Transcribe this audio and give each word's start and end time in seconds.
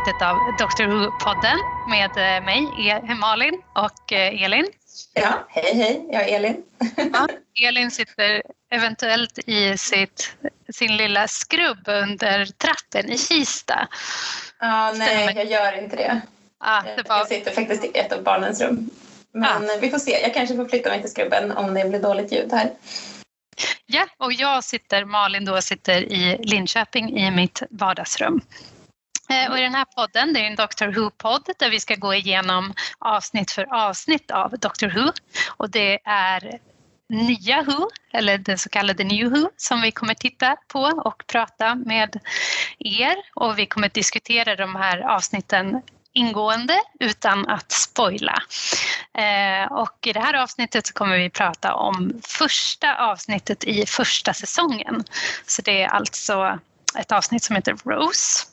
avsnittet 0.00 0.22
av 0.22 0.54
Doctor 0.54 0.84
Who-podden 0.84 1.58
med 1.84 2.16
eh, 2.16 2.44
mig, 2.44 2.88
e 2.88 3.14
Malin 3.14 3.62
och 3.72 4.12
eh, 4.12 4.42
Elin. 4.42 4.66
Ja, 5.14 5.46
hej 5.48 5.74
hej, 5.74 6.06
jag 6.12 6.28
är 6.28 6.36
Elin. 6.36 6.62
Ja, 7.12 7.28
Elin 7.68 7.90
sitter 7.90 8.42
eventuellt 8.70 9.38
i 9.46 9.78
sitt, 9.78 10.36
sin 10.72 10.96
lilla 10.96 11.28
skrubb 11.28 11.88
under 11.88 12.46
trappen 12.46 13.10
i 13.10 13.18
Kista. 13.18 13.88
Ja, 14.60 14.92
nej, 14.96 15.32
jag 15.36 15.46
gör 15.46 15.82
inte 15.82 15.96
det. 15.96 16.20
Ja, 16.60 16.82
det 16.96 17.08
var... 17.08 17.18
Jag 17.18 17.28
sitter 17.28 17.50
faktiskt 17.50 17.84
i 17.84 17.90
ett 17.94 18.12
av 18.12 18.22
barnens 18.22 18.60
rum. 18.60 18.90
Men 19.32 19.66
ja. 19.66 19.78
vi 19.80 19.90
får 19.90 19.98
se, 19.98 20.20
jag 20.22 20.34
kanske 20.34 20.56
får 20.56 20.64
flytta 20.64 20.88
mig 20.88 21.00
till 21.00 21.10
skrubben 21.10 21.52
om 21.52 21.74
det 21.74 21.88
blir 21.88 22.00
dåligt 22.00 22.32
ljud 22.32 22.52
här. 22.52 22.70
Ja, 23.86 24.06
och 24.18 24.32
jag 24.32 24.64
sitter, 24.64 25.04
Malin 25.04 25.44
då 25.44 25.62
sitter 25.62 26.12
i 26.12 26.38
Linköping 26.42 27.18
i 27.18 27.30
mitt 27.30 27.62
vardagsrum. 27.70 28.40
Eh, 29.30 29.50
och 29.50 29.58
I 29.58 29.62
den 29.62 29.74
här 29.74 29.84
podden, 29.84 30.32
det 30.32 30.40
är 30.40 30.44
en 30.44 30.56
Doctor 30.56 30.86
Who-podd 30.86 31.50
där 31.58 31.70
vi 31.70 31.80
ska 31.80 31.94
gå 31.94 32.14
igenom 32.14 32.74
avsnitt 32.98 33.50
för 33.50 33.74
avsnitt 33.74 34.30
av 34.30 34.58
Doctor 34.58 34.88
Who. 34.88 35.12
Och 35.56 35.70
det 35.70 35.98
är 36.04 36.58
nya 37.08 37.62
Who, 37.62 37.90
eller 38.12 38.38
den 38.38 38.58
så 38.58 38.68
kallade 38.68 39.04
New 39.04 39.30
Who, 39.30 39.50
som 39.56 39.82
vi 39.82 39.90
kommer 39.90 40.14
titta 40.14 40.56
på 40.68 40.80
och 40.80 41.26
prata 41.26 41.74
med 41.74 42.20
er. 42.78 43.16
Och 43.34 43.58
vi 43.58 43.66
kommer 43.66 43.88
diskutera 43.88 44.56
de 44.56 44.76
här 44.76 44.98
avsnitten 45.00 45.82
ingående 46.12 46.80
utan 47.00 47.48
att 47.48 47.72
spoila. 47.72 48.42
Eh, 49.14 49.72
och 49.72 50.06
I 50.06 50.12
det 50.12 50.20
här 50.20 50.34
avsnittet 50.34 50.86
så 50.86 50.92
kommer 50.92 51.18
vi 51.18 51.30
prata 51.30 51.74
om 51.74 52.20
första 52.26 52.96
avsnittet 52.96 53.64
i 53.64 53.86
första 53.86 54.34
säsongen. 54.34 55.04
Så 55.46 55.62
det 55.62 55.82
är 55.82 55.88
alltså 55.88 56.58
ett 56.98 57.12
avsnitt 57.12 57.44
som 57.44 57.56
heter 57.56 57.76
Rose. 57.84 58.46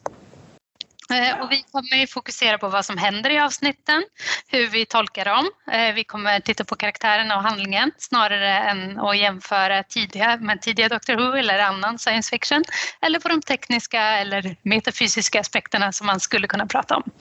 Eh, 1.11 1.41
och 1.41 1.51
vi 1.51 1.63
kommer 1.71 2.07
fokusera 2.07 2.57
på 2.57 2.67
vad 2.67 2.85
som 2.85 2.97
händer 2.97 3.29
i 3.29 3.39
avsnitten, 3.39 4.03
hur 4.47 4.67
vi 4.67 4.85
tolkar 4.85 5.25
dem. 5.25 5.49
Eh, 5.71 5.93
vi 5.93 6.03
kommer 6.03 6.39
titta 6.39 6.63
på 6.63 6.75
karaktärerna 6.75 7.37
och 7.37 7.43
handlingen 7.43 7.91
snarare 7.97 8.57
än 8.57 8.99
att 8.99 9.17
jämföra 9.17 9.83
tidiga 9.83 10.37
med 10.37 10.61
tidiga 10.61 10.89
Doctor 10.89 11.15
Who 11.15 11.37
eller 11.37 11.59
annan 11.59 11.99
science 11.99 12.29
fiction 12.29 12.63
eller 13.01 13.19
på 13.19 13.27
de 13.27 13.41
tekniska 13.41 14.01
eller 14.01 14.55
metafysiska 14.61 15.39
aspekterna 15.39 15.91
som 15.91 16.07
man 16.07 16.19
skulle 16.19 16.47
kunna 16.47 16.65
prata 16.65 16.95
om. 16.95 17.03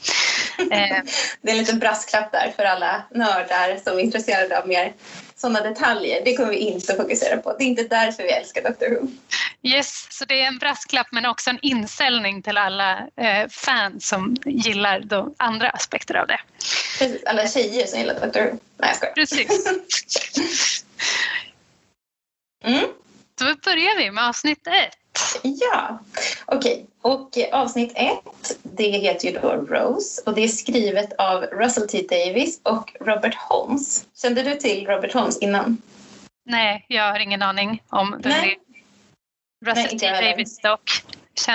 Eh, 0.70 0.96
det 1.42 1.50
är 1.50 1.52
en 1.52 1.58
liten 1.58 1.78
brasklapp 1.78 2.32
där 2.32 2.52
för 2.56 2.64
alla 2.64 3.02
nördar 3.10 3.76
som 3.84 3.98
är 3.98 4.02
intresserade 4.02 4.58
av 4.58 4.68
mer 4.68 4.92
sådana 5.36 5.60
detaljer, 5.60 6.24
det 6.24 6.36
kommer 6.36 6.50
vi 6.50 6.56
inte 6.56 6.94
fokusera 6.94 7.36
på. 7.36 7.56
Det 7.58 7.64
är 7.64 7.66
inte 7.66 7.82
därför 7.82 8.22
vi 8.22 8.30
älskar 8.30 8.62
Doctor 8.62 8.90
Who. 8.90 9.08
Yes, 9.62 10.06
så 10.10 10.24
det 10.24 10.42
är 10.42 10.46
en 10.46 10.58
brasklapp 10.58 11.06
men 11.12 11.26
också 11.26 11.50
en 11.50 11.58
inställning 11.62 12.42
till 12.42 12.58
alla 12.58 13.08
eh, 13.16 13.48
fans 13.48 14.08
som 14.08 14.36
gillar 14.44 15.00
de 15.00 15.34
andra 15.36 15.70
aspekter 15.70 16.14
av 16.14 16.26
det. 16.26 16.40
Precis, 16.98 17.24
alla 17.24 17.48
tjejer 17.48 17.86
som 17.86 17.98
gillar 17.98 18.20
Doctor 18.20 18.40
Who. 18.40 18.58
Nej, 18.76 18.88
jag 18.88 18.96
skojar. 18.96 19.14
Precis. 19.14 19.66
mm. 22.64 22.86
Då 23.38 23.44
börjar 23.44 23.98
vi 23.98 24.10
med 24.10 24.28
avsnitt 24.28 24.66
ett. 24.66 25.05
Ja, 25.42 25.98
okej. 26.46 26.72
Okay. 26.72 26.84
Och 27.12 27.38
avsnitt 27.52 27.92
ett, 27.94 28.58
det 28.62 28.90
heter 28.90 29.28
ju 29.28 29.38
då 29.38 29.52
Rose 29.52 30.22
och 30.26 30.34
det 30.34 30.44
är 30.44 30.48
skrivet 30.48 31.12
av 31.18 31.42
Russell 31.42 31.88
T 31.88 32.06
Davis 32.10 32.60
och 32.62 32.92
Robert 33.00 33.34
Holmes. 33.34 34.04
Kände 34.22 34.42
du 34.42 34.54
till 34.54 34.86
Robert 34.86 35.12
Holmes 35.12 35.38
innan? 35.38 35.82
Nej, 36.44 36.84
jag 36.88 37.12
har 37.12 37.18
ingen 37.18 37.42
aning 37.42 37.82
om 37.88 38.10
vem 38.10 38.22
det 38.22 38.28
är. 38.28 38.56
Russell 39.66 39.98
T 39.98 40.10
Davis 40.10 40.58
dock. 40.58 40.90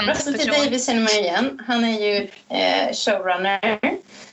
Russell 0.07 0.39
T 0.39 0.51
Davis 0.51 0.85
känner 0.85 1.01
man 1.01 1.11
igen. 1.11 1.61
Han 1.67 1.83
är 1.85 1.99
ju 1.99 2.29
eh, 2.49 2.93
showrunner 2.93 3.79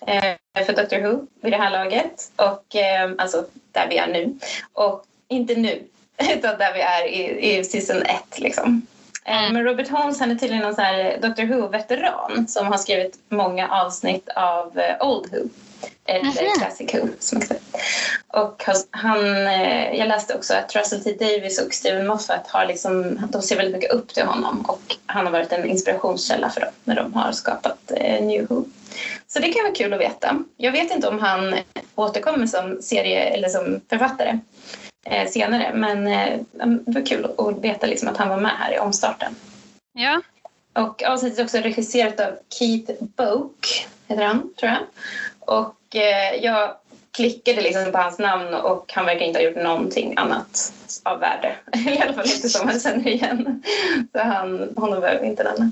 eh, 0.07 0.65
för 0.67 0.73
Doctor 0.73 0.99
Who 0.99 1.27
vid 1.41 1.53
det 1.53 1.57
här 1.57 1.71
laget. 1.71 2.33
Och, 2.37 2.77
eh, 2.77 3.11
alltså 3.19 3.47
där 3.73 3.89
vi 3.89 3.97
är 3.97 4.07
nu. 4.07 4.39
Och 4.73 5.05
inte 5.29 5.55
nu, 5.55 5.83
utan 6.35 6.59
där 6.59 6.75
vi 6.75 6.81
är 6.81 7.07
i, 7.07 7.57
i 7.59 7.65
season 7.65 8.03
1 8.03 8.39
liksom. 8.39 8.87
Eh, 9.29 9.39
mm. 9.39 9.53
Men 9.53 9.65
Robert 9.65 9.89
Holmes 9.89 10.21
han 10.21 10.31
är 10.31 10.35
tydligen 10.35 10.63
någon 10.63 11.21
Doctor 11.21 11.43
Who-veteran 11.43 12.49
som 12.49 12.67
har 12.67 12.79
skrivit 12.79 13.19
många 13.29 13.69
avsnitt 13.69 14.29
av 14.29 14.79
eh, 14.79 15.07
Old 15.09 15.33
Who. 15.33 15.49
Eller 16.05 16.43
mm. 16.43 16.53
Classic 16.59 16.95
Who 16.95 17.09
som 17.19 17.39
också. 17.39 17.55
Och 18.29 18.63
han, 18.91 19.47
eh, 19.47 19.95
jag 19.95 20.09
läste 20.09 20.35
också 20.35 20.55
att 20.55 20.77
Russell 20.77 21.05
T 21.05 21.13
Davis 21.13 21.61
och 21.61 21.75
Steven 21.75 22.07
Moffat 22.07 22.47
har 22.47 22.67
liksom, 22.67 23.19
de 23.33 23.43
ser 23.43 23.57
väldigt 23.57 23.75
mycket 23.75 23.93
upp 23.93 24.15
till 24.15 24.23
honom 24.23 24.65
och 24.69 24.97
han 25.07 25.25
har 25.27 25.33
varit 25.33 25.53
en 25.53 25.65
inspirationskälla 25.65 26.51
för 26.51 26.61
dem 26.61 26.71
när 26.85 26.97
de 26.97 27.15
har 27.15 27.33
skapat 27.33 27.93
New 28.21 28.47
Who. 28.49 28.65
Så 29.27 29.39
det 29.39 29.53
kan 29.53 29.63
vara 29.63 29.75
kul 29.75 29.93
att 29.93 30.01
veta. 30.01 30.45
Jag 30.57 30.73
vet 30.73 30.95
inte 30.95 31.09
om 31.09 31.19
han 31.19 31.55
återkommer 31.95 32.47
som 32.47 32.83
serie 32.83 33.21
eller 33.21 33.49
som 33.49 33.81
författare 33.89 34.29
eh, 34.31 34.39
senare. 35.29 35.75
Men 35.75 36.07
eh, 36.07 36.41
det 36.87 36.93
var 36.93 37.07
kul 37.07 37.25
att 37.39 37.65
veta 37.65 37.87
liksom 37.87 38.09
att 38.09 38.17
han 38.17 38.29
var 38.29 38.41
med 38.41 38.53
här 38.59 38.75
i 38.75 38.79
omstarten. 38.79 39.35
Ja. 39.93 40.23
Och 40.73 41.03
avsnittet 41.03 41.39
är 41.39 41.45
också 41.45 41.59
regisserat 41.59 42.21
av 42.21 42.33
Keith 42.59 42.93
Boak, 43.01 43.89
heter 44.07 44.25
han, 44.25 44.55
tror 44.55 44.73
jag. 44.73 44.81
Och 45.41 45.97
eh, 45.97 46.35
jag 46.43 46.75
klickade 47.11 47.63
liksom 47.63 47.93
på 47.93 47.99
hans 47.99 48.19
namn 48.19 48.55
och 48.55 48.93
han 48.95 49.07
verkar 49.07 49.27
inte 49.27 49.39
ha 49.39 49.45
gjort 49.45 49.63
någonting 49.63 50.15
annat 50.17 50.73
av 51.03 51.21
värde. 51.21 51.57
I 51.91 51.99
alla 51.99 52.13
fall 52.13 52.27
inte 52.27 52.49
som 52.49 52.67
man 52.67 52.81
känner 52.81 53.09
igen. 53.09 53.63
Så 54.13 54.19
han, 54.19 54.75
honom 54.77 55.01
behöver 55.01 55.21
vi 55.21 55.27
inte 55.27 55.45
nämna. 55.45 55.71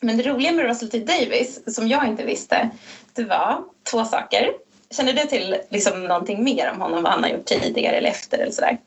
Men 0.00 0.16
det 0.16 0.22
roliga 0.22 0.52
med 0.52 0.64
Russell 0.64 0.90
T 0.90 0.98
Davis, 0.98 1.74
som 1.74 1.88
jag 1.88 2.06
inte 2.06 2.24
visste, 2.24 2.70
det 3.12 3.24
var 3.24 3.64
två 3.90 4.04
saker. 4.04 4.52
Känner 4.96 5.12
du 5.12 5.20
till 5.20 5.56
liksom 5.68 6.04
någonting 6.04 6.44
mer 6.44 6.70
om 6.70 6.80
honom, 6.80 7.02
vad 7.02 7.12
han 7.12 7.22
har 7.22 7.30
gjort 7.30 7.46
tidigare 7.46 7.96
eller 7.96 8.10
efter 8.10 8.38
eller 8.38 8.52
sådär? 8.52 8.78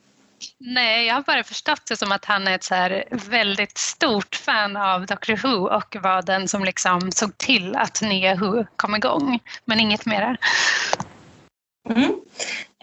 Nej, 0.59 1.05
jag 1.05 1.15
har 1.15 1.21
bara 1.21 1.43
förstått 1.43 1.81
det 1.87 1.97
som 1.97 2.11
att 2.11 2.25
han 2.25 2.47
är 2.47 2.55
ett 2.55 2.63
så 2.63 2.75
här 2.75 3.03
väldigt 3.11 3.77
stort 3.77 4.35
fan 4.35 4.77
av 4.77 5.05
Doctor 5.05 5.35
Who 5.35 5.67
och 5.75 5.95
var 6.01 6.21
den 6.21 6.47
som 6.47 6.63
liksom 6.63 7.11
såg 7.11 7.37
till 7.37 7.75
att 7.75 8.01
nya 8.01 8.35
Who 8.35 8.65
kom 8.75 8.95
igång. 8.95 9.39
Men 9.65 9.79
inget 9.79 10.05
mer. 10.05 10.37
Mm. 11.89 12.21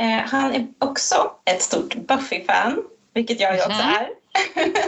Eh, 0.01 0.29
han 0.31 0.55
är 0.55 0.67
också 0.79 1.33
ett 1.45 1.63
stort 1.63 1.95
Buffy-fan, 1.95 2.83
vilket 3.15 3.41
jag 3.41 3.55
ju 3.57 3.61
också 3.61 3.83
mm. 3.83 3.95
är. 3.95 4.09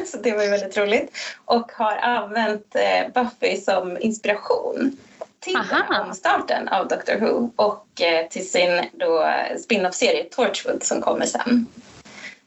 så 0.07 0.19
det 0.19 0.33
var 0.33 0.43
ju 0.43 0.51
väldigt 0.51 0.77
roligt. 0.77 1.17
Och 1.45 1.73
har 1.73 1.97
använt 1.97 2.75
eh, 2.75 3.13
Buffy 3.23 3.61
som 3.61 3.99
inspiration 4.01 4.97
till 5.43 5.59
omstarten 6.03 6.69
av 6.69 6.89
Doctor 6.89 7.17
Who 7.17 7.51
och 7.57 8.01
eh, 8.01 8.29
till 8.29 8.51
sin 8.51 8.89
då 8.93 9.33
spin-off-serie 9.59 10.25
Torchwood 10.25 10.83
som 10.83 11.01
kommer 11.01 11.27
sen. 11.27 11.67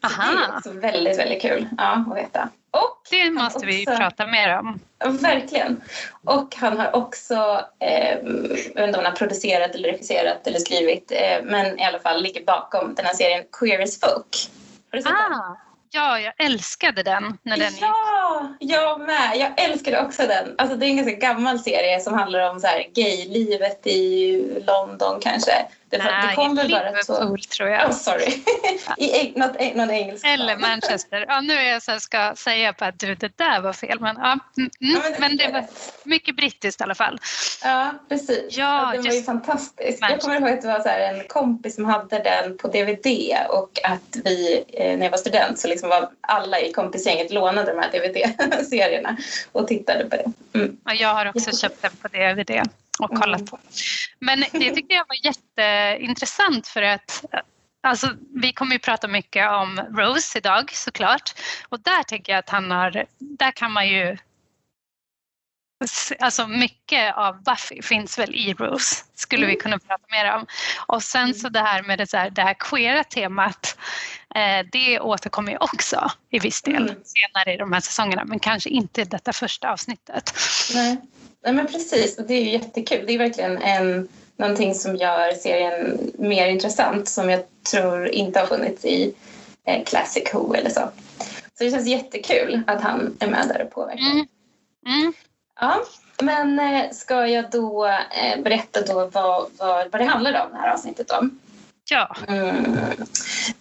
Aha. 0.06 0.32
det 0.32 0.54
är 0.54 0.58
också 0.58 0.72
väldigt, 0.72 1.20
väldigt 1.20 1.42
kul 1.42 1.68
ja, 1.78 2.06
att 2.08 2.18
veta. 2.18 2.50
Och 2.72 3.02
det 3.10 3.30
måste 3.30 3.58
också, 3.58 3.68
vi 3.68 3.86
prata 3.86 4.28
mer 4.28 4.60
om. 4.60 4.80
Verkligen. 5.20 5.82
Och 6.24 6.56
han 6.56 6.80
har 6.80 6.96
också, 6.96 7.62
eh, 7.80 8.10
jag 8.10 8.76
vet 8.76 8.88
inte 8.88 9.00
om 9.00 9.06
han 9.06 9.16
producerat 9.16 9.76
eller 9.76 9.90
regisserat 9.90 10.48
eller 10.48 10.60
skrivit, 10.60 11.12
eh, 11.12 11.44
men 11.44 11.80
i 11.80 11.84
alla 11.84 12.00
fall 12.00 12.22
ligger 12.22 12.46
bakom 12.46 12.96
den 12.96 13.06
här 13.06 13.14
serien 13.14 13.44
Queer 13.60 13.84
as 13.84 14.00
Folk. 14.00 14.50
Har 14.92 14.98
du 14.98 15.02
sett 15.02 15.12
ah. 15.12 15.30
den? 15.30 15.56
Ja, 15.96 16.20
jag 16.20 16.34
älskade 16.38 17.04
den 17.04 17.38
när 17.44 17.58
den 17.58 17.72
Ja, 17.82 18.50
gick. 18.60 18.72
jag 18.72 19.00
med. 19.00 19.32
Jag 19.36 19.64
älskade 19.64 20.02
också 20.02 20.22
den. 20.28 20.56
Alltså, 20.58 20.76
det 20.78 20.86
är 20.86 20.88
en 20.90 20.98
ganska 20.98 21.16
gammal 21.16 21.60
serie 21.60 22.00
som 22.00 22.14
handlar 22.14 22.50
om 22.50 22.60
så 22.60 22.68
här, 22.68 22.86
gay-livet 22.96 23.88
i 23.88 24.42
London 24.68 25.20
kanske. 25.22 25.52
Det, 25.90 25.98
Nej, 25.98 26.28
det 26.30 26.36
kom 26.36 26.56
väl 26.56 26.72
bara 26.72 26.90
Liverpool 26.90 27.40
tror 27.40 27.70
jag. 27.70 27.86
Oh, 27.90 27.92
sorry. 27.92 28.44
I 28.98 29.34
något, 29.36 29.76
någon 29.76 29.92
engelsk 29.92 30.26
Eller 30.26 30.58
Manchester. 30.58 31.26
Ja, 31.28 31.42
nu 31.42 31.54
är 31.54 31.72
jag 31.72 31.84
så 31.84 31.92
här, 31.92 32.00
ska 32.00 32.36
säga 32.36 32.74
på 32.74 32.86
att 32.86 33.00
du, 33.00 33.16
det 33.16 33.38
där 33.38 33.62
var 33.62 33.74
fel. 33.74 34.00
Men, 34.00 34.16
ja, 34.20 34.40
mm, 34.58 34.70
ja 34.80 35.00
men, 35.04 35.14
men, 35.20 35.38
det 35.38 35.52
var 35.52 35.66
mycket 36.04 36.36
brittiskt 36.36 36.82
i 36.82 36.84
alla 36.84 36.96
fall. 36.96 37.20
Ja, 37.64 37.94
precis. 38.10 38.58
Ja, 38.58 38.92
den 38.94 39.04
var 39.04 39.12
ju 39.12 39.22
fantastisk. 39.22 40.00
Jag 40.02 40.22
kommer 40.22 40.36
ihåg 40.36 40.50
att 40.50 40.62
det 40.62 40.68
var 40.68 40.80
så 40.80 40.90
en 40.90 41.28
kompis 41.28 41.76
som 41.76 41.86
hade 41.86 42.20
den 42.20 42.58
på 42.58 42.68
DVD 42.68 43.36
och 43.50 43.80
att 43.84 44.18
vi, 44.24 44.64
eh, 44.74 44.98
när 44.98 45.06
jag 45.06 45.12
var 45.12 45.18
student, 45.18 45.60
så 45.60 45.68
liksom 45.68 45.90
var 45.90 46.10
alla 46.22 46.60
i 46.60 46.72
kompisgänget 46.72 47.32
lånade 47.32 47.72
de 47.74 47.80
här 47.80 47.92
DVD-serierna 47.92 49.18
och 49.52 49.68
tittade 49.68 50.06
på 50.06 50.16
det. 50.16 50.32
Mm. 50.60 50.78
Ja, 50.86 50.94
jag 50.94 51.14
har 51.14 51.26
också 51.26 51.58
köpt 51.58 51.82
den 51.82 51.92
på 52.02 52.08
DVD 52.08 52.70
och 53.00 53.10
kollat 53.10 53.40
mm. 53.40 53.48
på. 53.48 53.60
Men 54.20 54.40
det 54.40 54.76
tyckte 54.76 54.94
jag 54.94 55.06
var 55.08 55.26
jätteintressant 55.26 56.68
för 56.68 56.82
att 56.82 57.26
Alltså, 57.86 58.16
vi 58.42 58.54
kommer 58.54 58.74
ju 58.74 58.80
prata 58.80 59.08
mycket 59.08 59.52
om 59.52 59.80
Rose 59.80 60.38
idag 60.38 60.72
såklart 60.74 61.34
och 61.70 61.80
där 61.80 62.04
tänker 62.04 62.34
jag 62.34 62.40
att 62.40 62.50
han 62.50 62.72
har, 62.72 63.06
där 63.20 63.52
kan 63.52 63.72
man 63.72 63.88
ju 63.88 64.18
Alltså 66.20 66.48
mycket 66.48 67.16
av 67.16 67.44
Buffy 67.44 67.82
finns 67.82 68.20
väl 68.20 68.36
i 68.36 68.54
Rose, 68.54 69.06
skulle 69.16 69.46
vi 69.46 69.52
mm. 69.52 69.62
kunna 69.62 69.80
prata 69.80 70.04
mer 70.12 70.36
om. 70.36 70.46
Och 70.88 71.04
sen 71.04 71.34
så 71.34 71.50
det 71.50 71.60
här 71.60 71.84
med 71.84 72.00
det, 72.00 72.08
så 72.08 72.18
här, 72.18 72.30
det 72.30 72.42
här 72.42 72.56
queera 72.60 73.04
temat, 73.04 73.78
eh, 74.36 74.66
det 74.72 75.00
återkommer 75.00 75.52
ju 75.52 75.58
också 75.58 76.12
i 76.30 76.40
viss 76.40 76.62
del 76.62 76.90
mm. 76.90 77.04
senare 77.04 77.54
i 77.54 77.58
de 77.58 77.74
här 77.74 77.82
säsongerna, 77.82 78.26
men 78.26 78.40
kanske 78.40 78.70
inte 78.70 79.02
i 79.02 79.06
detta 79.06 79.34
första 79.34 79.72
avsnittet. 79.72 80.34
Nej. 80.74 80.98
Nej, 81.46 81.54
men 81.54 81.68
precis. 81.68 82.18
Och 82.18 82.26
det 82.26 82.34
är 82.34 82.44
ju 82.44 82.50
jättekul. 82.50 83.06
Det 83.08 83.14
är 83.14 83.18
verkligen 83.18 83.58
en, 83.58 84.08
någonting 84.38 84.76
som 84.76 84.96
gör 84.96 85.34
serien 85.34 86.12
mer 86.18 86.48
intressant 86.48 87.08
som 87.08 87.30
jag 87.30 87.44
tror 87.72 88.08
inte 88.08 88.40
har 88.40 88.48
funnits 88.48 88.86
i 88.86 89.14
eh, 89.68 89.84
Classic 89.84 90.34
Who 90.34 90.54
eller 90.54 90.70
så. 90.70 90.90
Så 91.58 91.64
det 91.64 91.72
känns 91.72 91.88
jättekul 91.88 92.62
att 92.68 92.82
han 92.82 93.18
är 93.20 93.28
med 93.28 93.48
där 93.48 93.64
och 93.64 93.72
påverkar. 93.72 94.12
Mm. 94.12 94.28
Mm. 94.88 95.14
Ja, 95.60 95.84
men 96.22 96.60
eh, 96.60 96.92
ska 96.92 97.28
jag 97.28 97.52
då 97.52 97.86
eh, 97.88 98.42
berätta 98.44 98.82
då 98.82 98.94
vad, 98.94 99.50
vad, 99.58 99.92
vad 99.92 100.02
det 100.02 100.06
handlar 100.06 100.46
om, 100.46 100.52
det 100.52 100.58
här 100.58 100.74
avsnittet 100.74 101.12
om? 101.12 101.40
Ja. 101.90 102.16
Mm. 102.28 102.78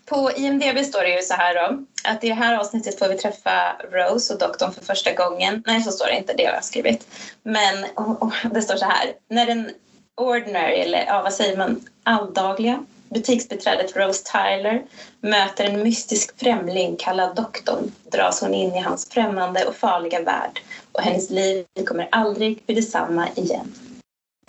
På 0.06 0.30
IMDB 0.36 0.84
står 0.84 1.02
det 1.02 1.16
ju 1.16 1.22
så 1.22 1.34
här 1.34 1.54
då, 1.54 1.84
att 2.04 2.24
i 2.24 2.28
det 2.28 2.34
här 2.34 2.58
avsnittet 2.58 2.98
får 2.98 3.08
vi 3.08 3.18
träffa 3.18 3.76
Rose 3.92 4.32
och 4.32 4.38
doktorn 4.38 4.72
för 4.72 4.84
första 4.84 5.12
gången. 5.12 5.62
Nej, 5.66 5.82
så 5.82 5.90
står 5.90 6.06
det 6.06 6.16
inte, 6.16 6.34
det 6.36 6.44
har 6.46 6.54
jag 6.54 6.64
skrivit. 6.64 7.06
Men 7.42 7.84
oh, 7.96 8.22
oh, 8.24 8.34
det 8.52 8.62
står 8.62 8.76
så 8.76 8.84
här, 8.84 9.12
när 9.28 9.46
den 9.46 9.70
ordinary, 10.16 10.74
eller 10.74 11.04
ja, 11.06 11.22
vad 11.22 11.32
säger 11.32 11.56
man, 11.56 11.80
alldagliga 12.02 12.84
butiksbiträdet 13.08 13.96
Rose 13.96 14.24
Tyler 14.32 14.82
möter 15.20 15.64
en 15.64 15.82
mystisk 15.82 16.40
främling 16.40 16.96
kallad 16.96 17.36
doktorn 17.36 17.92
dras 18.12 18.40
hon 18.40 18.54
in 18.54 18.74
i 18.74 18.80
hans 18.80 19.10
främmande 19.10 19.64
och 19.64 19.74
farliga 19.74 20.22
värld 20.22 20.60
och 20.92 21.02
hennes 21.02 21.30
liv 21.30 21.64
kommer 21.86 22.08
aldrig 22.12 22.62
bli 22.66 22.74
detsamma 22.74 23.28
igen. 23.34 23.74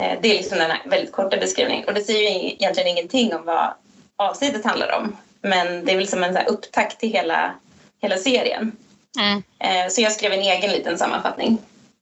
Eh, 0.01 0.19
det 0.21 0.31
är 0.31 0.37
liksom 0.37 0.57
den 0.57 0.71
här 0.71 0.81
väldigt 0.85 1.11
korta 1.11 1.37
beskrivningen 1.37 1.87
och 1.87 1.93
det 1.93 2.01
säger 2.01 2.29
ju 2.29 2.51
egentligen 2.51 2.89
ingenting 2.89 3.35
om 3.35 3.45
vad 3.45 3.73
avsnittet 4.17 4.65
handlar 4.65 4.97
om. 4.97 5.17
Men 5.45 5.86
det 5.86 5.92
är 5.92 5.97
väl 5.97 6.07
som 6.07 6.24
en 6.24 6.33
så 6.33 6.39
upptakt 6.39 7.00
till 7.00 7.12
hela, 7.12 7.53
hela 8.01 8.18
serien. 8.18 8.71
Mm. 9.19 9.44
Eh, 9.59 9.92
så 9.92 10.01
jag 10.01 10.12
skrev 10.12 10.31
en 10.31 10.39
egen 10.39 10.71
liten 10.71 10.97
sammanfattning. 10.97 11.57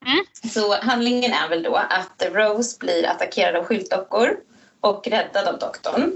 Mm. 0.05 0.25
Så 0.53 0.75
handlingen 0.75 1.33
är 1.33 1.49
väl 1.49 1.63
då 1.63 1.75
att 1.75 2.23
Rose 2.31 2.79
blir 2.79 3.05
attackerad 3.05 3.55
av 3.55 3.63
skyltdockor 3.63 4.37
och 4.81 5.07
räddad 5.07 5.47
av 5.47 5.59
doktorn. 5.59 6.11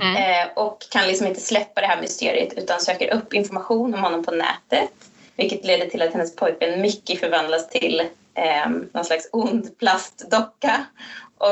Mm. 0.00 0.16
Eh, 0.16 0.52
och 0.54 0.78
kan 0.90 1.06
liksom 1.06 1.26
inte 1.26 1.40
släppa 1.40 1.80
det 1.80 1.86
här 1.86 2.00
mysteriet 2.00 2.52
utan 2.52 2.80
söker 2.80 3.14
upp 3.14 3.34
information 3.34 3.94
om 3.94 4.00
honom 4.00 4.24
på 4.24 4.30
nätet. 4.30 4.90
Vilket 5.36 5.64
leder 5.64 5.86
till 5.86 6.02
att 6.02 6.12
hennes 6.12 6.36
pojkvän 6.36 6.80
Mickey 6.80 7.16
förvandlas 7.16 7.68
till 7.68 8.00
eh, 8.34 8.68
någon 8.92 9.04
slags 9.04 9.28
ond 9.32 9.78
plastdocka. 9.78 10.84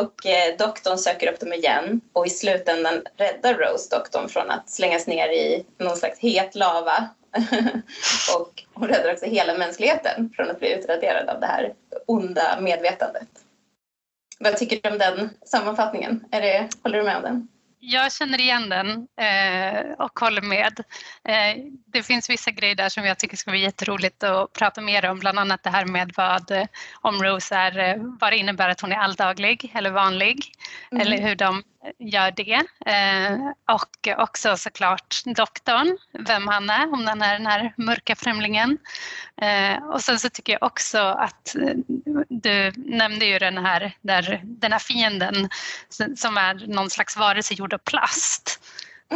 Och 0.00 0.26
eh, 0.26 0.56
doktorn 0.58 0.98
söker 0.98 1.32
upp 1.32 1.40
dem 1.40 1.52
igen 1.52 2.00
och 2.12 2.26
i 2.26 2.30
slutändan 2.30 3.02
räddar 3.16 3.54
Rose 3.54 3.96
doktorn 3.96 4.28
från 4.28 4.50
att 4.50 4.70
slängas 4.70 5.06
ner 5.06 5.28
i 5.28 5.66
någon 5.78 5.96
slags 5.96 6.18
het 6.18 6.54
lava. 6.54 7.08
och 8.36 8.62
hon 8.74 8.88
räddar 8.88 9.12
också 9.12 9.26
hela 9.26 9.58
mänskligheten 9.58 10.30
från 10.36 10.50
att 10.50 10.58
bli 10.58 10.74
utraderad 10.74 11.28
av 11.28 11.40
det 11.40 11.46
här 11.46 11.74
onda 12.06 12.60
medvetandet. 12.60 13.28
Vad 14.38 14.56
tycker 14.56 14.80
du 14.82 14.90
om 14.90 14.98
den 14.98 15.30
sammanfattningen? 15.46 16.24
Är 16.30 16.40
det, 16.40 16.68
håller 16.82 16.98
du 16.98 17.04
med 17.04 17.16
om 17.16 17.22
den? 17.22 17.48
Jag 17.84 18.12
känner 18.12 18.40
igen 18.40 18.68
den 18.68 18.88
eh, 19.20 19.92
och 19.98 20.20
håller 20.20 20.42
med. 20.42 20.80
Eh, 21.28 21.64
det 21.86 22.02
finns 22.02 22.30
vissa 22.30 22.50
grejer 22.50 22.74
där 22.74 22.88
som 22.88 23.04
jag 23.04 23.18
tycker 23.18 23.36
ska 23.36 23.50
bli 23.50 23.60
jätteroligt 23.60 24.22
att 24.22 24.52
prata 24.52 24.80
mer 24.80 25.10
om, 25.10 25.18
bland 25.18 25.38
annat 25.38 25.62
det 25.62 25.70
här 25.70 25.86
med 25.86 26.12
vad 26.16 26.50
eh, 26.50 26.66
om 27.00 27.22
Rose 27.22 27.54
är, 27.54 27.78
eh, 27.78 28.02
vad 28.20 28.32
det 28.32 28.36
innebär 28.36 28.68
att 28.68 28.80
hon 28.80 28.92
är 28.92 28.96
alldaglig 28.96 29.72
eller 29.74 29.90
vanlig, 29.90 30.52
mm. 30.90 31.00
eller 31.00 31.18
hur 31.18 31.36
de 31.36 31.62
gör 31.98 32.30
det. 32.30 32.62
Eh, 32.86 33.38
och 33.74 34.20
också 34.22 34.56
såklart 34.56 35.22
doktorn, 35.24 35.98
vem 36.26 36.48
han 36.48 36.70
är, 36.70 36.92
om 36.92 37.06
han 37.06 37.22
är 37.22 37.32
den 37.32 37.46
här 37.46 37.74
mörka 37.76 38.16
främlingen. 38.16 38.78
Eh, 39.36 39.84
och 39.84 40.00
sen 40.00 40.18
så 40.18 40.28
tycker 40.28 40.52
jag 40.52 40.62
också 40.62 40.98
att 40.98 41.54
eh, 41.54 41.74
du 42.28 42.72
nämnde 42.76 43.26
ju 43.26 43.38
den 43.38 43.58
här, 43.58 43.96
där, 44.00 44.40
den 44.44 44.72
här 44.72 44.78
fienden 44.78 45.48
som 46.16 46.36
är 46.36 46.66
någon 46.66 46.90
slags 46.90 47.16
varelse 47.16 47.54
gjord 47.54 47.74
av 47.74 47.78
plast 47.78 48.62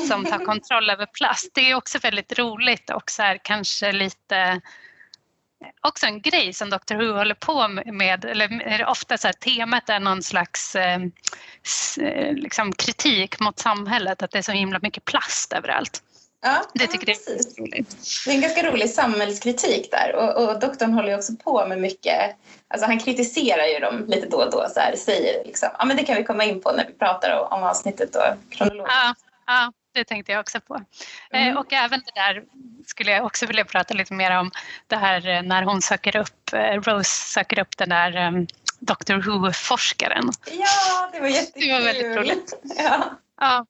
som 0.09 0.25
tar 0.25 0.39
kontroll 0.45 0.91
över 0.91 1.07
plast. 1.07 1.51
Det 1.55 1.71
är 1.71 1.75
också 1.75 1.99
väldigt 1.99 2.39
roligt 2.39 2.91
och 2.91 3.11
så 3.11 3.23
här, 3.23 3.39
kanske 3.43 3.93
lite 3.93 4.61
också 5.81 6.07
en 6.07 6.21
grej 6.21 6.53
som 6.53 6.71
Dr 6.71 6.95
Who 6.95 7.13
håller 7.13 7.35
på 7.35 7.69
med, 7.93 8.25
eller 8.25 8.87
ofta 8.87 9.19
så 9.19 9.29
här, 9.29 9.33
temat 9.33 9.89
är 9.89 10.01
någon 10.01 10.23
slags 10.23 10.77
eh, 10.77 11.01
eh, 12.01 12.33
liksom 12.33 12.73
kritik 12.73 13.41
mot 13.41 13.59
samhället, 13.59 14.23
att 14.23 14.31
det 14.31 14.39
är 14.39 14.43
så 14.43 14.53
himla 14.53 14.79
mycket 14.83 15.05
plast 15.05 15.53
överallt. 15.53 16.03
Ja, 16.43 16.63
det 16.75 16.87
tycker 16.87 17.09
ja, 17.09 17.17
jag 17.27 17.37
är 17.37 17.63
roligt. 17.63 17.97
Det 18.25 18.31
är 18.31 18.35
en 18.35 18.41
ganska 18.41 18.71
rolig 18.71 18.91
samhällskritik 18.91 19.91
där 19.91 20.15
och, 20.15 20.49
och 20.49 20.61
doktorn 20.61 20.93
håller 20.93 21.09
ju 21.09 21.17
också 21.17 21.33
på 21.45 21.67
med 21.67 21.81
mycket, 21.81 22.37
alltså 22.69 22.87
han 22.87 22.99
kritiserar 22.99 23.67
ju 23.67 23.79
dem 23.79 24.05
lite 24.09 24.29
då 24.29 24.37
och 24.37 24.51
då 24.51 24.67
så 24.75 24.81
här, 24.81 24.97
säger 24.97 25.45
liksom, 25.45 25.69
ja 25.79 25.85
men 25.85 25.97
det 25.97 26.05
kan 26.05 26.17
vi 26.17 26.25
komma 26.25 26.45
in 26.45 26.61
på 26.61 26.73
när 26.73 26.87
vi 26.87 26.93
pratar 26.93 27.41
om, 27.41 27.59
om 27.59 27.63
avsnittet 27.63 28.13
då 28.13 28.21
kronologiskt. 28.51 28.97
Ja, 28.97 29.15
ja, 29.47 29.73
det 29.97 30.05
tänkte 30.05 30.33
jag 30.33 30.41
också 30.41 30.61
på. 30.61 30.75
Eh, 31.31 31.43
mm. 31.43 31.57
och 31.57 31.73
även 31.73 32.01
det 32.01 32.21
där 32.21 32.45
skulle 32.87 33.11
jag 33.13 33.25
också 33.25 33.47
vilja 33.47 33.65
prata 33.65 33.95
lite 33.95 34.15
mer 34.15 34.39
om. 34.39 34.51
Det 34.87 34.97
här 34.97 35.29
eh, 35.29 35.43
när 35.43 35.63
hon 35.63 35.83
söker 35.83 36.17
upp, 36.17 36.53
eh, 36.53 36.81
Rose 36.81 37.33
söker 37.33 37.59
upp 37.59 37.77
den 37.77 37.89
där 37.89 38.27
um, 38.27 38.47
Doctor 38.81 39.15
Who-forskaren. 39.15 40.33
Ja, 40.51 41.11
det 41.13 41.21
var 41.21 41.29
jättekul. 41.29 41.69
Det 41.69 41.75
var 41.75 41.81
väldigt 41.81 42.17
roligt. 42.17 42.55
Ja. 42.79 43.19
Ja. 43.41 43.67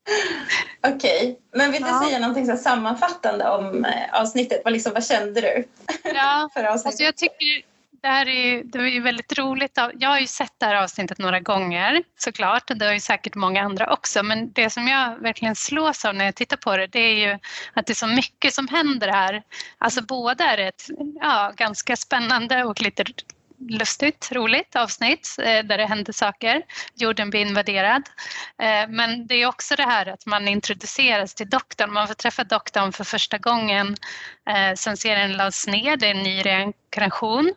Okej, 0.87 1.23
okay. 1.23 1.37
men 1.53 1.73
vill 1.73 1.83
du 1.83 1.89
ja. 1.89 2.03
säga 2.05 2.19
någonting 2.19 2.47
så 2.47 2.57
sammanfattande 2.57 3.51
om 3.51 3.87
avsnittet? 4.13 4.61
Vad, 4.65 4.73
liksom, 4.73 4.93
vad 4.93 5.07
kände 5.07 5.41
du? 5.41 5.65
Ja, 6.05 6.51
för 6.55 6.65
avsnittet? 6.65 6.87
Alltså 6.87 7.03
jag 7.03 7.17
tycker 7.17 7.63
det 8.03 8.09
här 8.09 8.29
är, 8.29 8.63
det 8.65 8.79
är 8.79 9.01
väldigt 9.01 9.39
roligt. 9.39 9.79
Jag 9.95 10.09
har 10.09 10.21
ju 10.21 10.27
sett 10.27 10.53
det 10.59 10.67
här 10.67 10.75
avsnittet 10.75 11.19
några 11.19 11.41
gånger 11.41 12.03
såklart. 12.19 12.71
Det 12.77 12.85
har 12.87 12.93
ju 12.93 13.01
säkert 13.01 13.35
många 13.35 13.63
andra 13.63 13.93
också. 13.93 14.23
Men 14.23 14.53
det 14.53 14.71
som 14.71 14.89
jag 14.89 15.19
verkligen 15.23 15.57
slås 15.57 16.05
av 16.05 16.15
när 16.15 16.25
jag 16.25 16.35
tittar 16.35 16.57
på 16.57 16.77
det, 16.77 16.87
det 16.87 17.01
är 17.01 17.29
ju 17.29 17.39
att 17.73 17.87
det 17.87 17.93
är 17.93 17.95
så 17.95 18.07
mycket 18.07 18.55
som 18.55 18.69
händer 18.69 19.09
här. 19.09 19.43
Alltså 19.79 20.03
både 20.03 20.45
är 20.45 20.57
det 20.57 20.67
ett 20.67 20.87
ja, 21.21 21.53
ganska 21.57 21.97
spännande 21.97 22.65
och 22.65 22.83
lite 22.83 23.05
lustigt, 23.59 24.33
roligt 24.33 24.77
avsnitt 24.77 25.37
eh, 25.39 25.65
där 25.65 25.79
det 25.79 25.87
händer 25.87 26.13
saker. 26.13 26.63
Jorden 26.95 27.31
blir 27.31 27.41
invaderad. 27.41 28.03
Eh, 28.59 28.89
men 28.89 29.27
det 29.27 29.35
är 29.35 29.47
också 29.47 29.77
det 29.77 29.83
här 29.83 30.07
att 30.07 30.27
man 30.27 30.49
introduceras 30.49 31.35
till 31.35 31.51
doktorn. 31.51 31.93
Man 31.93 32.09
får 32.09 32.15
träffa 32.15 32.45
doktorn 32.45 32.93
för 32.93 33.05
första 33.05 33.39
gången 33.39 33.97
eh, 34.49 34.75
sen 34.75 34.97
serien 34.97 35.33
lades 35.33 35.67
ner. 35.67 35.97
Det 35.97 36.07
är 36.07 36.11
en 36.11 36.23
ny 36.23 36.43
reinkarnation 36.43 37.53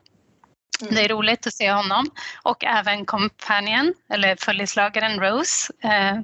Mm. 0.82 0.96
Det 0.96 1.02
är 1.02 1.10
roligt 1.10 1.48
att 1.48 1.54
se 1.54 1.72
honom 1.72 2.12
och 2.44 2.64
även 2.64 3.06
Companion, 3.06 3.94
eller 4.14 4.36
följeslagaren 4.36 5.20
Rose, 5.20 5.74
eh, 5.84 6.20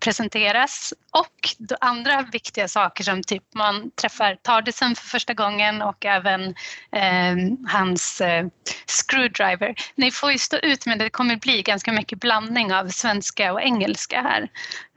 presenteras. 0.00 0.94
Och 1.10 1.48
andra 1.80 2.22
viktiga 2.22 2.68
saker 2.68 3.04
som 3.04 3.22
typ 3.22 3.42
man 3.54 3.90
träffar 3.90 4.38
Tardisen 4.42 4.94
för 4.94 5.06
första 5.06 5.34
gången 5.34 5.82
och 5.82 6.04
även 6.04 6.54
eh, 6.92 7.36
hans 7.68 8.20
eh, 8.20 8.46
screwdriver. 8.86 9.74
Ni 9.94 10.10
får 10.10 10.32
ju 10.32 10.38
stå 10.38 10.56
ut 10.56 10.86
med 10.86 10.98
det, 10.98 11.10
kommer 11.10 11.36
bli 11.36 11.62
ganska 11.62 11.92
mycket 11.92 12.20
blandning 12.20 12.74
av 12.74 12.88
svenska 12.88 13.52
och 13.52 13.62
engelska 13.62 14.22
här. 14.22 14.48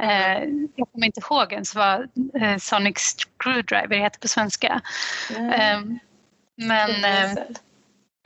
Eh, 0.04 0.44
jag 0.76 0.92
kommer 0.92 1.06
inte 1.06 1.22
ihåg 1.22 1.54
ens 1.54 1.76
vad 1.76 2.02
eh, 2.42 2.58
Sonic 2.58 2.98
Screwdriver 3.40 3.98
heter 3.98 4.20
på 4.20 4.28
svenska. 4.28 4.82
Mm. 5.38 6.00
men 6.56 7.06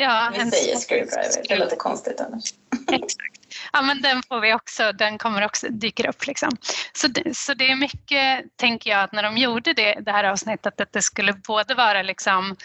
Ja, 0.02 0.32
vi 0.34 0.52
säger 0.52 0.78
screwdriver, 0.78 1.48
det 1.48 1.56
låter 1.56 1.76
konstigt 1.76 2.22
annars. 2.22 2.54
Exakt. 2.92 3.42
Ja, 3.74 3.82
men 3.82 4.02
den 4.02 4.24
får 4.24 4.40
vi 4.40 4.54
också, 4.54 4.92
den 4.92 5.18
kommer 5.18 5.46
också 5.46 5.68
dyka 5.70 6.10
upp. 6.10 6.28
Liksom. 6.28 6.50
Så, 6.94 7.08
det, 7.08 7.38
så 7.38 7.54
det 7.54 7.72
är 7.72 7.76
mycket, 7.76 8.58
tänker 8.58 8.90
jag, 8.90 9.04
att 9.04 9.12
när 9.12 9.24
de 9.24 9.38
gjorde 9.38 9.74
det, 9.74 9.94
det 9.94 10.12
här 10.12 10.24
avsnittet, 10.24 10.82
att 10.82 10.94
det 10.94 11.02
skulle 11.02 11.34
både 11.34 11.76
vara 11.76 12.02
liksom 12.02 12.56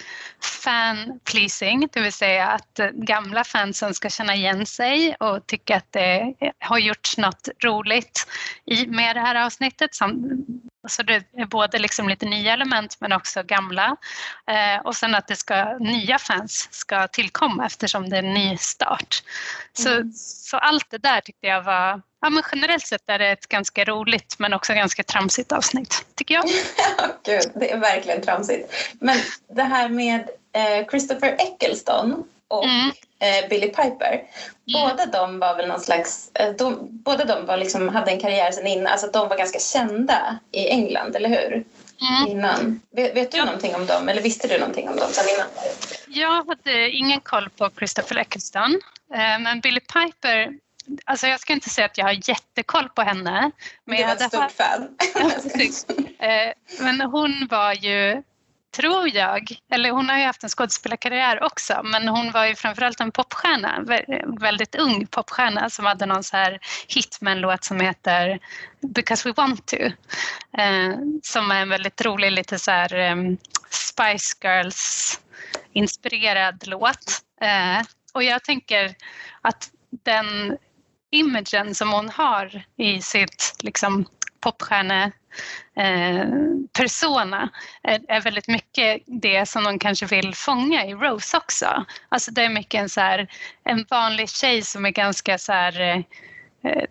fan 0.41 1.21
pleasing, 1.25 1.89
det 1.93 2.01
vill 2.01 2.13
säga 2.13 2.47
att 2.47 2.81
gamla 2.93 3.45
fansen 3.45 3.95
ska 3.95 4.09
känna 4.09 4.35
igen 4.35 4.67
sig 4.67 5.17
och 5.21 5.47
tycka 5.47 5.77
att 5.77 5.93
det 5.93 6.35
har 6.59 6.79
gjorts 6.79 7.19
något 7.19 7.49
roligt 7.65 8.27
i, 8.65 8.87
med 8.87 9.17
det 9.17 9.21
här 9.21 9.47
avsnittet. 9.47 9.95
Så 10.89 11.03
det 11.03 11.15
är 11.15 11.47
både 11.47 11.79
liksom 11.79 12.09
lite 12.09 12.27
nya 12.27 12.53
element 12.53 12.97
men 13.01 13.13
också 13.13 13.43
gamla. 13.43 13.97
Eh, 14.51 14.87
och 14.87 14.97
sen 14.97 15.15
att 15.15 15.29
det 15.29 15.37
ska, 15.37 15.79
nya 15.79 16.19
fans 16.19 16.69
ska 16.71 17.09
tillkomma 17.09 17.67
eftersom 17.67 18.11
det 18.11 18.17
är 18.17 18.23
en 18.23 18.35
ny 18.35 18.57
start. 18.57 19.23
Så, 19.73 19.93
mm. 19.93 20.13
så 20.13 20.57
allt 20.57 20.91
det 20.91 20.99
där 20.99 21.21
tyckte 21.21 21.47
jag 21.47 21.63
var, 21.63 22.03
ja 22.21 22.31
men 22.31 22.43
generellt 22.53 22.87
sett 22.87 23.03
är 23.07 23.19
det 23.19 23.29
ett 23.29 23.47
ganska 23.47 23.85
roligt 23.85 24.35
men 24.39 24.53
också 24.53 24.75
ganska 24.75 25.03
tramsigt 25.03 25.53
avsnitt, 25.53 26.07
tycker 26.15 26.35
jag. 26.35 26.45
Ja, 26.99 27.07
gud, 27.25 27.51
det 27.55 27.73
är 27.73 27.79
verkligen 27.79 28.23
tramsigt. 28.23 28.73
Men 29.01 29.19
det 29.49 29.63
här 29.63 29.89
med 29.89 30.29
eh, 30.53 30.89
Christopher 30.91 31.37
Eccleston 31.39 32.25
och 32.49 32.65
mm. 32.65 32.93
Eh, 33.19 33.49
Billy 33.49 33.67
Piper. 33.67 34.13
Mm. 34.13 34.89
Båda 34.89 35.07
de 35.07 35.39
var 35.39 35.57
väl 35.57 35.69
någon 35.69 35.81
slags, 35.81 36.31
eh, 36.35 36.53
de, 36.53 36.89
båda 36.91 37.25
de 37.25 37.47
var 37.47 37.57
liksom, 37.57 37.89
hade 37.89 38.11
en 38.11 38.21
karriär 38.21 38.51
sen 38.51 38.67
innan, 38.67 38.87
alltså 38.87 39.07
de 39.07 39.29
var 39.29 39.37
ganska 39.37 39.59
kända 39.59 40.39
i 40.53 40.69
England, 40.69 41.17
eller 41.17 41.29
hur? 41.29 41.65
Mm. 42.01 42.31
Innan. 42.31 42.81
Vet, 42.91 43.17
vet 43.17 43.33
du 43.33 43.39
ja. 43.39 43.45
någonting 43.45 43.75
om 43.75 43.87
dem 43.87 44.09
eller 44.09 44.23
visste 44.23 44.49
du 44.49 44.59
någonting 44.59 44.89
om 44.89 44.97
dem 44.97 45.09
sen 45.13 45.25
innan? 45.35 45.47
Jag 46.09 46.47
hade 46.47 46.91
ingen 46.91 47.21
koll 47.21 47.51
på 47.51 47.71
Christopher 47.79 48.17
Eccleston 48.17 48.81
eh, 49.15 49.39
men 49.39 49.61
Billie 49.61 49.81
Piper 49.81 50.53
Alltså 51.05 51.27
jag 51.27 51.41
ska 51.41 51.53
inte 51.53 51.71
säga 51.71 51.85
att 51.85 51.99
jag 51.99 52.05
har 52.05 52.29
jättekoll 52.29 52.89
på 52.89 53.03
henne. 53.03 53.51
Men 53.85 53.97
du 53.97 54.03
är 54.03 54.13
ett 54.13 54.23
stort 54.23 54.53
fan. 54.53 54.89
Eh, 56.19 56.53
men 56.81 57.01
hon 57.01 57.47
var 57.51 57.73
ju 57.73 58.23
tror 58.77 59.09
jag, 59.15 59.59
eller 59.71 59.91
hon 59.91 60.09
har 60.09 60.19
ju 60.19 60.25
haft 60.25 60.43
en 60.43 60.49
skådespelarkarriär 60.49 61.43
också, 61.43 61.81
men 61.85 62.09
hon 62.09 62.33
var 62.33 62.47
ju 62.47 62.55
framförallt 62.55 63.01
en 63.01 63.13
popstjärna, 63.13 63.85
väldigt 64.41 64.75
ung 64.75 65.07
popstjärna 65.07 65.71
som 65.71 65.85
hade 65.85 66.07
någon 66.07 66.23
så 66.23 66.37
här 66.37 66.59
en 67.27 67.41
låt 67.41 67.65
som 67.65 67.81
heter 67.81 68.39
Because 68.81 69.29
We 69.29 69.35
Want 69.37 69.67
To, 69.67 69.77
eh, 69.77 69.93
som 71.23 71.51
är 71.51 71.63
en 71.63 71.69
väldigt 71.69 72.05
rolig, 72.05 72.33
lite 72.33 72.59
så 72.59 72.71
här 72.71 73.13
um, 73.13 73.39
Spice 73.71 74.37
Girls-inspirerad 74.41 76.67
låt. 76.67 77.23
Eh, 77.41 77.81
och 78.13 78.23
jag 78.23 78.45
tänker 78.45 78.95
att 79.43 79.71
den 80.05 80.59
imagen 81.11 81.75
som 81.75 81.93
hon 81.93 82.09
har 82.09 82.65
i 82.77 83.03
sitt 83.03 83.55
liksom, 83.63 84.07
popstjärne 84.47 85.13
Eh, 85.75 86.27
är, 87.83 88.01
är, 88.09 88.21
väldigt 88.21 88.49
mycket 88.49 89.03
det 89.07 89.47
som 89.47 89.65
de 89.65 89.79
kanske 89.79 90.07
vill 90.07 90.35
fånga 90.35 90.87
i 90.87 90.95
Rose 90.95 91.37
också. 91.37 91.85
Alltså 92.09 92.31
det 92.31 92.43
är 92.43 92.49
mycket 92.49 92.81
en, 92.81 92.89
så 92.89 93.01
här, 93.01 93.29
en 93.65 93.87
vanlig 93.91 94.29
tjej 94.29 94.63
som 94.63 94.87
är 94.87 94.91
ganska 94.91 95.39
så 95.39 95.53
här, 95.53 95.81
eh, 95.81 95.97
eh, 96.73 96.85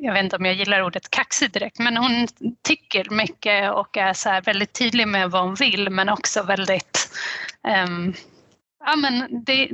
jag 0.00 0.12
vet 0.12 0.24
inte 0.24 0.36
om 0.36 0.44
jag 0.44 0.54
gillar 0.54 0.82
ordet 0.82 1.10
kaxig 1.10 1.52
direkt, 1.52 1.78
men 1.78 1.96
hon 1.96 2.28
tycker 2.62 3.10
mycket 3.10 3.72
och 3.72 3.96
är 3.96 4.12
så 4.12 4.40
väldigt 4.44 4.72
tydlig 4.72 5.08
med 5.08 5.30
vad 5.30 5.42
hon 5.42 5.54
vill 5.54 5.90
men 5.90 6.08
också 6.08 6.42
väldigt 6.42 7.10
um, 7.86 8.14
ja, 8.84 8.96
men 8.96 9.44
det, 9.44 9.68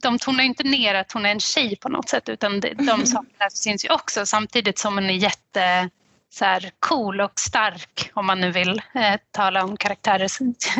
de 0.00 0.18
tonar 0.18 0.44
inte 0.44 0.62
ner 0.62 0.94
att 0.94 1.12
hon 1.12 1.26
är 1.26 1.30
en 1.30 1.40
tjej 1.40 1.76
på 1.76 1.88
något 1.88 2.08
sätt 2.08 2.28
utan 2.28 2.60
de, 2.60 2.74
de 2.74 3.06
sakerna 3.06 3.50
syns 3.50 3.84
ju 3.84 3.88
också 3.88 4.26
samtidigt 4.26 4.78
som 4.78 4.94
hon 4.94 5.10
är 5.10 5.14
jätte 5.14 5.90
så 6.34 6.44
här 6.44 6.70
cool 6.80 7.20
och 7.20 7.40
stark 7.40 8.10
om 8.14 8.26
man 8.26 8.40
nu 8.40 8.50
vill 8.50 8.82
eh, 8.94 9.20
tala 9.30 9.64
om 9.64 9.76
karaktärer, 9.76 10.28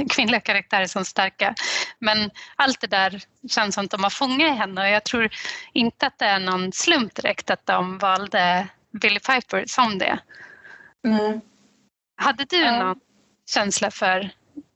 kvinnliga 0.15 0.41
karaktärer 0.41 0.87
som 0.87 1.05
starka. 1.05 1.55
Men 1.99 2.31
allt 2.57 2.81
det 2.81 2.87
där 2.87 3.23
känns 3.49 3.75
som 3.75 3.85
att 3.85 3.91
de 3.91 4.03
har 4.03 4.11
fångat 4.11 4.59
henne 4.59 4.81
och 4.81 4.89
jag 4.89 5.05
tror 5.05 5.31
inte 5.73 6.07
att 6.07 6.19
det 6.19 6.25
är 6.25 6.41
någon 6.41 6.73
slump 6.73 7.15
direkt 7.15 7.51
att 7.51 7.67
de 7.67 7.99
valde 7.99 8.69
Billy 9.01 9.21
Piper 9.21 9.65
som 9.67 9.99
det. 9.99 10.19
Mm. 11.07 11.41
Hade 12.17 12.45
du 12.45 12.65
mm. 12.65 12.87
någon 12.87 13.01
känsla 13.51 13.91
för 13.91 14.31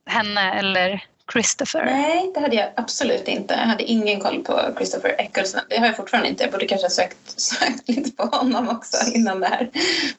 henne 0.07 0.53
eller 0.53 1.05
Christopher? 1.33 1.85
Nej, 1.85 2.31
det 2.35 2.41
hade 2.41 2.57
jag 2.57 2.69
absolut 2.77 3.29
inte. 3.29 3.55
Jag 3.55 3.61
hade 3.61 3.83
ingen 3.83 4.21
koll 4.21 4.45
på 4.45 4.61
Christopher 4.77 5.15
Eccleston. 5.19 5.61
Det 5.69 5.79
har 5.79 5.87
jag 5.87 5.97
fortfarande 5.97 6.29
inte. 6.29 6.45
Jag 6.45 6.53
borde 6.53 6.67
kanske 6.67 6.85
ha 6.85 6.91
sökt, 6.91 7.17
sökt 7.41 7.89
lite 7.89 8.11
på 8.11 8.23
honom 8.23 8.69
också 8.69 8.97
innan 9.15 9.41
det 9.41 9.47
här. 9.47 9.71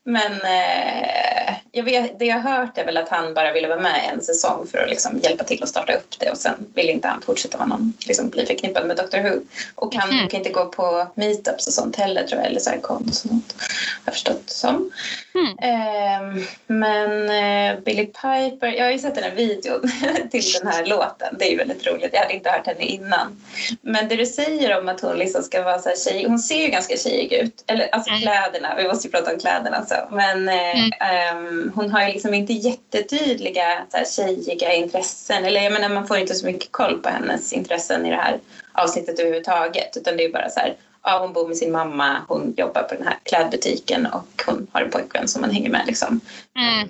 Men 0.03 0.31
eh, 0.31 1.55
jag 1.71 1.83
vet, 1.83 2.19
det 2.19 2.25
jag 2.25 2.39
har 2.39 2.57
hört 2.57 2.77
är 2.77 2.85
väl 2.85 2.97
att 2.97 3.09
han 3.09 3.33
bara 3.33 3.53
ville 3.53 3.67
vara 3.67 3.79
med 3.79 4.09
en 4.13 4.21
säsong 4.21 4.67
för 4.71 4.77
att 4.77 4.89
liksom 4.89 5.19
hjälpa 5.23 5.43
till 5.43 5.63
att 5.63 5.69
starta 5.69 5.93
upp 5.93 6.19
det 6.19 6.31
och 6.31 6.37
sen 6.37 6.53
ville 6.73 6.91
inte 6.91 7.07
han 7.07 7.21
fortsätta 7.21 7.57
vara 7.57 7.67
någon, 7.67 7.93
liksom 8.05 8.29
bli 8.29 8.45
förknippad 8.45 8.87
med 8.87 8.97
Doctor 8.97 9.19
Who. 9.19 9.39
Och 9.75 9.95
han 9.95 10.09
mm. 10.09 10.29
kan 10.29 10.37
inte 10.37 10.51
gå 10.51 10.65
på 10.65 11.07
meetups 11.15 11.67
och 11.67 11.73
sånt 11.73 11.95
heller 11.95 12.23
tror 12.23 12.41
jag, 12.41 12.49
eller 12.49 12.59
så 12.59 12.69
här 12.69 12.91
och 12.91 13.13
sånt. 13.13 13.55
Har 13.59 14.01
jag 14.05 14.13
förstått 14.13 14.49
som. 14.49 14.91
Mm. 15.39 15.57
Eh, 15.61 16.43
men 16.67 17.29
eh, 17.29 17.79
Billy 17.79 18.05
Piper, 18.05 18.67
jag 18.67 18.85
har 18.85 18.91
ju 18.91 18.99
sett 18.99 19.15
den 19.15 19.23
här 19.23 19.35
videon 19.35 19.81
till 20.31 20.43
den 20.61 20.67
här 20.67 20.85
låten. 20.85 21.35
Det 21.39 21.45
är 21.45 21.51
ju 21.51 21.57
väldigt 21.57 21.87
roligt. 21.87 22.09
Jag 22.13 22.21
hade 22.21 22.33
inte 22.33 22.49
hört 22.49 22.67
henne 22.67 22.85
innan. 22.85 23.41
Men 23.81 24.07
det 24.07 24.15
du 24.15 24.25
säger 24.25 24.79
om 24.79 24.89
att 24.89 25.01
hon 25.01 25.17
liksom 25.17 25.43
ska 25.43 25.63
vara 25.63 25.79
så 25.79 25.89
här 25.89 25.95
tjej, 25.95 26.25
hon 26.27 26.39
ser 26.39 26.61
ju 26.61 26.67
ganska 26.67 26.97
tjejig 26.97 27.33
ut. 27.33 27.63
Eller 27.67 27.87
alltså 27.91 28.09
mm. 28.09 28.21
kläderna, 28.21 28.75
vi 28.77 28.87
måste 28.87 29.07
ju 29.07 29.11
prata 29.11 29.33
om 29.33 29.39
kläderna 29.39 29.85
så. 29.85 29.95
Men 30.11 30.49
eh, 30.49 30.93
mm. 31.03 31.37
um, 31.37 31.71
hon 31.75 31.91
har 31.91 32.01
ju 32.01 32.13
liksom 32.13 32.33
inte 32.33 32.53
jättetydliga 32.53 33.85
så 33.89 33.97
här, 33.97 34.05
tjejiga 34.05 34.73
intressen. 34.73 35.45
Eller 35.45 35.61
jag 35.61 35.73
menar 35.73 35.89
man 35.89 36.07
får 36.07 36.17
inte 36.17 36.35
så 36.35 36.45
mycket 36.45 36.71
koll 36.71 36.97
på 37.01 37.09
hennes 37.09 37.53
intressen 37.53 38.05
i 38.05 38.09
det 38.09 38.15
här 38.15 38.39
avsnittet 38.71 39.19
överhuvudtaget. 39.19 39.97
Utan 39.97 40.17
det 40.17 40.25
är 40.25 40.31
bara 40.31 40.49
så 40.49 40.59
här, 40.59 40.75
ja, 41.03 41.19
hon 41.19 41.33
bor 41.33 41.47
med 41.47 41.57
sin 41.57 41.71
mamma, 41.71 42.21
hon 42.27 42.53
jobbar 42.57 42.83
på 42.83 42.95
den 42.95 43.07
här 43.07 43.17
klädbutiken 43.23 44.05
och 44.05 44.43
hon 44.45 44.67
har 44.71 44.81
en 44.81 44.91
pojkvän 44.91 45.27
som 45.27 45.41
man 45.41 45.51
hänger 45.51 45.69
med. 45.69 45.87
Liksom. 45.87 46.19
Mm. 46.55 46.89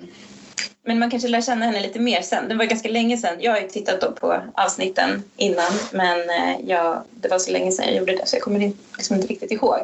Men 0.84 0.98
man 0.98 1.10
kanske 1.10 1.28
lär 1.28 1.40
känna 1.40 1.66
henne 1.66 1.80
lite 1.80 2.00
mer 2.00 2.22
sen. 2.22 2.48
Det 2.48 2.54
var 2.54 2.64
ganska 2.64 2.88
länge 2.88 3.16
sedan. 3.16 3.36
Jag 3.40 3.52
har 3.52 3.60
ju 3.60 3.68
tittat 3.68 4.20
på 4.20 4.42
avsnitten 4.54 5.22
innan 5.36 5.72
men 5.92 6.30
eh, 6.30 6.56
jag, 6.66 7.02
det 7.10 7.28
var 7.28 7.38
så 7.38 7.50
länge 7.50 7.72
sedan 7.72 7.86
jag 7.86 7.96
gjorde 7.96 8.16
det 8.16 8.26
så 8.26 8.36
jag 8.36 8.42
kommer 8.42 8.72
liksom 8.96 9.16
inte 9.16 9.28
riktigt 9.28 9.52
ihåg. 9.52 9.80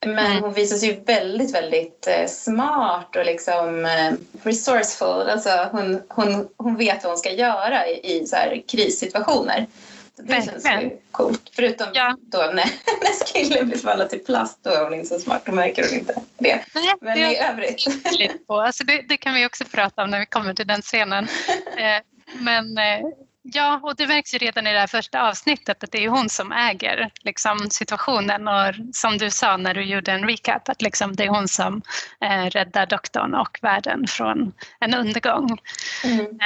Men 0.00 0.26
mm. 0.26 0.42
hon 0.42 0.52
visar 0.52 0.76
sig 0.76 1.02
väldigt, 1.06 1.54
väldigt 1.54 2.06
eh, 2.06 2.26
smart 2.28 3.16
och 3.16 3.24
liksom 3.24 3.84
eh, 3.84 4.12
resourceful. 4.42 5.30
Alltså 5.30 5.68
hon, 5.72 6.00
hon, 6.08 6.48
hon 6.56 6.76
vet 6.76 7.02
vad 7.02 7.12
hon 7.12 7.18
ska 7.18 7.32
göra 7.32 7.88
i, 7.88 8.16
i 8.16 8.26
så 8.26 8.36
här 8.36 8.62
krissituationer. 8.68 9.66
Det 10.16 10.44
känns 10.44 10.66
ju 10.82 10.98
coolt. 11.10 11.50
Förutom 11.52 11.86
ja. 11.94 12.16
då 12.20 12.38
när, 12.38 12.54
när 12.54 13.26
skillen 13.26 13.68
blir 13.68 13.78
förvandlad 13.78 14.10
till 14.10 14.24
plast, 14.24 14.58
då 14.62 14.70
är 14.70 14.84
hon 14.84 14.94
inte 14.94 15.08
så 15.08 15.18
smart. 15.18 15.42
Då 15.46 15.52
märker 15.52 15.84
hon 15.88 15.98
inte 15.98 16.12
det. 16.38 16.64
Nej, 16.74 16.96
Men 17.00 17.18
det 17.18 17.32
i 17.32 17.38
övrigt. 17.38 18.46
På. 18.46 18.60
Alltså 18.60 18.84
det, 18.84 19.02
det, 19.08 19.16
kan 19.16 19.34
vi 19.34 19.46
också 19.46 19.64
prata 19.64 20.02
om 20.02 20.10
när 20.10 20.20
vi 20.20 20.26
kommer 20.26 20.54
till 20.54 20.66
den 20.66 20.82
scenen. 20.82 21.28
Eh, 21.76 22.00
men 22.38 22.78
eh, 22.78 23.00
ja, 23.42 23.80
och 23.82 23.96
det 23.96 24.06
märks 24.06 24.34
ju 24.34 24.38
redan 24.38 24.66
i 24.66 24.72
det 24.72 24.78
här 24.78 24.86
första 24.86 25.28
avsnittet 25.28 25.84
att 25.84 25.92
det 25.92 26.04
är 26.04 26.08
hon 26.08 26.28
som 26.28 26.52
äger 26.52 27.10
liksom, 27.22 27.70
situationen 27.70 28.48
och 28.48 28.74
som 28.92 29.18
du 29.18 29.30
sa 29.30 29.56
när 29.56 29.74
du 29.74 29.84
gjorde 29.84 30.12
en 30.12 30.28
recap 30.28 30.68
att 30.68 30.82
liksom, 30.82 31.16
det 31.16 31.24
är 31.24 31.28
hon 31.28 31.48
som 31.48 31.82
eh, 32.20 32.44
räddar 32.44 32.86
doktorn 32.86 33.34
och 33.34 33.58
världen 33.62 34.06
från 34.06 34.52
en 34.80 34.94
undergång. 34.94 35.58
Mm. 36.04 36.38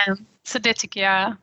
Så 0.43 0.59
det 0.59 0.77
tycker 0.77 1.01
jag 1.01 1.37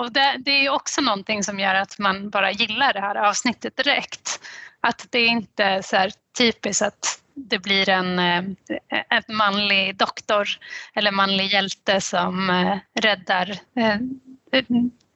och 0.00 0.12
det, 0.12 0.36
det 0.38 0.66
är 0.66 0.70
också 0.70 1.00
någonting 1.00 1.44
som 1.44 1.60
gör 1.60 1.74
att 1.74 1.98
man 1.98 2.30
bara 2.30 2.50
gillar 2.50 2.92
det 2.92 3.00
här 3.00 3.14
avsnittet 3.14 3.76
direkt. 3.76 4.40
Att 4.80 5.06
det 5.10 5.18
är 5.18 5.28
inte 5.28 5.82
så 5.82 5.96
här 5.96 6.12
typiskt 6.38 6.82
att 6.82 7.20
det 7.34 7.58
blir 7.58 7.88
en, 7.88 8.18
eh, 8.18 8.44
en 9.08 9.36
manlig 9.36 9.96
doktor 9.96 10.48
eller 10.94 11.10
manlig 11.10 11.46
hjälte 11.46 12.00
som 12.00 12.50
eh, 12.50 12.78
räddar 13.00 13.58
eh, 13.76 13.96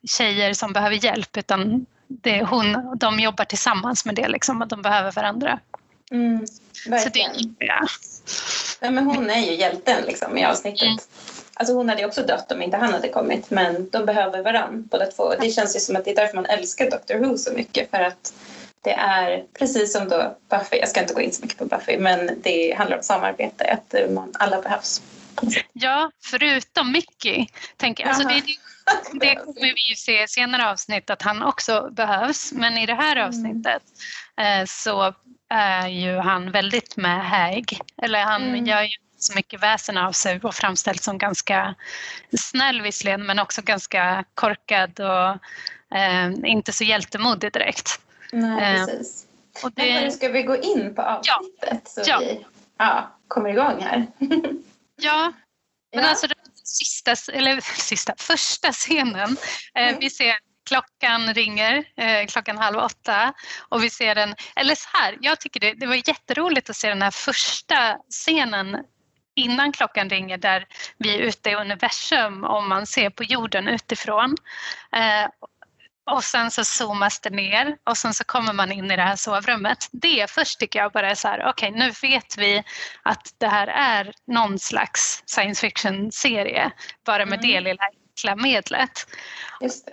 tjejer 0.07 0.53
som 0.53 0.73
behöver 0.73 1.05
hjälp 1.05 1.37
utan 1.37 1.87
det 2.09 2.39
är 2.39 2.45
hon, 2.45 2.99
de 2.99 3.21
jobbar 3.21 3.45
tillsammans 3.45 4.05
med 4.05 4.15
det 4.15 4.29
liksom 4.29 4.63
och 4.63 4.69
de 4.69 4.83
behöver 4.83 5.13
varandra. 5.13 5.61
Mm, 6.11 6.47
verkligen. 6.89 7.35
Så 7.35 7.41
det, 7.41 7.67
ja. 7.67 7.87
ja. 8.81 8.91
men 8.91 9.05
hon 9.05 9.31
är 9.31 9.41
ju 9.41 9.55
hjälten 9.55 10.05
liksom, 10.07 10.39
i 10.39 10.45
avsnittet. 10.45 10.83
Mm. 10.83 10.99
Alltså 11.55 11.75
hon 11.75 11.89
hade 11.89 12.07
också 12.07 12.23
dött 12.23 12.53
om 12.53 12.63
inte 12.63 12.77
han 12.77 12.93
hade 12.93 13.09
kommit 13.09 13.51
men 13.51 13.89
de 13.91 14.07
behöver 14.07 14.43
varandra 14.43 14.85
båda 14.91 15.07
två. 15.07 15.35
Det 15.41 15.51
känns 15.51 15.77
ju 15.77 15.81
som 15.81 15.97
att 15.97 16.05
det 16.05 16.11
är 16.11 16.17
därför 16.17 16.35
man 16.35 16.47
älskar 16.47 16.91
Doctor 16.91 17.15
Who 17.15 17.39
så 17.39 17.53
mycket 17.53 17.91
för 17.91 18.01
att 18.01 18.33
det 18.83 18.93
är 18.93 19.45
precis 19.59 19.93
som 19.93 20.09
då 20.09 20.37
Buffy, 20.51 20.77
jag 20.77 20.89
ska 20.89 21.01
inte 21.01 21.15
gå 21.15 21.21
in 21.21 21.33
så 21.33 21.43
mycket 21.43 21.59
på 21.59 21.65
Buffy 21.65 21.99
men 21.99 22.31
det 22.43 22.75
handlar 22.79 22.97
om 22.97 23.03
samarbete, 23.03 23.65
att 23.65 24.11
man, 24.11 24.33
alla 24.35 24.63
behövs. 24.63 25.03
Ja, 25.73 26.11
förutom 26.25 26.93
Mickey. 26.93 27.47
Tänker, 27.77 28.07
alltså 28.07 28.29
det, 28.29 28.43
det 29.13 29.35
kommer 29.35 29.75
vi 29.75 29.89
ju 29.89 29.95
se 29.95 30.23
i 30.23 30.29
senare 30.29 30.71
avsnitt 30.71 31.11
att 31.11 31.23
han 31.23 31.43
också 31.43 31.89
behövs 31.91 32.53
men 32.53 32.79
i 32.79 32.87
det 32.87 32.95
här 32.95 33.17
mm. 33.17 33.29
avsnittet 33.29 33.83
mm. 34.37 34.67
så 34.67 35.15
är 35.49 35.89
ju 35.89 36.17
han 36.17 36.51
väldigt 36.51 36.97
med 36.97 37.25
Häg. 37.27 37.79
Eller 38.03 38.23
han 38.23 38.43
mm. 38.43 38.67
gör 38.67 38.83
ju 38.83 38.97
så 39.25 39.35
mycket 39.35 39.63
väsen 39.63 39.99
av 39.99 40.13
sig 40.13 40.41
och 40.43 40.55
framställs 40.55 41.05
som 41.05 41.19
ganska 41.19 41.75
snäll 42.39 42.83
visserligen 42.83 43.27
men 43.27 43.39
också 43.39 43.63
ganska 43.63 44.25
korkad 44.35 45.01
och 45.01 45.29
eh, 45.99 46.33
inte 46.45 46.73
så 46.73 46.85
hjältemodig 46.85 47.53
direkt. 47.53 48.01
Nej, 48.33 48.75
eh, 48.75 48.87
precis. 48.87 49.27
Och 49.63 49.73
det... 49.73 49.95
Men 49.95 50.13
ska 50.13 50.29
vi 50.29 50.43
gå 50.43 50.57
in 50.57 50.95
på 50.95 51.03
avsnittet 51.03 51.93
ja. 51.97 52.05
så 52.05 52.11
ja. 52.11 52.19
vi 52.19 52.45
ja, 52.79 53.17
kommer 53.29 53.51
igång 53.51 53.83
här? 53.83 54.07
ja, 54.97 55.33
men 55.95 56.05
ja. 56.05 56.11
alltså 56.11 56.27
den 56.27 56.37
sista, 56.65 57.15
eller 57.33 57.61
sista, 57.81 58.15
första 58.17 58.73
scenen, 58.73 59.37
eh, 59.75 59.89
mm. 59.89 60.01
vi 60.01 60.11
ser 60.11 60.35
klockan 60.67 61.35
ringer 61.35 61.85
eh, 61.97 62.27
klockan 62.27 62.59
halv 62.59 62.77
åtta 62.79 63.33
och 63.69 63.85
vi 63.85 63.91
ser 63.91 64.15
den, 64.15 64.35
eller 64.57 64.75
så 64.75 64.89
här, 64.93 65.19
jag 65.21 65.41
tycker 65.41 65.61
det, 65.61 65.73
det 65.73 65.87
var 65.87 66.09
jätteroligt 66.09 66.71
att 66.71 66.77
se 66.77 66.89
den 66.89 67.03
här 67.03 67.11
första 67.11 67.99
scenen 68.11 68.85
innan 69.35 69.73
klockan 69.73 70.11
ringer 70.11 70.39
där 70.39 70.67
vi 70.99 71.15
är 71.15 71.19
ute 71.19 71.51
i 71.51 71.55
universum 71.55 72.45
om 72.45 72.69
man 72.69 72.87
ser 72.87 73.11
på 73.11 73.25
jorden 73.25 73.69
utifrån. 73.69 74.37
Eh, 74.97 75.29
och 76.07 76.25
sen 76.25 76.51
så 76.51 76.65
zoomas 76.65 77.21
det 77.21 77.31
ner 77.31 77.77
och 77.85 77.99
sen 77.99 78.15
så 78.15 78.25
kommer 78.25 78.53
man 78.53 78.73
in 78.73 78.91
i 78.91 78.97
det 78.97 79.03
här 79.03 79.17
sovrummet. 79.17 79.89
Det 79.93 80.31
först 80.31 80.61
tycker 80.61 80.79
jag 80.79 80.93
bara 80.93 81.11
är 81.11 81.15
så 81.15 81.29
här, 81.29 81.47
okej 81.49 81.69
okay, 81.71 81.81
nu 81.81 81.93
vet 82.03 82.39
vi 82.39 82.63
att 83.03 83.35
det 83.39 83.49
här 83.49 83.67
är 83.67 84.13
någon 84.27 84.59
slags 84.59 85.23
science 85.27 85.61
fiction-serie. 85.61 86.71
Bara 87.05 87.27
med 87.27 87.39
mm. 87.39 87.51
det 87.51 87.61
lilla 87.61 87.83
enkla 87.85 88.37
medlet. 88.37 89.07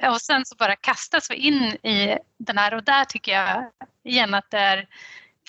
Och 0.10 0.22
sen 0.22 0.46
så 0.46 0.56
bara 0.56 0.76
kastas 0.76 1.32
vi 1.32 1.36
in 1.36 1.64
i 1.64 2.18
den 2.38 2.58
här 2.58 2.74
och 2.74 2.84
där 2.84 3.06
tycker 3.06 3.32
jag 3.32 3.70
igen 4.04 4.34
att 4.34 4.52
det 4.52 4.60
är 4.60 4.88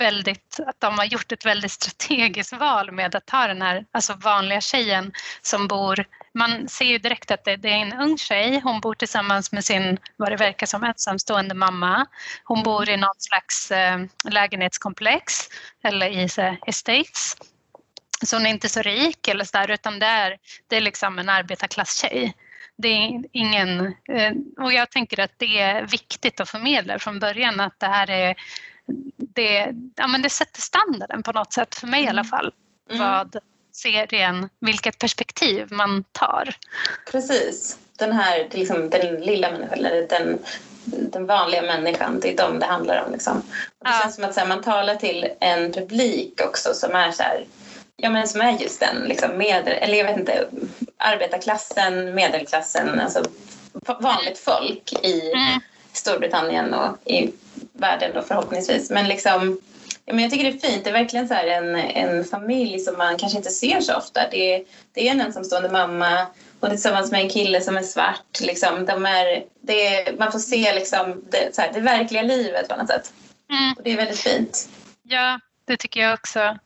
väldigt, 0.03 0.61
att 0.67 0.81
de 0.81 0.99
har 0.99 1.05
gjort 1.05 1.33
ett 1.33 1.47
väldigt 1.47 1.73
strategiskt 1.73 2.53
val 2.53 2.93
med 2.93 3.15
att 3.15 3.27
ta 3.27 3.47
den 3.47 3.63
här 3.63 3.85
alltså 3.93 4.15
vanliga 4.15 4.61
tjejen 4.61 5.13
som 5.43 5.69
bor 5.69 6.07
man 6.35 6.69
ser 6.69 6.85
ju 6.85 6.99
direkt 6.99 7.31
att 7.31 7.45
det, 7.45 7.57
det, 7.57 7.69
är 7.69 7.77
en 7.77 7.93
ung 7.93 8.19
tjej. 8.19 8.61
Hon 8.61 8.81
bor 8.81 8.95
tillsammans 8.95 9.53
med 9.53 9.65
sin, 9.65 9.99
vad 10.17 10.33
det 10.33 10.37
verkar 10.37 10.67
som, 10.67 10.85
ensamstående 10.85 11.55
mamma. 11.55 12.07
Hon 12.45 12.63
bor 12.63 12.89
i 12.89 12.97
något 12.97 13.23
slags 13.23 13.71
eh, 13.71 14.01
lägenhetskomplex 14.25 15.49
eller 15.85 16.09
i 16.11 16.29
så, 16.29 16.57
estates. 16.67 17.37
Så 18.25 18.37
hon 18.37 18.47
är 18.47 18.51
inte 18.51 18.69
så 18.69 18.83
rik 18.83 19.29
eller 19.29 19.45
så 19.45 19.59
där, 19.59 19.71
utan 19.71 19.99
det 19.99 20.07
är, 20.07 20.39
det 20.69 20.77
är 20.77 20.81
liksom 20.81 21.19
en 21.19 21.29
arbetarklasstjej. 21.29 22.35
Det 22.77 22.89
är 22.89 23.25
ingen, 23.33 23.87
eh, 23.87 24.33
och 24.59 24.73
jag 24.73 24.91
tänker 24.91 25.21
att 25.21 25.35
det 25.37 25.59
är 25.59 25.87
viktigt 25.87 26.41
att 26.41 26.51
förmedla 26.51 26.99
från 26.99 27.19
början 27.19 27.61
att 27.61 27.81
det 27.81 27.87
här 27.87 28.11
är 28.11 28.35
det, 29.17 29.75
ja, 29.97 30.07
men 30.07 30.23
det 30.23 30.31
sätter 30.31 30.61
standarden 30.61 31.23
på 31.23 31.33
något 31.33 31.53
sätt, 31.53 31.75
för 31.75 31.87
mig 31.87 32.05
i 32.05 32.09
alla 32.09 32.21
mm. 32.21 32.31
fall, 32.31 32.53
mm. 32.91 33.01
vad 33.01 33.37
serien, 33.73 34.49
vilket 34.61 34.99
perspektiv 34.99 35.67
man 35.71 36.05
tar. 36.13 36.55
Precis. 37.11 37.79
Den 37.99 38.13
här, 38.13 38.49
liksom, 38.51 38.91
den 38.91 39.21
lilla 39.21 39.51
människan, 39.51 39.79
eller 39.79 40.07
den, 40.09 40.39
den 40.85 41.27
vanliga 41.27 41.63
människan, 41.63 42.21
det 42.21 42.33
är 42.33 42.37
dem 42.37 42.59
det 42.59 42.67
handlar 42.67 43.05
om. 43.05 43.13
Liksom. 43.13 43.39
Och 43.79 43.85
det 43.85 43.91
ja. 43.91 44.01
känns 44.03 44.15
som 44.15 44.25
att 44.25 44.37
här, 44.37 44.47
man 44.47 44.63
talar 44.63 44.95
till 44.95 45.29
en 45.41 45.73
publik 45.73 46.41
också 46.45 46.75
som 46.75 46.95
är 46.95 47.13
så 47.13 47.23
här, 47.23 47.45
ja 47.97 48.11
men 48.11 48.29
som 48.29 48.41
är 48.41 48.59
just 48.59 48.81
den, 48.81 49.05
liksom, 49.05 49.37
med, 49.37 49.69
eller 49.69 49.99
jag 49.99 50.05
vet 50.05 50.19
inte, 50.19 50.49
arbetarklassen, 50.97 52.15
medelklassen, 52.15 53.01
alltså 53.01 53.25
vanligt 54.01 54.39
folk 54.39 54.93
i 54.93 55.33
mm. 55.33 55.61
Storbritannien 55.93 56.75
och 56.75 56.97
i 57.05 57.33
världen 57.73 58.11
då 58.15 58.23
förhoppningsvis. 58.23 58.91
Men 58.91 59.09
liksom, 59.09 59.61
men 60.07 60.19
jag 60.19 60.31
tycker 60.31 60.45
det 60.45 60.59
är 60.59 60.71
fint. 60.71 60.85
Det 60.85 60.91
är 60.91 60.95
verkligen 60.95 61.29
så 61.29 61.35
en, 61.35 61.77
en 61.77 62.25
familj 62.25 62.79
som 62.79 62.99
man 62.99 63.19
kanske 63.19 63.39
inte 63.39 63.51
ser 63.51 63.81
så 63.81 63.97
ofta. 63.97 64.21
Det, 64.31 64.65
det 64.93 65.09
är 65.09 65.13
en 65.13 65.21
ensamstående 65.21 65.69
mamma 65.69 66.27
och 66.61 66.69
tillsammans 66.69 67.11
med 67.11 67.21
en 67.21 67.29
kille 67.29 67.61
som 67.61 67.77
är 67.77 67.83
svart. 67.83 68.41
Liksom, 68.41 68.87
de 68.87 69.07
är, 69.07 69.45
det, 69.61 70.19
man 70.19 70.33
får 70.33 70.39
se 70.39 70.75
liksom, 70.75 71.25
det, 71.31 71.55
så 71.55 71.63
här, 71.63 71.73
det 71.73 71.81
verkliga 71.81 72.23
livet 72.23 72.69
på 72.69 72.77
något 72.77 72.89
sätt. 72.89 73.13
Mm. 73.51 73.73
Och 73.77 73.83
det 73.83 73.93
är 73.93 73.97
väldigt 73.97 74.21
fint. 74.21 74.69
Ja, 75.03 75.41
det 75.65 75.77
tycker 75.77 76.01
jag 76.01 76.15
också. 76.15 76.59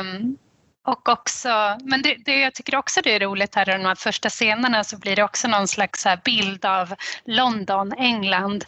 Um, 0.00 0.38
och 0.84 1.08
också, 1.08 1.78
men 1.82 2.02
det, 2.02 2.16
det, 2.24 2.40
jag 2.40 2.54
tycker 2.54 2.76
också 2.76 3.00
det 3.04 3.14
är 3.14 3.20
roligt 3.20 3.54
här 3.54 3.68
i 3.68 3.72
de 3.72 3.84
här 3.84 3.94
första 3.94 4.28
scenerna 4.28 4.84
så 4.84 4.98
blir 4.98 5.16
det 5.16 5.22
också 5.22 5.48
någon 5.48 5.68
slags 5.68 6.06
bild 6.24 6.64
av 6.64 6.94
London, 7.24 7.92
England. 7.92 8.64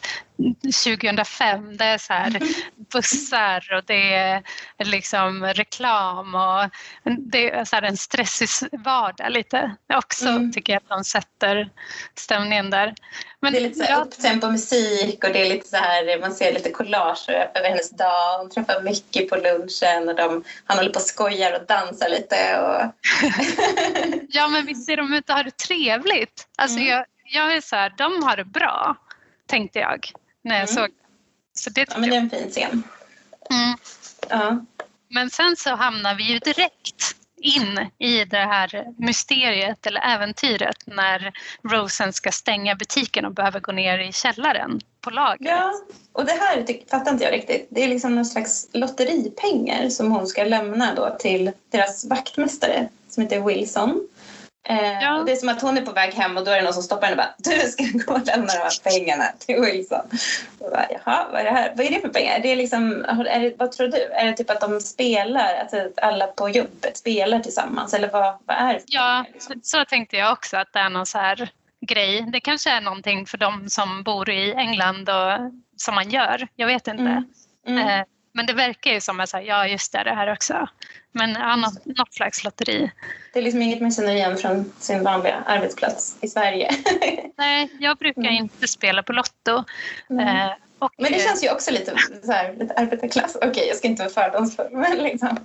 2005. 0.63 1.77
Det 1.77 1.85
är 1.85 1.97
så 1.97 2.13
här 2.13 2.39
bussar 2.91 3.73
och 3.73 3.83
det 3.85 4.13
är 4.13 4.43
liksom 4.83 5.45
reklam 5.45 6.35
och 6.35 6.69
det 7.17 7.51
är 7.51 7.65
så 7.65 7.75
här 7.75 7.83
en 7.83 7.97
stressig 7.97 8.49
vardag 8.71 9.31
lite. 9.31 9.75
Också 9.93 10.27
mm. 10.27 10.51
tycker 10.51 10.73
jag 10.73 10.77
att 10.77 10.89
de 10.89 11.03
sätter 11.03 11.69
stämningen 12.15 12.69
där. 12.69 12.93
Men, 13.39 13.53
det 13.53 13.59
är 13.59 13.61
lite 13.61 13.79
så 13.79 13.83
här 13.83 14.01
upptempo 14.01 14.51
musik 14.51 15.23
och 15.23 15.33
det 15.33 15.45
är 15.45 15.49
lite 15.49 15.67
så 15.67 15.77
här, 15.77 16.21
man 16.21 16.33
ser 16.33 16.53
lite 16.53 16.71
collage 16.71 17.29
över 17.29 17.69
hennes 17.69 17.89
dag. 17.89 18.37
Hon 18.37 18.49
träffar 18.49 18.81
Mickey 18.81 19.27
på 19.29 19.35
lunchen 19.35 20.09
och 20.09 20.15
de, 20.15 20.43
han 20.65 20.77
håller 20.77 20.89
på 20.89 20.99
och 20.99 21.05
skojar 21.05 21.59
och 21.59 21.65
dansar 21.67 22.09
lite. 22.09 22.59
Och... 22.59 22.91
ja 24.29 24.47
men 24.47 24.65
visst 24.65 24.85
ser 24.85 24.97
de 24.97 25.13
ut 25.13 25.29
att 25.29 25.35
ha 25.35 25.43
det 25.43 25.57
trevligt. 25.57 26.47
Alltså 26.57 26.77
mm. 26.77 26.89
jag, 26.89 27.05
jag 27.23 27.55
är 27.55 27.61
så 27.61 27.75
här, 27.75 27.93
de 27.97 28.23
har 28.23 28.37
det 28.37 28.45
bra 28.45 28.97
tänkte 29.47 29.79
jag 29.79 30.11
när 30.47 30.55
jag 30.55 30.69
mm. 30.69 30.75
såg 30.75 30.89
Så 31.53 31.69
det 31.69 31.87
ja, 31.89 31.97
men 31.97 32.09
det 32.09 32.15
är 32.15 32.19
en 32.19 32.29
fin 32.29 32.49
scen. 32.49 32.83
Mm. 33.49 33.77
Ja. 34.29 34.65
Men 35.09 35.29
sen 35.29 35.55
så 35.55 35.75
hamnar 35.75 36.15
vi 36.15 36.23
ju 36.23 36.39
direkt 36.39 37.15
in 37.41 37.89
i 37.97 38.25
det 38.25 38.37
här 38.37 38.85
mysteriet 38.97 39.85
eller 39.85 40.01
äventyret 40.01 40.77
när 40.85 41.33
Rosen 41.63 42.13
ska 42.13 42.31
stänga 42.31 42.75
butiken 42.75 43.25
och 43.25 43.33
behöver 43.33 43.59
gå 43.59 43.71
ner 43.71 43.99
i 43.99 44.11
källaren 44.11 44.81
på 45.01 45.09
lagret. 45.09 45.49
Ja, 45.49 45.73
och 46.13 46.25
det 46.25 46.31
här 46.31 46.65
fattar 46.89 47.11
inte 47.11 47.23
jag 47.23 47.33
riktigt. 47.33 47.67
Det 47.69 47.83
är 47.83 47.87
liksom 47.87 48.15
någon 48.15 48.25
slags 48.25 48.67
lotteripengar 48.73 49.89
som 49.89 50.11
hon 50.11 50.27
ska 50.27 50.43
lämna 50.43 50.95
då 50.95 51.15
till 51.19 51.51
deras 51.69 52.05
vaktmästare 52.05 52.89
som 53.09 53.23
heter 53.23 53.39
Wilson. 53.39 54.07
Eh, 54.69 55.01
ja. 55.01 55.23
Det 55.25 55.31
är 55.31 55.35
som 55.35 55.49
att 55.49 55.61
hon 55.61 55.77
är 55.77 55.81
på 55.81 55.91
väg 55.91 56.13
hem 56.13 56.37
och 56.37 56.45
då 56.45 56.51
är 56.51 56.55
det 56.55 56.63
någon 56.63 56.73
som 56.73 56.83
stoppar 56.83 57.07
henne 57.07 57.21
och 57.21 57.27
bara 57.45 57.55
du 57.55 57.69
ska 57.69 57.83
gå 58.05 58.13
och 58.13 58.25
lämna 58.25 58.53
de 58.53 58.59
här 58.59 58.83
pengarna 58.83 59.23
till 59.39 59.61
Wilson. 59.61 60.01
Och 60.59 60.71
bara, 60.71 60.85
Jaha, 60.89 61.27
vad 61.31 61.41
är 61.41 61.45
det 61.45 61.51
här? 61.51 61.73
Vad 61.75 61.85
är 61.85 61.91
det 61.91 62.01
för 62.01 62.09
pengar? 62.09 62.39
Det 62.39 62.51
är 62.51 62.55
liksom, 62.55 63.05
är 63.07 63.39
det, 63.39 63.55
vad 63.57 63.71
tror 63.71 63.87
du? 63.87 64.03
Är 64.03 64.25
det 64.25 64.33
typ 64.33 64.49
att 64.49 64.61
de 64.61 64.79
spelar, 64.81 65.55
att 65.55 65.99
alla 66.01 66.27
på 66.27 66.49
jobbet 66.49 66.97
spelar 66.97 67.39
tillsammans 67.39 67.93
eller 67.93 68.09
vad, 68.11 68.37
vad 68.45 68.57
är 68.57 68.73
det? 68.73 68.83
Ja, 68.85 69.25
liksom? 69.33 69.59
så 69.63 69.85
tänkte 69.85 70.17
jag 70.17 70.33
också 70.33 70.57
att 70.57 70.73
det 70.73 70.79
är 70.79 70.89
någon 70.89 71.05
så 71.05 71.17
här 71.17 71.49
grej. 71.87 72.25
Det 72.31 72.39
kanske 72.39 72.69
är 72.69 72.81
någonting 72.81 73.25
för 73.25 73.37
de 73.37 73.69
som 73.69 74.03
bor 74.03 74.29
i 74.29 74.53
England 74.53 75.09
och 75.09 75.51
som 75.77 75.95
man 75.95 76.09
gör. 76.09 76.47
Jag 76.55 76.67
vet 76.67 76.87
inte. 76.87 77.03
Mm. 77.03 77.23
Mm. 77.67 77.87
Eh, 77.87 78.05
men 78.33 78.45
det 78.45 78.53
verkar 78.53 78.91
ju 78.91 79.01
som 79.01 79.19
att 79.19 79.33
ja 79.43 79.67
just 79.67 79.91
det, 79.91 80.03
det 80.03 80.15
här 80.15 80.31
också. 80.31 80.67
Men 81.17 81.31
ja, 81.31 81.55
något, 81.55 81.85
något 81.85 82.13
slags 82.13 82.43
lotteri. 82.43 82.91
Det 83.33 83.39
är 83.39 83.43
liksom 83.43 83.61
inget 83.61 83.81
man 83.81 83.91
känner 83.91 84.15
igen 84.15 84.37
från 84.37 84.73
sin 84.79 85.03
vanliga 85.03 85.43
arbetsplats 85.45 86.17
i 86.21 86.27
Sverige. 86.27 86.71
Nej, 87.37 87.69
jag 87.79 87.97
brukar 87.97 88.21
mm. 88.21 88.33
inte 88.33 88.67
spela 88.67 89.03
på 89.03 89.13
Lotto. 89.13 89.63
Mm. 90.09 90.27
Eh, 90.27 90.51
och, 90.79 90.91
men 90.97 91.11
det 91.11 91.19
känns 91.19 91.43
ju 91.43 91.51
också 91.51 91.71
lite, 91.71 91.95
så 92.23 92.31
här, 92.31 92.53
lite 92.59 92.73
arbetarklass. 92.73 93.35
Okej, 93.35 93.49
okay, 93.49 93.65
jag 93.67 93.77
ska 93.77 93.87
inte 93.87 94.03
vara 94.03 94.13
fördomsfull, 94.13 94.69
men 94.71 94.97
liksom. 94.97 95.37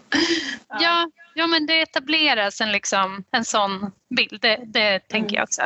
Ja. 0.68 0.78
ja. 0.80 1.10
Ja, 1.34 1.46
men 1.46 1.66
det 1.66 1.82
etableras 1.82 2.60
en, 2.60 2.72
liksom, 2.72 3.24
en 3.30 3.44
sån 3.44 3.92
bild. 4.16 4.40
Det, 4.40 4.60
det 4.64 4.98
tänker 4.98 5.28
mm. 5.28 5.34
jag 5.34 5.42
också. 5.42 5.62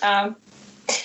Ja. 0.00 0.34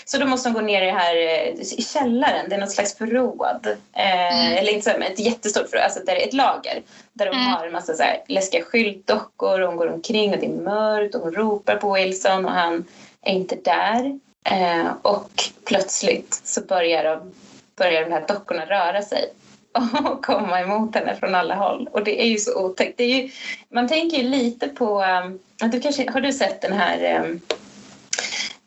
Så 0.06 0.18
då 0.18 0.26
måste 0.26 0.50
de 0.50 0.54
gå 0.54 0.62
ner 0.62 0.82
i, 0.82 0.90
här, 0.90 1.16
eh, 1.16 1.62
i 1.78 1.86
källaren, 1.94 2.50
det 2.50 2.56
är 2.56 2.60
något 2.60 2.72
slags 2.72 2.98
förråd. 2.98 3.68
Eh, 3.94 4.46
mm. 4.46 4.58
Eller 4.58 4.72
inte 4.72 4.92
så, 4.92 4.98
ett 4.98 5.20
jättestort 5.20 5.70
förråd, 5.70 5.84
alltså 5.84 6.00
där 6.00 6.16
det 6.16 6.24
är 6.24 6.28
ett 6.28 6.34
lager. 6.34 6.82
Där 7.14 7.26
de 7.26 7.32
mm. 7.38 7.48
har 7.48 7.66
en 7.66 7.72
massa 7.72 7.94
så 7.94 8.04
här, 8.04 8.24
läskiga 8.28 8.64
skyltdockor 8.64 9.62
och 9.62 9.68
hon 9.68 9.78
går 9.78 9.94
omkring 9.94 10.34
och 10.34 10.40
det 10.40 10.46
är 10.46 10.50
mörkt 10.50 11.16
och 11.16 11.22
hon 11.22 11.34
ropar 11.34 11.76
på 11.76 11.94
Wilson 11.94 12.46
och 12.46 12.52
han 12.52 12.86
är 13.22 13.34
inte 13.34 13.56
där. 13.56 14.20
Eh, 14.50 14.88
och 15.02 15.32
plötsligt 15.66 16.42
så 16.44 16.62
börjar, 16.62 17.04
de, 17.04 17.32
börjar 17.78 18.06
de 18.06 18.12
här 18.12 18.26
dockorna 18.28 18.66
röra 18.66 19.02
sig 19.02 19.34
och 20.06 20.26
komma 20.26 20.62
emot 20.62 20.96
henne 20.96 21.16
från 21.16 21.36
alla 21.36 21.56
håll. 21.56 21.90
Och 21.92 22.04
det 22.04 22.22
är 22.22 22.28
ju 22.28 22.38
så 22.38 22.66
otäckt. 22.66 22.98
Det 22.98 23.04
är 23.04 23.22
ju, 23.22 23.30
man 23.70 23.88
tänker 23.88 24.18
ju 24.18 24.24
lite 24.24 24.68
på... 24.68 25.04
Um, 25.04 25.40
du 25.72 25.82
kanske, 25.82 26.12
har 26.12 26.22
du 26.22 26.34
sett 26.34 26.62
den 26.62 26.74
här 26.74 27.22
um, 27.26 27.42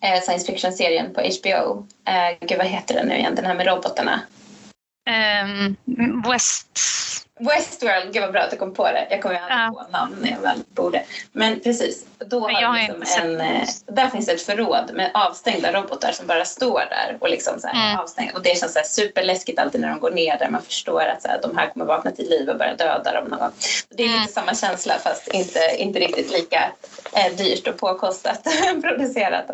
eh, 0.03 0.21
science 0.23 0.47
fiction-serien 0.47 1.15
på 1.15 1.21
HBO. 1.21 1.87
Eh, 2.09 2.47
gud, 2.49 2.59
vad 2.59 2.67
heter 2.67 2.95
den 2.95 3.09
nu 3.09 3.17
igen? 3.17 3.35
Den 3.35 3.45
här 3.45 3.55
med 3.55 3.67
robotarna. 3.67 4.21
Um, 5.11 5.77
West... 6.33 6.79
Westworld, 7.39 8.13
gud 8.13 8.23
vad 8.23 8.33
bra 8.33 8.41
att 8.41 8.51
du 8.51 8.57
kom 8.57 8.75
på 8.75 8.85
det. 8.85 9.07
Jag 9.11 9.23
kommer 9.23 9.35
ju 9.35 9.41
aldrig 9.41 9.59
ja. 9.59 9.85
på 9.85 9.93
namn 9.93 10.17
när 10.21 10.31
jag 10.31 10.41
väl 10.41 10.59
borde. 10.75 11.05
Men 11.33 11.61
precis, 11.61 12.07
då 12.19 12.41
har 12.41 12.79
liksom 12.79 13.25
en, 13.25 13.41
eh, 13.41 13.69
där 13.87 14.09
finns 14.09 14.29
ett 14.29 14.43
förråd 14.43 14.91
med 14.95 15.11
avstängda 15.15 15.73
robotar 15.73 16.13
som 16.13 16.27
bara 16.27 16.45
står 16.45 16.79
där 16.91 17.17
och 17.21 17.29
liksom 17.29 17.61
så 17.61 17.67
här, 17.67 17.91
mm. 17.91 18.01
avstängda. 18.01 18.33
Och 18.35 18.43
det 18.43 18.59
känns 18.59 18.73
så 18.73 18.79
här 18.79 18.87
superläskigt 18.87 19.59
alltid 19.59 19.81
när 19.81 19.89
de 19.89 20.01
går 20.01 20.11
ner 20.11 20.39
där 20.39 20.51
man 20.51 20.63
förstår 20.63 21.03
att 21.03 21.23
så 21.23 21.29
här, 21.29 21.41
de 21.43 21.57
här 21.57 21.71
kommer 21.71 21.85
vakna 21.85 22.11
till 22.11 22.29
liv 22.29 22.49
och 22.49 22.59
börja 22.59 22.75
döda 22.75 23.13
dem 23.13 23.25
någon 23.29 23.39
gång. 23.39 23.53
Det 23.89 24.03
är 24.03 24.09
mm. 24.09 24.21
lite 24.21 24.33
samma 24.33 24.55
känsla 24.55 24.95
fast 24.99 25.29
inte, 25.29 25.61
inte 25.79 25.99
riktigt 25.99 26.33
lika 26.33 26.73
eh, 27.13 27.37
dyrt 27.37 27.69
och 27.69 27.77
påkostat 27.77 28.47
producerat. 28.83 29.51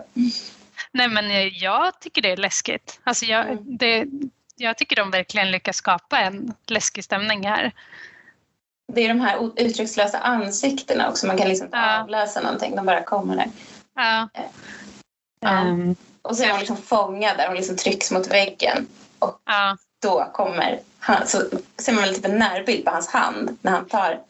Nej 0.92 1.08
men 1.08 1.24
jag 1.60 2.00
tycker 2.00 2.22
det 2.22 2.30
är 2.30 2.36
läskigt. 2.36 3.00
Alltså 3.04 3.24
jag, 3.24 3.46
mm. 3.46 3.58
det, 3.78 4.04
jag 4.56 4.78
tycker 4.78 4.96
de 4.96 5.10
verkligen 5.10 5.50
lyckas 5.50 5.76
skapa 5.76 6.18
en 6.18 6.54
läskig 6.66 7.04
stämning 7.04 7.46
här. 7.46 7.72
Det 8.92 9.04
är 9.04 9.08
de 9.08 9.20
här 9.20 9.60
uttryckslösa 9.60 10.18
ansiktena 10.18 11.10
också, 11.10 11.26
man 11.26 11.38
kan 11.38 11.48
liksom 11.48 11.66
inte 11.66 11.78
ja. 11.78 12.02
avläsa 12.02 12.40
någonting, 12.40 12.76
de 12.76 12.86
bara 12.86 13.02
kommer 13.02 13.36
där. 13.36 13.48
Ja. 13.94 14.28
Eh, 14.34 14.44
ja. 15.40 15.60
Um, 15.60 15.96
och 16.22 16.36
så 16.36 16.44
är 16.44 16.50
hon 16.50 16.58
liksom 16.58 16.76
fångad 16.76 17.36
där, 17.36 17.46
hon 17.46 17.56
liksom 17.56 17.76
trycks 17.76 18.10
mot 18.10 18.26
väggen. 18.26 18.86
Och 19.18 19.40
ja. 19.44 19.76
då 20.02 20.30
kommer 20.32 20.80
han, 20.98 21.26
så 21.26 21.42
ser 21.78 21.92
man 21.92 22.02
väl 22.02 22.14
typ 22.14 22.24
en 22.24 22.38
närbild 22.38 22.84
på 22.84 22.90
hans 22.90 23.08
hand 23.08 23.58
när 23.62 23.72
han 23.72 23.88
tar 23.88 24.20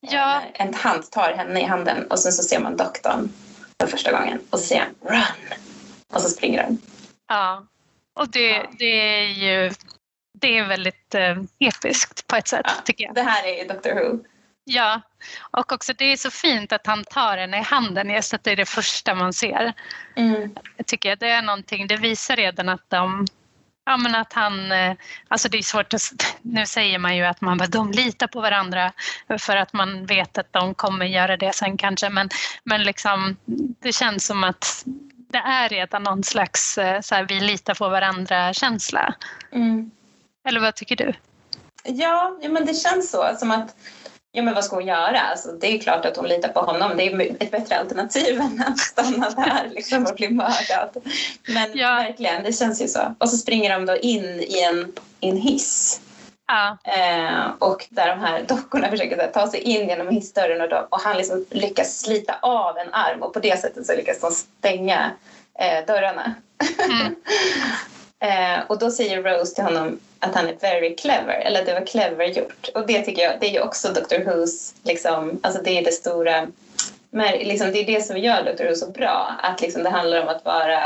ja. 0.00 0.42
en 0.52 0.74
hand 0.74 1.10
tar 1.10 1.32
henne 1.32 1.60
i 1.60 1.64
handen 1.64 2.06
och 2.10 2.18
sen 2.18 2.32
så 2.32 2.42
ser 2.42 2.60
man 2.60 2.76
doktorn 2.76 3.32
för 3.80 3.86
första 3.86 4.12
gången 4.12 4.40
och 4.50 4.58
så 4.58 4.66
säger 4.66 4.82
han 4.82 5.14
run 5.14 5.58
och 6.14 6.20
så 6.20 6.28
springer 6.28 6.62
han. 6.62 6.78
Ja, 7.28 7.66
och 8.14 8.30
det, 8.30 8.66
det 8.78 9.20
är 9.20 9.26
ju 9.26 9.70
det 10.40 10.58
är 10.58 10.68
väldigt 10.68 11.14
eh, 11.14 11.38
episkt 11.58 12.26
på 12.26 12.36
ett 12.36 12.48
sätt 12.48 12.62
ja, 12.64 12.72
tycker 12.84 13.04
jag. 13.04 13.14
Det 13.14 13.22
här 13.22 13.46
är 13.46 13.68
Doctor 13.68 13.94
Who. 13.94 14.24
Ja, 14.64 15.00
och 15.50 15.72
också 15.72 15.92
det 15.92 16.04
är 16.04 16.16
så 16.16 16.30
fint 16.30 16.72
att 16.72 16.86
han 16.86 17.04
tar 17.04 17.36
henne 17.36 17.58
i 17.58 17.62
handen 17.62 18.10
just 18.10 18.34
att 18.34 18.44
det 18.44 18.52
är 18.52 18.56
det 18.56 18.68
första 18.68 19.14
man 19.14 19.32
ser. 19.32 19.72
Mm. 20.16 20.54
Jag 20.76 20.86
tycker 20.86 21.16
det 21.16 21.28
är 21.28 21.42
någonting, 21.42 21.86
det 21.86 21.96
visar 21.96 22.36
redan 22.36 22.68
att 22.68 22.90
de 22.90 23.26
Ja 23.84 23.96
men 23.96 24.14
att 24.14 24.32
han, 24.32 24.72
eh, 24.72 24.94
alltså 25.28 25.48
det 25.48 25.58
är 25.58 25.62
svårt 25.62 25.94
att, 25.94 26.02
nu 26.42 26.66
säger 26.66 26.98
man 26.98 27.16
ju 27.16 27.24
att 27.24 27.40
man 27.40 27.58
bara, 27.58 27.68
de 27.68 27.90
litar 27.90 28.26
på 28.26 28.40
varandra 28.40 28.92
för 29.38 29.56
att 29.56 29.72
man 29.72 30.06
vet 30.06 30.38
att 30.38 30.52
de 30.52 30.74
kommer 30.74 31.06
göra 31.06 31.36
det 31.36 31.54
sen 31.54 31.76
kanske 31.76 32.10
men, 32.10 32.28
men 32.64 32.82
liksom 32.82 33.36
det 33.80 33.92
känns 33.92 34.26
som 34.26 34.44
att 34.44 34.84
det 35.32 35.38
är 35.38 35.68
redan 35.68 36.02
någon 36.02 36.24
slags 36.24 36.78
eh, 36.78 37.00
så 37.00 37.14
här, 37.14 37.26
vi 37.28 37.40
litar 37.40 37.74
på 37.74 37.88
varandra 37.88 38.52
känsla. 38.52 39.14
Mm. 39.52 39.90
Eller 40.48 40.60
vad 40.60 40.74
tycker 40.74 40.96
du? 40.96 41.12
Ja, 41.84 42.38
ja, 42.42 42.48
men 42.48 42.66
det 42.66 42.74
känns 42.74 43.10
så. 43.10 43.36
Som 43.38 43.50
att, 43.50 43.76
ja 44.32 44.42
men 44.42 44.54
vad 44.54 44.64
ska 44.64 44.76
hon 44.76 44.86
göra? 44.86 45.20
Alltså, 45.20 45.52
det 45.52 45.66
är 45.66 45.78
klart 45.78 46.04
att 46.04 46.16
hon 46.16 46.28
litar 46.28 46.48
på 46.48 46.60
honom. 46.60 46.92
Det 46.96 47.02
är 47.06 47.36
ett 47.42 47.50
bättre 47.50 47.78
alternativ 47.78 48.40
än 48.40 48.64
att 48.66 48.78
stanna 48.78 49.30
där 49.30 49.70
liksom, 49.74 50.06
och 50.06 50.14
bli 50.16 50.28
mördad. 50.28 50.96
Men 51.48 51.70
Ja. 51.74 51.94
verkligen, 51.94 52.42
det 52.42 52.52
känns 52.52 52.82
ju 52.82 52.88
så. 52.88 53.14
Och 53.18 53.30
så 53.30 53.36
springer 53.36 53.70
de 53.72 53.86
då 53.86 53.96
in 53.96 54.24
i 54.24 54.62
en, 54.62 54.92
i 55.20 55.28
en 55.28 55.36
hiss. 55.36 56.00
Ja, 56.46 56.78
Eh, 56.84 57.50
och 57.58 57.86
där 57.90 58.08
de 58.08 58.20
här 58.20 58.42
dockorna 58.42 58.90
försöker 58.90 59.16
här, 59.16 59.28
ta 59.28 59.50
sig 59.50 59.60
in 59.60 59.88
genom 59.88 60.08
hissdörren 60.08 60.60
och, 60.60 60.68
de, 60.68 60.86
och 60.90 61.00
han 61.00 61.16
liksom 61.16 61.46
lyckas 61.50 62.00
slita 62.00 62.34
av 62.42 62.78
en 62.78 62.92
arm 62.92 63.22
och 63.22 63.32
på 63.32 63.40
det 63.40 63.60
sättet 63.60 63.86
så 63.86 63.94
lyckas 63.96 64.20
de 64.20 64.32
stänga 64.32 65.10
eh, 65.58 65.86
dörrarna. 65.86 66.34
Mm. 66.78 67.14
eh, 68.58 68.64
och 68.66 68.78
då 68.78 68.90
säger 68.90 69.22
Rose 69.22 69.54
till 69.54 69.64
honom 69.64 69.98
att 70.18 70.34
han 70.34 70.48
är 70.48 70.56
very 70.60 70.96
clever, 70.96 71.34
eller 71.34 71.64
det 71.64 71.74
var 71.74 71.86
clever 71.86 72.24
gjort. 72.24 72.68
Och 72.74 72.86
det 72.86 73.02
tycker 73.02 73.22
jag, 73.22 73.40
det 73.40 73.46
är 73.46 73.52
ju 73.52 73.60
också 73.60 73.88
Dr. 73.88 74.14
Who's, 74.14 74.74
liksom, 74.82 75.40
alltså 75.42 75.62
det 75.62 75.78
är 75.78 75.84
det 75.84 75.92
stora, 75.92 76.46
men 77.10 77.32
liksom 77.32 77.72
det 77.72 77.78
är 77.78 77.86
det 77.86 78.06
som 78.06 78.18
gör 78.18 78.42
Dr. 78.42 78.64
Who 78.64 78.74
så 78.74 78.90
bra, 78.90 79.34
att 79.42 79.60
liksom 79.60 79.82
det 79.82 79.90
handlar 79.90 80.22
om 80.22 80.28
att 80.28 80.44
vara 80.44 80.82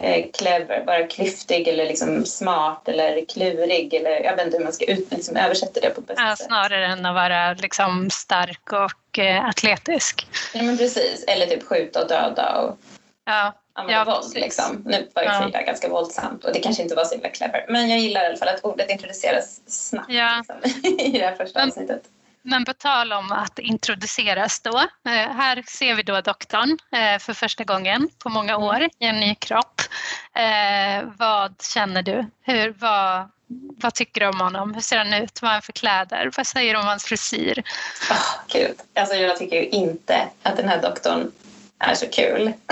eh, 0.00 0.24
clever, 0.34 0.84
vara 0.84 1.06
klyftig 1.06 1.68
eller 1.68 1.84
liksom 1.86 2.24
smart 2.26 2.88
eller 2.88 3.24
klurig 3.24 3.94
eller 3.94 4.10
jag 4.24 4.36
vet 4.36 4.46
inte 4.46 4.56
hur 4.58 4.64
man 4.64 4.72
ska 4.72 4.84
ut, 4.84 5.10
liksom 5.10 5.36
översätta 5.36 5.80
det 5.80 5.90
på 5.90 6.00
bästa 6.00 6.22
ja, 6.22 6.36
snarare 6.36 6.86
än 6.86 7.06
att 7.06 7.14
vara 7.14 7.52
liksom 7.52 8.10
stark 8.10 8.72
och 8.72 9.18
eh, 9.18 9.44
atletisk. 9.44 10.26
Ja 10.54 10.62
men 10.62 10.78
precis, 10.78 11.24
eller 11.28 11.46
typ 11.46 11.62
skjuta 11.62 12.02
och 12.02 12.08
döda 12.08 12.56
och 12.60 12.78
Ja, 13.26 13.52
använda 13.72 13.98
Ja, 13.98 14.04
våld 14.04 14.16
precis. 14.24 14.34
liksom. 14.34 14.82
Nu 14.86 15.08
var 15.14 15.22
ju 15.22 15.28
Ja. 15.28 15.42
Frida 15.42 15.62
ganska 15.62 15.88
våldsamt 15.88 16.44
och 16.44 16.52
det 16.52 16.60
kanske 16.60 16.82
inte 16.82 16.94
var 16.94 17.04
så 17.04 17.14
himla 17.14 17.28
clever 17.28 17.66
men 17.68 17.90
jag 17.90 17.98
gillar 17.98 18.22
i 18.22 18.26
alla 18.26 18.36
fall 18.36 18.48
att 18.48 18.64
ordet 18.64 18.90
introduceras 18.90 19.60
snabbt 19.66 20.12
Ja. 20.12 20.42
liksom, 20.48 20.90
i 21.00 21.18
det 21.18 21.26
här 21.26 21.34
första 21.36 21.58
Men- 21.58 21.68
avsnittet. 21.68 22.02
Men 22.46 22.64
på 22.64 22.72
tal 22.72 23.12
om 23.12 23.32
att 23.32 23.58
introduceras 23.58 24.60
då. 24.60 24.78
Eh, 24.78 25.32
här 25.32 25.62
ser 25.66 25.94
vi 25.94 26.02
då 26.02 26.20
doktorn 26.20 26.78
eh, 26.92 27.18
för 27.18 27.34
första 27.34 27.64
gången 27.64 28.08
på 28.18 28.28
många 28.28 28.56
år 28.56 28.88
i 28.98 29.06
en 29.06 29.20
ny 29.20 29.34
kropp. 29.34 29.80
Eh, 30.34 31.08
vad 31.18 31.54
känner 31.74 32.02
du? 32.02 32.26
Hur, 32.42 32.74
vad, 32.78 33.28
vad 33.82 33.94
tycker 33.94 34.20
du 34.20 34.26
om 34.26 34.40
honom? 34.40 34.74
Hur 34.74 34.80
ser 34.80 34.98
han 34.98 35.14
ut? 35.14 35.42
Vad 35.42 35.48
har 35.48 35.52
han 35.54 35.62
för 35.62 35.72
kläder? 35.72 36.30
Vad 36.36 36.46
säger 36.46 36.74
du 36.74 36.80
om 36.80 36.86
hans 36.86 37.04
frisyr? 37.04 37.62
Oh, 38.10 38.34
gud. 38.48 38.76
Alltså, 38.94 39.14
jag 39.14 39.36
tycker 39.36 39.56
ju 39.56 39.68
inte 39.68 40.28
att 40.42 40.56
den 40.56 40.68
här 40.68 40.82
doktorn 40.82 41.32
är 41.90 41.94
så 41.94 42.06
kul. 42.08 42.52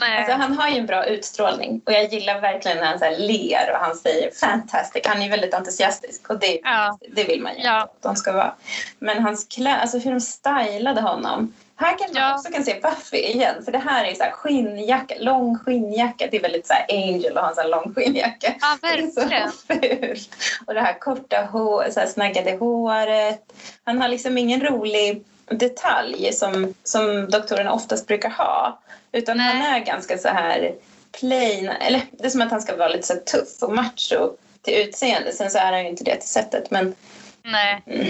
Alltså, 0.00 0.32
han 0.32 0.58
har 0.58 0.68
ju 0.68 0.78
en 0.78 0.86
bra 0.86 1.04
utstrålning 1.06 1.80
och 1.86 1.92
jag 1.92 2.12
gillar 2.12 2.40
verkligen 2.40 2.76
när 2.76 2.84
han 2.84 2.98
så 2.98 3.04
här 3.04 3.16
ler 3.18 3.70
och 3.72 3.78
han 3.78 3.96
säger 3.96 4.30
fantastic. 4.30 5.02
Han 5.06 5.22
är 5.22 5.30
väldigt 5.30 5.54
entusiastisk 5.54 6.30
och 6.30 6.38
det, 6.38 6.60
Ja. 6.64 6.98
det 7.14 7.24
vill 7.24 7.42
man 7.42 7.52
ju 7.56 7.62
Ja. 7.62 7.82
att 7.82 8.02
de 8.02 8.16
ska 8.16 8.32
vara. 8.32 8.54
Men 8.98 9.22
hans 9.22 9.44
kläder, 9.44 9.78
alltså 9.78 9.98
hur 9.98 10.10
de 10.10 10.20
stylade 10.20 11.00
honom. 11.00 11.54
Här 11.76 11.98
kanske 11.98 12.14
man 12.20 12.22
Ja. 12.30 12.34
också 12.38 12.52
kan 12.52 12.64
se 12.64 12.80
Buffy 12.82 13.16
igen 13.18 13.54
för 13.64 13.72
det 13.72 13.78
här 13.78 14.04
är 14.04 14.14
så 14.14 14.22
här 14.22 14.30
skinnjacka, 14.30 15.14
lång 15.18 15.58
skinnjacka. 15.58 16.26
Det 16.30 16.36
är 16.36 16.40
väldigt 16.42 16.66
så 16.66 16.72
här 16.74 16.86
Angel 16.88 17.38
att 17.38 17.42
ha 17.42 17.48
en 17.48 17.54
så 17.54 17.60
här 17.60 17.68
lång 17.68 17.94
skinnjacka. 17.94 18.54
Ja, 18.60 18.78
Det 18.82 18.88
verkligen. 18.88 19.50
fult. 19.52 20.28
Och 20.66 20.74
det 20.74 20.80
här 20.80 20.98
korta 20.98 21.42
hår, 21.52 21.86
så 21.90 22.00
här 22.00 22.06
snaggade 22.06 22.56
håret. 22.56 23.52
Han 23.84 24.00
har 24.00 24.08
liksom 24.08 24.38
ingen 24.38 24.60
rolig 24.60 25.24
detalj 25.50 26.32
som, 26.32 26.74
som 26.84 27.30
doktorerna 27.30 27.72
oftast 27.72 28.06
brukar 28.06 28.30
ha. 28.30 28.80
Utan 29.12 29.36
Nej. 29.36 29.46
han 29.46 29.74
är 29.74 29.84
ganska 29.84 30.18
så 30.18 30.28
här 30.28 30.74
plain. 31.12 31.68
Eller 31.68 32.02
det 32.10 32.24
är 32.24 32.30
som 32.30 32.42
att 32.42 32.50
han 32.50 32.62
ska 32.62 32.76
vara 32.76 32.88
lite 32.88 33.06
så 33.06 33.14
tuff 33.14 33.62
och 33.62 33.74
macho 33.74 34.30
till 34.62 34.74
utseende. 34.74 35.32
Sen 35.32 35.50
så 35.50 35.58
är 35.58 35.72
han 35.72 35.82
ju 35.82 35.88
inte 35.88 36.04
det 36.04 36.16
till 36.16 36.28
sättet. 36.28 36.70
Men 36.70 36.94
Nej. 37.42 37.82
mm, 37.86 38.06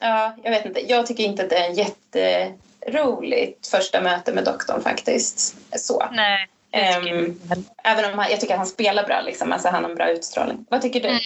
ja, 0.00 0.36
jag 0.42 0.50
vet 0.50 0.66
inte. 0.66 0.80
Jag 0.80 1.06
tycker 1.06 1.24
inte 1.24 1.42
att 1.42 1.50
det 1.50 1.56
är 1.56 1.68
en 1.70 1.74
jätteroligt 1.74 3.66
första 3.66 4.00
möte 4.00 4.32
med 4.32 4.44
doktorn 4.44 4.82
faktiskt. 4.82 5.56
Så. 5.76 6.08
Nej. 6.12 6.48
Heller. 6.72 7.34
Även 7.84 8.12
om 8.12 8.18
han, 8.18 8.30
jag 8.30 8.40
tycker 8.40 8.54
att 8.54 8.58
han 8.58 8.66
spelar 8.66 9.06
bra. 9.06 9.20
Liksom. 9.20 9.52
Alltså, 9.52 9.68
han 9.68 9.84
har 9.84 9.90
en 9.90 9.96
bra 9.96 10.10
utstrålning. 10.10 10.66
Vad 10.70 10.82
tycker 10.82 11.00
du? 11.00 11.08
Mm. 11.08 11.20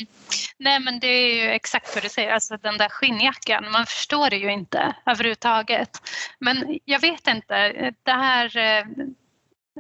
Nej 0.58 0.80
men 0.80 1.00
det 1.00 1.06
är 1.06 1.34
ju 1.34 1.50
exakt 1.50 1.94
vad 1.94 2.04
du 2.04 2.08
säger, 2.08 2.32
alltså 2.32 2.56
den 2.56 2.78
där 2.78 2.88
skinnjackan, 2.88 3.70
man 3.72 3.86
förstår 3.86 4.30
det 4.30 4.36
ju 4.36 4.52
inte 4.52 4.94
överhuvudtaget. 5.06 5.90
Men 6.38 6.78
jag 6.84 7.00
vet 7.00 7.26
inte, 7.26 7.72
det 8.02 8.12
här 8.12 8.56
eh, 8.56 8.84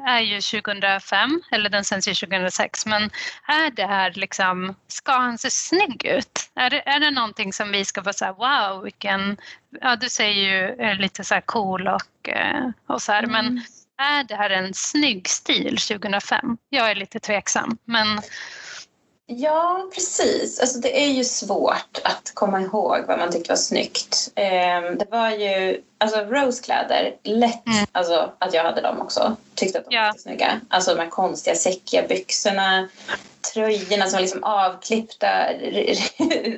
är 0.06 0.20
ju 0.20 0.40
2005, 0.40 1.42
eller 1.52 1.70
den 1.70 1.84
sänds 1.84 2.08
ju 2.08 2.14
2006, 2.14 2.86
men 2.86 3.02
är 3.46 3.70
det 3.70 3.86
här 3.86 4.12
liksom, 4.14 4.74
ska 4.88 5.12
han 5.12 5.38
se 5.38 5.50
snygg 5.50 6.04
ut? 6.04 6.50
Är 6.54 6.70
det, 6.70 6.88
är 6.88 7.00
det 7.00 7.10
någonting 7.10 7.52
som 7.52 7.72
vi 7.72 7.84
ska 7.84 8.00
vara 8.02 8.12
så 8.12 8.24
här, 8.24 8.32
wow 8.32 8.82
vilken, 8.82 9.36
ja 9.80 9.96
du 9.96 10.08
säger 10.08 10.34
ju 10.34 10.84
eh, 10.84 10.98
lite 10.98 11.24
så 11.24 11.40
cool 11.46 11.88
och, 11.88 12.28
eh, 12.28 12.70
och 12.86 13.02
så 13.02 13.12
här, 13.12 13.26
men 13.26 13.46
Mm. 13.46 13.62
Är 13.98 14.24
det 14.24 14.34
här 14.34 14.50
en 14.50 14.74
snygg 14.74 15.28
stil 15.28 15.76
2005? 15.78 16.56
Jag 16.68 16.90
är 16.90 16.94
lite 16.94 17.20
tveksam, 17.20 17.78
men 17.84 18.20
Ja, 19.26 19.90
precis. 19.94 20.60
Alltså, 20.60 20.78
det 20.78 21.04
är 21.04 21.08
ju 21.12 21.24
svårt 21.24 21.98
att 22.04 22.30
komma 22.34 22.60
ihåg 22.60 23.04
vad 23.08 23.18
man 23.18 23.32
tyckte 23.32 23.48
var 23.52 23.56
snyggt. 23.56 24.32
Ehm, 24.34 24.98
det 24.98 25.10
var 25.10 25.30
ju, 25.30 25.82
alltså 25.98 26.18
Rose-kläder, 26.20 27.16
lätt 27.22 27.66
Mm. 27.66 27.86
alltså, 27.92 28.32
att 28.38 28.54
jag 28.54 28.64
hade 28.64 28.80
dem 28.80 29.00
också. 29.00 29.36
Tyckte 29.54 29.78
att 29.78 29.84
de 29.90 29.94
Ja. 29.96 30.02
var 30.02 30.18
snygga. 30.18 30.60
Alltså 30.68 30.94
de 30.94 31.00
här 31.00 31.08
konstiga 31.10 31.56
säckiga 31.56 32.02
byxorna, 32.08 32.88
tröjorna 33.54 34.06
som 34.06 34.12
var 34.16 34.20
liksom 34.20 34.44
avklippta, 34.44 35.26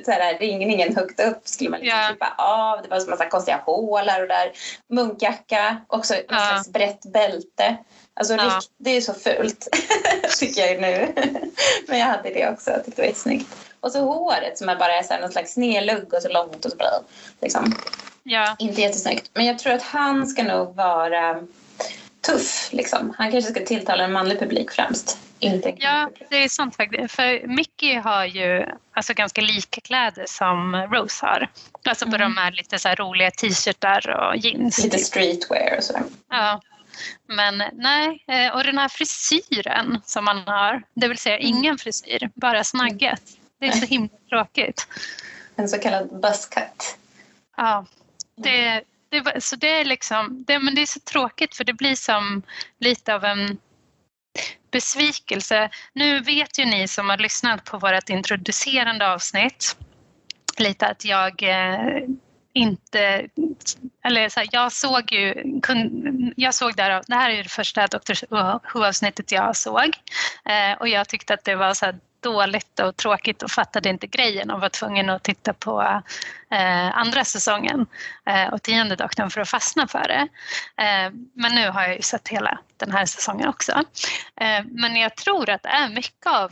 så 0.05 0.11
här, 0.11 0.39
ringningen 0.39 0.95
högt 0.95 1.19
upp 1.19 1.47
skulle 1.47 1.69
man 1.69 1.79
liksom 1.79 1.99
Ja. 1.99 2.07
klippa 2.07 2.33
av. 2.37 2.81
Det 2.81 2.89
var 2.89 2.97
en 2.99 3.09
massa 3.09 3.29
konstiga 3.29 3.61
hålar 3.65 4.21
och 4.21 4.27
där. 4.27 4.51
Munkjacka, 4.89 5.77
också 5.87 6.13
ett 6.15 6.25
Ja. 6.29 6.37
slags 6.37 6.69
brett 6.69 7.01
bälte. 7.01 7.77
Alltså 8.13 8.33
Ja. 8.33 8.59
det 8.77 8.89
är 8.89 8.95
ju 8.95 9.01
så 9.01 9.13
fult, 9.13 9.67
tycker 10.39 10.61
jag 10.61 10.81
nu. 10.81 11.13
Men 11.87 11.99
jag 11.99 12.05
hade 12.05 12.29
det 12.29 12.49
också, 12.49 12.71
jag 12.71 12.85
tyckte 12.85 13.01
det 13.01 13.05
var 13.05 13.07
jättesnyggt. 13.07 13.47
Och 13.79 13.91
så 13.91 13.99
håret 13.99 14.57
som 14.57 14.69
är 14.69 14.75
bara 14.75 14.93
är 14.97 15.03
så 15.03 15.13
här, 15.13 15.21
någon 15.21 15.31
slags 15.31 15.53
snedlugg 15.53 16.13
och 16.13 16.21
så 16.21 16.29
långt 16.29 16.65
och 16.65 16.71
så 16.71 16.77
bra. 16.77 16.99
Liksom. 17.41 17.75
ja. 18.23 18.55
Inte 18.59 18.81
jättesnyggt. 18.81 19.29
Men 19.33 19.45
jag 19.45 19.59
tror 19.59 19.73
att 19.73 19.81
han 19.81 20.27
ska 20.27 20.43
nog 20.43 20.75
vara 20.75 21.39
tuff. 22.27 22.69
Liksom. 22.73 23.13
Han 23.17 23.31
kanske 23.31 23.51
ska 23.51 23.65
tilltala 23.65 24.03
en 24.03 24.11
manlig 24.11 24.39
publik 24.39 24.71
främst. 24.71 25.17
Inte 25.39 25.73
Ja, 25.77 26.09
det 26.29 26.43
är 26.43 26.49
sant 26.49 26.75
faktiskt. 26.75 27.13
För 27.15 27.47
Mickey 27.47 27.95
har 27.95 28.25
ju 28.25 28.65
alltså 28.93 29.13
ganska 29.13 29.41
lika 29.41 29.81
kläder 29.81 30.25
som 30.27 30.75
Rose 30.75 31.25
har. 31.25 31.49
Alltså 31.87 32.05
på 32.05 32.15
Mm. 32.15 32.21
de 32.21 32.37
här 32.41 32.51
lite 32.51 32.79
så 32.79 32.87
här 32.89 32.95
roliga 32.95 33.31
t-shirtar 33.31 34.09
och 34.09 34.37
jeans. 34.37 34.83
Lite 34.83 34.97
typ. 34.97 35.05
streetwear 35.05 35.77
och 35.77 35.83
sådär. 35.83 36.03
Ja. 36.29 36.61
Men 37.27 37.63
nej, 37.73 38.23
eh, 38.27 38.55
och 38.55 38.63
den 38.63 38.77
här 38.77 38.87
frisyren 38.89 40.01
som 40.05 40.25
man 40.25 40.37
har, 40.37 40.83
det 40.93 41.07
vill 41.07 41.17
säga 41.17 41.37
Mm. 41.37 41.47
ingen 41.47 41.77
frisyr, 41.77 42.29
bara 42.35 42.63
snagget. 42.63 43.21
Det 43.59 43.67
är 43.67 43.71
så 43.71 43.85
himla 43.85 44.09
tråkigt. 44.29 44.87
En 45.55 45.69
så 45.69 45.77
kallad 45.77 46.21
buzzcut. 46.21 46.97
Ja, 47.57 47.85
det, 48.35 48.81
det, 49.09 49.21
var- 49.21 49.39
så 49.39 49.55
det 49.55 49.79
är 49.79 49.85
liksom, 49.85 50.43
det, 50.47 50.59
men 50.59 50.75
det 50.75 50.81
är 50.81 50.85
så 50.85 50.99
tråkigt 50.99 51.55
för 51.55 51.63
det 51.63 51.73
blir 51.73 51.95
som 51.95 52.41
lite 52.79 53.15
av 53.15 53.25
en 53.25 53.57
besvikelse. 54.71 55.69
Nu 55.93 56.19
vet 56.19 56.59
ju 56.59 56.65
ni 56.65 56.87
som 56.87 57.09
har 57.09 57.17
lyssnat 57.17 57.63
på 57.65 57.77
vårt 57.77 58.09
introducerande 58.09 59.11
avsnitt 59.11 59.77
lite 60.59 60.87
att 60.87 61.05
jag 61.05 61.43
eh, 61.43 62.03
inte, 62.53 63.27
eller 64.03 64.29
så 64.29 64.39
här, 64.39 64.49
jag 64.51 64.71
såg 64.71 65.11
ju, 65.11 65.59
kun, 65.61 66.33
jag 66.37 66.53
såg 66.53 66.75
där, 66.75 67.03
det 67.07 67.15
här 67.15 67.29
är 67.29 67.35
ju 67.35 67.43
det 67.43 67.49
första 67.49 67.87
Dr. 67.87 68.13
Who-avsnittet 68.73 69.31
jag 69.31 69.55
såg 69.55 69.97
eh, 70.45 70.77
och 70.79 70.87
jag 70.87 71.09
tyckte 71.09 71.33
att 71.33 71.43
det 71.43 71.55
var 71.55 71.73
så 71.73 71.85
här 71.85 71.99
dåligt 72.27 72.79
och 72.79 72.97
tråkigt 72.97 73.43
och 73.43 73.51
fattade 73.51 73.89
inte 73.89 74.07
grejen 74.07 74.51
och 74.51 74.61
var 74.61 74.69
tvungen 74.69 75.09
att 75.09 75.23
titta 75.23 75.53
på 75.53 76.01
eh, 76.51 76.97
andra 76.97 77.23
säsongen 77.25 77.85
eh, 78.25 78.53
och 78.53 78.63
tionde 78.63 78.95
doktorn 78.95 79.29
för 79.29 79.41
att 79.41 79.49
fastna 79.49 79.87
för 79.87 80.07
det. 80.07 80.27
Eh, 80.83 81.11
men 81.33 81.55
nu 81.55 81.69
har 81.69 81.81
jag 81.81 81.95
ju 81.95 82.01
sett 82.01 82.27
hela 82.27 82.59
den 82.77 82.91
här 82.91 83.05
säsongen 83.05 83.47
också. 83.47 83.71
Eh, 84.41 84.63
men 84.65 84.95
jag 84.95 85.15
tror 85.15 85.49
att 85.49 85.63
det 85.63 85.69
är 85.69 85.89
mycket 85.89 86.27
av 86.27 86.51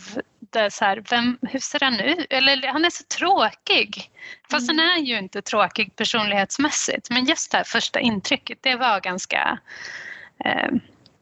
lite 0.55 0.71
så 0.71 0.85
här, 0.85 1.03
vem, 1.09 1.38
hur 1.41 1.59
ser 1.59 1.79
han 1.79 1.99
ut? 1.99 2.27
Eller 2.29 2.67
han 2.67 2.85
är 2.85 2.89
så 2.89 3.03
tråkig. 3.03 4.11
Fast 4.51 4.71
mm. 4.71 4.85
han 4.85 4.97
är 4.97 5.01
ju 5.01 5.17
inte 5.17 5.41
tråkig 5.41 5.95
personlighetsmässigt. 5.95 7.09
Men 7.09 7.25
just 7.25 7.51
det 7.51 7.57
här 7.57 7.63
första 7.63 7.99
intrycket, 7.99 8.57
det 8.61 8.75
var 8.75 8.99
ganska 8.99 9.59
eh, 10.45 10.69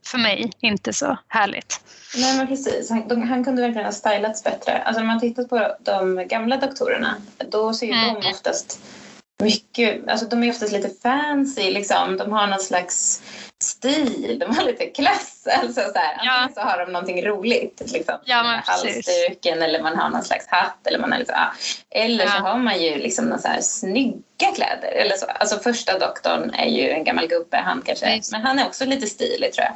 för 0.05 0.17
mig 0.17 0.51
inte 0.59 0.93
så 0.93 1.17
härligt. 1.27 1.81
Nej 2.15 2.37
men 2.37 2.47
precis, 2.47 2.89
han, 2.89 3.07
de, 3.07 3.21
han 3.21 3.43
kunde 3.43 3.61
verkligen 3.61 3.85
ha 3.85 3.91
stylats 3.91 4.43
bättre. 4.43 4.81
Alltså 4.81 4.99
när 4.99 5.07
man 5.07 5.19
tittar 5.19 5.43
på 5.43 5.75
de 5.79 6.27
gamla 6.27 6.57
doktorerna 6.57 7.15
då 7.51 7.73
ser 7.73 7.85
ju 7.85 7.93
mm. 7.93 8.21
de 8.21 8.29
oftast 8.29 8.79
mycket, 9.41 10.09
alltså 10.09 10.25
de 10.25 10.43
är 10.43 10.49
oftast 10.49 10.71
lite 10.71 10.89
fancy 11.03 11.71
liksom. 11.71 12.17
De 12.17 12.31
har 12.31 12.47
någon 12.47 12.59
slags 12.59 13.21
stil, 13.63 14.37
de 14.39 14.55
har 14.55 14.65
lite 14.65 14.85
klass. 14.85 15.29
Alltså 15.61 15.81
så 15.81 15.99
här. 15.99 16.17
Ja. 16.23 16.31
Antingen 16.31 16.53
så 16.53 16.61
har 16.61 16.85
de 16.85 16.91
någonting 16.91 17.25
roligt, 17.25 17.81
liksom. 17.93 18.15
Ja, 18.25 18.61
halsduken 18.65 19.61
eller 19.61 19.81
man 19.81 19.97
har 19.97 20.09
någon 20.09 20.23
slags 20.23 20.47
hatt. 20.47 20.87
Eller, 20.87 20.99
man 20.99 21.11
har 21.11 21.19
liksom, 21.19 21.35
ja. 21.37 21.53
eller 21.89 22.25
ja. 22.25 22.31
så 22.31 22.37
har 22.37 22.57
man 22.57 22.81
ju 22.81 22.97
liksom 22.97 23.25
någon 23.25 23.39
så 23.39 23.47
här 23.47 23.61
snygga 23.61 24.51
kläder. 24.55 24.91
Eller 24.91 25.15
så. 25.15 25.25
Alltså 25.25 25.59
första 25.59 25.99
doktorn 25.99 26.49
är 26.53 26.69
ju 26.69 26.89
en 26.89 27.03
gammal 27.03 27.27
gubbe, 27.27 27.57
han 27.57 27.81
kanske, 27.85 28.05
Nej. 28.05 28.21
men 28.31 28.41
han 28.41 28.59
är 28.59 28.65
också 28.65 28.85
lite 28.85 29.07
stilig 29.07 29.53
tror 29.53 29.65
jag. 29.65 29.75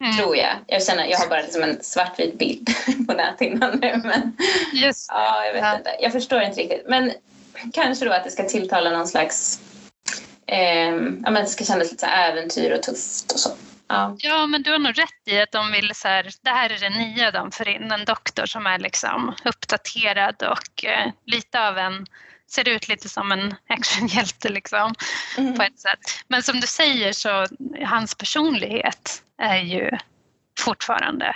Mm. 0.00 0.16
Tror 0.16 0.36
jag. 0.36 0.54
Jag, 0.66 0.82
känner, 0.82 1.06
jag 1.06 1.18
har 1.18 1.26
bara 1.26 1.40
liksom 1.40 1.62
en 1.62 1.82
svartvit 1.82 2.38
bild 2.38 2.68
på 3.08 3.12
näthinnan 3.12 3.78
nu. 3.82 4.00
Men, 4.04 4.36
Just 4.72 5.08
ja, 5.12 5.44
jag 5.46 5.52
vet 5.52 5.62
ja. 5.62 5.76
inte. 5.76 5.96
Jag 6.00 6.12
förstår 6.12 6.42
inte 6.42 6.60
riktigt. 6.60 6.84
Men 6.88 7.12
kanske 7.72 8.04
då 8.04 8.12
att 8.12 8.24
det 8.24 8.30
ska 8.30 8.42
tilltala 8.42 8.90
någon 8.90 9.08
slags... 9.08 9.60
Eh, 10.46 10.94
ja, 11.24 11.30
men 11.30 11.34
det 11.34 11.46
ska 11.46 11.64
kännas 11.64 11.90
lite 11.90 12.06
så 12.06 12.12
äventyr 12.12 12.70
och 12.70 12.82
tufft 12.82 13.32
och 13.32 13.40
så. 13.40 13.50
Ja. 13.88 14.16
ja, 14.18 14.46
men 14.46 14.62
du 14.62 14.70
har 14.70 14.78
nog 14.78 14.98
rätt 14.98 15.22
i 15.26 15.40
att 15.40 15.52
de 15.52 15.72
vill 15.72 15.94
så 15.94 16.08
här, 16.08 16.30
det 16.42 16.50
här 16.50 16.70
är 16.70 16.78
det 16.78 16.90
nya 16.90 17.30
de 17.30 17.52
får 17.52 17.68
in, 17.68 17.90
en 17.92 18.04
doktor 18.04 18.46
som 18.46 18.66
är 18.66 18.78
liksom 18.78 19.34
uppdaterad 19.44 20.42
och 20.42 20.84
eh, 20.84 21.12
lite 21.26 21.68
av 21.68 21.78
en 21.78 22.06
ser 22.50 22.68
ut 22.68 22.88
lite 22.88 23.08
som 23.08 23.32
en 23.32 23.54
actionhjälte 23.68 24.48
liksom, 24.48 24.94
mm. 25.38 25.54
på 25.54 25.62
ett 25.62 25.78
sätt. 25.78 25.98
Men 26.28 26.42
som 26.42 26.60
du 26.60 26.66
säger 26.66 27.12
så 27.12 27.46
hans 27.84 28.14
personlighet 28.14 29.22
är 29.42 29.58
ju 29.58 29.90
fortfarande 30.58 31.34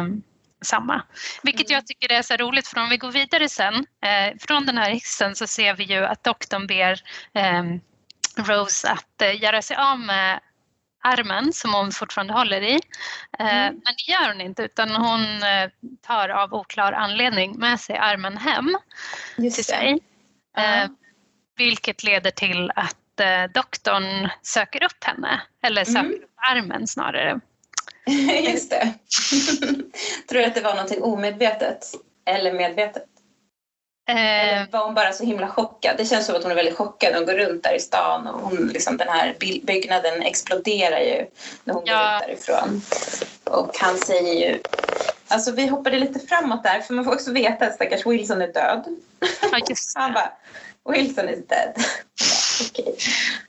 um, 0.00 0.22
samma. 0.62 1.02
Vilket 1.42 1.70
jag 1.70 1.78
mm. 1.78 1.86
tycker 1.86 2.12
är 2.12 2.22
så 2.22 2.36
roligt 2.36 2.68
för 2.68 2.80
om 2.80 2.88
vi 2.88 2.96
går 2.96 3.10
vidare 3.10 3.48
sen 3.48 3.74
eh, 3.74 4.38
från 4.40 4.66
den 4.66 4.78
här 4.78 4.90
hissen 4.90 5.36
så 5.36 5.46
ser 5.46 5.74
vi 5.74 5.84
ju 5.84 6.04
att 6.04 6.24
doktorn 6.24 6.66
ber 6.66 7.00
eh, 7.34 7.62
Rose 8.36 8.90
att 8.90 9.22
eh, 9.22 9.42
göra 9.42 9.62
sig 9.62 9.76
av 9.76 9.98
med 10.00 10.40
armen 11.02 11.52
som 11.52 11.74
hon 11.74 11.92
fortfarande 11.92 12.32
håller 12.32 12.62
i. 12.62 12.80
Eh, 13.38 13.66
mm. 13.66 13.80
Men 13.84 13.94
det 13.96 14.12
gör 14.12 14.28
hon 14.32 14.40
inte 14.40 14.62
utan 14.62 14.90
hon 14.90 15.42
eh, 15.42 15.70
tar 16.06 16.28
av 16.28 16.54
oklar 16.54 16.92
anledning 16.92 17.58
med 17.58 17.80
sig 17.80 17.96
armen 17.96 18.36
hem 18.36 18.76
Just 19.36 19.56
till 19.56 19.64
sig. 19.64 19.98
Uh. 20.58 20.90
Vilket 21.56 22.02
leder 22.02 22.30
till 22.30 22.70
att 22.76 22.96
doktorn 23.54 24.28
söker 24.42 24.84
upp 24.84 25.04
henne, 25.04 25.42
eller 25.62 25.84
söker 25.84 26.00
mm. 26.00 26.22
upp 26.22 26.30
armen 26.50 26.86
snarare. 26.86 27.40
Just 28.52 28.70
det. 28.70 28.94
Tror 30.28 30.40
du 30.40 30.44
att 30.44 30.54
det 30.54 30.60
var 30.60 30.74
någonting 30.74 31.02
omedvetet 31.02 31.86
eller 32.26 32.52
medvetet? 32.52 33.06
Eh. 34.08 34.48
Eller 34.48 34.66
var 34.70 34.84
hon 34.84 34.94
bara 34.94 35.12
så 35.12 35.24
himla 35.24 35.48
chockad? 35.48 35.96
Det 35.96 36.04
känns 36.04 36.26
som 36.26 36.36
att 36.36 36.42
hon 36.42 36.52
är 36.52 36.56
väldigt 36.56 36.76
chockad. 36.76 37.14
Hon 37.14 37.26
går 37.26 37.34
runt 37.34 37.62
där 37.62 37.74
i 37.74 37.80
stan 37.80 38.26
och 38.26 38.40
hon, 38.40 38.68
liksom, 38.68 38.96
den 38.96 39.08
här 39.08 39.36
byggnaden 39.62 40.22
exploderar 40.22 41.00
ju 41.00 41.26
när 41.64 41.74
hon 41.74 41.82
ja. 41.86 42.20
går 42.20 42.30
ut 42.30 42.46
därifrån. 42.46 42.82
Och 43.44 43.76
han 43.78 43.98
säger 43.98 44.34
ju... 44.34 44.58
Alltså 45.28 45.52
vi 45.52 45.66
hoppade 45.66 45.98
lite 45.98 46.20
framåt 46.20 46.62
där 46.62 46.80
för 46.80 46.94
man 46.94 47.04
får 47.04 47.12
också 47.12 47.32
veta 47.32 47.66
att 47.66 47.74
stackars 47.74 48.06
Wilson 48.06 48.42
är 48.42 48.52
död. 48.52 48.84
Ja, 49.52 49.58
just 49.68 49.92
Han 49.98 50.12
bara, 50.12 50.32
Wilson 50.88 51.28
is 51.28 51.46
dead. 51.46 51.74
Okej. 52.70 52.84
Okay. 52.84 52.94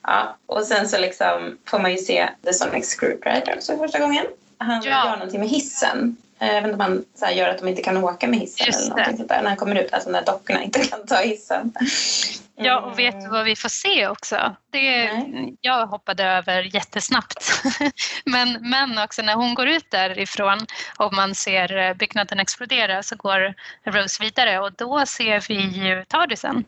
Ja, 0.04 0.38
och 0.46 0.64
sen 0.64 0.90
så 0.90 0.98
liksom 0.98 1.58
får 1.66 1.80
man 1.80 1.92
ju 1.92 1.98
se 1.98 2.30
The 2.46 2.54
Sonic 2.54 2.96
Screwdriver 3.00 3.54
också 3.58 3.78
första 3.78 4.00
gången. 4.00 4.26
Han 4.62 4.82
ja. 4.84 4.90
gör 4.90 5.16
någonting 5.16 5.40
med 5.40 5.50
hissen. 5.50 6.18
Eh, 6.40 6.48
jag 6.48 6.62
vet 6.62 6.72
inte 6.72 6.76
om 6.76 6.80
han 6.80 7.06
så 7.16 7.26
här, 7.26 7.34
gör 7.34 7.50
att 7.50 7.58
de 7.58 7.68
inte 7.68 7.82
kan 7.82 7.98
åka 7.98 8.28
med 8.28 8.40
hissen 8.40 8.68
Just 8.68 8.80
eller 8.80 8.90
någonting 8.90 9.18
sånt 9.18 9.30
där. 9.30 9.42
När 9.42 9.50
han 9.50 9.58
kommer 9.58 9.76
ut, 9.76 9.94
alltså 9.94 10.10
när 10.10 10.26
dockorna 10.26 10.64
inte 10.64 10.86
kan 10.86 11.06
ta 11.06 11.16
hissen. 11.16 11.74
Ja, 12.56 12.80
och 12.80 13.00
vet 13.00 13.22
du 13.22 13.28
vad 13.28 13.46
vi 13.46 13.56
får 13.56 13.70
se 13.70 14.08
också? 14.08 14.56
Det, 14.70 15.10
jag 15.62 15.88
hoppade 15.88 16.24
över 16.24 16.76
jättesnabbt. 16.76 17.64
men, 18.26 18.70
men 18.70 18.98
också 18.98 19.22
när 19.22 19.36
hon 19.36 19.56
går 19.56 19.68
ut 19.68 19.92
därifrån 19.92 20.58
och 20.98 21.14
man 21.14 21.36
ser 21.36 21.94
byggnaden 21.94 22.40
explodera 22.40 23.04
så 23.04 23.16
går 23.16 23.54
Rose 23.84 24.24
vidare 24.24 24.60
och 24.60 24.74
då 24.74 25.06
ser 25.06 25.46
vi 25.48 25.56
ju 25.56 26.06
Tardisen 26.06 26.66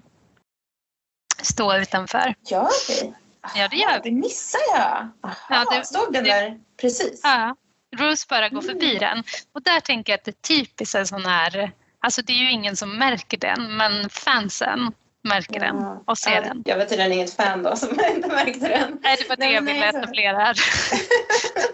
stå 1.42 1.76
utanför. 1.78 2.36
Gör 2.46 2.70
vi? 2.88 3.14
Ja, 3.56 3.68
det 3.68 3.76
gör 3.76 4.02
vi. 4.04 4.10
Det 4.10 4.16
missade 4.16 4.64
jag. 4.76 5.10
Aha, 5.22 5.36
ja, 5.50 5.66
det, 5.72 5.86
stod 5.86 6.14
den 6.14 6.24
där 6.24 6.60
precis? 6.82 7.22
Ja, 7.24 7.56
Rose 7.98 8.26
bara 8.30 8.50
går 8.50 8.62
förbi 8.62 8.98
mm. 8.98 9.00
den. 9.00 9.24
Och 9.54 9.64
där 9.64 9.80
tänker 9.80 10.14
jag 10.14 10.18
att 10.18 10.26
det 10.26 10.32
är 10.32 10.56
typiskt 10.56 10.96
en 10.96 11.08
sån 11.08 11.26
här, 11.26 11.72
alltså 12.00 12.22
det 12.22 12.34
är 12.34 12.38
ju 12.38 12.52
ingen 12.52 12.76
som 12.76 12.98
märker 12.98 13.38
den, 13.38 13.78
men 13.78 14.10
fansen 14.10 14.92
märker 15.24 15.60
den 15.60 15.76
och 16.06 16.18
ser 16.18 16.32
ja, 16.32 16.42
den. 16.42 16.64
Jag 16.66 16.78
var 16.78 16.86
tydligen 16.86 17.12
inget 17.12 17.34
fan 17.34 17.64
då 17.64 17.76
som 17.76 17.90
inte 18.16 18.28
märkte 18.28 18.68
den. 18.68 19.00
Nej, 19.02 19.18
det 19.20 19.30
var 19.30 19.36
det 19.36 19.52
jag 19.52 19.62
ville 19.62 19.90
etablera 19.90 20.38
här. 20.38 20.58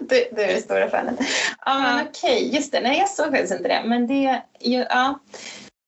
du, 0.00 0.28
du 0.32 0.42
är 0.42 0.54
det 0.54 0.60
stora 0.60 0.90
fanet. 0.90 1.20
Ja, 1.66 1.78
men 1.78 1.98
ja. 1.98 2.04
okej, 2.10 2.46
okay, 2.46 2.56
just 2.56 2.72
det. 2.72 2.80
Nej, 2.80 2.98
jag 2.98 3.08
såg 3.08 3.30
faktiskt 3.30 3.52
inte 3.52 3.68
det. 3.68 3.82
Men 3.84 4.06
det, 4.06 4.42
ja, 4.58 5.20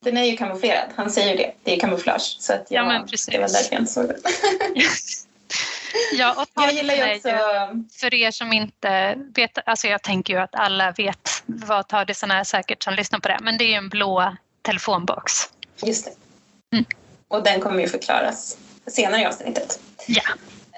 den 0.05 0.17
är 0.17 0.25
ju 0.25 0.37
kamouflerad. 0.37 0.89
Han 0.95 1.11
säger 1.11 1.31
ju 1.31 1.37
det. 1.37 1.53
Det 1.63 1.77
är 1.77 1.81
kamouflage. 1.81 2.37
Så 2.39 2.53
att 2.53 2.67
jag, 2.71 2.85
ja, 2.85 2.89
men 2.89 3.07
precis. 3.07 3.27
det 3.27 3.39
var 3.39 3.49
därför 3.49 3.73
jag 3.73 3.81
inte 3.81 3.93
såg 3.93 4.07
den. 4.07 4.17
Ja, 6.13 6.43
och 6.43 6.63
jag 6.63 6.73
gillar 6.73 6.95
ju 6.95 7.17
också... 7.17 7.31
för 8.01 8.15
er 8.15 8.31
som 8.31 8.53
inte 8.53 9.15
vet, 9.35 9.59
alltså 9.67 9.87
jag 9.87 10.03
tänker 10.03 10.35
ju 10.35 10.41
att 10.41 10.55
alla 10.55 10.93
vet 10.93 11.43
vad 11.47 11.89
Tardisen 11.89 12.31
är 12.31 12.45
säkert 12.45 12.83
som 12.83 12.95
lyssnar 12.95 13.21
på 13.21 13.29
det, 13.29 13.39
men 13.43 13.59
det 13.59 13.65
är 13.65 13.69
ju 13.69 13.75
en 13.75 13.89
blå 13.89 14.37
telefonbox. 14.63 15.33
Just 15.83 16.05
det. 16.05 16.13
Mm. 16.77 16.85
Och 17.29 17.43
den 17.43 17.61
kommer 17.61 17.81
ju 17.81 17.89
förklaras 17.89 18.57
senare 18.87 19.21
i 19.21 19.27
avsnittet. 19.27 19.81
Ja. 20.07 20.23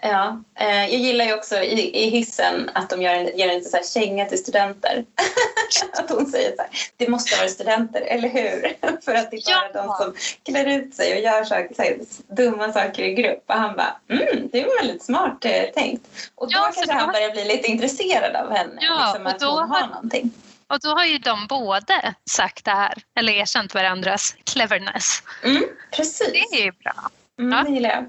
Ja, 0.07 0.43
eh, 0.61 0.87
jag 0.91 1.01
gillar 1.01 1.25
ju 1.25 1.35
också 1.35 1.57
i, 1.57 2.05
i 2.05 2.11
hissen 2.11 2.71
att 2.75 2.91
de 2.91 3.03
gör 3.03 3.15
en, 3.15 3.39
ger 3.39 3.49
en 3.49 3.65
så 3.65 3.77
här 3.77 3.85
känga 3.85 4.27
till 4.27 4.39
studenter. 4.39 5.05
att 5.93 6.11
hon 6.11 6.27
säger 6.27 6.57
så 6.57 6.63
här, 6.63 6.71
det 6.97 7.09
måste 7.09 7.37
vara 7.37 7.49
studenter, 7.49 8.01
eller 8.01 8.29
hur? 8.29 8.77
För 9.05 9.15
att 9.15 9.31
det 9.31 9.37
är 9.37 9.55
bara 9.55 9.71
ja. 9.75 9.83
de 9.83 10.05
som 10.05 10.15
klär 10.45 10.67
ut 10.67 10.95
sig 10.95 11.15
och 11.15 11.21
gör 11.21 11.45
saker, 11.45 11.75
så 11.75 11.83
här, 11.83 11.99
dumma 12.27 12.73
saker 12.73 13.03
i 13.03 13.15
grupp. 13.15 13.45
Och 13.47 13.55
han 13.55 13.77
bara, 13.77 13.97
mm, 14.09 14.49
det 14.53 14.65
var 14.65 14.83
väldigt 14.83 15.03
smart 15.03 15.45
eh, 15.45 15.63
tänkt. 15.75 16.07
Och 16.35 16.47
då 16.47 16.53
ja, 16.53 16.71
kanske 16.75 16.93
han 16.93 17.13
börjar 17.13 17.31
bli 17.31 17.45
lite 17.45 17.71
intresserad 17.71 18.37
av 18.37 18.53
henne, 18.53 18.79
ja, 18.81 19.07
liksom, 19.07 19.27
att 19.27 19.43
hon 19.43 19.71
har, 19.71 19.81
har 19.81 19.87
någonting. 19.89 20.31
Och 20.67 20.81
då 20.81 20.89
har 20.89 21.05
ju 21.05 21.19
de 21.19 21.47
både 21.47 22.15
sagt 22.31 22.65
det 22.65 22.71
här, 22.71 22.95
eller 23.19 23.33
erkänt 23.33 23.75
varandras 23.75 24.37
cleverness. 24.45 25.23
Mm, 25.45 25.65
precis. 25.91 26.51
Det 26.51 26.61
är 26.61 26.65
ju 26.65 26.73
bra. 26.73 27.11
Mm, 27.39 27.59
ja. 27.59 27.65
Det 27.65 27.75
gillar 27.75 27.91
jag. 27.91 28.05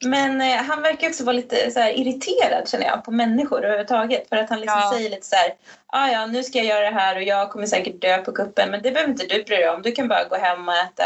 Men 0.00 0.40
eh, 0.40 0.56
han 0.56 0.82
verkar 0.82 1.08
också 1.08 1.24
vara 1.24 1.36
lite 1.36 1.70
så 1.70 1.80
här, 1.80 2.00
irriterad 2.00 2.68
känner 2.68 2.86
jag 2.86 3.04
på 3.04 3.10
människor 3.10 3.64
överhuvudtaget. 3.64 4.28
För 4.28 4.36
att 4.36 4.50
han 4.50 4.60
liksom 4.60 4.80
ja. 4.80 4.92
säger 4.92 5.10
lite 5.10 5.26
så 5.26 5.36
här, 5.36 5.54
ah, 5.86 6.08
ja 6.08 6.26
nu 6.26 6.42
ska 6.42 6.58
jag 6.58 6.66
göra 6.66 6.90
det 6.90 6.96
här 6.96 7.16
och 7.16 7.22
jag 7.22 7.50
kommer 7.50 7.66
säkert 7.66 8.00
dö 8.00 8.18
på 8.18 8.32
kuppen 8.32 8.70
men 8.70 8.82
det 8.82 8.90
behöver 8.90 9.12
inte 9.12 9.26
du 9.26 9.44
bry 9.44 9.56
dig 9.56 9.68
om. 9.68 9.82
Du 9.82 9.92
kan 9.92 10.08
bara 10.08 10.24
gå 10.24 10.36
hem 10.36 10.68
och 10.68 10.74
äta 10.74 11.04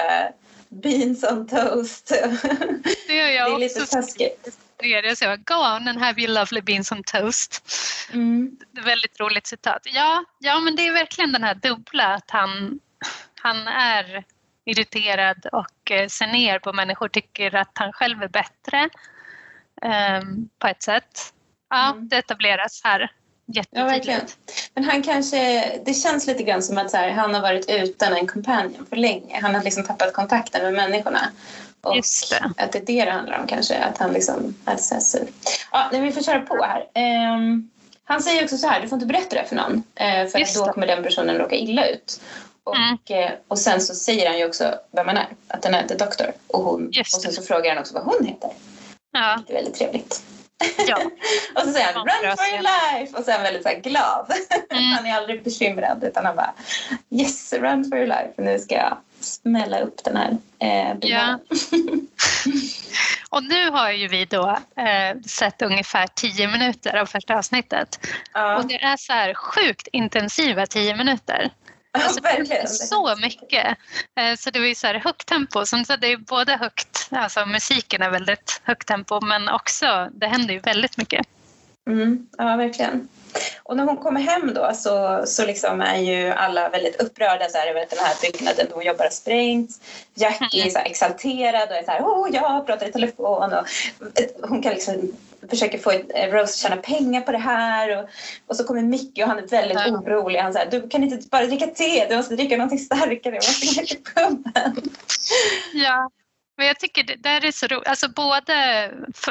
beans 0.69 1.25
on 1.25 1.47
toast. 1.47 2.09
Det 3.07 3.15
gör 3.15 3.29
jag 3.29 3.51
Det 3.51 3.55
är 3.55 3.59
lite 3.59 3.87
taskigt. 3.87 4.49
Jag 4.83 5.19
säger 5.19 5.37
go 5.37 5.55
on 5.55 5.89
and 5.89 5.99
have 5.99 6.23
your 6.23 6.35
lovely 6.35 6.61
beans 6.61 6.93
on 6.93 7.03
toast. 7.03 7.63
Mm. 8.13 8.57
Det 8.73 8.81
är 8.81 8.85
väldigt 8.85 9.21
roligt 9.21 9.47
citat. 9.47 9.83
Ja, 9.85 10.25
ja, 10.39 10.61
men 10.61 10.77
det 10.77 10.87
är 10.87 10.93
verkligen 10.93 11.33
den 11.33 11.45
här 11.45 11.55
dubbla 11.55 12.15
att 12.15 12.31
han, 12.31 12.81
han 13.41 13.69
är 13.69 14.25
irriterad 14.69 15.47
och 15.53 15.91
eh, 15.91 16.09
ser 16.09 16.27
ner 16.27 16.59
på 16.59 16.73
människor, 16.73 17.09
tycker 17.09 17.55
att 17.55 17.73
han 17.75 17.93
själv 17.93 18.23
är 18.23 18.29
bättre 18.29 18.89
um, 20.23 20.49
på 20.59 20.67
ett 20.67 20.83
sätt. 20.83 21.33
Ja, 21.71 21.91
mm. 21.91 22.09
det 22.09 22.17
etableras 22.17 22.81
här. 22.85 23.13
Ja, 23.51 23.65
Men 24.75 24.85
han 24.85 25.03
kanske, 25.03 25.73
det 25.85 25.95
känns 25.95 26.27
lite 26.27 26.43
grann 26.43 26.63
som 26.63 26.79
att 26.79 26.93
här, 26.93 27.11
han 27.11 27.35
har 27.35 27.43
varit 27.43 27.71
utan 27.71 28.17
en 28.17 28.27
companion 28.27 28.87
för 28.89 28.97
länge. 28.97 29.41
Han 29.43 29.55
har 29.55 29.63
liksom 29.63 29.85
tappat 29.85 30.13
kontakten 30.13 30.65
med 30.65 30.75
människorna. 30.75 31.21
Och 31.81 31.97
Just 31.97 32.31
det. 32.31 32.63
att 32.63 32.73
det 32.73 32.79
är 32.79 32.87
det 32.87 33.05
det 33.05 33.11
handlar 33.11 33.39
om 33.39 33.47
kanske, 33.47 33.79
att 33.79 33.99
han 33.99 34.13
liksom 34.13 34.55
är 34.65 34.77
så 34.77 35.01
sur. 35.01 35.29
Ja, 35.73 35.89
vi 35.93 36.13
får 36.13 36.23
köra 36.23 36.41
på 36.41 36.65
här. 36.65 36.81
Um, 37.35 37.71
han 38.05 38.23
säger 38.23 38.45
också 38.45 38.57
så 38.57 38.69
här, 38.69 38.81
du 38.81 38.89
får 38.89 38.97
inte 38.97 39.07
berätta 39.07 39.37
det 39.37 39.45
för 39.49 39.57
någon. 39.57 39.75
Uh, 39.75 40.31
för 40.31 40.59
då 40.59 40.73
kommer 40.73 40.87
den 40.87 41.03
personen 41.03 41.39
råka 41.39 41.55
illa 41.55 41.87
ut. 41.87 42.21
Och, 42.69 43.11
mm. 43.11 43.33
Och 43.49 43.59
sen 43.59 43.81
så 43.81 43.95
säger 43.95 44.29
han 44.29 44.39
ju 44.39 44.47
också 44.47 44.75
vem 44.93 45.07
man 45.07 45.17
är, 45.17 45.29
att 45.49 45.65
han 45.65 45.75
är 45.75 45.89
The 45.89 45.95
Doctor. 45.95 46.33
Och, 46.47 46.63
hon, 46.63 46.93
och 47.01 47.07
sen 47.07 47.33
så 47.33 47.43
frågar 47.43 47.71
han 47.71 47.79
också 47.79 47.95
vad 47.95 48.05
hon 48.05 48.27
heter. 48.27 48.51
Ja. 49.13 49.43
Det 49.47 49.53
är 49.53 49.55
väldigt 49.55 49.75
trevligt. 49.75 50.23
Ja. 50.89 50.97
och 51.55 51.61
så 51.61 51.73
säger 51.73 51.93
han 51.93 52.07
run 52.07 52.37
for 52.37 52.47
your 52.47 52.63
life 52.63 53.17
och 53.17 53.25
så 53.25 53.31
är 53.31 53.35
han 53.35 53.43
väldigt 53.43 53.63
så 53.63 53.91
glad. 53.91 54.33
Mm. 54.71 54.85
han 54.85 55.07
är 55.07 55.15
aldrig 55.15 55.45
bekymrad 55.45 56.05
utan 56.05 56.25
han 56.25 56.37
bara 56.37 56.55
yes 57.11 57.53
run 57.53 57.85
for 57.85 57.99
your 57.99 58.07
life. 58.07 58.33
Nu 58.37 58.59
ska 58.59 58.75
jag 58.75 58.99
smälla 59.21 59.81
upp 59.81 60.05
den 60.05 60.17
här 60.17 60.37
eh, 60.59 60.97
ja. 61.01 61.39
Och 63.31 63.43
nu 63.43 63.71
har 63.71 63.91
ju 63.91 64.09
vi 64.09 64.25
då 64.25 64.59
eh, 64.77 65.21
sett 65.27 65.63
ungefär 65.63 66.07
tio 66.07 66.49
minuter 66.49 66.97
av 66.97 67.07
första 67.07 67.39
avsnittet. 67.39 68.07
Ja. 68.33 68.57
Och 68.57 68.67
det 68.67 68.83
är 68.83 68.97
så 68.97 69.13
här 69.13 69.35
sjukt 69.35 69.89
intensiva 69.93 70.67
tio 70.67 70.97
minuter. 70.97 71.51
Alltså, 71.93 72.21
verkligen. 72.21 72.69
Så 72.69 73.17
mycket. 73.23 73.67
Eh, 74.21 74.37
så 74.39 74.51
det 74.51 74.59
var 74.59 74.75
så 74.75 74.87
här 74.87 74.95
högt 74.95 75.27
tempo. 75.27 75.67
Så 75.67 75.77
det 76.01 76.13
är 76.13 76.17
både 76.17 76.57
högt, 76.57 77.09
alltså 77.11 77.47
musiken 77.47 78.03
är 78.03 78.11
väldigt 78.11 78.61
högt 78.65 78.89
tempo 78.89 79.21
men 79.21 79.49
också, 79.49 80.09
det 80.13 80.27
händer 80.27 80.55
ju 80.55 80.61
väldigt 80.61 80.97
mycket. 80.97 81.27
Mm, 81.89 82.27
ja, 82.39 82.57
verkligen. 82.57 83.09
Och 83.63 83.77
när 83.77 83.85
hon 83.85 83.97
kommer 83.97 84.21
hem 84.21 84.55
då 84.55 84.73
så, 84.75 85.23
så 85.27 85.47
liksom 85.47 85.81
är 85.81 85.99
ju 85.99 86.29
alla 86.31 86.69
väldigt 86.69 87.03
upprörda 87.03 87.49
så 87.49 87.59
här, 87.59 87.67
över 87.67 87.83
att 87.83 87.91
den 87.91 87.99
här 87.99 88.15
byggnaden 88.23 88.67
hon 88.71 88.85
jobbar 88.85 89.05
har 89.05 89.11
sprängts. 89.11 89.81
Jackie 90.15 90.67
är 90.67 90.71
så 90.71 90.79
exalterad 90.79 91.69
och 91.69 91.77
är 91.77 91.83
så 91.83 91.91
här, 91.91 92.01
oh, 92.01 92.29
jag 92.33 92.67
pratar 92.67 92.89
i 92.89 92.93
telefon. 92.93 93.53
Och 93.53 93.67
hon 94.49 94.63
kan 94.63 94.73
liksom 94.73 95.13
försöka 95.51 95.79
få 95.79 95.91
Rose 96.33 96.59
tjäna 96.59 96.77
pengar 96.77 97.21
på 97.21 97.33
det 97.33 97.39
här. 97.39 97.99
Och, 97.99 98.09
och 98.47 98.57
så 98.57 98.65
kommer 98.65 98.83
Mickey 98.83 99.23
och 99.23 99.29
han 99.29 99.39
är 99.39 99.47
väldigt 99.47 99.79
ja. 99.87 99.99
orolig. 99.99 100.41
Han 100.41 100.53
säger, 100.53 100.71
du 100.71 100.89
kan 100.89 101.05
inte 101.05 101.29
bara 101.31 101.47
dricka 101.47 101.67
te, 101.67 102.07
du 102.09 102.17
måste 102.17 102.37
dricka 102.37 102.57
något 102.57 102.81
starkare, 102.81 103.19
du 103.23 103.37
måste 103.37 103.81
gå 103.81 103.87
till 103.87 104.05
puben. 104.05 104.91
Ja, 105.73 106.11
men 106.57 106.67
jag 106.67 106.81
tycker 106.81 107.05
det 107.05 107.17
där 107.17 107.45
är 107.45 107.53
så 107.53 107.67
roligt. 107.67 107.89
Alltså 107.89 108.09
både, 108.09 108.53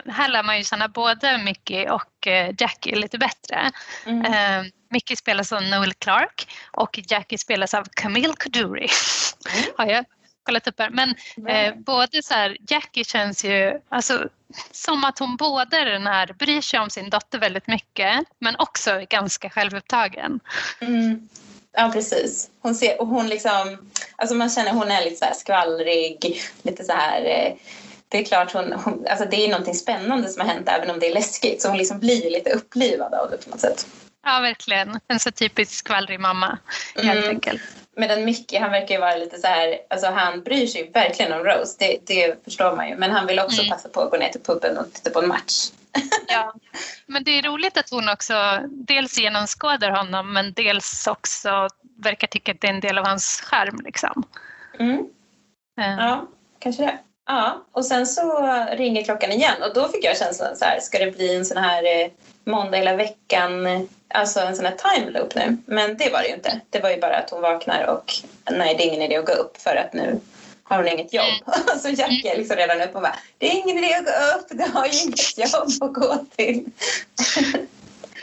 här 0.06 0.30
lär 0.30 0.44
man 0.44 0.58
ju 0.58 0.64
känna 0.64 0.88
både 0.88 1.38
Mickey 1.38 1.88
och 1.88 2.28
eh, 2.28 2.54
Jackie 2.58 2.96
lite 2.96 3.18
bättre. 3.18 3.72
Mm. 4.06 4.26
Uh, 4.26 4.72
Mickey 4.90 5.16
spelas 5.16 5.54
av 5.54 5.64
Noel 5.64 5.94
Clark 5.94 6.48
och 6.72 7.00
Jackie 7.08 7.38
spelas 7.38 7.74
av 7.74 7.88
Camille 7.92 8.34
Koduri. 8.38 8.88
Mm. 9.54 9.74
Har 9.78 9.86
jag 9.86 10.06
kollat 10.48 10.68
upp 10.68 10.80
här. 10.80 10.90
Men 10.90 11.16
eh, 11.48 11.76
både 11.76 12.24
så 12.24 12.34
här, 12.34 12.58
Jackie 12.68 13.04
känns 13.04 13.44
ju 13.44 13.80
alltså, 13.90 14.30
som 14.72 15.04
att 15.04 15.20
hon 15.20 15.36
både 15.36 15.84
den 15.84 16.08
här 16.08 16.34
bryr 16.34 16.62
sig 16.62 16.80
om 16.80 16.90
sin 16.90 17.10
dotter 17.10 17.40
väldigt 17.40 17.68
mycket 17.68 18.26
men 18.40 18.56
också 18.60 18.92
är 18.92 19.06
ganska 19.06 19.50
självupptagen. 19.50 20.40
Mm. 20.80 21.30
Ja, 21.72 21.90
precis. 21.94 22.50
Hon 22.62 22.76
ser, 22.76 23.02
och 23.02 23.08
hon 23.08 23.28
liksom, 23.28 23.90
alltså 24.16 24.36
man 24.36 24.50
känner 24.50 24.72
hon 24.72 24.92
är 24.92 25.04
lite 25.04 25.16
så 25.16 25.26
här 25.26 25.34
skvallrig, 25.34 26.42
lite 26.62 26.84
så 26.84 26.94
här 26.94 27.22
eh, 27.26 27.54
det 28.10 28.18
är 28.18 28.24
klart 28.24 28.54
hon, 28.54 28.74
hon, 28.74 29.06
alltså 29.10 29.26
det 29.26 29.46
är 29.46 29.48
någonting 29.48 29.76
spännande 29.76 30.30
som 30.30 30.42
har 30.42 30.54
hänt 30.54 30.70
även 30.70 30.90
om 30.90 31.00
det 31.00 31.08
är 31.08 31.14
läskigt 31.14 31.62
så 31.62 31.68
hon 31.68 31.78
liksom 31.78 32.00
blir 32.00 32.32
lite 32.32 32.50
upplivad 32.50 33.14
av 33.14 33.30
det 33.32 33.38
på 33.38 33.50
något 33.50 33.60
sätt. 33.60 33.88
Ja, 34.26 34.40
verkligen. 34.40 35.00
En 35.08 35.20
så 35.20 35.32
typisk 35.32 35.72
skvallrig 35.72 36.20
mamma 36.20 36.58
helt 36.96 37.18
mm. 37.18 37.30
enkelt. 37.30 37.62
Medan 37.98 38.26
Micke, 38.26 38.60
han 38.60 38.72
verkar 38.72 38.96
ju 38.96 39.02
vara 39.02 39.16
lite 39.16 39.38
så 39.38 39.48
här, 39.48 39.78
alltså 39.90 40.08
han 40.08 40.44
bryr 40.44 40.68
sig 40.68 40.92
verkligen 40.94 41.34
om 41.34 41.44
Rose, 41.44 41.76
det, 41.80 41.98
det 42.04 42.44
förstår 42.44 42.76
man 42.76 42.90
ju. 42.90 42.96
Men 42.96 43.12
han 43.12 43.28
vill 43.28 43.40
också 43.40 43.62
mm. 43.62 43.72
passa 43.72 43.90
på 43.90 44.02
att 44.02 44.12
gå 44.12 44.18
ner 44.18 44.30
till 44.30 44.42
puben 44.42 44.78
och 44.78 44.94
titta 44.94 45.10
på 45.10 45.20
en 45.20 45.28
match. 45.28 45.70
Ja, 46.28 46.54
men 47.06 47.24
det 47.24 47.32
är 47.32 47.44
roligt 47.44 47.78
att 47.78 47.90
hon 47.90 48.10
också 48.10 48.60
dels 48.68 49.20
genomskådar 49.20 49.92
honom 49.92 50.34
men 50.34 50.54
dels 50.54 51.08
också 51.08 51.68
verkar 51.98 52.28
tycka 52.28 52.52
att 52.52 52.62
det 52.62 52.68
är 52.68 52.74
en 52.74 52.80
del 52.80 52.98
av 52.98 53.06
hans 53.06 53.42
skärm. 53.42 53.82
Liksom. 53.84 54.24
Mm. 54.80 54.98
Uh. 55.80 56.00
Ja, 56.00 56.28
kanske 56.60 56.84
det. 56.84 56.98
Ja, 57.28 57.66
och 57.72 57.86
sen 57.86 58.08
så 58.08 58.58
ringer 58.72 59.04
klockan 59.04 59.32
igen 59.32 59.64
och 59.64 59.74
då 59.74 59.88
fick 59.88 60.06
jag 60.06 60.18
känslan 60.18 60.56
så 60.56 60.66
här, 60.66 60.80
ska 60.80 61.00
det 61.00 61.12
bli 61.12 61.36
en 61.36 61.46
sån 61.46 61.58
här 61.58 61.84
eh, 61.84 62.08
måndag 62.44 62.78
hela 62.78 62.96
veckan, 62.96 63.88
alltså 64.08 64.40
en 64.40 64.56
sån 64.56 64.66
här 64.66 64.76
time 64.76 65.12
loop 65.12 65.36
nu? 65.36 65.58
Men 65.66 65.98
det 65.98 66.10
var 66.10 66.22
det 66.22 66.28
ju 66.28 66.34
inte. 66.34 66.60
Det 66.70 66.80
var 66.80 66.90
ju 66.90 67.00
bara 67.00 67.18
att 67.18 67.30
hon 67.30 67.42
vaknar 67.42 67.84
och 67.86 68.14
nej, 68.52 68.76
det 68.78 68.84
är 68.84 68.88
ingen 68.88 69.02
idé 69.02 69.18
att 69.18 69.26
gå 69.26 69.34
upp 69.34 69.62
för 69.62 69.76
att 69.76 69.94
nu 69.94 70.20
har 70.64 70.78
hon 70.78 70.88
inget 70.88 71.14
jobb? 71.14 71.26
Mm. 71.48 71.80
så 71.82 71.90
Jack 71.90 72.26
är 72.26 72.38
liksom 72.38 72.56
redan 72.56 72.82
uppe 72.82 72.94
och 72.94 73.02
bara, 73.02 73.20
det 73.38 73.48
är 73.48 73.56
ingen 73.56 73.84
idé 73.84 73.94
att 73.94 74.06
gå 74.06 74.40
upp, 74.40 74.48
du 74.50 74.72
har 74.78 74.88
ju 74.88 75.02
inget 75.02 75.38
jobb 75.38 75.90
att 75.90 75.94
gå 75.94 76.26
till. 76.36 76.66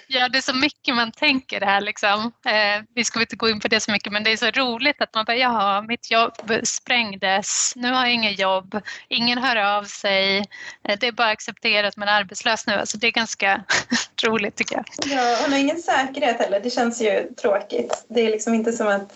Ja, 0.08 0.28
det 0.28 0.38
är 0.38 0.42
så 0.42 0.54
mycket 0.54 0.94
man 0.94 1.12
tänker 1.12 1.60
här. 1.60 1.80
Liksom. 1.80 2.32
Eh, 2.46 2.84
vi 2.94 3.04
ska 3.04 3.20
inte 3.20 3.36
gå 3.36 3.48
in 3.48 3.60
på 3.60 3.68
det 3.68 3.80
så 3.80 3.92
mycket, 3.92 4.12
men 4.12 4.24
det 4.24 4.32
är 4.32 4.36
så 4.36 4.50
roligt 4.50 5.02
att 5.02 5.14
man 5.14 5.24
bara, 5.24 5.36
jaha, 5.36 5.82
mitt 5.82 6.10
jobb 6.10 6.52
sprängdes, 6.62 7.72
nu 7.76 7.92
har 7.92 8.04
jag 8.04 8.14
inget 8.14 8.38
jobb, 8.38 8.80
ingen 9.08 9.38
hör 9.38 9.56
av 9.56 9.84
sig, 9.84 10.38
eh, 10.82 10.98
det 11.00 11.06
är 11.06 11.12
bara 11.12 11.28
accepterat 11.28 11.96
är 11.96 12.06
arbetslös 12.06 12.66
nu. 12.66 12.72
Alltså, 12.72 12.98
det 12.98 13.06
är 13.06 13.12
ganska 13.12 13.64
roligt 14.24 14.56
tycker 14.56 14.76
jag. 14.76 14.84
Ja, 15.06 15.38
hon 15.42 15.52
har 15.52 15.58
ingen 15.58 15.82
säkerhet 15.82 16.38
heller, 16.38 16.60
det 16.60 16.70
känns 16.70 17.02
ju 17.02 17.34
tråkigt. 17.42 18.04
Det 18.08 18.20
är 18.20 18.30
liksom 18.30 18.54
inte 18.54 18.72
som 18.72 18.88
att, 18.88 19.12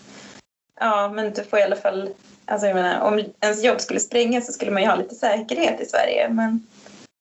ja, 0.81 1.09
men 1.09 1.33
du 1.33 1.45
får 1.45 1.59
i 1.59 1.63
alla 1.63 1.77
fall 1.77 2.11
Alltså 2.51 2.67
jag 2.67 2.75
menar, 2.75 3.01
om 3.01 3.25
ens 3.41 3.65
jobb 3.65 3.81
skulle 3.81 4.01
sprängas 4.01 4.47
så 4.47 4.53
skulle 4.53 4.71
man 4.71 4.83
ju 4.83 4.89
ha 4.89 4.97
lite 4.97 5.15
säkerhet 5.15 5.81
i 5.81 5.87
Sverige. 5.87 6.29
Men 6.29 6.67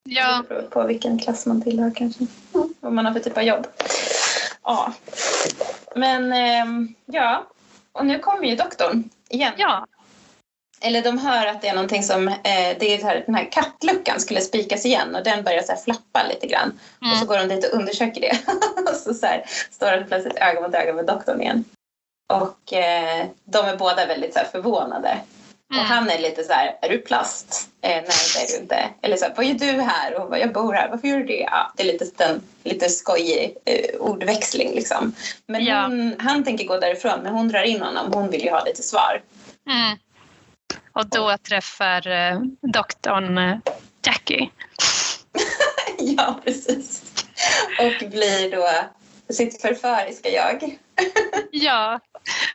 ja. 0.10 0.42
det 0.42 0.56
beror 0.56 0.62
på 0.62 0.84
vilken 0.84 1.20
klass 1.20 1.46
man 1.46 1.62
tillhör 1.62 1.92
kanske. 1.96 2.26
Mm. 2.54 2.74
Vad 2.80 2.94
man 2.94 3.06
har 3.06 3.14
för 3.14 3.20
typ 3.20 3.38
av 3.38 3.44
jobb. 3.44 3.68
Ja. 4.64 4.94
Men 5.96 6.34
eh, 6.34 6.90
ja, 7.06 7.48
och 7.92 8.06
nu 8.06 8.20
kommer 8.20 8.48
ju 8.48 8.56
doktorn 8.56 9.10
igen. 9.30 9.54
Ja. 9.58 9.88
Eller 10.82 11.02
de 11.02 11.18
hör 11.18 11.46
att 11.46 11.62
det 11.62 11.68
är 11.68 11.74
någonting 11.74 12.04
som, 12.04 12.28
eh, 12.28 12.78
det 12.80 12.94
är 12.94 13.04
här, 13.04 13.24
den 13.26 13.36
här 13.36 13.52
kattluckan 13.52 14.20
skulle 14.20 14.42
spikas 14.42 14.86
igen 14.86 15.16
och 15.16 15.24
den 15.24 15.44
börjar 15.44 15.62
så 15.62 15.76
flappa 15.76 16.28
lite 16.30 16.48
grann. 16.48 16.80
Mm. 17.02 17.14
Och 17.14 17.20
så 17.20 17.26
går 17.26 17.38
de 17.38 17.48
dit 17.48 17.66
och 17.66 17.80
undersöker 17.80 18.22
det. 18.22 18.38
och 18.92 18.96
så, 18.96 19.14
så 19.14 19.26
här, 19.26 19.44
står 19.72 19.92
de 19.92 20.04
plötsligt 20.04 20.38
öga 20.38 20.62
mot 20.62 20.76
öga 20.76 20.94
med 20.94 21.06
doktorn 21.06 21.42
igen. 21.42 21.64
Och 22.34 22.74
eh, 22.74 23.26
de 23.44 23.66
är 23.66 23.78
båda 23.78 24.06
väldigt 24.06 24.34
så 24.34 24.40
här, 24.40 24.46
förvånade. 24.46 25.18
Mm. 25.72 25.82
Och 25.82 25.88
han 25.88 26.10
är 26.10 26.20
lite 26.20 26.44
så 26.44 26.54
här, 26.54 26.78
är 26.82 26.90
du 26.90 26.98
plast? 26.98 27.70
Eh, 27.82 27.90
nej 27.90 28.04
det 28.36 28.42
är 28.42 28.48
du 28.48 28.62
inte. 28.62 28.90
Eller 29.02 29.18
så 29.18 29.26
här, 29.26 29.34
vad 29.36 29.46
gör 29.46 29.54
du 29.54 29.82
här? 29.82 30.16
Och 30.16 30.30
vad, 30.30 30.40
jag 30.40 30.54
bor 30.54 30.74
här, 30.74 30.90
varför 30.90 31.08
gör 31.08 31.18
du 31.18 31.26
det? 31.26 31.48
Ja, 31.52 31.72
det 31.76 31.84
är 31.84 31.88
lite, 31.94 32.26
en 32.26 32.42
lite 32.64 32.90
skojig 32.90 33.58
eh, 33.66 34.00
ordväxling 34.00 34.76
liksom. 34.76 35.16
Men 35.48 35.66
ja. 35.66 35.82
hon, 35.82 36.16
han 36.20 36.44
tänker 36.44 36.66
gå 36.66 36.80
därifrån 36.80 37.20
men 37.24 37.34
hon 37.34 37.48
drar 37.48 37.64
in 37.64 37.82
honom, 37.82 38.14
hon 38.14 38.30
vill 38.30 38.44
ju 38.44 38.50
ha 38.50 38.64
lite 38.64 38.84
svar. 38.84 39.22
Mm. 39.70 39.98
Och 40.94 41.08
då 41.08 41.38
träffar 41.38 42.08
eh, 42.08 42.40
doktorn 42.74 43.38
eh, 43.38 43.58
Jackie. 44.06 44.50
ja, 46.00 46.40
precis. 46.44 47.04
Och 47.80 48.10
blir 48.10 48.52
då 48.52 48.68
sitt 49.34 49.62
förföriska 49.62 50.30
jag. 50.30 50.78
ja, 51.52 52.00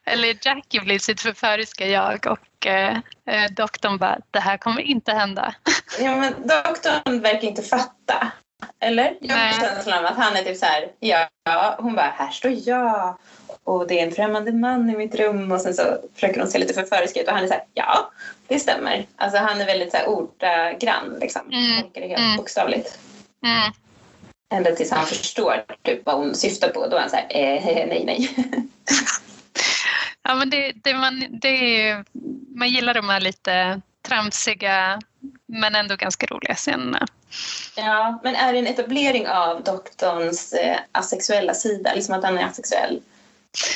eller 0.04 0.38
Jackie 0.46 0.80
blir 0.80 0.98
sitt 0.98 1.20
förföriska 1.20 1.86
jag 1.86 2.26
och 2.26 2.38
eh, 2.66 2.96
eh, 3.26 3.50
doktorn 3.56 3.98
bara, 3.98 4.18
det 4.30 4.40
här 4.40 4.56
kommer 4.56 4.80
inte 4.80 5.12
hända. 5.12 5.54
ja, 6.00 6.16
men 6.16 6.32
doktorn 6.32 7.20
verkar 7.20 7.48
inte 7.48 7.62
fatta. 7.62 8.32
Eller? 8.80 9.16
Jag 9.20 9.36
har 9.36 9.52
känslan 9.52 9.98
av 9.98 10.04
att 10.04 10.16
han 10.16 10.36
är 10.36 10.42
typ 10.42 10.56
så 10.56 10.66
här, 10.66 10.88
ja, 11.00 11.28
hon 11.78 11.94
bara, 11.94 12.14
här 12.16 12.30
står 12.30 12.68
jag 12.68 13.18
och 13.64 13.86
det 13.86 14.00
är 14.00 14.06
en 14.06 14.12
främmande 14.12 14.52
man 14.52 14.90
i 14.90 14.96
mitt 14.96 15.14
rum 15.14 15.52
och 15.52 15.60
sen 15.60 15.74
så 15.74 15.82
försöker 16.14 16.40
hon 16.40 16.50
se 16.50 16.58
lite 16.58 16.74
förförisk 16.74 17.16
ut 17.16 17.28
och 17.28 17.34
han 17.34 17.44
är 17.44 17.48
så 17.48 17.54
här, 17.54 17.64
ja, 17.74 18.10
det 18.46 18.58
stämmer. 18.58 19.06
Alltså 19.16 19.38
han 19.38 19.60
är 19.60 19.66
väldigt 19.66 19.90
så 19.90 19.96
här 19.96 20.08
ordagrann 20.08 21.16
liksom. 21.20 21.42
Mm. 21.52 21.90
Det 21.92 22.00
helt 22.00 22.20
mm. 22.20 22.36
bokstavligt. 22.36 22.98
Mm. 23.44 23.72
Ända 24.54 24.70
tills 24.70 24.90
han 24.90 25.06
förstår 25.06 25.64
typ 25.82 26.06
vad 26.06 26.14
hon 26.14 26.34
syftar 26.34 26.68
på. 26.68 26.86
Då 26.86 26.96
är 26.96 27.00
han 27.00 27.10
så 27.10 27.16
här, 27.16 27.26
eh, 27.30 27.64
nej, 27.88 28.02
nej. 28.06 28.30
ja, 30.22 30.34
men 30.34 30.50
det, 30.50 30.72
det, 30.72 30.94
man, 30.94 31.26
det, 31.30 32.04
man 32.54 32.68
gillar 32.68 32.94
de 32.94 33.08
här 33.08 33.20
lite 33.20 33.80
tramsiga 34.02 35.00
men 35.46 35.74
ändå 35.74 35.96
ganska 35.96 36.26
roliga 36.26 36.54
scenerna. 36.54 37.06
Ja, 37.76 38.20
men 38.22 38.34
är 38.34 38.52
det 38.52 38.58
en 38.58 38.66
etablering 38.66 39.28
av 39.28 39.62
doktorns 39.62 40.52
eh, 40.52 40.78
asexuella 40.92 41.54
sida? 41.54 41.94
Liksom 41.94 42.14
att 42.14 42.24
han 42.24 42.38
är 42.38 42.44
asexuell? 42.44 43.02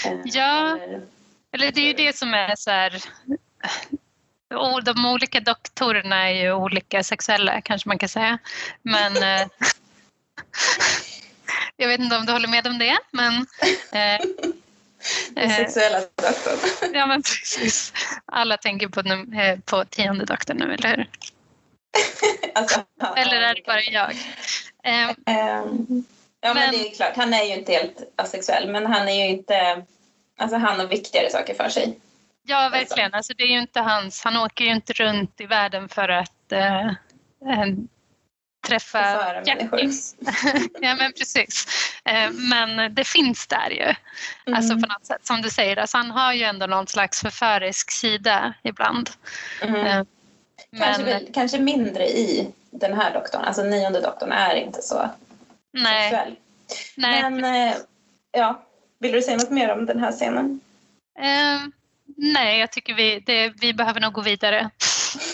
Eh, 0.06 0.18
ja, 0.24 0.78
eller? 0.82 1.00
eller 1.52 1.72
det 1.72 1.80
är 1.80 1.86
ju 1.86 1.92
det 1.92 2.16
som 2.16 2.34
är 2.34 2.56
så 2.56 2.70
här 2.70 3.02
de 4.84 5.06
olika 5.06 5.40
doktorerna 5.40 6.30
är 6.30 6.34
ju 6.34 6.52
olika 6.52 7.04
sexuella 7.04 7.60
kanske 7.60 7.88
man 7.88 7.98
kan 7.98 8.08
säga. 8.08 8.38
Men 8.82 9.16
eh, 9.16 9.46
jag 11.76 11.88
vet 11.88 12.00
inte 12.00 12.16
om 12.16 12.26
du 12.26 12.32
håller 12.32 12.48
med 12.48 12.66
om 12.66 12.78
det, 12.78 12.98
men... 13.10 13.34
Eh, 13.92 14.26
Den 15.30 15.50
eh, 15.50 15.56
sexuella 15.56 16.00
doktorn. 16.00 16.94
ja, 16.94 17.06
men 17.06 17.22
precis. 17.22 17.92
Alla 18.26 18.56
tänker 18.56 18.88
på, 18.88 19.00
eh, 19.00 19.58
på 19.64 19.84
tionde 19.84 20.24
doktorn 20.24 20.56
nu, 20.56 20.74
eller 20.74 20.96
hur? 20.96 21.08
alltså, 22.54 22.84
eller 23.16 23.36
är 23.36 23.54
det 23.54 23.62
bara 23.66 23.82
jag? 23.82 24.10
Eh, 24.84 25.10
um, 25.62 26.04
ja, 26.40 26.54
men, 26.54 26.54
men, 26.54 26.70
det 26.70 26.88
är 26.88 26.94
klart. 26.94 27.16
Han 27.16 27.34
är 27.34 27.44
ju 27.44 27.54
inte 27.54 27.72
helt 27.72 28.12
asexuell, 28.16 28.68
men 28.68 28.86
han 28.86 29.08
är 29.08 29.24
ju 29.24 29.30
inte... 29.30 29.82
Alltså, 30.38 30.56
han 30.56 30.80
har 30.80 30.86
viktigare 30.86 31.30
saker 31.30 31.54
för 31.54 31.68
sig. 31.68 31.98
Ja, 32.42 32.68
verkligen. 32.72 33.14
Alltså, 33.14 33.32
det 33.34 33.44
är 33.44 33.48
ju 33.48 33.58
inte 33.58 33.80
hans... 33.80 34.24
Han 34.24 34.36
åker 34.36 34.64
ju 34.64 34.70
inte 34.70 34.92
runt 34.92 35.40
i 35.40 35.46
världen 35.46 35.88
för 35.88 36.08
att 36.08 36.52
eh, 36.52 36.92
träffa 38.66 39.32
människor. 39.46 39.80
ja 40.80 40.94
men 40.94 41.12
precis. 41.12 41.66
Eh, 42.04 42.30
men 42.30 42.94
det 42.94 43.04
finns 43.04 43.46
där 43.46 43.70
ju. 43.70 43.84
Alltså, 43.84 43.96
mm. 44.46 44.56
Alltså 44.56 44.74
på 44.74 44.92
något 44.92 45.06
sätt 45.06 45.26
som 45.26 45.42
du 45.42 45.50
säger, 45.50 45.76
alltså 45.76 45.96
han 45.96 46.10
har 46.10 46.32
ju 46.32 46.42
ändå 46.42 46.66
någon 46.66 46.86
slags 46.86 47.20
förförisk 47.20 47.90
sida 47.90 48.54
ibland. 48.62 49.10
Mm. 49.62 49.86
Eh, 49.86 50.04
kanske, 50.78 51.04
men... 51.04 51.32
kanske 51.32 51.58
mindre 51.58 52.08
i 52.08 52.50
den 52.70 52.94
här 52.94 53.14
doktorn, 53.14 53.44
alltså 53.44 53.62
nionde 53.62 54.00
doktorn 54.00 54.32
är 54.32 54.54
inte 54.54 54.82
så 54.82 55.10
Nej. 55.72 56.10
sexuell. 56.10 56.36
Nej. 56.96 57.22
Men 57.30 57.44
eh, 57.44 57.76
ja, 58.32 58.62
vill 58.98 59.12
du 59.12 59.22
säga 59.22 59.36
något 59.36 59.50
mer 59.50 59.72
om 59.72 59.86
den 59.86 60.00
här 60.00 60.12
scenen? 60.12 60.60
Uh, 61.18 61.68
nej, 62.16 62.60
jag 62.60 62.72
tycker 62.72 62.94
vi, 62.94 63.20
det, 63.26 63.48
vi 63.60 63.74
behöver 63.74 64.00
nog 64.00 64.12
gå 64.12 64.20
vidare. 64.20 64.70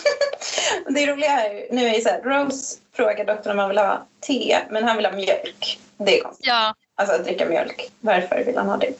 det 0.89 1.05
roliga 1.07 1.31
är 1.31 1.73
nu 1.73 1.87
är 1.87 2.01
så 2.01 2.09
här, 2.09 2.21
Rose 2.21 2.77
frågar 2.93 3.25
doktorn 3.25 3.51
om 3.51 3.59
han 3.59 3.69
vill 3.69 3.77
ha 3.77 4.05
te, 4.19 4.59
men 4.69 4.83
han 4.83 4.97
vill 4.97 5.05
ha 5.05 5.13
mjölk. 5.13 5.79
Det 5.97 6.19
är 6.19 6.23
konstigt. 6.23 6.47
Ja. 6.47 6.75
Alltså 6.95 7.15
att 7.15 7.25
dricka 7.25 7.45
mjölk. 7.45 7.91
Varför 7.99 8.43
vill 8.43 8.57
han 8.57 8.69
ha 8.69 8.77
det? 8.77 8.93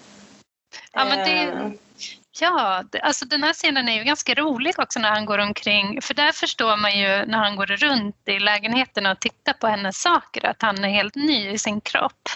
Ja, 0.94 1.06
men 1.06 1.20
det, 1.20 1.52
uh, 1.52 1.72
Ja, 2.40 2.84
alltså 3.02 3.26
den 3.26 3.44
här 3.44 3.54
scenen 3.54 3.90
är 3.90 3.98
ju 3.98 4.04
ganska 4.04 4.34
rolig 4.34 4.80
också 4.80 5.00
när 5.00 5.10
han 5.10 5.26
går 5.26 5.38
omkring. 5.38 6.02
För 6.02 6.14
där 6.14 6.32
förstår 6.32 6.78
man 6.78 7.00
ju 7.00 7.26
när 7.26 7.38
han 7.38 7.56
går 7.56 7.66
runt 7.66 8.16
i 8.26 8.40
lägenheten 8.40 9.06
och 9.06 9.20
tittar 9.20 9.54
på 9.54 9.68
hennes 9.68 10.02
saker 10.02 10.46
att 10.46 10.62
han 10.62 10.84
är 10.84 10.90
helt 10.90 11.16
ny 11.16 11.50
i 11.50 11.58
sin 11.58 11.82
kropp. 11.82 12.30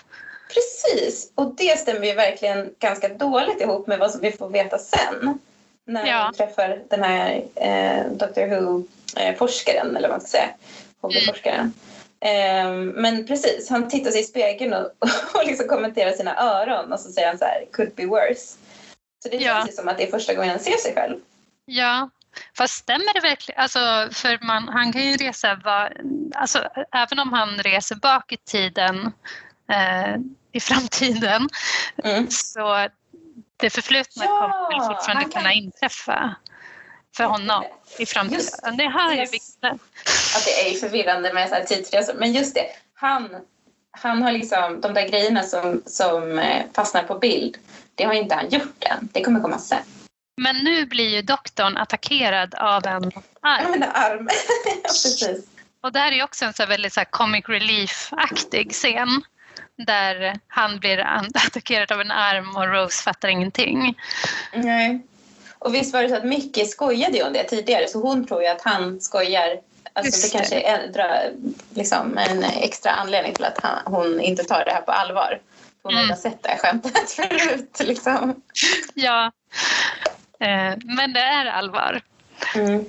Precis, 0.54 1.32
och 1.36 1.56
det 1.56 1.80
stämmer 1.80 2.08
ju 2.08 2.14
verkligen 2.14 2.74
ganska 2.80 3.10
dåligt 3.10 3.62
ihop 3.62 3.88
med 3.88 4.00
vad 4.00 4.22
vi 4.22 4.32
får 4.32 4.50
veta 4.50 4.78
sen. 4.78 5.40
När 5.86 6.08
ja. 6.08 6.30
vi 6.32 6.38
träffar 6.38 6.82
den 6.90 7.04
här 7.04 7.44
eh, 7.56 8.12
Doctor 8.12 8.48
Who-forskaren, 8.48 9.96
eller 9.96 10.10
vad 10.10 10.18
man 10.18 10.22
ska 10.22 10.30
säga. 10.30 10.50
Hobbyforskaren. 11.02 11.60
Mm. 11.60 11.74
Eh, 12.20 12.94
men 13.02 13.28
precis, 13.28 13.70
han 13.70 13.90
tittar 13.90 14.12
sig 14.12 14.22
i 14.22 14.24
spegeln 14.24 14.74
och, 14.74 14.92
och 15.34 15.46
liksom 15.46 15.68
kommenterar 15.68 16.12
sina 16.12 16.36
öron 16.38 16.94
och 16.94 17.00
så 17.00 17.12
säger 17.12 17.28
han 17.28 17.38
så 17.38 17.46
här, 17.46 17.66
could 17.72 17.96
be 17.96 18.06
worse. 18.06 18.58
Så 19.24 19.30
det 19.30 19.40
känns 19.40 19.70
ja. 19.70 19.74
som 19.74 19.88
att 19.88 19.98
det 19.98 20.08
är 20.08 20.12
första 20.12 20.34
gången 20.34 20.50
han 20.50 20.60
ser 20.60 20.78
sig 20.78 20.94
själv. 20.94 21.20
Ja, 21.66 22.10
fast 22.58 22.74
stämmer 22.74 23.14
det 23.14 23.20
verkligen? 23.20 23.62
Alltså, 23.62 24.10
för 24.12 24.46
man, 24.46 24.68
han 24.68 24.94
kan 24.94 25.02
ju 25.02 25.18
resa, 25.18 25.62
var, 25.64 25.98
alltså, 26.36 26.70
även 26.92 27.20
om 27.20 27.34
han 27.34 27.58
reser 27.58 27.96
bak 27.96 28.32
i 28.32 28.38
tiden, 28.38 29.12
eh, 29.72 30.16
i 30.52 30.60
framtiden, 30.60 31.50
mm. 32.04 32.28
så 32.30 32.88
det 33.58 33.70
förflutna 33.70 34.26
ja, 34.26 34.40
kommer 34.40 34.80
väl 34.80 34.96
fortfarande 34.96 35.24
kan... 35.24 35.32
kunna 35.32 35.54
inträffa 35.54 36.36
för 37.16 37.24
honom 37.24 37.64
i 37.98 38.06
framtiden. 38.06 38.40
Just, 38.40 38.64
det 38.78 38.90
här 38.90 39.14
är 39.14 39.32
viktigt. 39.32 39.64
Att 40.36 40.46
det 40.46 40.70
är 40.70 40.74
förvirrande 40.80 41.34
med 41.34 41.50
så 41.50 41.56
här 41.56 41.64
tidsresor, 41.64 42.14
men 42.14 42.34
just 42.34 42.56
det, 42.56 42.66
han, 42.94 43.30
han 43.92 44.24
har 44.24 44.32
liksom 44.32 44.82
de 44.82 44.94
där 44.94 45.08
grejerna 45.08 45.44
som, 45.44 45.84
som 45.86 46.40
eh, 46.40 46.66
fastnar 46.74 47.04
på 47.04 47.20
bild 47.20 47.58
det 47.98 48.04
har 48.04 48.14
inte 48.14 48.36
han 48.36 48.50
gjort 48.50 48.84
än. 48.84 49.10
Det 49.14 49.24
kommer 49.24 49.40
komma 49.40 49.60
sen. 49.60 49.84
Men 50.42 50.58
nu 50.58 50.86
blir 50.86 51.10
ju 51.10 51.22
doktorn 51.22 51.78
attackerad 51.78 52.56
av 52.56 52.86
en 52.88 53.12
arm. 53.42 53.74
En 53.74 53.84
arm. 53.84 54.30
ja, 54.66 54.74
precis. 54.84 55.46
Och 55.82 55.92
det 55.92 56.00
här 56.00 56.12
är 56.12 56.24
också 56.24 56.46
en 56.46 56.54
så 56.54 56.66
väldigt 56.66 56.94
så 56.94 57.06
comic 57.10 57.46
relief-aktig 57.50 58.72
scen 58.72 59.22
där 59.88 60.40
han 60.48 60.80
blir 60.80 60.98
attackerad 61.46 61.92
av 61.92 62.02
en 62.02 62.12
arm 62.12 62.56
och 62.56 62.68
Rose 62.68 63.04
fattar 63.04 63.28
ingenting. 63.28 63.96
Nej. 64.54 65.06
Och 65.68 65.76
visst 65.76 65.94
var 65.94 66.04
det 66.04 66.10
så 66.10 66.16
att 66.16 66.24
Mickey 66.24 66.66
skojade 66.66 67.18
ju 67.18 67.24
om 67.24 67.34
det 67.34 67.44
tidigare 67.44 67.88
så 67.88 68.02
hon 68.02 68.28
tror 68.28 68.42
ju 68.42 68.48
att 68.48 68.62
han 68.62 69.02
skojar. 69.02 69.60
Alltså 69.94 70.28
det 70.28 70.34
kanske 70.34 70.62
är 70.62 71.34
liksom 71.74 72.18
en 72.18 72.44
extra 72.44 72.92
anledning 72.92 73.34
till 73.34 73.46
att 73.46 73.60
han, 73.64 73.94
hon 73.94 74.22
inte 74.22 74.44
tar 74.44 74.66
det 74.66 74.72
här 74.72 74.82
på 74.82 74.92
allvar. 74.92 75.40
Hon 75.84 75.94
mm. 75.94 76.10
har 76.10 76.16
sett 76.16 76.44
det 76.44 76.50
här 76.50 76.58
skämtet 76.58 77.12
förut. 77.16 77.80
Liksom. 77.80 78.42
Ja, 78.94 79.32
eh, 80.40 80.78
men 80.84 81.14
det 81.14 81.20
är 81.20 81.46
allvar. 81.46 82.02
Mm. 82.56 82.86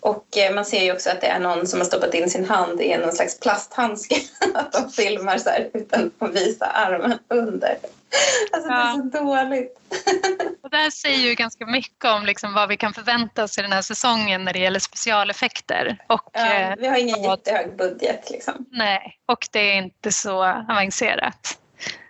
Och 0.00 0.36
eh, 0.36 0.54
man 0.54 0.64
ser 0.64 0.84
ju 0.84 0.92
också 0.92 1.10
att 1.10 1.20
det 1.20 1.26
är 1.26 1.40
någon 1.40 1.66
som 1.66 1.80
har 1.80 1.86
stoppat 1.86 2.14
in 2.14 2.30
sin 2.30 2.44
hand 2.44 2.80
i 2.80 2.96
någon 2.96 3.12
slags 3.12 3.40
plasthandske. 3.40 4.16
Att 4.54 4.72
de 4.72 4.90
filmar 4.90 5.38
så 5.38 5.50
här 5.50 5.70
utan 5.74 6.10
att 6.18 6.34
visa 6.34 6.66
armen 6.66 7.18
under. 7.28 7.78
Alltså 8.52 8.70
ja. 8.70 8.76
det 8.76 9.18
är 9.18 9.20
så 9.20 9.24
dåligt. 9.24 9.80
Och 10.62 10.70
det 10.70 10.76
här 10.76 10.90
säger 10.90 11.18
ju 11.18 11.34
ganska 11.34 11.66
mycket 11.66 12.04
om 12.04 12.26
liksom 12.26 12.54
vad 12.54 12.68
vi 12.68 12.76
kan 12.76 12.94
förvänta 12.94 13.44
oss 13.44 13.58
i 13.58 13.62
den 13.62 13.72
här 13.72 13.82
säsongen 13.82 14.44
när 14.44 14.52
det 14.52 14.58
gäller 14.58 14.80
specialeffekter. 14.80 15.98
Och, 16.06 16.30
ja, 16.32 16.54
eh, 16.54 16.74
vi 16.78 16.86
har 16.86 16.96
ingen 16.96 17.22
jättehög 17.22 17.76
budget. 17.76 18.30
Liksom. 18.30 18.66
Nej, 18.70 19.18
och 19.26 19.48
det 19.52 19.58
är 19.60 19.74
inte 19.74 20.12
så 20.12 20.44
avancerat. 20.44 21.58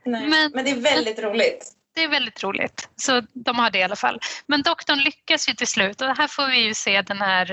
Nej, 0.05 0.27
men, 0.27 0.53
men 0.55 0.65
det 0.65 0.71
är 0.71 0.81
väldigt 0.81 1.19
roligt 1.19 1.75
det 1.99 2.05
är 2.05 2.09
väldigt 2.09 2.45
roligt. 2.45 2.89
Så 2.97 3.23
de 3.33 3.59
har 3.59 3.71
det 3.71 3.79
i 3.79 3.83
alla 3.83 3.97
fall. 3.97 4.21
Men 4.47 4.63
doktorn 4.63 4.99
lyckas 4.99 5.49
ju 5.49 5.53
till 5.53 5.67
slut 5.67 6.01
och 6.01 6.17
här 6.17 6.29
får 6.29 6.47
vi 6.47 6.65
ju 6.65 6.75
se 6.75 7.03
den 7.03 7.21
här 7.21 7.53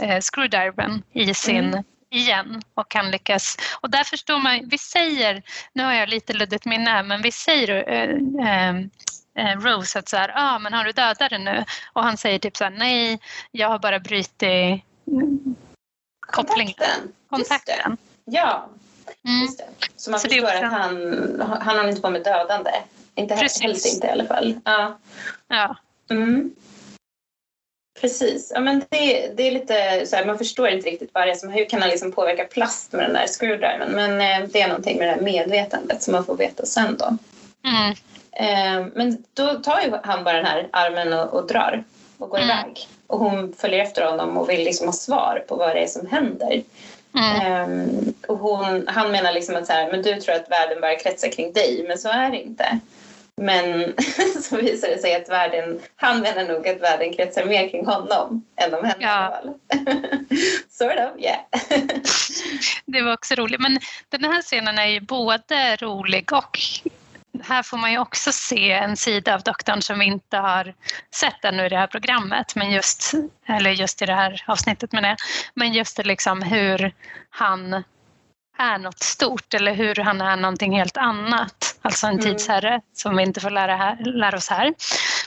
eh, 0.00 0.20
screwdrivern 0.20 1.02
i 1.12 1.34
sin 1.34 1.64
mm. 1.64 1.84
Igen 2.14 2.62
och 2.74 2.88
kan 2.88 3.10
lyckas. 3.10 3.56
Och 3.80 3.90
där 3.90 4.04
förstår 4.04 4.38
man, 4.38 4.68
vi 4.68 4.78
säger, 4.78 5.42
nu 5.72 5.84
har 5.84 5.92
jag 5.92 6.08
lite 6.08 6.32
luddigt 6.32 6.64
minne 6.64 7.02
men 7.02 7.22
vi 7.22 7.32
säger 7.32 7.88
eh, 7.88 8.48
eh, 8.48 8.76
eh, 9.38 9.60
Rose 9.60 9.98
att 9.98 10.08
så 10.08 10.16
här, 10.16 10.32
ah, 10.34 10.58
men 10.58 10.72
har 10.72 10.84
du 10.84 10.92
dödat 10.92 11.30
den 11.30 11.44
nu? 11.44 11.64
Och 11.92 12.04
han 12.04 12.16
säger 12.16 12.38
typ 12.38 12.56
så 12.56 12.64
här, 12.64 12.70
nej, 12.70 13.18
jag 13.50 13.68
har 13.68 13.78
bara 13.78 13.98
brutit 13.98 14.42
kopplingen. 16.20 16.74
Kontakten. 16.74 17.12
Kontakten. 17.30 17.96
Ja, 18.24 18.68
mm. 19.24 19.42
just 19.42 19.58
det. 19.58 19.68
Så 19.96 20.10
man 20.10 20.20
så 20.20 20.28
förstår 20.28 20.46
också... 20.46 20.64
att 20.64 20.72
han, 20.72 21.60
han 21.60 21.78
har 21.78 21.88
inte 21.88 22.00
på 22.00 22.10
med 22.10 22.24
dödande. 22.24 22.70
Inte 23.14 23.36
Precis. 23.36 23.62
helst 23.62 23.94
inte 23.94 24.06
i 24.06 24.10
alla 24.10 24.24
fall. 24.24 24.60
Ja. 24.64 24.98
ja. 25.48 25.76
Mm. 26.10 26.54
Precis. 28.00 28.52
Ja, 28.54 28.60
men 28.60 28.84
det, 28.88 29.32
det 29.36 29.42
är 29.46 29.50
lite 29.50 30.06
så 30.06 30.16
här, 30.16 30.24
man 30.24 30.38
förstår 30.38 30.68
inte 30.68 30.90
riktigt 30.90 31.10
vad 31.12 31.26
det 31.26 31.30
är 31.30 31.34
som, 31.34 31.50
hur 31.50 31.64
kan 31.64 31.80
han 31.80 31.90
liksom 31.90 32.12
påverka 32.12 32.44
plast 32.44 32.92
med 32.92 33.02
den 33.04 33.12
där 33.12 33.26
screwdrivern. 33.26 33.92
Men 33.92 34.20
eh, 34.20 34.48
det 34.48 34.60
är 34.60 34.68
någonting 34.68 34.98
med 34.98 35.08
det 35.08 35.12
här 35.12 35.20
medvetandet 35.20 36.02
som 36.02 36.12
man 36.12 36.24
får 36.24 36.36
veta 36.36 36.66
sen 36.66 36.96
då. 36.96 37.16
Mm. 37.68 37.94
Eh, 38.32 38.86
men 38.94 39.24
då 39.34 39.54
tar 39.54 39.80
ju 39.80 39.92
han 40.02 40.24
bara 40.24 40.36
den 40.36 40.46
här 40.46 40.68
armen 40.70 41.12
och, 41.12 41.34
och 41.34 41.46
drar 41.46 41.84
och 42.18 42.30
går 42.30 42.38
mm. 42.38 42.50
iväg. 42.50 42.88
Och 43.06 43.18
hon 43.18 43.54
följer 43.58 43.82
efter 43.82 44.06
honom 44.06 44.36
och 44.36 44.50
vill 44.50 44.64
liksom 44.64 44.86
ha 44.86 44.92
svar 44.92 45.44
på 45.48 45.56
vad 45.56 45.76
det 45.76 45.82
är 45.82 45.86
som 45.86 46.06
händer. 46.06 46.62
Mm. 47.14 47.70
Um, 47.70 48.14
och 48.28 48.38
hon, 48.38 48.84
han 48.88 49.12
menar 49.12 49.32
liksom 49.32 49.56
att 49.56 49.66
så 49.66 49.72
här, 49.72 49.90
men 49.90 50.02
du 50.02 50.20
tror 50.20 50.34
att 50.34 50.50
världen 50.50 50.80
bara 50.80 50.94
kretsar 50.94 51.28
kring 51.28 51.52
dig, 51.52 51.84
men 51.88 51.98
så 51.98 52.08
är 52.08 52.30
det 52.30 52.42
inte. 52.42 52.78
Men 53.36 53.94
så 54.42 54.56
visar 54.56 54.88
det 54.88 54.98
sig 54.98 55.14
att 55.14 55.28
världen, 55.28 55.80
han 55.96 56.20
menar 56.20 56.44
nog 56.44 56.68
att 56.68 56.80
världen 56.80 57.12
kretsar 57.12 57.44
mer 57.44 57.68
kring 57.68 57.86
honom 57.86 58.44
än 58.56 58.74
om 58.74 58.84
henne 58.84 59.04
ja. 59.04 59.42
sort 60.70 60.98
of, 60.98 61.20
yeah. 61.20 61.40
det 62.86 63.02
var 63.02 63.12
också 63.12 63.34
roligt. 63.34 63.60
Men 63.60 63.78
den 64.08 64.24
här 64.24 64.42
scenen 64.42 64.78
är 64.78 64.86
ju 64.86 65.00
både 65.00 65.76
rolig 65.76 66.32
och 66.32 66.58
här 67.42 67.62
får 67.62 67.76
man 67.76 67.92
ju 67.92 67.98
också 67.98 68.32
se 68.32 68.72
en 68.72 68.96
sida 68.96 69.34
av 69.34 69.42
doktorn 69.42 69.82
som 69.82 69.98
vi 69.98 70.04
inte 70.04 70.36
har 70.36 70.74
sett 71.14 71.44
ännu 71.44 71.66
i 71.66 71.68
det 71.68 71.76
här 71.76 71.86
programmet, 71.86 72.54
men 72.54 72.70
just, 72.70 73.12
eller 73.46 73.70
just 73.70 74.02
i 74.02 74.06
det 74.06 74.14
här 74.14 74.44
avsnittet 74.46 74.92
med 74.92 75.02
det. 75.02 75.16
Men 75.54 75.72
just 75.72 75.96
det 75.96 76.02
liksom 76.02 76.42
hur 76.42 76.92
han 77.30 77.84
är 78.58 78.78
något 78.78 79.02
stort 79.02 79.54
eller 79.54 79.74
hur 79.74 79.94
han 79.94 80.20
är 80.20 80.36
någonting 80.36 80.78
helt 80.78 80.96
annat. 80.96 81.78
Alltså 81.82 82.06
en 82.06 82.12
mm. 82.12 82.24
tidsherre 82.24 82.80
som 82.92 83.16
vi 83.16 83.22
inte 83.22 83.40
får 83.40 83.50
lära, 83.50 83.76
här, 83.76 83.96
lära 84.04 84.36
oss 84.36 84.50
här. 84.50 84.74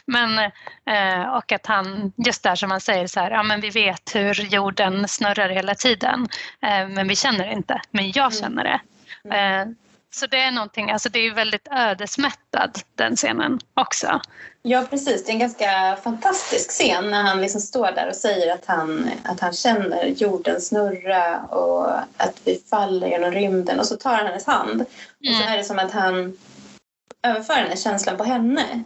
Men, 0.06 0.52
eh, 0.86 1.30
och 1.30 1.52
att 1.52 1.66
han, 1.66 2.14
just 2.18 2.44
där 2.44 2.56
som 2.56 2.72
han 2.72 2.82
säger 2.82 3.08
så 3.08 3.20
här, 3.20 3.32
ja 3.32 3.44
men 3.44 3.62
vi 3.62 3.70
vet 3.70 4.16
hur 4.16 4.34
jorden 4.34 5.08
snurrar 5.08 5.50
hela 5.50 5.76
tiden 5.76 6.28
eh, 6.62 6.88
men 6.88 7.08
vi 7.08 7.16
känner 7.16 7.52
inte, 7.52 7.82
men 7.92 8.12
jag 8.12 8.34
mm. 8.34 8.42
känner 8.42 8.64
det. 8.64 8.80
Mm. 9.26 9.62
Eh, 9.70 9.76
så 10.12 10.28
det 10.28 10.40
är 10.40 10.52
någonting, 10.52 10.92
alltså 10.92 11.10
det 11.10 11.20
är 11.20 11.34
väldigt 11.34 11.68
ödesmättad 11.72 12.72
den 12.96 13.16
scenen 13.16 13.60
också. 13.74 14.22
Ja 14.70 14.86
precis, 14.90 15.26
det 15.26 15.32
är 15.32 15.34
en 15.34 15.40
ganska 15.40 15.98
fantastisk 16.04 16.70
scen 16.70 17.12
när 17.12 17.24
han 17.24 17.42
liksom 17.42 17.62
står 17.62 17.92
där 17.92 18.10
och 18.10 18.16
säger 18.16 18.54
att 18.54 18.66
han, 18.66 19.10
att 19.24 19.40
han 19.40 19.54
känner 19.54 20.06
jorden 20.06 20.62
snurra 20.62 21.40
och 21.40 21.92
att 22.18 22.42
vi 22.44 22.62
faller 22.70 23.08
genom 23.08 23.32
rymden 23.32 23.80
och 23.80 23.86
så 23.86 23.98
tar 23.98 24.16
han 24.16 24.26
hennes 24.26 24.46
hand 24.46 24.72
mm. 24.72 24.86
och 25.20 25.36
så 25.36 25.42
mm. 25.42 25.54
är 25.54 25.58
det 25.58 25.64
som 25.64 25.80
att 25.80 25.92
han 25.92 26.38
överför 27.24 27.56
den 27.56 27.68
här 27.68 27.76
känslan 27.76 28.18
på 28.18 28.24
henne. 28.24 28.84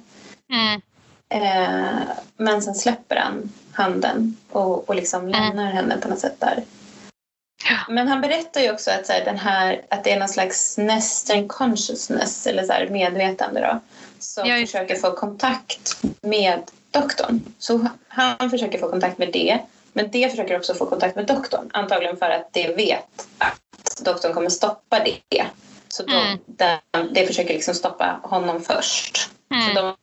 Mm. 0.49 0.81
Eh, 1.29 2.01
men 2.37 2.61
sen 2.61 2.75
släpper 2.75 3.15
han 3.15 3.51
handen 3.73 4.37
och, 4.49 4.89
och 4.89 4.95
liksom 4.95 5.21
mm. 5.21 5.31
lämnar 5.31 5.71
henne 5.71 5.97
på 5.97 6.07
något 6.07 6.19
sätt 6.19 6.39
där. 6.39 6.63
Men 7.89 8.07
han 8.07 8.21
berättar 8.21 8.61
ju 8.61 8.71
också 8.71 8.91
att, 8.91 9.05
så 9.05 9.13
här, 9.13 9.25
den 9.25 9.37
här, 9.37 9.81
att 9.89 10.03
det 10.03 10.11
är 10.11 10.19
någon 10.19 10.29
slags 10.29 10.77
Nestern 10.77 11.47
consciousness 11.47 12.47
eller 12.47 12.63
så 12.63 12.73
här, 12.73 12.89
medvetande 12.89 13.61
då, 13.61 13.79
som 14.23 14.47
Jag... 14.47 14.59
försöker 14.59 14.95
få 14.95 15.11
kontakt 15.11 16.03
med 16.21 16.61
doktorn. 16.91 17.41
Så 17.59 17.87
han 18.07 18.49
försöker 18.49 18.79
få 18.79 18.89
kontakt 18.89 19.17
med 19.17 19.31
det 19.33 19.59
Men 19.93 20.11
det 20.11 20.29
försöker 20.29 20.57
också 20.57 20.73
få 20.73 20.85
kontakt 20.85 21.15
med 21.15 21.25
doktorn. 21.25 21.69
Antagligen 21.73 22.17
för 22.17 22.29
att 22.29 22.53
det 22.53 22.75
vet 22.75 23.27
att 23.37 24.05
doktorn 24.05 24.33
kommer 24.33 24.49
stoppa 24.49 24.99
det. 24.99 25.45
Så 25.87 26.03
mm. 26.03 26.37
det, 26.45 26.79
det 27.11 27.27
försöker 27.27 27.53
liksom 27.53 27.73
stoppa 27.73 28.19
honom 28.23 28.61
först. 28.61 29.29
Mm. 29.53 29.75
Så 29.75 29.81
de 29.81 29.95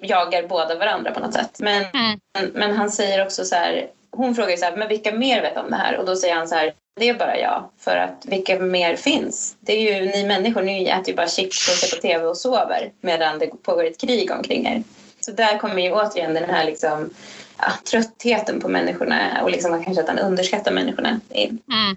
jagar 0.00 0.46
båda 0.48 0.78
varandra 0.78 1.10
på 1.10 1.20
något 1.20 1.34
sätt. 1.34 1.56
Men, 1.58 1.84
mm. 1.84 2.20
men 2.52 2.76
han 2.76 2.90
säger 2.90 3.26
också 3.26 3.44
så 3.44 3.54
här, 3.54 3.90
hon 4.10 4.34
frågar 4.34 4.56
så 4.56 4.64
här, 4.64 4.76
men 4.76 4.88
vilka 4.88 5.12
mer 5.12 5.42
vet 5.42 5.56
om 5.56 5.70
det 5.70 5.76
här? 5.76 5.96
Och 5.96 6.06
då 6.06 6.16
säger 6.16 6.34
han 6.34 6.48
så 6.48 6.54
här, 6.54 6.74
det 6.96 7.08
är 7.08 7.14
bara 7.14 7.38
jag. 7.38 7.70
För 7.78 7.96
att 7.96 8.26
vilka 8.26 8.58
mer 8.58 8.96
finns? 8.96 9.56
Det 9.60 9.72
är 9.72 10.00
ju 10.00 10.06
ni 10.06 10.26
människor, 10.26 10.62
ni 10.62 10.88
äter 10.88 11.08
ju 11.08 11.14
bara 11.14 11.28
chips 11.28 11.68
och 11.68 11.74
ser 11.74 11.96
på 11.96 12.02
tv 12.02 12.24
och 12.24 12.36
sover 12.36 12.92
medan 13.00 13.38
det 13.38 13.46
pågår 13.46 13.84
ett 13.84 14.00
krig 14.00 14.30
omkring 14.30 14.66
er. 14.66 14.82
Så 15.20 15.32
där 15.32 15.58
kommer 15.58 15.82
ju 15.82 15.92
återigen 15.92 16.34
den 16.34 16.50
här 16.50 16.64
liksom, 16.64 17.10
ja, 17.58 17.72
tröttheten 17.90 18.60
på 18.60 18.68
människorna 18.68 19.42
och 19.42 19.50
liksom 19.50 19.84
kanske 19.84 20.02
att 20.02 20.08
han 20.08 20.18
underskattar 20.18 20.72
människorna 20.72 21.20
in. 21.30 21.58
Mm. 21.72 21.96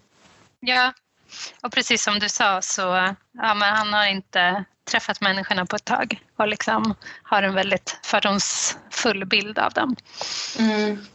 Ja, 0.59 0.93
och 1.61 1.71
precis 1.71 2.03
som 2.03 2.19
du 2.19 2.29
sa 2.29 2.61
så 2.61 3.15
ja, 3.31 3.53
men 3.53 3.75
han 3.75 3.93
har 3.93 4.07
inte 4.07 4.63
träffat 4.91 5.21
människorna 5.21 5.65
på 5.65 5.75
ett 5.75 5.85
tag 5.85 6.21
och 6.37 6.47
liksom 6.47 6.95
har 7.23 7.43
en 7.43 7.55
väldigt 7.55 7.99
fördomsfull 8.03 9.25
bild 9.25 9.59
av 9.59 9.73
dem. 9.73 9.95
Mm. 10.59 11.05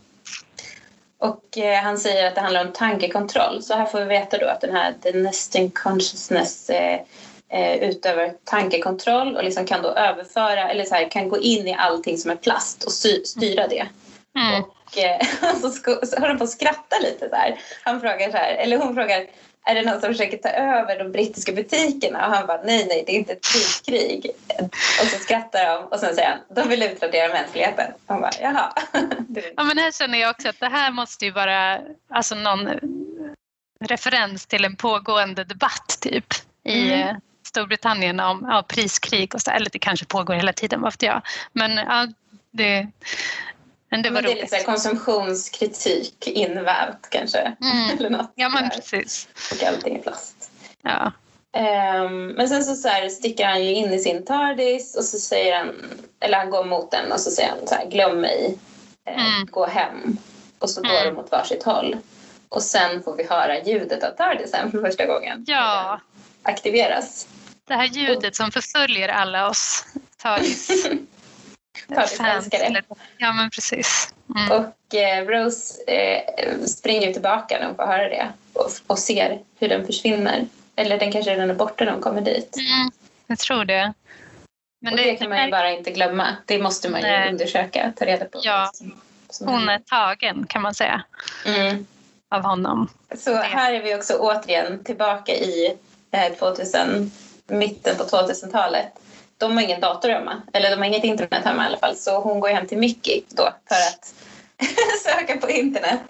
Och 1.20 1.58
eh, 1.58 1.82
han 1.82 1.98
säger 1.98 2.28
att 2.28 2.34
det 2.34 2.40
handlar 2.40 2.64
om 2.64 2.72
tankekontroll. 2.72 3.62
Så 3.62 3.74
här 3.74 3.86
får 3.86 4.00
vi 4.00 4.04
veta 4.04 4.38
då 4.38 4.46
att 4.46 4.60
den 4.60 4.76
här 4.76 4.94
The 5.02 5.12
Nesting 5.12 5.70
Consciousness 5.70 6.70
eh, 6.70 7.00
eh, 7.48 7.76
utövar 7.76 8.32
tankekontroll 8.44 9.36
och 9.36 9.44
liksom 9.44 9.66
kan 9.66 9.82
då 9.82 9.88
överföra 9.88 10.70
eller 10.70 10.84
så 10.84 10.94
här, 10.94 11.10
kan 11.10 11.28
gå 11.28 11.38
in 11.38 11.68
i 11.68 11.74
allting 11.74 12.18
som 12.18 12.30
är 12.30 12.36
plast 12.36 12.84
och 12.84 12.92
styra 13.26 13.68
det. 13.68 13.86
Mm. 14.38 14.62
Och 14.62 14.98
eh, 14.98 15.20
så, 15.60 15.70
så 16.06 16.20
håller 16.20 16.34
på 16.34 16.44
att 16.44 16.50
skratta 16.50 16.98
lite 17.02 17.28
där. 17.28 17.60
Han 17.84 18.00
frågar 18.00 18.30
så 18.30 18.36
här, 18.36 18.54
eller 18.54 18.76
hon 18.76 18.94
frågar 18.94 19.26
är 19.66 19.74
det 19.74 19.82
någon 19.82 20.00
som 20.00 20.12
försöker 20.12 20.36
ta 20.36 20.48
över 20.48 20.98
de 20.98 21.12
brittiska 21.12 21.52
butikerna? 21.52 22.26
Och 22.26 22.34
han 22.34 22.46
bara, 22.46 22.62
nej, 22.62 22.86
nej, 22.88 23.04
det 23.06 23.12
är 23.12 23.16
inte 23.16 23.32
ett 23.32 23.52
priskrig. 23.52 24.30
Och 25.00 25.06
så 25.06 25.18
skrattar 25.18 25.66
de 25.66 25.84
och 25.84 26.00
sen 26.00 26.14
säger 26.14 26.28
han, 26.28 26.56
de 26.56 26.68
vill 26.68 26.82
utradera 26.82 27.32
mänskligheten. 27.32 27.92
Och 27.92 28.14
han 28.14 28.20
bara, 28.20 28.30
jaha. 28.40 28.72
Ja, 29.56 29.64
men 29.64 29.78
här 29.78 29.92
känner 29.92 30.18
jag 30.18 30.30
också 30.30 30.48
att 30.48 30.60
det 30.60 30.68
här 30.68 30.90
måste 30.90 31.24
ju 31.24 31.30
vara 31.30 31.80
alltså 32.08 32.34
någon 32.34 32.68
referens 33.84 34.46
till 34.46 34.64
en 34.64 34.76
pågående 34.76 35.44
debatt 35.44 35.98
typ 36.00 36.26
i 36.64 36.92
mm. 36.92 37.20
Storbritannien 37.46 38.20
om 38.20 38.46
ja, 38.50 38.64
priskrig 38.68 39.34
och 39.34 39.42
så, 39.42 39.50
eller 39.50 39.70
det 39.70 39.78
kanske 39.78 40.06
pågår 40.06 40.34
hela 40.34 40.52
tiden, 40.52 40.80
vad 40.80 40.92
vet 40.92 41.02
jag. 41.02 41.22
Men 41.52 41.76
ja, 41.76 42.08
det, 42.50 42.86
men 43.90 44.02
det 44.02 44.10
var 44.10 44.22
men 44.22 44.24
det 44.24 44.38
är 44.38 44.42
lite 44.42 44.64
konsumtionskritik 44.64 46.26
invävt 46.26 47.10
kanske. 47.10 47.38
Mm. 47.38 47.90
Eller 47.98 48.10
något 48.10 48.32
ja 48.34 48.48
men 48.48 48.70
precis. 48.70 49.28
Och 49.52 49.68
allting 49.68 49.96
är 49.96 50.02
plast. 50.02 50.50
Ja. 50.82 51.12
Um, 51.56 52.26
men 52.28 52.48
sen 52.48 52.64
så, 52.64 52.74
så 52.74 52.88
här, 52.88 53.08
sticker 53.08 53.46
han 53.46 53.64
ju 53.64 53.74
in 53.74 53.92
i 53.92 53.98
sin 53.98 54.24
TARDIS 54.24 54.96
och 54.96 55.04
så 55.04 55.18
säger 55.18 55.58
han, 55.58 55.74
eller 56.20 56.38
han 56.38 56.50
går 56.50 56.64
mot 56.64 56.90
den 56.90 57.12
och 57.12 57.20
så 57.20 57.30
säger 57.30 57.48
han 57.48 57.66
så 57.66 57.74
här, 57.74 57.86
glöm 57.86 58.20
mig, 58.20 58.58
uh, 59.10 59.26
mm. 59.26 59.46
gå 59.46 59.66
hem. 59.66 60.16
Och 60.58 60.70
så 60.70 60.80
mm. 60.80 60.92
går 60.92 61.10
de 61.10 61.18
åt 61.18 61.32
varsitt 61.32 61.62
håll. 61.62 61.96
Och 62.48 62.62
sen 62.62 63.02
får 63.02 63.16
vi 63.16 63.26
höra 63.26 63.62
ljudet 63.64 64.04
av 64.04 64.10
TARDISen 64.10 64.70
för 64.70 64.80
första 64.80 65.06
gången. 65.06 65.44
Ja. 65.46 66.00
Aktiveras. 66.42 67.28
Det 67.68 67.74
här 67.74 67.86
ljudet 67.86 68.36
som 68.36 68.50
förföljer 68.50 69.08
alla 69.08 69.48
oss 69.48 69.84
TARDIS. 70.22 70.86
Förälskare. 72.16 72.82
Ja, 73.18 73.32
men 73.32 73.50
precis. 73.50 74.14
Mm. 74.36 74.52
Och 74.52 74.94
eh, 74.94 75.26
Rose 75.26 75.82
eh, 75.86 76.58
springer 76.66 77.12
tillbaka 77.12 77.58
när 77.58 77.66
hon 77.66 77.76
får 77.76 77.86
höra 77.86 78.08
det 78.08 78.28
och, 78.52 78.70
och, 78.86 78.98
ser 78.98 79.38
hur 79.58 79.68
den 79.68 79.86
försvinner. 79.86 80.46
Eller 80.76 80.98
den 80.98 81.12
kanske 81.12 81.30
redan 81.30 81.50
är 81.50 81.54
borta 81.54 81.84
när 81.84 81.92
hon 81.92 82.02
kommer 82.02 82.20
dit. 82.20 82.56
Mm, 82.56 82.90
jag 83.26 83.38
tror 83.38 83.64
det. 83.64 83.92
Men 84.80 84.92
och 84.92 84.98
det, 84.98 85.04
det 85.04 85.16
kan 85.16 85.28
man 85.28 85.44
ju 85.44 85.50
bara 85.50 85.70
inte 85.70 85.90
glömma. 85.90 86.36
Det 86.46 86.58
måste 86.58 86.88
man 86.88 87.00
ju 87.00 87.28
undersöka, 87.28 87.92
ta 87.96 88.04
reda 88.04 88.24
på. 88.24 88.40
Ja, 88.42 88.70
som, 88.74 88.94
som 89.30 89.48
hon 89.48 89.68
är 89.68 89.78
tagen 89.78 90.46
kan 90.46 90.62
man 90.62 90.74
säga. 90.74 91.02
Mm. 91.46 91.86
Av 92.30 92.42
honom. 92.42 92.88
Så 93.16 93.36
här 93.36 93.72
är 93.72 93.82
vi 93.82 93.94
också 93.94 94.14
återigen 94.18 94.84
tillbaka 94.84 95.32
i 95.32 95.76
2000, 96.38 97.10
mitten 97.46 97.96
på 97.96 98.04
2000-talet 98.04 98.99
de 99.40 99.56
har 99.56 99.64
ingen 99.64 99.80
dator 99.80 100.08
hemma, 100.08 100.42
eller 100.52 100.70
de 100.70 100.76
har 100.76 100.84
inget 100.84 101.04
internet 101.04 101.44
hemma 101.44 101.62
i 101.64 101.66
alla 101.66 101.78
fall. 101.78 101.96
Så 101.96 102.20
hon 102.20 102.40
går 102.40 102.48
hem 102.48 102.66
till 102.66 102.78
Mickey 102.78 103.22
då 103.28 103.54
för 103.68 103.74
att 103.74 104.14
söka 105.04 105.36
på 105.36 105.50
internet. 105.50 106.00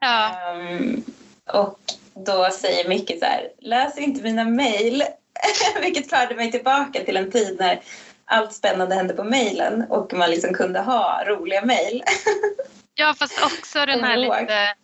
Ja. 0.00 0.30
Um, 0.52 1.04
och 1.52 1.78
då 2.14 2.50
säger 2.50 2.88
Mickey 2.88 3.18
så 3.18 3.24
här, 3.24 3.48
läs 3.58 3.98
inte 3.98 4.22
mina 4.22 4.44
mejl. 4.44 5.04
Vilket 5.82 6.10
förde 6.10 6.34
mig 6.34 6.50
tillbaka 6.50 7.04
till 7.04 7.16
en 7.16 7.30
tid 7.30 7.56
när 7.58 7.80
allt 8.24 8.52
spännande 8.52 8.94
hände 8.94 9.14
på 9.14 9.24
mejlen 9.24 9.84
och 9.88 10.12
man 10.12 10.30
liksom 10.30 10.54
kunde 10.54 10.80
ha 10.80 11.24
roliga 11.26 11.64
mejl. 11.64 12.02
ja, 12.94 13.14
fast 13.18 13.42
också 13.42 13.86
den 13.86 14.04
här 14.04 14.16
lite... 14.16 14.74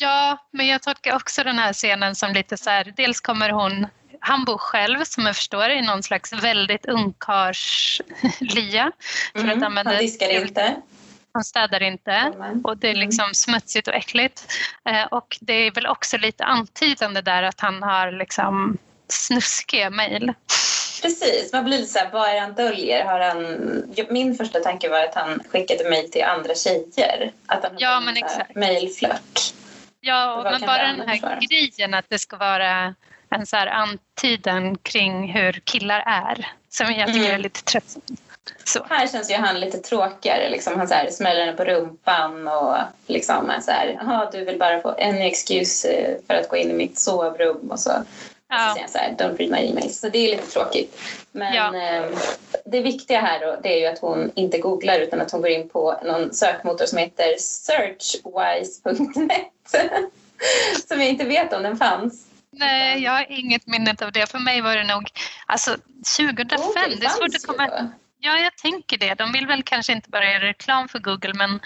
Ja, 0.00 0.38
men 0.52 0.66
jag 0.66 0.82
tolkar 0.82 1.16
också 1.16 1.44
den 1.44 1.58
här 1.58 1.72
scenen 1.72 2.14
som 2.14 2.32
lite 2.32 2.56
så 2.56 2.70
här, 2.70 2.92
dels 2.96 3.20
kommer 3.20 3.50
hon 3.50 3.86
han 4.20 4.44
bor 4.44 4.58
själv 4.58 5.04
som 5.04 5.26
jag 5.26 5.36
förstår 5.36 5.70
i 5.70 5.82
någon 5.82 6.02
slags 6.02 6.32
väldigt 6.32 6.86
ungkarlslya. 6.86 8.92
Mm, 9.34 9.62
han 9.62 9.96
diskar 9.98 10.28
inte. 10.28 10.76
Han 11.32 11.44
städar 11.44 11.82
inte 11.82 12.32
och 12.64 12.76
det 12.76 12.90
är 12.90 12.94
liksom 12.94 13.24
mm. 13.24 13.34
smutsigt 13.34 13.88
och 13.88 13.94
äckligt. 13.94 14.52
Eh, 14.88 15.04
och 15.04 15.38
det 15.40 15.52
är 15.52 15.70
väl 15.70 15.86
också 15.86 16.18
lite 16.18 16.44
antydande 16.44 17.20
där 17.20 17.42
att 17.42 17.60
han 17.60 17.82
har 17.82 18.12
liksom 18.12 18.78
snuskiga 19.08 19.90
mejl. 19.90 20.32
Precis, 21.02 21.52
man 21.52 21.64
blir 21.64 21.78
lite 21.78 21.92
så 21.92 21.98
här, 21.98 22.10
vad 22.12 22.28
är 22.28 22.34
det 22.34 22.40
han 22.40 22.54
döljer? 22.54 23.04
Har 23.04 23.20
han, 23.20 23.46
min 24.10 24.34
första 24.34 24.60
tanke 24.60 24.88
var 24.88 25.04
att 25.04 25.14
han 25.14 25.42
skickade 25.48 25.90
mejl 25.90 26.10
till 26.10 26.24
andra 26.24 26.54
tjejer. 26.54 27.32
Att 27.46 27.62
han 27.62 27.72
ja, 27.78 28.00
men 28.00 28.16
exakt. 28.16 28.54
mejlflört. 28.54 29.54
Ja, 30.00 30.40
men 30.44 30.60
bara 30.60 30.86
den 30.86 31.08
här 31.08 31.40
grejen 31.48 31.94
att 31.94 32.06
det 32.08 32.18
ska 32.18 32.36
vara 32.36 32.94
en 33.30 33.46
så 33.46 33.56
här 33.56 33.66
antydan 33.66 34.78
kring 34.78 35.32
hur 35.32 35.52
killar 35.52 36.02
är 36.06 36.46
som 36.68 36.92
jag 36.92 37.06
tycker 37.06 37.20
mm. 37.20 37.34
är 37.34 37.38
lite 37.38 37.62
tröttsamt. 37.62 38.20
Så. 38.64 38.86
Här 38.88 39.06
känns 39.06 39.30
ju 39.30 39.34
han 39.34 39.60
lite 39.60 39.78
tråkigare. 39.78 40.48
Liksom. 40.50 40.78
Han 40.78 40.88
så 40.88 40.94
här, 40.94 41.10
smäller 41.10 41.40
henne 41.40 41.52
på 41.52 41.64
rumpan 41.64 42.48
och 42.48 42.76
liksom 43.06 43.52
så 43.60 43.70
här, 43.70 43.98
jaha 44.00 44.30
du 44.32 44.44
vill 44.44 44.58
bara 44.58 44.80
få 44.80 44.94
en 44.98 45.22
excuse 45.22 45.88
eh, 45.88 46.14
för 46.26 46.34
att 46.34 46.48
gå 46.48 46.56
in 46.56 46.70
i 46.70 46.74
mitt 46.74 46.98
sovrum 46.98 47.70
och 47.70 47.80
så. 47.80 47.92
Ja. 48.48 48.68
så 48.68 48.74
säger 48.74 48.80
han 48.80 48.90
så 48.90 48.98
här, 48.98 49.14
don't 49.18 49.36
read 49.36 49.50
my 49.50 49.70
emails. 49.70 50.00
Så 50.00 50.08
det 50.08 50.18
är 50.18 50.30
lite 50.30 50.50
tråkigt. 50.50 51.00
Men 51.32 51.54
ja. 51.54 51.76
eh, 51.76 52.04
det 52.64 52.80
viktiga 52.80 53.20
här 53.20 53.40
då, 53.40 53.56
det 53.62 53.68
är 53.68 53.78
ju 53.80 53.86
att 53.86 53.98
hon 53.98 54.32
inte 54.34 54.58
googlar 54.58 54.98
utan 54.98 55.20
att 55.20 55.30
hon 55.30 55.40
går 55.40 55.50
in 55.50 55.68
på 55.68 56.00
någon 56.04 56.34
sökmotor 56.34 56.86
som 56.86 56.98
heter 56.98 57.36
searchwise.net. 57.38 58.72
som 60.88 61.00
jag 61.00 61.08
inte 61.08 61.24
vet 61.24 61.52
om 61.52 61.62
den 61.62 61.76
fanns. 61.76 62.27
Nej, 62.58 63.02
jag 63.02 63.12
har 63.12 63.26
inget 63.28 63.66
minne 63.66 63.94
av 64.02 64.12
det. 64.12 64.30
För 64.30 64.38
mig 64.38 64.60
var 64.60 64.76
det 64.76 64.84
nog 64.84 65.10
alltså, 65.46 65.76
2005. 66.16 66.60
Oh, 66.60 66.98
det 67.00 67.06
är 67.06 67.08
svårt 67.08 67.34
att 67.34 67.46
komma... 67.46 67.90
Ja, 68.20 68.38
jag 68.38 68.56
tänker 68.56 68.98
det. 68.98 69.14
De 69.14 69.32
vill 69.32 69.46
väl 69.46 69.62
kanske 69.62 69.92
inte 69.92 70.10
bara 70.10 70.32
göra 70.32 70.44
reklam 70.44 70.88
för 70.88 70.98
Google 70.98 71.34
men, 71.34 71.60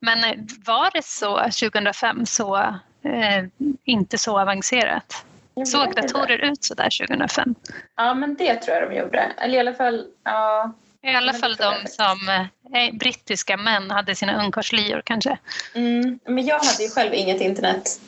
men 0.00 0.48
var 0.66 0.90
det 0.94 1.04
så 1.04 1.36
2005 1.36 2.26
så 2.26 2.56
eh, 3.04 3.44
inte 3.84 4.18
så 4.18 4.40
avancerat? 4.40 5.24
Såg 5.66 5.94
datorer 5.94 6.38
ut 6.38 6.64
så 6.64 6.74
där 6.74 7.06
2005? 7.06 7.54
Ja, 7.96 8.14
men 8.14 8.34
det 8.34 8.54
tror 8.54 8.76
jag 8.76 8.90
de 8.90 8.96
gjorde. 8.96 9.32
Eller 9.38 9.54
i 9.54 9.60
alla 9.60 9.74
fall, 9.74 10.06
ja. 10.24 10.74
I 11.02 11.14
alla 11.14 11.32
fall 11.32 11.56
de 11.56 11.74
som 11.86 12.28
eh, 12.28 12.94
brittiska 12.98 13.56
män 13.56 13.90
hade 13.90 14.14
sina 14.14 14.44
ungkarlslior 14.44 15.02
kanske. 15.04 15.38
Mm, 15.74 16.18
men 16.24 16.46
jag 16.46 16.58
hade 16.58 16.82
ju 16.82 16.88
själv 16.88 17.14
inget 17.14 17.40
internet 17.40 18.00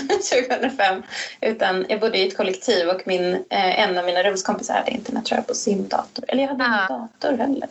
2005. 0.48 1.02
Utan 1.40 1.86
jag 1.88 2.00
bodde 2.00 2.18
i 2.18 2.28
ett 2.28 2.36
kollektiv 2.36 2.88
och 2.88 3.02
min, 3.06 3.34
eh, 3.34 3.80
en 3.80 3.98
av 3.98 4.04
mina 4.04 4.22
rumskompisar 4.22 4.74
hade 4.74 4.90
internet 4.90 5.24
tror 5.24 5.38
jag, 5.38 5.46
på 5.46 5.54
sin 5.54 5.88
dator. 5.88 6.24
Eller 6.28 6.42
jag 6.42 6.48
hade 6.48 6.64
ingen 6.64 7.00
dator 7.00 7.38
heller. 7.38 7.68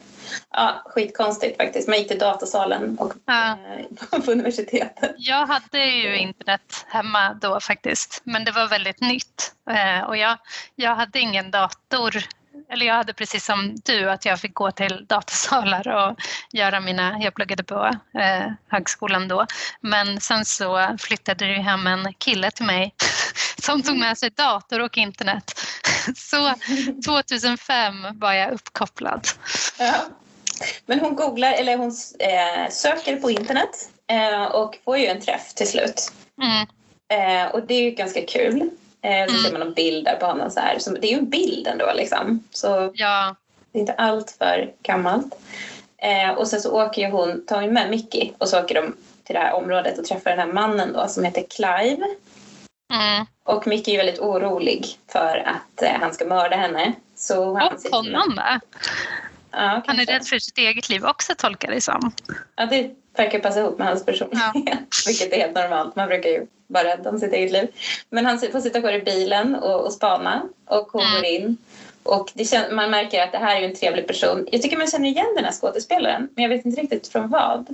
Ja, 0.52 0.82
skitkonstigt 0.86 1.58
faktiskt. 1.58 1.88
Man 1.88 1.98
gick 1.98 2.08
till 2.08 2.20
datasalen 2.20 2.98
och, 3.00 3.14
ja. 3.26 3.58
eh, 4.12 4.20
på 4.26 4.32
universitetet. 4.32 5.16
Jag 5.18 5.48
hade 5.48 5.86
ju 5.86 6.18
internet 6.18 6.86
hemma 6.88 7.34
då 7.34 7.60
faktiskt. 7.60 8.22
Men 8.24 8.46
det 8.46 8.52
var 8.52 8.68
väldigt 8.68 9.02
nytt. 9.02 9.54
Eh, 9.70 10.08
och 10.08 10.18
jag, 10.18 10.38
jag 10.76 10.96
hade 10.96 11.20
ingen 11.20 11.52
dator 11.52 12.24
eller 12.70 12.86
jag 12.86 12.94
hade 12.94 13.14
precis 13.14 13.46
som 13.46 13.76
du 13.86 14.10
att 14.10 14.26
jag 14.26 14.40
fick 14.40 14.54
gå 14.54 14.72
till 14.72 15.06
datasalar 15.10 15.88
och 15.88 16.20
göra 16.52 16.80
mina, 16.80 17.18
jag 17.22 17.34
pluggade 17.34 17.64
på 17.64 17.92
eh, 18.20 18.52
högskolan 18.68 19.28
då. 19.28 19.46
Men 19.82 20.22
sen 20.22 20.46
så 20.46 20.96
flyttade 21.00 21.46
det 21.46 21.62
hem 21.62 21.88
en 21.88 22.14
kille 22.14 22.52
till 22.52 22.66
mig 22.66 22.94
som 23.62 23.84
tog 23.84 23.98
med 23.98 24.18
sig 24.18 24.30
dator 24.30 24.82
och 24.82 24.98
internet. 24.98 25.52
Så 26.16 26.54
2005 27.06 27.94
var 28.20 28.34
jag 28.34 28.52
uppkopplad. 28.52 29.28
Ja. 29.80 29.94
Men 30.86 31.00
hon 31.00 31.16
googlar, 31.16 31.54
eller 31.54 31.78
hon 31.78 31.96
eh, 32.20 32.70
söker 32.70 33.16
på 33.16 33.32
internet 33.32 33.90
eh, 34.08 34.44
och 34.44 34.78
får 34.86 34.98
ju 34.98 35.06
en 35.06 35.22
träff 35.22 35.54
till 35.54 35.68
slut. 35.68 36.12
Mm. 36.42 36.68
Eh, 37.08 37.52
och 37.52 37.68
det 37.68 37.74
är 37.74 37.82
ju 37.82 37.92
ganska 37.92 38.22
kul. 38.22 38.70
Eh, 39.06 39.26
så 39.28 39.32
Mm. 39.34 39.44
ser 39.44 39.52
man 39.52 39.62
en 39.62 39.74
bild 39.74 40.06
där 40.06 40.16
på 40.16 40.26
honom 40.26 40.52
så 40.52 40.60
här. 40.60 40.80
Så 40.80 40.90
det 40.92 41.08
är 41.08 41.12
ju 41.12 41.18
en 41.18 41.30
bild 41.30 41.68
ändå 41.68 41.92
liksom. 41.96 42.44
Så 42.52 42.92
Ja, 42.96 43.36
det 43.72 43.78
är 43.78 43.82
inte 43.82 43.94
allt 43.94 44.32
för 44.32 44.72
gammalt. 44.84 45.36
Eh, 45.98 46.30
och 46.32 46.48
sen 46.48 46.62
så 46.62 46.72
åker 46.86 47.02
ju 47.02 47.10
hon, 47.12 47.46
tar 47.46 47.62
ju 47.62 47.72
med 47.72 47.90
Mickey 47.90 48.32
och 48.38 48.50
så 48.50 48.64
åker 48.64 48.76
de 48.76 48.96
till 49.24 49.34
det 49.36 49.40
här 49.40 49.54
området 49.54 50.00
och 50.00 50.06
träffar 50.06 50.30
den 50.30 50.40
här 50.40 50.54
mannen 50.54 50.94
då 50.94 51.08
som 51.08 51.24
heter 51.24 51.44
Clive. 51.56 52.06
mm. 52.94 53.26
Och 53.44 53.68
Mickey 53.68 53.94
är 53.94 53.98
väldigt 53.98 54.20
orolig 54.20 54.86
för 55.12 55.44
att 55.48 55.82
eh, 55.82 55.92
han 56.00 56.14
ska 56.14 56.26
mörda 56.26 56.56
henne. 56.58 56.94
Så 57.16 57.54
han 57.58 57.68
och 57.74 57.80
med- 57.84 57.92
honom 57.94 58.36
med. 58.36 58.60
Ja, 59.52 59.82
Han 59.88 60.00
är 60.00 60.06
rädd 60.06 60.26
för 60.28 60.40
sitt 60.40 60.58
eget 60.58 60.90
liv 60.90 61.06
också 61.06 61.34
tolkar 61.38 61.72
det 61.72 61.82
som. 61.82 62.12
Ja, 62.56 62.66
det 62.66 62.92
verkar 63.18 63.40
passa 63.40 63.60
ihop 63.60 63.78
med 63.78 63.88
hans 63.88 64.06
personlighet. 64.06 64.80
Vilket 65.08 65.34
är 65.34 65.38
helt 65.38 65.56
normalt. 65.56 65.96
Man 65.96 66.08
brukar 66.08 66.30
ju 66.30 66.48
vara 66.68 66.84
rädd 66.84 67.08
om 67.08 67.20
sitt 67.20 67.34
eget 67.34 67.52
liv. 67.52 67.68
Men 68.10 68.26
han 68.26 68.40
får 68.40 68.62
sitta 68.62 68.82
kvar 68.82 68.94
i 68.94 69.02
bilen 69.02 69.56
och, 69.56 69.86
och 69.86 69.94
spana. 69.94 70.44
Och 70.66 70.88
hon 70.92 71.04
går 71.16 71.26
in. 71.26 71.58
Och 72.04 72.32
det 72.34 72.72
man 72.72 72.92
märker 72.92 73.24
att 73.24 73.32
det 73.32 73.38
här 73.38 73.62
är 73.62 73.62
en 73.62 73.76
trevlig 73.76 74.08
person. 74.08 74.48
Jag 74.52 74.62
tycker 74.62 74.78
man 74.78 74.88
känner 74.88 75.10
igen 75.10 75.34
den 75.36 75.46
här 75.46 75.52
skådespelaren. 75.52 76.30
Men 76.36 76.44
jag 76.44 76.50
vet 76.50 76.66
inte 76.66 76.82
riktigt 76.82 77.08
från 77.08 77.30
vad. 77.30 77.68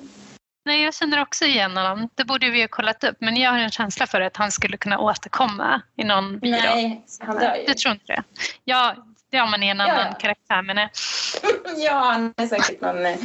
Nej, 0.65 0.83
jag 0.83 0.93
känner 0.93 1.21
också 1.21 1.45
igen 1.45 1.77
honom. 1.77 2.09
Det 2.15 2.25
borde 2.25 2.49
vi 2.49 2.61
ha 2.61 2.67
kollat 2.67 3.03
upp, 3.03 3.15
men 3.19 3.37
jag 3.37 3.51
har 3.51 3.59
en 3.59 3.71
känsla 3.71 4.07
för 4.07 4.21
att 4.21 4.37
han 4.37 4.51
skulle 4.51 4.77
kunna 4.77 4.99
återkomma 4.99 5.81
i 5.95 6.03
någon 6.03 6.39
biroll. 6.39 6.59
Nej, 6.61 7.05
han 7.19 7.37
dör 7.39 7.55
ju. 7.55 7.65
Du 7.65 7.73
tror 7.73 7.91
inte 7.93 8.05
det? 8.07 8.23
Ja, 8.63 8.95
ja 9.29 9.45
men 9.45 9.63
i 9.63 9.67
en 9.67 9.81
annan 9.81 9.97
Ja, 9.97 10.05
ja. 10.11 10.17
karaktär. 10.19 10.61
Men, 10.61 10.77
eh, 10.77 10.87
ja, 11.77 11.93
han 11.93 12.33
är 12.37 12.47
säkert 12.47 12.81
någon, 12.81 13.05
eh, 13.05 13.17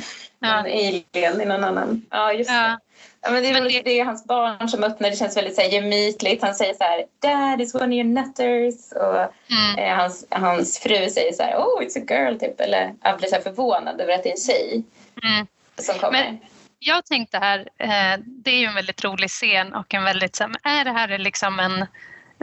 Ja. 0.47 0.59
alien 0.59 1.40
i 1.40 1.44
någon 1.44 1.64
annan. 1.64 2.03
Ja, 2.11 2.32
just 2.32 2.51
Ja. 2.51 2.57
det. 2.57 2.78
Ja, 3.22 3.30
men 3.30 3.42
det, 3.42 3.49
är 3.49 3.53
Men 3.53 3.62
väl, 3.62 3.72
det- 3.72 3.82
det... 3.82 4.01
är 4.01 4.05
hans 4.05 4.24
barn 4.24 4.68
som 4.68 4.84
öppnar. 4.84 5.11
Det 5.11 5.16
känns 5.16 5.36
väldigt 5.36 5.55
så 5.55 5.61
här, 5.61 5.68
gemytligt. 5.68 6.42
Han 6.42 6.55
säger 6.55 6.74
så 6.74 6.84
här, 6.84 7.05
Dad 7.22 7.61
is 7.61 7.74
one 7.74 7.84
of 7.84 7.92
your 7.92 8.05
nutters. 8.05 8.92
Och 8.92 9.16
mm, 9.53 9.78
eh, 9.78 9.97
hans, 9.97 10.26
hans 10.30 10.78
fru 10.78 11.11
säger 11.11 11.32
så 11.32 11.42
här, 11.42 11.57
oh 11.57 11.82
it's 11.82 11.99
a 11.99 12.05
girl 12.09 12.38
typ. 12.38 12.61
Eller 12.61 12.94
han 13.01 13.16
blir 13.18 13.28
så 13.28 13.34
här 13.34 13.42
förvånad 13.42 14.01
över 14.01 14.14
att 14.14 14.22
det 14.22 14.28
är 14.28 14.32
en 14.32 14.40
tjej 14.40 14.84
mm. 15.22 15.47
som 15.78 15.94
kommer. 15.94 16.24
Men- 16.24 16.38
Jag 16.78 17.05
tänkte 17.05 17.38
här, 17.38 17.59
eh, 17.78 18.20
det 18.26 18.51
är 18.51 18.59
ju 18.59 18.66
en 18.66 18.74
väldigt 18.74 19.05
rolig 19.05 19.30
scen 19.30 19.74
och 19.74 19.94
en 19.94 20.05
väldigt, 20.05 20.36
så 20.36 20.44
här, 20.62 20.80
är 20.80 20.84
det 20.84 20.92
här 20.92 21.18
liksom 21.18 21.61
en 21.61 21.86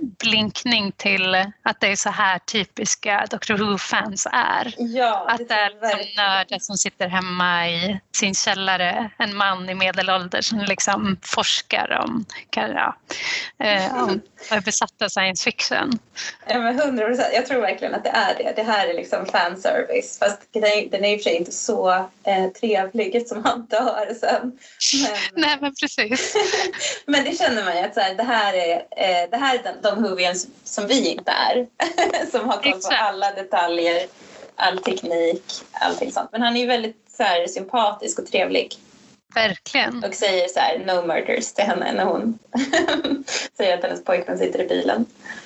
blinkning 0.02 0.92
till 0.92 1.36
att 1.64 1.80
det 1.80 1.88
är 1.88 1.96
så 1.96 2.10
här 2.10 2.40
typiska 2.40 3.26
Doctor 3.30 3.58
Who-fans 3.58 4.28
är? 4.32 4.74
ja, 4.78 5.26
Att 5.30 5.48
det 5.48 5.54
är 5.54 5.70
liksom 5.70 6.24
nördar 6.24 6.60
som 6.60 6.78
sitter 6.78 7.08
hemma 7.08 7.70
i 7.70 8.00
sin 8.16 8.36
källare, 8.36 9.10
en 9.18 9.36
man 9.36 9.70
i 9.70 9.76
medelålder 9.76 10.42
som 10.42 10.60
liksom 10.60 11.18
forskar 11.22 12.02
om, 12.04 12.26
kan, 12.50 12.72
ja, 12.72 12.96
eh, 13.60 14.04
om 14.04 14.22
är 14.50 14.62
besatta 14.62 15.06
av 15.06 15.10
science 15.10 15.44
fiction. 15.44 16.00
Ja, 16.48 16.60
men 16.60 16.80
100 16.80 17.06
procent. 17.06 17.28
Jag 17.34 17.46
tror 17.46 17.62
verkligen 17.62 17.94
att 17.94 18.04
det 18.04 18.10
är 18.10 18.38
det. 18.38 18.54
Det 18.56 18.64
här 18.64 18.88
är 18.88 18.94
liksom 18.94 19.26
fanservice. 19.26 20.20
Fast 20.20 20.42
den 20.54 20.64
är, 20.64 21.06
i 21.06 21.16
och 21.16 21.20
för 21.20 21.24
sig 21.24 21.36
inte 21.36 21.52
så 21.52 21.92
eh, 22.24 22.48
trevlig 22.60 23.16
eftersom 23.16 23.44
han 23.44 23.66
dör 23.66 24.14
sen. 24.20 24.60
Men, 25.04 25.42
Nej 25.44 25.58
men 25.62 25.74
precis. 25.76 26.36
men 27.06 27.24
det 27.24 27.38
känner 27.38 27.66
man 27.66 27.78
ju 27.78 27.84
att 27.84 27.94
så 27.94 28.00
här, 28.00 28.16
det 28.16 28.24
här 28.24 28.54
är, 28.54 28.76
eh, 28.76 29.30
det 29.32 29.38
här 29.38 29.60
är 29.60 29.64
den, 29.64 29.82
de 29.84 30.04
Whovians 30.04 30.48
som 30.64 30.88
vi 30.88 31.08
inte 31.12 31.32
är. 31.32 31.68
som 32.32 32.50
har 32.50 32.62
koll 32.62 32.82
på 32.82 32.96
alla 32.96 33.32
detaljer, 33.32 34.08
all 34.56 34.78
teknik, 34.78 35.44
allting 35.72 36.12
sånt. 36.12 36.30
Men 36.32 36.42
han 36.42 36.56
är 36.58 36.62
ju 36.62 36.68
väldigt 36.68 37.06
så 37.18 37.24
här, 37.24 37.48
sympatisk 37.48 38.20
och 38.20 38.28
trevlig. 38.28 38.76
Verkligen. 39.36 40.04
Och 40.04 40.14
säger 40.14 40.48
så 40.48 40.60
här, 40.60 40.80
no 40.86 41.08
murders 41.08 41.54
till 41.54 41.66
henne 41.66 41.92
när 41.92 42.06
hon 42.06 42.40
säger 43.58 43.78
att 43.78 43.84
hennes 43.84 44.04
pojkvän 44.04 44.38
sitter 44.38 44.62
i 44.62 44.68
bilen. 44.68 45.06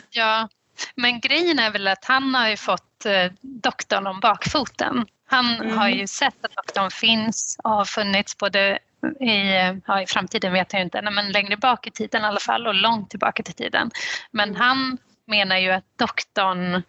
Ja, 0.09 0.47
men 0.95 1.19
grejen 1.19 1.59
är 1.59 1.71
väl 1.71 1.87
att 1.87 2.05
han 2.05 2.35
har 2.35 2.49
ju 2.49 2.57
fått 2.57 3.05
eh, 3.05 3.31
doktorn 3.41 4.07
om 4.07 4.19
bakfoten. 4.19 5.05
Han 5.29 5.55
Mm. 5.61 5.77
har 5.77 5.89
ju 5.89 6.07
sett 6.07 6.45
att 6.45 6.55
doktorn 6.55 6.91
finns 6.91 7.57
och 7.63 7.69
har 7.69 7.85
funnits 7.85 8.37
både 8.37 8.79
i, 9.19 9.51
ja, 9.87 10.01
i 10.01 10.05
framtiden 10.07 10.53
vet 10.53 10.73
jag 10.73 10.81
inte, 10.81 11.01
nej, 11.01 11.13
men 11.13 11.31
längre 11.31 11.57
bak 11.57 11.87
i 11.87 11.91
tiden 11.91 12.21
i 12.21 12.25
alla 12.25 12.39
fall 12.39 12.67
och 12.67 12.75
långt 12.75 13.09
tillbaka 13.09 13.43
till 13.43 13.53
tiden. 13.53 13.91
Men 14.31 14.55
han 14.55 14.97
menar 15.27 15.57
ju 15.57 15.71
att 15.71 15.83
doktorn 15.99 16.81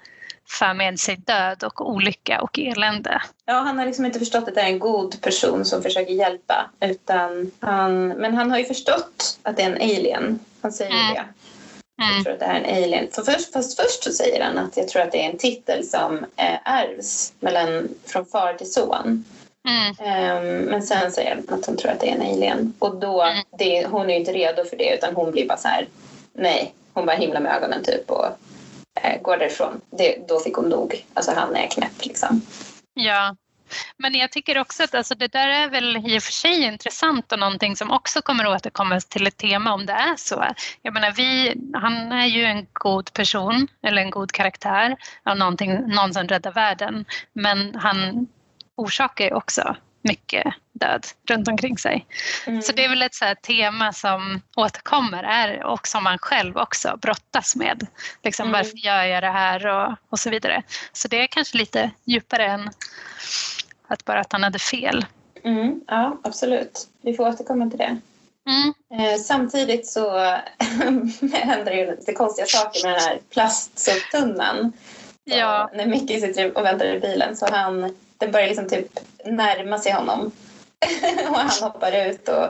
för 0.49 0.75
med 0.75 1.01
sig 1.01 1.17
död 1.17 1.65
och 1.65 1.91
olycka 1.91 2.41
och 2.41 2.59
elände. 2.59 3.23
Ja, 3.45 3.55
han 3.55 3.79
har 3.79 3.87
liksom 3.87 4.05
inte 4.05 4.19
förstått 4.19 4.49
att 4.49 4.55
det 4.55 4.61
är 4.61 4.67
en 4.67 4.79
god 4.79 5.23
person 5.23 5.65
som 5.65 5.83
försöker 5.83 6.13
hjälpa. 6.13 6.71
Utan 6.81 7.51
han, 7.61 8.09
men 8.09 8.35
han 8.35 8.51
har 8.51 8.59
ju 8.59 8.65
förstått 8.65 9.39
att 9.43 9.57
det 9.57 9.63
är 9.63 9.67
en 9.67 9.75
alien. 9.97 10.39
Han 10.63 10.73
säger 10.73 10.91
Mm. 10.91 11.15
det. 11.15 11.25
Jag 11.97 12.11
Mm. 12.11 12.25
tror 12.25 12.33
att 12.35 12.41
det 12.41 12.47
är 12.47 12.55
en 12.61 12.85
alien. 12.85 13.09
För 13.13 13.23
först, 13.23 13.53
fast 13.53 13.81
först 13.81 14.05
så 14.05 14.13
säger 14.13 14.45
han 14.45 14.59
att 14.59 14.77
jag 14.77 14.89
tror 14.89 15.03
att 15.03 15.13
det 15.13 15.25
är 15.25 15.31
en 15.31 15.39
titel 15.39 15.85
som 15.85 16.17
eh, 16.37 16.59
ärvs 16.73 17.33
mellan, 17.41 17.89
från 18.07 18.27
far 18.27 18.55
till 18.55 18.73
son. 18.73 19.25
Mm. 19.69 19.95
Ehm, 19.99 20.65
men 20.65 20.83
sen 20.83 21.13
säger 21.13 21.31
han 21.35 21.59
att 21.59 21.67
hon 21.67 21.77
tror 21.77 21.91
att 21.93 22.01
det 22.01 22.11
är 22.11 22.15
en 22.15 22.23
alien. 22.23 22.73
Och 22.79 22.97
då, 22.97 23.23
Mm. 23.23 23.45
det, 23.59 23.87
hon 23.87 24.11
är 24.11 24.15
ju 24.15 24.21
inte 24.21 24.33
redo 24.33 24.65
för 24.65 24.77
det 24.77 24.95
utan 24.95 25.15
hon 25.15 25.31
blir 25.33 25.49
bara 25.49 25.59
så 25.59 25.69
här, 25.69 25.87
nej. 26.33 26.75
Hon 26.93 27.07
bara 27.07 27.17
himlar 27.17 27.41
med 27.41 27.53
ögonen 27.57 27.85
typ 27.85 28.11
och 28.11 28.27
eh, 29.03 29.23
går 29.23 29.37
därifrån. 29.37 29.81
Det, 29.91 30.29
då 30.29 30.41
fick 30.41 30.55
hon 30.55 30.69
nog. 30.69 31.05
Alltså 31.15 31.33
han 31.37 31.57
är 31.57 31.67
knäpp 31.67 32.05
liksom. 32.05 32.43
Ja, 32.95 33.37
men 33.97 34.15
jag 34.15 34.33
tycker 34.33 34.59
också 34.59 34.83
att 34.85 34.95
alltså, 34.95 35.15
det 35.15 35.29
där 35.33 35.49
är 35.49 35.69
väl 35.69 35.97
i 35.97 36.19
och 36.19 36.23
för 36.23 36.33
sig 36.33 36.63
intressant 36.65 37.33
och 37.33 37.39
någonting 37.39 37.77
som 37.77 37.91
också 37.91 38.23
kommer 38.23 38.45
att 38.45 38.57
återkomma 38.57 39.01
till 39.01 39.27
ett 39.27 39.37
tema 39.37 39.73
om 39.73 39.87
det 39.87 39.93
är 39.93 40.17
så. 40.17 40.45
Jag 40.83 40.95
menar, 40.95 41.11
vi, 41.11 41.55
han 41.75 42.13
är 42.13 42.27
ju 42.27 42.45
en 42.45 42.67
god 42.73 43.13
person 43.13 43.69
eller 43.83 44.03
en 44.03 44.11
god 44.11 44.33
karaktär 44.33 44.97
av 45.25 45.37
någonting, 45.37 45.75
någon 45.89 46.15
som 46.15 46.29
räddar 46.29 46.53
världen. 46.53 47.05
Men 47.33 47.75
han 47.75 48.27
orsakar 48.79 49.25
ju 49.25 49.35
också 49.35 49.77
mycket 50.03 50.47
död 50.73 51.07
runt 51.29 51.49
omkring 51.49 51.79
sig. 51.79 52.07
Mm. 52.47 52.63
Så 52.63 52.73
det 52.73 52.85
är 52.85 52.89
väl 52.89 53.03
ett 53.03 53.15
så 53.15 53.25
här 53.25 53.35
tema 53.35 53.93
som 53.93 54.43
återkommer 54.57 55.23
är, 55.23 55.65
och 55.65 55.87
som 55.87 56.05
man 56.05 56.19
själv 56.19 56.57
också 56.57 56.99
brottas 57.03 57.57
med. 57.57 57.87
Liksom, 58.23 58.49
Mm. 58.49 58.59
Varför 58.59 58.77
gör 58.77 59.05
jag 59.05 59.23
det 59.23 59.31
här 59.31 59.67
och, 59.67 59.97
och 60.09 60.19
så 60.19 60.31
vidare. 60.31 60.63
Så 60.93 61.09
det 61.09 61.23
är 61.23 61.27
kanske 61.27 61.59
lite 61.59 61.91
djupare 62.05 62.47
än 62.47 62.71
att 63.89 64.05
bara 64.05 64.21
att 64.21 64.33
han 64.33 64.43
hade 64.43 64.59
fel. 64.59 65.07
Mm, 65.45 65.81
ja, 65.87 66.21
absolut. 66.25 66.89
Vi 67.03 67.15
får 67.15 67.29
återkomma 67.29 67.71
till 67.71 67.79
det. 67.79 67.99
Mm. 68.49 68.75
Eh, 68.93 69.19
samtidigt 69.19 69.87
så 69.87 70.11
händer 71.33 71.65
det 71.65 71.77
ju 71.77 71.91
lite 71.91 72.13
konstiga 72.13 72.47
saker 72.47 72.87
med 72.87 72.95
den 72.95 73.01
här 73.01 73.19
plastsoptunnan. 73.31 74.73
Ja. 75.25 75.71
När 75.75 75.87
Mickey 75.87 76.21
sitter 76.21 76.59
och 76.59 76.65
väntar 76.65 76.87
i 76.87 77.01
bilen 77.01 77.37
så 77.37 77.49
han, 77.51 77.95
den 78.19 78.31
börjar 78.33 78.47
liksom 78.47 78.69
typ 78.69 78.99
närma 79.25 79.79
sig 79.79 79.93
honom. 79.93 80.31
och 81.29 81.37
han 81.37 81.63
hoppar 81.63 82.07
ut 82.07 82.29
och, 82.29 82.47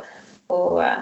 och 0.46 0.84
eh, 0.84 0.98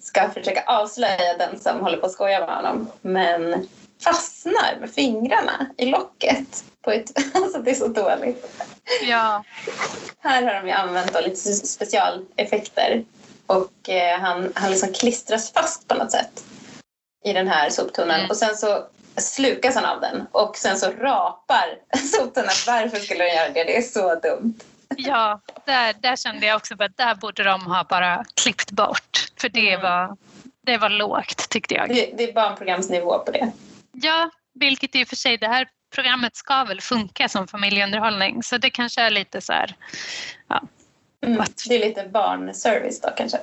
ska 0.00 0.30
försöka 0.30 0.64
avslöja 0.66 1.36
den 1.38 1.60
som 1.60 1.80
håller 1.80 1.98
på 1.98 2.06
att 2.06 2.12
skoja 2.12 2.40
med 2.40 2.56
honom. 2.56 2.90
Men 3.00 3.68
fastnar 4.04 4.76
med 4.80 4.90
fingrarna 4.90 5.66
i 5.76 5.86
locket. 5.86 6.64
På 6.82 6.90
ett, 6.90 7.10
alltså 7.34 7.58
det 7.58 7.70
är 7.70 7.74
så 7.74 7.88
dåligt. 7.88 8.62
Ja. 9.02 9.44
Här 10.18 10.42
har 10.42 10.54
de 10.54 10.66
ju 10.66 10.72
använt 10.72 11.12
då 11.12 11.20
lite 11.20 11.36
specialeffekter 11.52 13.04
och 13.46 13.88
eh, 13.88 14.18
han, 14.20 14.52
han 14.54 14.70
liksom 14.70 14.92
klistras 14.92 15.52
fast 15.52 15.88
på 15.88 15.94
något 15.94 16.10
sätt 16.10 16.44
i 17.24 17.32
den 17.32 17.48
här 17.48 17.70
soptunnan 17.70 18.16
Mm. 18.16 18.30
och 18.30 18.36
sen 18.36 18.56
så 18.56 18.84
slukas 19.16 19.74
han 19.74 19.84
av 19.84 20.00
den 20.00 20.26
och 20.32 20.56
sen 20.56 20.78
så 20.78 20.90
rapar 20.90 21.78
soptunnan. 22.16 22.50
Varför 22.66 22.96
skulle 22.98 23.24
den 23.24 23.34
göra 23.36 23.48
det? 23.48 23.64
Det 23.64 23.76
är 23.76 23.82
så 23.82 24.14
dumt. 24.14 24.54
ja, 24.96 25.40
där, 25.66 25.94
där 26.00 26.16
kände 26.16 26.46
jag 26.46 26.56
också 26.56 26.74
att 26.78 26.96
där 26.96 27.14
borde 27.14 27.44
de 27.44 27.66
ha 27.66 27.84
bara 27.84 28.24
klippt 28.34 28.70
bort. 28.70 29.26
För 29.36 29.48
det 29.48 29.68
Mm. 29.70 29.82
var, 29.82 30.16
det 30.66 30.78
var 30.78 30.88
lågt 30.90 31.48
tyckte 31.50 31.74
jag. 31.74 31.88
Det, 31.88 32.12
det 32.16 32.24
är 32.24 32.32
barnprogramsnivå 32.32 33.18
på 33.18 33.30
det. 33.30 33.52
Ja, 33.92 34.30
vilket 34.54 34.94
i 34.96 35.04
och 35.04 35.08
för 35.08 35.16
sig, 35.16 35.38
det 35.38 35.48
här 35.48 35.68
programmet 35.94 36.36
ska 36.36 36.64
väl 36.64 36.80
funka 36.80 37.28
som 37.28 37.48
familjeunderhållning. 37.48 38.42
Så 38.42 38.58
det 38.58 38.70
kanske 38.70 39.00
är 39.02 39.10
lite 39.10 39.40
så 39.40 39.52
här, 39.52 39.74
Mm. 41.26 41.38
What? 41.38 41.64
Det 41.68 41.74
är 41.74 41.78
lite 41.88 42.08
barnservice 42.08 43.00
då 43.00 43.08
kanske. 43.16 43.38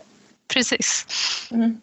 precis. 0.47 1.05
Mm. 1.51 1.82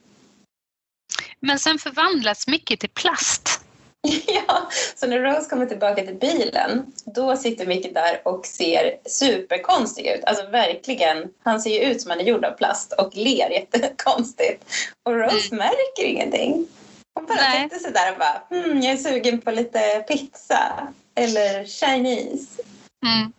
Men 1.40 1.58
sen 1.58 1.78
förvandlas 1.78 2.46
Mickey 2.46 2.76
till 2.76 2.88
plast. 2.90 3.60
Ja, 4.26 4.70
så 4.94 5.06
när 5.06 5.18
Rose 5.18 5.50
kommer 5.50 5.66
tillbaka 5.66 6.02
till 6.04 6.14
bilen 6.14 6.92
då 7.04 7.36
sitter 7.36 7.66
Mickey 7.66 7.92
där 7.92 8.20
och 8.24 8.46
ser 8.46 8.96
superkonstig 9.06 10.06
ut. 10.06 10.24
Alltså 10.24 10.46
verkligen, 10.46 11.28
han 11.42 11.60
ser 11.60 11.70
ju 11.70 11.90
ut 11.90 12.02
som 12.02 12.10
han 12.10 12.20
är 12.20 12.24
gjord 12.24 12.44
av 12.44 12.50
plast 12.50 12.92
och 12.92 13.16
ler 13.16 13.50
jättekonstigt. 13.50 14.64
Och 15.02 15.12
Rose 15.12 15.54
märker 15.54 16.04
ingenting. 16.04 16.66
Hon 17.14 17.26
bara 17.26 17.34
Nej. 17.34 17.62
sitter 17.62 17.78
sig 17.78 17.92
där 17.92 18.12
och 18.12 18.18
bara 18.18 18.42
hmm, 18.50 18.80
jag 18.82 18.92
är 18.92 18.96
sugen 18.96 19.40
på 19.40 19.50
lite 19.50 20.04
pizza 20.08 20.88
eller 21.14 21.64
Chinese. 21.64 22.62
Mm. 23.06 23.32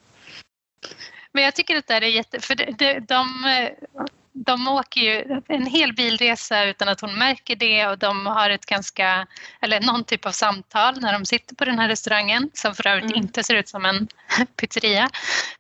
Men 1.32 1.44
jag 1.44 1.56
tycker 1.56 1.78
att 1.78 1.88
det 1.88 1.94
är 1.94 2.02
jätte... 2.02 2.40
För 2.40 2.56
det, 2.56 2.76
det, 2.78 3.00
de, 3.00 3.46
eh, 3.46 4.04
de 4.36 4.68
åker 4.68 5.02
ju 5.02 5.42
en 5.48 5.66
hel 5.66 5.94
bilresa 5.94 6.64
utan 6.64 6.88
att 6.88 7.02
hon 7.02 7.18
märker 7.18 7.56
det 7.56 7.88
och 7.88 7.98
de 7.98 8.26
har 8.26 8.50
ett 8.50 8.66
ganska, 8.66 9.28
eller 9.62 9.82
någon 9.82 10.04
typ 10.04 10.26
av 10.26 10.32
samtal 10.32 11.02
när 11.02 11.14
de 11.14 11.26
sitter 11.26 11.56
på 11.56 11.66
den 11.66 11.80
här 11.80 11.88
restaurangen 11.88 12.50
som 12.54 12.76
för 12.76 12.88
övrigt 12.88 13.12
mm. 13.12 13.18
inte 13.18 13.44
ser 13.44 13.56
ut 13.56 13.70
som 13.70 13.86
en 13.86 14.08
pizzeria. 14.58 15.10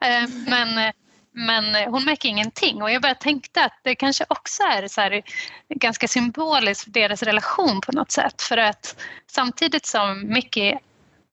Eh, 0.01 0.29
men 0.47 0.93
men 1.37 1.75
hon 1.75 2.05
märker 2.05 2.29
ingenting 2.29 2.81
och 2.81 2.91
jag 2.91 3.01
bara 3.01 3.15
tänkte 3.15 3.63
att 3.65 3.79
det 3.83 3.95
kanske 3.95 4.25
också 4.29 4.63
är 4.63 4.87
så 4.87 5.01
här, 5.01 5.21
ganska 5.69 6.07
symboliskt 6.07 6.83
för 6.83 6.91
deras 6.91 7.23
relation 7.23 7.81
på 7.81 7.91
något 7.91 8.11
sätt 8.11 8.41
för 8.41 8.57
att 8.57 9.01
samtidigt 9.27 9.85
som 9.85 10.33
Mickey 10.33 10.77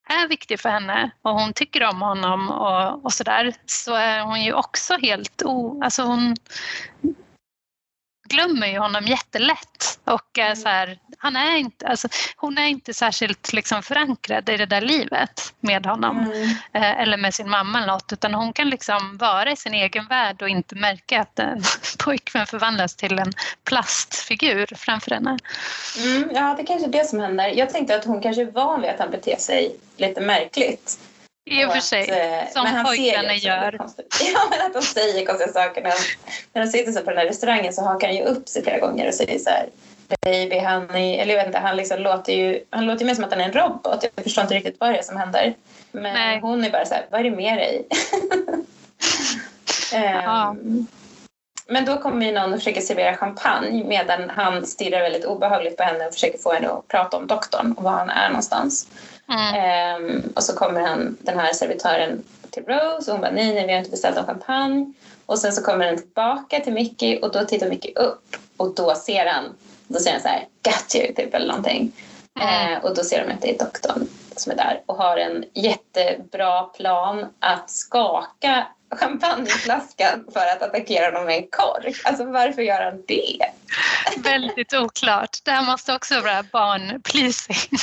är 0.09 0.29
viktig 0.29 0.61
för 0.61 0.69
henne 0.69 1.11
och 1.23 1.41
hon 1.41 1.53
tycker 1.53 1.85
om 1.85 2.03
honom 2.03 2.51
och, 2.51 3.05
och 3.05 3.13
sådär 3.13 3.55
så 3.67 3.95
är 3.95 4.21
hon 4.21 4.43
ju 4.43 4.53
också 4.53 4.97
helt 4.97 5.43
o... 5.43 5.81
Alltså 5.85 6.03
hon 6.03 6.37
glömmer 8.33 8.67
ju 8.67 8.79
honom 8.79 9.05
jättelätt 9.05 9.99
och 10.05 10.39
är 10.39 10.55
så 10.55 10.69
här, 10.69 10.99
han 11.19 11.37
är 11.37 11.57
inte, 11.57 11.87
alltså, 11.87 12.09
hon 12.37 12.59
är 12.59 12.67
inte 12.67 12.95
särskilt 12.95 13.53
liksom 13.53 13.83
förankrad 13.83 14.49
i 14.49 14.57
det 14.57 14.67
där 14.67 14.81
livet 14.81 15.55
med 15.61 15.87
honom 15.87 16.19
mm. 16.19 16.49
eh, 16.73 17.01
eller 17.01 17.17
med 17.17 17.35
sin 17.35 17.51
mamma 17.51 17.79
eller 17.79 17.93
något 17.93 18.13
utan 18.13 18.35
hon 18.35 18.53
kan 18.53 18.71
liksom 18.71 19.17
vara 19.17 19.53
i 19.53 19.57
sin 19.57 19.75
egen 19.75 20.07
värld 20.07 20.43
och 20.43 20.49
inte 20.49 20.75
märka 20.75 21.21
att 21.21 21.39
en 21.39 21.63
pojkvän 21.99 22.47
förvandlas 22.47 22.97
till 22.97 23.19
en 23.19 23.33
plastfigur 23.65 24.67
framför 24.77 25.11
henne. 25.11 25.39
Mm, 25.99 26.31
ja, 26.35 26.55
det 26.59 26.65
kanske 26.65 26.89
är 26.89 26.93
det 26.93 27.07
som 27.07 27.21
händer. 27.21 27.49
Jag 27.49 27.71
tänkte 27.71 27.97
att 27.97 28.05
hon 28.05 28.23
kanske 28.23 28.43
är 28.43 28.51
van 28.51 28.81
vid 28.81 28.91
att 28.91 28.99
han 28.99 29.11
beter 29.11 29.37
sig 29.37 29.77
lite 29.97 30.21
märkligt. 30.21 30.99
I 31.45 31.65
och 31.65 31.73
för 31.73 31.81
sig, 31.81 32.03
att, 32.03 32.47
eh, 32.47 32.53
som 32.53 32.85
pojkarna 32.85 33.35
gör. 33.35 33.73
Ja, 34.35 34.41
men 34.51 34.67
att 34.67 34.73
de 34.73 34.83
säger 34.83 35.27
konstiga 35.27 35.53
saker. 35.53 35.83
När, 35.83 35.95
när 36.53 36.63
de 36.63 36.69
sitter 36.69 36.93
så 36.93 37.01
på 37.01 37.11
den 37.11 37.19
här 37.19 37.27
restaurangen 37.27 37.73
så 37.73 37.83
hakar 37.83 38.09
han 38.09 38.17
ju 38.17 38.23
upp 38.23 38.49
sig 38.49 38.63
flera 38.63 38.79
gånger 38.79 39.09
och 39.09 39.15
säger 39.15 39.39
så 39.39 39.51
här 39.51 39.67
baby, 40.21 40.59
honey, 40.59 41.17
eller 41.17 41.35
jag 41.35 41.39
vet 41.39 41.47
inte, 41.47 41.59
han 41.59 41.77
liksom 41.77 41.99
låter 41.99 42.33
ju, 42.33 42.65
han 42.71 42.87
låter 42.87 43.01
ju 43.01 43.07
mer 43.07 43.15
som 43.15 43.25
att 43.25 43.31
han 43.31 43.41
är 43.41 43.45
en 43.45 43.53
robot. 43.53 44.05
Jag 44.17 44.25
förstår 44.25 44.43
inte 44.43 44.55
riktigt 44.55 44.77
vad 44.81 44.91
det 44.91 44.99
är 44.99 45.03
som 45.03 45.17
händer. 45.17 45.55
Men 45.93 46.15
Nej. 46.15 46.41
hon 46.41 46.65
är 46.65 46.71
bara 46.71 46.85
så 46.85 46.95
här, 46.95 47.07
vad 47.11 47.21
är 47.21 47.25
det 47.25 47.37
med 47.37 47.59
dig? 47.59 47.87
um, 50.27 50.87
men 51.67 51.85
då 51.85 51.97
kommer 51.97 52.27
ju 52.27 52.33
någon 52.33 52.53
och 52.53 52.59
försöker 52.59 52.81
servera 52.81 53.17
champagne 53.17 53.85
medan 53.85 54.31
han 54.31 54.67
stirrar 54.67 55.01
väldigt 55.01 55.25
obehagligt 55.25 55.77
på 55.77 55.83
henne 55.83 56.07
och 56.07 56.15
försöker 56.15 56.39
få 56.39 56.53
henne 56.53 56.69
att 56.69 56.89
prata 56.89 57.17
om 57.17 57.27
doktorn 57.27 57.73
och 57.73 57.83
var 57.83 57.93
han 57.93 58.11
är 58.11 58.29
någonstans. 58.29 58.89
Mm. 59.33 60.05
Um, 60.05 60.33
och 60.37 60.43
så 60.43 60.57
kommer 60.57 60.81
han, 60.81 61.17
den 61.21 61.39
här 61.39 61.53
servitören 61.53 62.25
till 62.51 62.65
Rose 62.67 63.11
och 63.11 63.17
hon 63.17 63.21
bara 63.21 63.31
nej, 63.31 63.55
nej, 63.55 63.67
vi 63.67 63.73
har 63.73 63.79
inte 63.79 63.91
beställt 63.91 64.17
någon 64.17 64.27
champagne. 64.27 64.93
Och 65.27 65.39
sen 65.39 65.53
så 65.53 65.63
kommer 65.63 65.87
den 65.87 65.97
tillbaka 65.97 66.61
till 66.61 66.73
Mickey 66.73 67.21
och 67.21 67.33
då 67.33 67.45
tittar 67.45 67.69
Mickey 67.69 67.93
upp 67.95 68.37
och 68.57 68.75
då 68.75 68.95
ser 68.95 69.27
han, 69.27 69.45
då 69.87 69.99
ser 69.99 70.13
han 70.13 70.21
så 70.21 70.29
här 70.29 70.47
got 70.63 70.95
you 70.95 71.15
typ 71.15 71.35
eller 71.35 71.47
någonting. 71.47 71.93
Mm. 72.41 72.73
Uh, 72.73 72.85
och 72.85 72.97
då 72.97 73.05
ser 73.05 73.27
de 73.27 73.33
att 73.33 73.41
det 73.41 73.55
är 73.55 73.59
doktorn 73.59 74.07
som 74.37 74.53
är 74.53 74.57
där 74.57 74.83
och 74.87 74.97
har 74.97 75.17
en 75.17 75.45
jättebra 75.55 76.63
plan 76.63 77.27
att 77.39 77.71
skaka 77.71 78.67
champagneflaskan 78.97 80.25
för 80.33 80.41
att 80.41 80.63
attackera 80.63 81.07
honom 81.07 81.25
med 81.25 81.37
en 81.37 81.49
kork. 81.51 82.01
Alltså 82.05 82.25
varför 82.25 82.63
gör 82.63 82.83
han 82.83 83.03
det? 83.09 83.39
Väldigt 84.17 84.75
oklart. 84.75 85.39
Det 85.45 85.51
här 85.51 85.63
måste 85.63 85.95
också 85.95 86.21
vara 86.21 86.43
barnpleasing. 86.43 87.79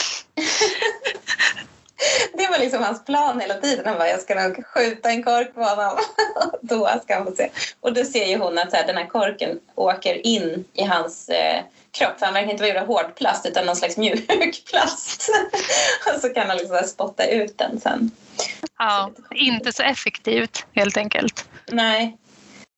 Det 2.33 2.47
var 2.47 2.59
liksom 2.59 2.83
hans 2.83 3.05
plan 3.05 3.39
hela 3.39 3.53
tiden. 3.53 3.85
Han 3.85 3.97
bara, 3.97 4.09
jag 4.09 4.19
ska 4.19 4.35
nog 4.35 4.65
skjuta 4.65 5.09
en 5.09 5.23
kork 5.23 5.55
på 5.55 5.63
honom. 5.63 5.97
Då 6.61 6.89
ska 7.03 7.15
han 7.15 7.25
få 7.25 7.31
se. 7.31 7.49
Och 7.79 7.93
då 7.93 8.03
ser 8.03 8.25
ju 8.25 8.37
hon 8.37 8.57
att 8.57 8.71
så 8.71 8.77
här, 8.77 8.87
den 8.87 8.97
här 8.97 9.05
korken 9.07 9.59
åker 9.75 10.27
in 10.27 10.65
i 10.73 10.83
hans 10.83 11.29
eh, 11.29 11.63
kropp. 11.91 12.19
För 12.19 12.25
han 12.25 12.33
verkar 12.33 12.51
inte 12.51 12.63
vara 12.63 12.73
gjord 12.73 12.81
av 12.81 12.87
hårdplast 12.87 13.45
utan 13.45 13.65
någon 13.65 13.75
slags 13.75 13.97
mjukplast. 13.97 15.29
och 16.15 16.21
så 16.21 16.29
kan 16.29 16.47
han 16.47 16.57
liksom 16.57 16.83
spotta 16.87 17.25
ut 17.25 17.57
den 17.57 17.79
sen. 17.79 18.11
Ja, 18.77 19.11
inte 19.35 19.73
så 19.73 19.83
effektivt 19.83 20.65
helt 20.73 20.97
enkelt. 20.97 21.49
Nej. 21.71 22.17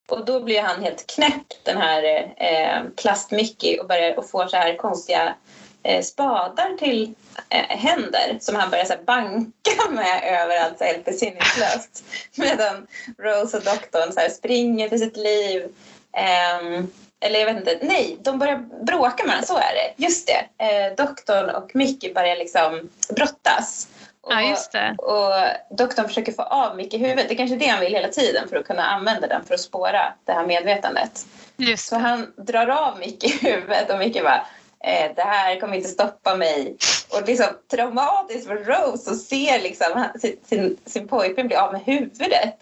Och 0.09 0.25
då 0.25 0.43
blir 0.43 0.61
han 0.61 0.83
helt 0.83 1.07
knäpp 1.07 1.47
den 1.63 1.77
här 1.77 2.03
eh, 2.37 2.83
plast-Mickey 2.95 3.79
och 3.79 3.87
börjar 3.87 4.17
och 4.17 4.29
får 4.29 4.47
så 4.47 4.57
här 4.57 4.77
konstiga 4.77 5.35
eh, 5.83 6.01
spadar 6.01 6.77
till 6.77 7.13
eh, 7.49 7.77
händer 7.77 8.37
som 8.39 8.55
han 8.55 8.69
börjar 8.69 8.85
så 8.85 8.93
här, 8.93 9.03
banka 9.03 9.89
med 9.91 10.21
överallt 10.23 10.77
så 10.77 10.83
helt 10.83 11.05
besinningslöst. 11.05 12.03
Medan 12.35 12.87
Rose 13.17 13.57
och 13.57 13.63
doktorn 13.63 14.11
så 14.13 14.19
här, 14.19 14.29
springer 14.29 14.89
för 14.89 14.97
sitt 14.97 15.17
liv. 15.17 15.63
Um, 16.61 16.91
eller 17.21 17.39
jag 17.39 17.45
vet 17.45 17.57
inte, 17.57 17.79
nej, 17.81 18.17
de 18.21 18.39
börjar 18.39 18.57
bråka 18.85 19.23
med 19.23 19.27
varandra, 19.27 19.47
så 19.47 19.57
är 19.57 19.73
det. 19.73 20.03
Just 20.03 20.27
det. 20.27 20.65
Eh, 20.65 20.95
doktorn 20.95 21.49
och 21.49 21.71
Mickey 21.73 22.13
börjar 22.13 22.35
liksom 22.35 22.89
brottas. 23.09 23.87
Och, 24.21 24.33
ja, 24.33 24.41
just 24.41 24.71
det. 24.71 24.95
och 24.97 25.33
doktorn 25.77 26.07
försöker 26.07 26.31
få 26.31 26.41
av 26.41 26.75
Mickey 26.75 26.97
huvudet. 26.97 27.27
Det 27.27 27.33
är 27.33 27.37
kanske 27.37 27.55
är 27.55 27.59
det 27.59 27.67
han 27.67 27.79
vill 27.79 27.93
hela 27.93 28.07
tiden 28.07 28.49
för 28.49 28.55
att 28.55 28.67
kunna 28.67 28.83
använda 28.83 29.27
den 29.27 29.45
för 29.45 29.53
att 29.53 29.59
spåra 29.59 30.13
det 30.25 30.31
här 30.31 30.45
medvetandet. 30.45 31.25
Just 31.57 31.87
så 31.87 31.95
han 31.95 32.33
drar 32.37 32.67
av 32.67 32.99
Mickey 32.99 33.37
huvudet 33.41 33.91
och 33.91 33.99
Mickey 33.99 34.21
bara 34.21 34.45
eh, 34.83 35.11
det 35.15 35.21
här 35.21 35.59
kommer 35.59 35.75
inte 35.75 35.89
stoppa 35.89 36.35
mig. 36.35 36.77
Och 37.09 37.27
liksom 37.27 37.47
traumatiskt 37.71 38.47
för 38.47 38.55
Rose 38.55 39.11
att 39.11 39.17
se 39.17 39.59
liksom, 39.63 40.05
sin, 40.21 40.37
sin, 40.45 40.77
sin 40.85 41.07
pojkvän 41.07 41.47
bli 41.47 41.55
av 41.55 41.73
med 41.73 41.81
huvudet. 41.85 42.55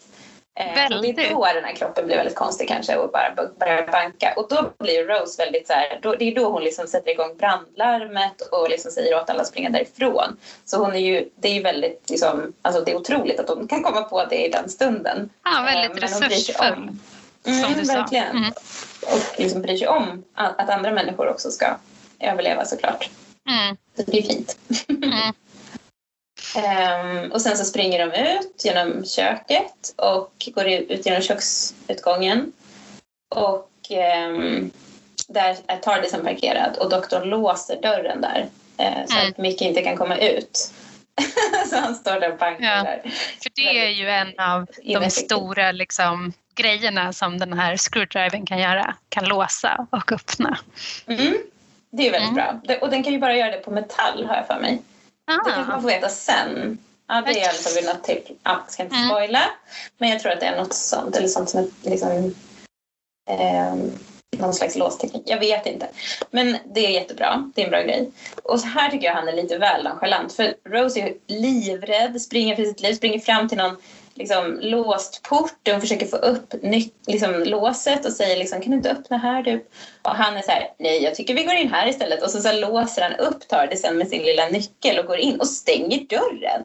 Eh, 0.60 0.98
och 0.98 1.02
det 1.02 1.10
är 1.10 1.30
då 1.30 1.46
den 1.54 1.64
här 1.64 1.76
kroppen 1.76 2.06
blir 2.06 2.16
väldigt 2.16 2.36
konstig 2.36 2.68
kanske 2.68 2.96
och 2.96 3.12
bara 3.12 3.34
börjar 3.60 3.88
banka. 3.92 4.34
Och 4.36 4.48
då 4.50 4.74
blir 4.78 5.04
Rose 5.04 5.44
väldigt 5.44 5.68
så 5.68 5.74
här, 5.74 6.00
då, 6.02 6.16
det 6.16 6.26
är 6.26 6.36
då 6.36 6.50
hon 6.50 6.64
liksom 6.64 6.88
sätter 6.88 7.12
igång 7.12 7.38
brandlarmet 7.38 8.42
och 8.52 8.70
liksom 8.70 8.92
säger 8.92 9.16
åt 9.16 9.30
alla 9.30 9.42
att 9.42 9.48
springa 9.48 9.70
därifrån. 9.70 10.38
Så 10.66 10.78
hon 10.78 10.94
är 10.94 11.00
ju, 11.00 11.30
det 11.36 11.48
är 11.48 11.54
ju 11.54 11.62
väldigt 11.62 12.10
liksom, 12.10 12.54
alltså 12.62 12.82
det 12.82 12.92
är 12.92 12.96
otroligt 12.96 13.40
att 13.40 13.50
hon 13.50 13.68
kan 13.68 13.84
komma 13.84 14.02
på 14.02 14.26
det 14.26 14.46
i 14.46 14.50
den 14.50 14.70
stunden. 14.70 15.30
Ja, 15.44 15.62
väldigt 15.66 16.04
eh, 16.04 16.08
resursfull. 16.08 16.90
Mm, 17.46 17.64
som 17.64 17.74
du 17.74 17.82
verkligen. 17.82 18.38
Mm. 18.38 18.52
Och 19.02 19.40
liksom 19.40 19.62
bryr 19.62 19.78
sig 19.78 19.88
om 19.88 20.24
att 20.34 20.70
andra 20.70 20.92
människor 20.92 21.30
också 21.30 21.52
ska 21.52 21.66
överleva 22.20 22.66
såklart. 22.66 23.10
Mm. 23.50 23.78
Så 23.98 24.12
det 24.12 24.18
är 24.18 24.24
fint. 24.24 24.58
Mm. 24.90 25.34
Um, 26.56 27.32
och 27.32 27.42
sen 27.42 27.58
så 27.58 27.66
springer 27.66 28.08
de 28.08 28.38
ut 28.38 28.66
genom 28.66 29.06
köket 29.06 29.94
och 29.96 30.34
går 30.56 30.68
ut 30.68 31.06
genom 31.06 31.22
köksutgången. 31.22 32.52
Och 33.36 33.70
um, 34.28 34.72
där 35.28 35.58
är 35.68 35.78
Tardisen 35.78 36.24
parkerad 36.24 36.78
och 36.78 36.90
doktorn 36.90 37.30
låser 37.30 37.82
dörren 37.82 38.22
där 38.22 38.46
uh, 38.82 39.06
så 39.08 39.18
mm. 39.18 39.30
att 39.30 39.38
Micke 39.38 39.62
inte 39.62 39.82
kan 39.82 39.98
komma 39.98 40.18
ut. 40.18 40.72
så 41.70 41.76
han 41.76 41.96
står 41.96 42.20
där 42.20 42.32
och 42.32 42.38
bankar 42.38 42.78
ja, 42.78 42.84
där. 42.84 43.02
För 43.44 43.52
det 43.56 43.86
är 43.86 43.90
ju 43.90 44.10
en 44.10 44.40
av 44.40 44.68
de 44.84 45.10
stora 45.10 45.72
liksom, 45.72 46.34
grejerna 46.56 47.14
som 47.14 47.38
den 47.38 47.54
här 47.54 47.78
screwdriven 47.78 48.46
kan 48.46 48.60
göra. 48.60 48.96
Kan 49.10 49.26
låsa 49.26 49.88
och 49.90 50.12
öppna. 50.12 50.58
Mm. 51.08 51.38
Det 51.92 52.08
är 52.08 52.12
väldigt 52.12 52.38
mm. 52.38 52.60
bra. 52.66 52.78
Och 52.82 52.90
den 52.90 53.04
kan 53.04 53.14
ju 53.14 53.20
bara 53.20 53.36
göra 53.36 53.52
det 53.52 53.58
på 53.58 53.72
metall 53.72 54.26
har 54.26 54.36
jag 54.36 54.48
för 54.48 54.60
mig. 54.60 54.82
Ah. 55.30 55.44
Det 55.46 55.52
kanske 55.52 55.72
man 55.72 55.82
får 55.82 55.90
veta 55.90 56.10
sen. 56.10 56.78
Ja, 57.08 57.22
det 57.22 57.32
är 57.32 57.38
i 57.38 57.44
alla 57.44 57.54
fall 57.54 57.96
något 57.96 58.04
till. 58.04 58.36
Ja, 58.44 58.62
jag 58.66 58.72
ska 58.72 58.84
inte 58.84 58.96
mm. 58.96 59.10
spoila. 59.10 59.42
Men 59.98 60.10
jag 60.10 60.20
tror 60.20 60.32
att 60.32 60.40
det 60.40 60.46
är 60.46 60.58
något 60.58 60.74
sånt. 60.74 61.16
Eller 61.16 61.28
sånt 61.28 61.50
som 61.50 61.60
är 61.60 61.90
liksom, 61.90 62.34
eh, 63.30 63.76
någon 64.38 64.54
slags 64.54 64.76
låsteknik. 64.76 65.24
Jag 65.26 65.40
vet 65.40 65.66
inte. 65.66 65.88
Men 66.32 66.58
det 66.74 66.86
är 66.86 66.90
jättebra. 66.90 67.52
Det 67.56 67.62
är 67.62 67.66
en 67.66 67.72
bra 67.72 67.82
grej. 67.82 68.12
Och 68.44 68.60
så 68.60 68.68
här 68.68 68.90
tycker 68.90 69.08
jag 69.08 69.14
han 69.14 69.28
är 69.28 69.34
lite 69.34 69.58
väl 69.58 69.84
nonchalant. 69.84 70.34
För 70.34 70.56
Rose 70.70 71.00
är 71.00 71.14
livrädd, 71.28 72.22
springer 72.22 72.56
för 72.56 72.64
sitt 72.64 72.82
liv, 72.82 72.94
springer 72.94 73.20
fram 73.20 73.50
till 73.50 73.58
någon 73.58 73.78
liksom, 74.20 74.60
låst 74.62 75.24
port 75.24 75.68
och 75.76 75.82
försöker 75.82 76.06
få 76.06 76.16
upp 76.16 76.54
liksom, 77.08 77.44
låset 77.46 78.06
och 78.06 78.14
säger 78.14 78.38
liksom, 78.38 78.62
kan 78.62 78.72
du 78.72 78.78
inte 78.78 78.92
öppna 78.92 79.18
här 79.18 79.44
du? 79.44 79.66
Och 80.02 80.16
han 80.16 80.38
är 80.38 80.42
så 80.42 80.52
här, 80.52 80.68
nej 80.80 81.04
jag 81.04 81.16
tycker 81.16 81.34
vi 81.34 81.44
går 81.44 81.56
in 81.56 81.74
här 81.74 81.88
istället. 81.88 82.24
Och 82.24 82.32
så, 82.32 82.42
så 82.42 82.52
låser 82.52 83.02
han 83.02 83.16
upp 83.16 83.48
Tardisen 83.48 83.98
med 83.98 84.08
sin 84.08 84.24
lilla 84.24 84.48
nyckel 84.48 85.00
och 85.00 85.06
går 85.06 85.18
in 85.18 85.40
och 85.40 85.48
stänger 85.48 86.00
dörren. 86.00 86.64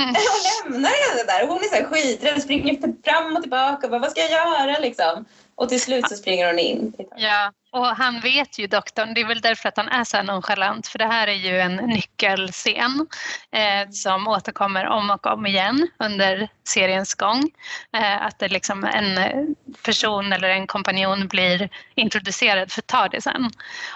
Mm. 0.00 0.10
Och 0.10 0.70
lämnar 0.70 1.08
henne 1.08 1.24
där. 1.26 1.42
Och 1.42 1.48
hon 1.48 1.58
är 1.58 1.68
så 1.68 1.74
här 1.74 1.84
skiträdd 1.84 2.36
och 2.36 2.42
springer 2.42 3.02
fram 3.04 3.36
och 3.36 3.42
tillbaka 3.42 3.86
och 3.86 3.90
bara, 3.90 4.00
vad 4.00 4.10
ska 4.10 4.20
jag 4.20 4.30
göra 4.30 4.78
liksom? 4.78 5.24
Och 5.60 5.68
till 5.68 5.80
slut 5.80 6.08
så 6.08 6.16
springer 6.16 6.46
hon 6.46 6.58
in. 6.58 6.92
Ja, 7.16 7.52
och 7.70 7.86
han 7.86 8.20
vet 8.20 8.58
ju 8.58 8.66
doktorn, 8.66 9.14
det 9.14 9.20
är 9.20 9.26
väl 9.26 9.40
därför 9.40 9.68
att 9.68 9.76
han 9.76 9.88
är 9.88 10.04
så 10.04 10.16
här 10.16 10.24
nonchalant 10.24 10.86
för 10.86 10.98
det 10.98 11.06
här 11.06 11.26
är 11.26 11.34
ju 11.34 11.60
en 11.60 11.76
nyckelscen 11.76 13.06
eh, 13.52 13.90
som 13.90 14.28
återkommer 14.28 14.86
om 14.86 15.10
och 15.10 15.26
om 15.26 15.46
igen 15.46 15.88
under 15.98 16.48
seriens 16.68 17.14
gång. 17.14 17.50
Eh, 17.92 18.26
att 18.26 18.38
det 18.38 18.48
liksom 18.48 18.84
en 18.84 19.54
person 19.82 20.32
eller 20.32 20.48
en 20.48 20.66
kompanjon 20.66 21.28
blir 21.28 21.68
introducerad 21.94 22.72
för 22.72 22.82
Tardisen 22.82 23.50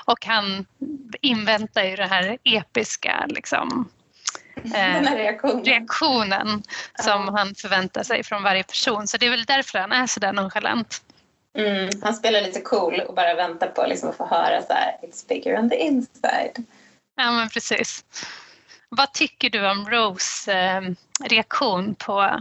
och 0.05 0.27
han 0.27 0.67
inväntar 1.21 1.85
ju 1.85 1.97
den 1.97 2.09
här 2.09 2.39
episka 2.45 3.27
liksom, 3.29 3.89
eh, 4.75 5.15
reaktionen, 5.15 5.65
reaktionen 5.65 6.63
som 6.99 7.29
han 7.35 7.55
förväntar 7.55 8.03
sig 8.03 8.25
från 8.25 8.43
varje 8.43 8.63
person 8.63 9.07
så 9.07 9.17
det 9.17 9.27
är 9.27 9.31
väl 9.31 9.45
därför 9.45 9.79
han 9.79 9.93
är 9.93 10.07
så 10.07 10.21
där 10.21 10.33
nonchalant. 10.33 11.01
Mm, 11.59 11.91
han 12.03 12.15
spelar 12.15 12.43
lite 12.43 12.61
cool 12.61 13.01
och 13.01 13.15
bara 13.15 13.35
väntar 13.35 13.67
på 13.67 13.87
liksom 13.87 14.09
att 14.11 14.17
få 14.17 14.27
höra 14.27 14.63
så 14.63 14.73
här, 14.73 14.97
it's 15.03 15.29
bigger 15.29 15.59
on 15.59 15.71
the 15.71 15.77
inside. 15.77 16.65
Ja, 17.17 17.33
men 17.33 17.49
precis. 17.49 18.05
Vad 18.89 19.13
tycker 19.13 19.51
du 19.51 19.71
om 19.71 19.91
Rose 19.91 20.53
eh, 20.53 20.83
reaktion 21.25 21.95
på 21.95 22.41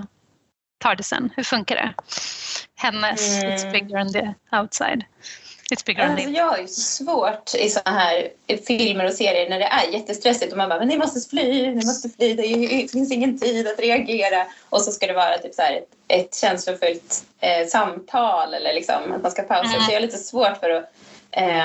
Tardisen? 0.80 1.30
Hur 1.36 1.44
funkar 1.44 1.76
det? 1.76 1.94
Hennes 2.76 3.44
mm. 3.44 3.56
It's 3.56 3.72
bigger 3.72 4.02
on 4.02 4.14
the 4.14 4.34
outside. 4.52 5.06
It's 5.72 5.86
bigger 5.86 6.10
on 6.10 6.16
the... 6.16 6.24
Alltså, 6.24 6.38
jag 6.38 6.46
har 6.46 6.58
ju 6.58 6.68
svårt 6.68 7.56
i 7.56 7.70
såna 7.70 8.00
här 8.00 8.30
filmer 8.68 9.06
och 9.06 9.14
serier 9.14 9.50
när 9.50 9.60
det 9.60 9.66
är 9.66 9.88
jättestressigt 9.88 10.52
och 10.52 10.58
man 10.58 10.70
bara 10.70 10.80
men 10.80 10.88
ni 10.88 10.98
måste 10.98 11.30
fly, 11.30 11.68
ni 11.76 11.86
måste 11.86 12.10
fly, 12.10 12.34
det 12.34 12.92
finns 12.92 13.12
ingen 13.12 13.40
tid 13.40 13.68
att 13.68 13.80
reagera 13.80 14.46
och 14.70 14.82
så 14.82 14.92
ska 14.92 15.08
det 15.08 15.14
vara 15.14 15.38
typ 15.38 15.54
så 15.54 15.62
här 15.62 15.74
ett, 15.74 15.90
ett 16.14 16.36
känslofullt 16.36 17.26
eh, 17.40 17.68
samtal 17.68 18.54
eller 18.54 18.74
liksom 18.74 19.14
att 19.16 19.22
man 19.22 19.32
ska 19.32 19.42
pausa. 19.42 19.70
Mm. 19.70 19.82
Så 19.82 19.92
jag 19.92 19.96
har 19.96 20.02
lite 20.02 20.18
svårt 20.18 20.58
för 20.58 20.70
att 20.70 20.86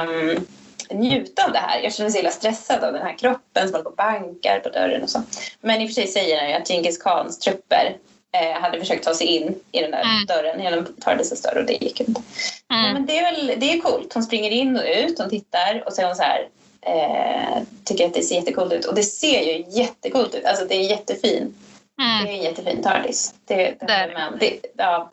um, 0.08 0.46
njuta 0.90 1.44
av 1.44 1.52
det 1.52 1.58
här. 1.58 1.80
Jag 1.82 1.94
känner 1.94 2.10
mig 2.10 2.12
så 2.12 2.18
illa 2.18 2.30
stressad 2.30 2.84
av 2.84 2.92
den 2.92 3.02
här 3.02 3.18
kroppen 3.18 3.68
som 3.68 3.72
håller 3.72 3.84
på 3.84 3.90
och 3.90 3.96
bankar 3.96 4.60
på 4.60 4.68
dörren 4.68 5.02
och 5.02 5.10
så. 5.10 5.22
Men 5.60 5.80
i 5.80 5.84
och 5.84 5.88
för 5.88 5.94
sig 5.94 6.06
säger 6.06 6.40
han 6.40 6.48
ju 6.48 6.54
att 6.54 6.68
Genghis 6.68 7.02
Khans 7.02 7.38
trupper 7.38 7.96
eh, 8.32 8.60
hade 8.60 8.80
försökt 8.80 9.04
ta 9.04 9.14
sig 9.14 9.26
in 9.26 9.54
i 9.72 9.80
den 9.80 9.90
där 9.90 10.02
mm. 10.02 10.26
dörren 10.26 10.62
genom 10.62 10.86
Tardisens 11.00 11.42
dörr 11.42 11.58
och 11.58 11.66
det 11.66 11.72
gick 11.72 12.00
inte. 12.00 12.22
Mm. 12.72 12.92
Men 12.92 13.06
det 13.06 13.18
är 13.18 13.34
väl 13.34 13.60
det 13.60 13.72
är 13.72 13.80
coolt. 13.80 14.14
Hon 14.14 14.22
springer 14.22 14.50
in 14.50 14.76
och 14.76 14.84
ut, 14.86 15.18
hon 15.18 15.30
tittar 15.30 15.82
och 15.86 15.92
så 15.92 16.02
är 16.02 16.06
hon 16.06 16.16
så 16.16 16.22
här 16.22 16.48
eh, 16.80 17.62
tycker 17.84 18.06
att 18.06 18.14
det 18.14 18.22
ser 18.22 18.34
jättecoolt 18.34 18.72
ut. 18.72 18.84
Och 18.84 18.94
det 18.94 19.02
ser 19.02 19.42
ju 19.42 19.64
jättecoolt 19.68 20.34
ut. 20.34 20.44
Alltså 20.44 20.64
det 20.64 20.74
är 20.74 20.90
jättefin. 20.90 21.54
Mm. 21.98 22.24
Det 22.24 22.30
är 22.30 22.36
en 22.36 22.42
jättefin 22.42 22.82
Tardis. 22.82 23.34
Det, 23.44 23.56
det, 23.56 23.76
det, 23.86 24.38
det, 24.40 24.60
ja, 24.76 25.10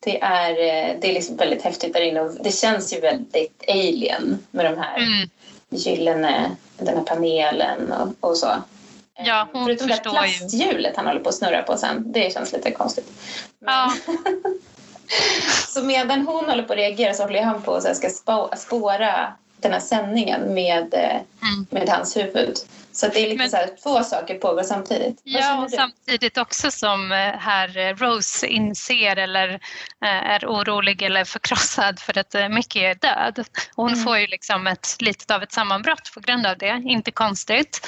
det 0.00 0.22
är, 0.22 0.50
eh, 0.50 0.96
det 1.00 1.10
är 1.10 1.12
liksom 1.12 1.36
väldigt 1.36 1.62
häftigt 1.62 1.92
där 1.92 2.00
inne 2.00 2.20
och 2.20 2.32
det 2.44 2.52
känns 2.52 2.92
ju 2.92 3.00
väldigt 3.00 3.64
alien 3.68 4.38
med 4.50 4.64
de 4.64 4.78
här 4.78 4.96
mm. 4.96 5.28
gyllene, 5.70 6.50
den 6.78 6.96
här 6.96 7.04
panelen 7.04 7.92
och, 7.92 8.30
och 8.30 8.36
så. 8.36 8.48
Ja, 9.24 9.48
hon 9.52 9.64
Förutom 9.64 9.88
det 9.88 10.00
plasthjulet 10.02 10.96
han 10.96 11.06
håller 11.06 11.20
på 11.20 11.28
att 11.28 11.34
snurra 11.34 11.62
på 11.62 11.76
sen. 11.76 12.12
Det 12.12 12.32
känns 12.32 12.52
lite 12.52 12.70
konstigt. 12.70 13.12
Men... 13.58 13.74
Ja. 13.74 13.92
så 15.68 15.82
medan 15.82 16.26
hon 16.26 16.44
håller 16.44 16.62
på 16.62 16.72
att 16.72 16.78
reagera 16.78 17.14
så 17.14 17.22
håller 17.22 17.42
han 17.42 17.62
på 17.62 17.74
att 17.74 17.96
ska 17.96 18.10
spåra 18.56 19.32
den 19.60 19.72
här 19.72 19.80
sändningen 19.80 20.54
med, 20.54 20.94
eh, 20.94 21.10
mm. 21.10 21.66
med 21.70 21.88
hans 21.88 22.16
huvud. 22.16 22.56
Så 22.98 23.08
det 23.08 23.20
är 23.20 23.28
lite 23.28 23.36
Men, 23.36 23.50
så 23.50 23.56
här, 23.56 23.70
två 23.82 24.04
saker 24.04 24.34
pågår 24.34 24.62
samtidigt. 24.62 25.20
ja, 25.24 25.62
och 25.62 25.70
samtidigt 25.70 26.38
också 26.38 26.70
som 26.70 27.12
eh, 27.12 27.18
här 27.18 27.78
eh, 27.78 27.96
Rose 27.96 28.46
inser 28.46 29.16
eller 29.16 29.60
är 30.00 30.46
orolig 30.46 31.02
eller 31.02 31.24
förkrossad 31.24 32.00
för 32.00 32.18
att 32.18 32.34
Mickey 32.50 32.80
är 32.80 32.94
död. 32.94 33.46
Hon 33.74 33.92
mm. 33.92 34.04
får 34.04 34.18
ju 34.18 34.26
liksom 34.26 34.66
ett 34.66 34.96
litet 35.00 35.30
av 35.30 35.42
ett 35.42 35.52
sammanbrott 35.52 36.10
på 36.14 36.20
grund 36.20 36.46
av 36.46 36.58
det. 36.58 36.82
Inte 36.84 37.10
konstigt. 37.10 37.86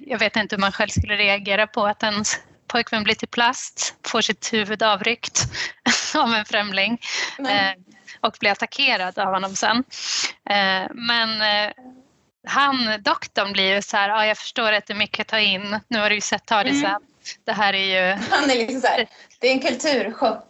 Jag 0.00 0.18
vet 0.18 0.36
inte 0.36 0.56
hur 0.56 0.60
man 0.60 0.72
själv 0.72 0.88
skulle 0.88 1.16
reagera 1.16 1.66
på 1.66 1.86
att 1.86 2.02
ens 2.02 2.38
pojkvän 2.66 3.04
blir 3.04 3.14
till 3.14 3.28
plast, 3.28 3.94
får 4.06 4.20
sitt 4.20 4.52
huvud 4.52 4.82
avryckt 4.82 5.42
av 6.14 6.34
en 6.34 6.44
främling. 6.44 7.00
Nej 7.38 7.76
och 8.24 8.36
blir 8.40 8.50
attackerad 8.50 9.18
av 9.18 9.32
honom 9.32 9.56
sen. 9.56 9.84
Eh, 10.50 10.90
men 10.94 11.42
eh, 11.42 11.72
han, 12.44 13.02
doktorn 13.02 13.52
blir 13.52 13.74
ju 13.74 13.82
så 13.82 13.96
här, 13.96 14.08
ah, 14.08 14.26
jag 14.26 14.38
förstår 14.38 14.72
att 14.72 14.86
det 14.86 14.92
är 14.92 14.98
mycket 14.98 15.20
att 15.20 15.28
ta 15.28 15.38
in, 15.38 15.80
nu 15.88 15.98
har 15.98 16.08
du 16.08 16.14
ju 16.14 16.20
sett 16.20 16.46
ta 16.46 16.64
det 16.64 16.74
sen. 16.74 16.84
Mm. 16.84 17.02
Det 17.44 17.52
här 17.52 17.72
är 17.74 18.12
ju... 18.12 18.20
Han 18.30 18.50
är 18.50 18.54
liksom 18.54 18.80
så 18.80 18.86
här, 18.86 19.06
det 19.40 19.48
är 19.48 19.52
en 19.52 19.60
kulturchock. 19.60 20.48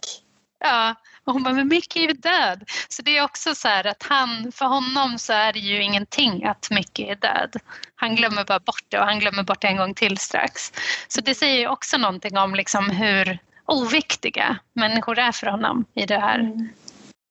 Ja, 0.59 0.95
och 1.23 1.33
hon 1.33 1.43
bara, 1.43 1.53
men 1.53 1.67
Mickey 1.67 2.03
är 2.03 2.07
ju 2.07 2.13
död. 2.13 2.69
Så 2.89 3.01
det 3.01 3.17
är 3.17 3.23
också 3.23 3.55
så 3.55 3.67
här 3.67 3.87
att 3.87 4.03
han, 4.03 4.51
för 4.51 4.65
honom 4.65 5.19
så 5.19 5.33
är 5.33 5.53
det 5.53 5.59
ju 5.59 5.83
ingenting 5.83 6.45
att 6.45 6.67
Mickey 6.71 7.03
är 7.03 7.15
död. 7.15 7.55
Han 7.95 8.15
glömmer 8.15 8.43
bara 8.43 8.59
bort 8.59 8.85
det 8.89 8.99
och 8.99 9.05
han 9.05 9.19
glömmer 9.19 9.43
bort 9.43 9.61
det 9.61 9.67
en 9.67 9.77
gång 9.77 9.93
till 9.93 10.17
strax. 10.17 10.73
Så 11.07 11.21
det 11.21 11.35
säger 11.35 11.59
ju 11.59 11.67
också 11.67 11.97
någonting 11.97 12.37
om 12.37 12.55
liksom 12.55 12.89
hur 12.89 13.39
oviktiga 13.65 14.57
människor 14.73 15.19
är 15.19 15.31
för 15.31 15.47
honom 15.47 15.85
i 15.93 16.05
det 16.05 16.19
här. 16.19 16.39
Mm 16.39 16.69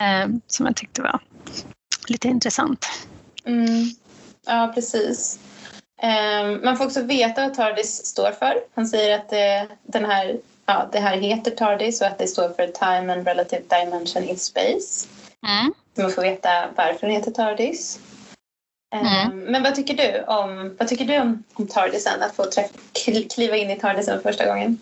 eh, 0.00 0.28
som 0.46 0.66
jag 0.66 0.76
tyckte 0.76 1.02
var 1.02 1.20
lite 2.08 2.28
intressant. 2.28 2.86
Mm. 3.44 3.90
Ja, 4.47 4.72
precis. 4.74 5.38
Eh, 6.03 6.47
man 6.62 6.76
får 6.76 6.84
också 6.84 7.03
veta 7.03 7.42
vad 7.42 7.55
TARDIS 7.55 8.07
står 8.07 8.32
för. 8.32 8.61
Han 8.74 8.86
säger 8.86 9.18
att 9.18 9.30
det, 9.30 9.68
den 9.82 10.05
här, 10.05 10.36
ja, 10.66 10.88
det 10.92 11.01
här 11.01 11.16
heter 11.16 11.51
TARDIS 11.51 12.01
och 12.01 12.07
att 12.07 12.18
det 12.18 12.26
står 12.26 12.49
för 12.49 12.66
Time 12.66 13.12
and 13.12 13.26
Relative 13.26 13.62
Dimension 13.68 14.24
in 14.24 14.38
Space. 14.38 15.09
Mm. 15.47 15.74
Man 15.99 16.11
får 16.11 16.22
veta 16.22 16.68
varför 16.76 17.07
den 17.07 17.16
heter 17.16 17.30
TARDIS. 17.30 18.01
Eh, 18.95 19.24
mm. 19.24 19.38
Men 19.38 19.62
vad 19.62 19.74
tycker 19.74 19.95
du 19.95 20.22
om, 20.22 20.76
vad 20.78 20.88
tycker 20.88 21.05
du 21.05 21.20
om, 21.20 21.45
om 21.55 21.66
TARDISen? 21.66 22.22
Att 22.22 22.36
få 22.36 22.45
träff, 22.45 22.70
kliva 23.34 23.57
in 23.57 23.70
i 23.70 23.76
TARDISen 23.76 24.22
första 24.22 24.47
gången? 24.47 24.78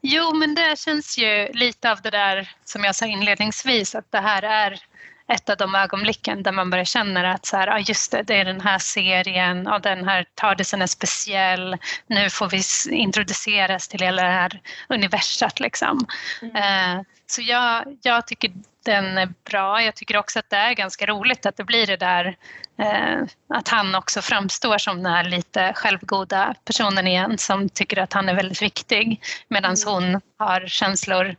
Jo, 0.00 0.34
men 0.34 0.54
det 0.54 0.78
känns 0.78 1.18
ju 1.18 1.48
lite 1.52 1.92
av 1.92 2.00
det 2.02 2.10
där 2.10 2.50
som 2.64 2.84
jag 2.84 2.96
sa 2.96 3.06
inledningsvis 3.06 3.94
att 3.94 4.12
det 4.12 4.18
här 4.18 4.42
är 4.42 4.80
ett 5.28 5.50
av 5.50 5.56
de 5.56 5.74
ögonblicken 5.74 6.42
där 6.42 6.52
man 6.52 6.70
börjar 6.70 6.84
känna 6.84 7.32
att 7.32 7.46
så 7.46 7.56
här, 7.56 7.68
ah, 7.68 7.78
just 7.78 8.12
det, 8.12 8.22
det 8.22 8.34
är 8.34 8.44
den 8.44 8.60
här 8.60 8.78
serien 8.78 9.66
och 9.66 9.80
den 9.80 10.04
här 10.04 10.26
tardisen 10.34 10.82
är 10.82 10.86
speciell. 10.86 11.76
Nu 12.06 12.30
får 12.30 12.48
vi 12.48 12.62
introduceras 12.96 13.88
till 13.88 14.00
hela 14.00 14.22
det 14.22 14.28
här 14.28 14.60
universat 14.88 15.60
liksom. 15.60 16.06
Mm. 16.42 16.56
Eh, 16.56 17.04
så 17.30 17.42
jag, 17.42 17.98
jag 18.02 18.26
tycker 18.26 18.52
den 18.84 19.18
är 19.18 19.28
bra. 19.44 19.82
Jag 19.82 19.94
tycker 19.94 20.16
också 20.16 20.38
att 20.38 20.50
det 20.50 20.56
är 20.56 20.72
ganska 20.72 21.06
roligt 21.06 21.46
att 21.46 21.56
det 21.56 21.64
blir 21.64 21.86
det 21.86 21.96
där 21.96 22.36
eh, 22.78 23.18
att 23.48 23.68
han 23.68 23.94
också 23.94 24.22
framstår 24.22 24.78
som 24.78 25.02
den 25.02 25.12
här 25.12 25.24
lite 25.24 25.72
självgoda 25.74 26.54
personen 26.64 27.06
igen 27.06 27.38
som 27.38 27.68
tycker 27.68 27.98
att 27.98 28.12
han 28.12 28.28
är 28.28 28.34
väldigt 28.34 28.62
viktig 28.62 29.22
medan 29.48 29.74
mm. 29.74 29.94
hon 29.94 30.20
har 30.38 30.66
känslor, 30.66 31.36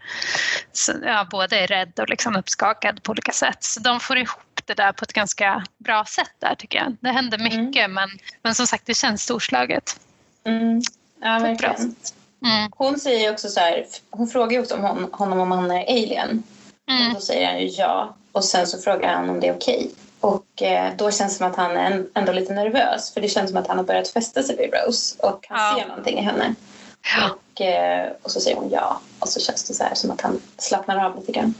ja, 1.05 1.27
både 1.31 1.59
är 1.59 1.67
rädd 1.67 1.99
och 1.99 2.09
liksom 2.09 2.35
uppskakad 2.35 3.03
på 3.03 3.11
olika 3.11 3.31
sätt. 3.31 3.63
Så 3.63 3.79
de 3.79 3.99
får 3.99 4.17
ihop 4.17 4.61
det 4.65 4.73
där 4.73 4.91
på 4.91 5.03
ett 5.03 5.13
ganska 5.13 5.63
bra 5.77 6.05
sätt 6.05 6.33
där 6.39 6.55
tycker 6.55 6.77
jag. 6.77 6.95
Det 6.99 7.11
händer 7.11 7.39
mm. 7.39 7.65
mycket 7.65 7.85
mm. 7.85 7.93
men, 7.93 8.09
men 8.41 8.55
som 8.55 8.67
sagt 8.67 8.85
det 8.85 8.93
känns 8.93 9.23
storslaget. 9.23 9.99
Mm. 10.43 10.81
Ja, 11.21 11.39
verkligen. 11.39 11.95
Mm. 12.45 12.71
Hon 12.77 12.99
säger 12.99 13.31
också 13.31 13.49
så 13.49 13.59
här, 13.59 13.85
hon 14.09 14.27
frågar 14.27 14.59
också 14.59 14.75
om 14.75 14.83
hon, 14.83 15.09
honom 15.11 15.39
om 15.39 15.51
han 15.51 15.71
är 15.71 15.83
alien. 15.83 16.43
Mm. 16.89 17.07
Och 17.07 17.13
då 17.13 17.19
säger 17.19 17.47
han 17.47 17.59
ju 17.59 17.67
ja. 17.67 18.15
Och 18.31 18.43
sen 18.43 18.67
så 18.67 18.77
frågar 18.77 19.13
han 19.13 19.29
om 19.29 19.39
det 19.39 19.47
är 19.47 19.55
okej. 19.55 19.77
Okay. 19.77 19.91
Och 20.21 20.61
eh, 20.61 20.93
då 20.97 21.11
känns 21.11 21.33
det 21.33 21.37
som 21.37 21.47
att 21.47 21.55
han 21.55 21.77
är 21.77 22.05
ändå 22.13 22.31
lite 22.31 22.53
nervös 22.53 23.13
för 23.13 23.21
det 23.21 23.29
känns 23.29 23.49
som 23.49 23.59
att 23.59 23.67
han 23.67 23.77
har 23.77 23.85
börjat 23.85 24.07
fästa 24.07 24.43
sig 24.43 24.57
vid 24.57 24.73
Rose 24.73 25.15
och 25.19 25.45
han 25.49 25.77
ja. 25.77 25.81
ser 25.81 25.89
någonting 25.89 26.17
i 26.19 26.21
henne. 26.21 26.55
Ja. 27.17 27.29
Och, 27.29 27.61
eh, 27.61 28.11
och 28.21 28.31
så 28.31 28.39
säger 28.39 28.57
hon 28.57 28.69
ja 28.69 29.01
och 29.19 29.29
så 29.29 29.39
känns 29.39 29.63
det 29.63 29.73
så 29.73 29.83
här 29.83 29.95
som 29.95 30.11
att 30.11 30.21
han 30.21 30.41
slappnar 30.57 31.05
av 31.05 31.19
lite 31.19 31.31
grann. 31.31 31.53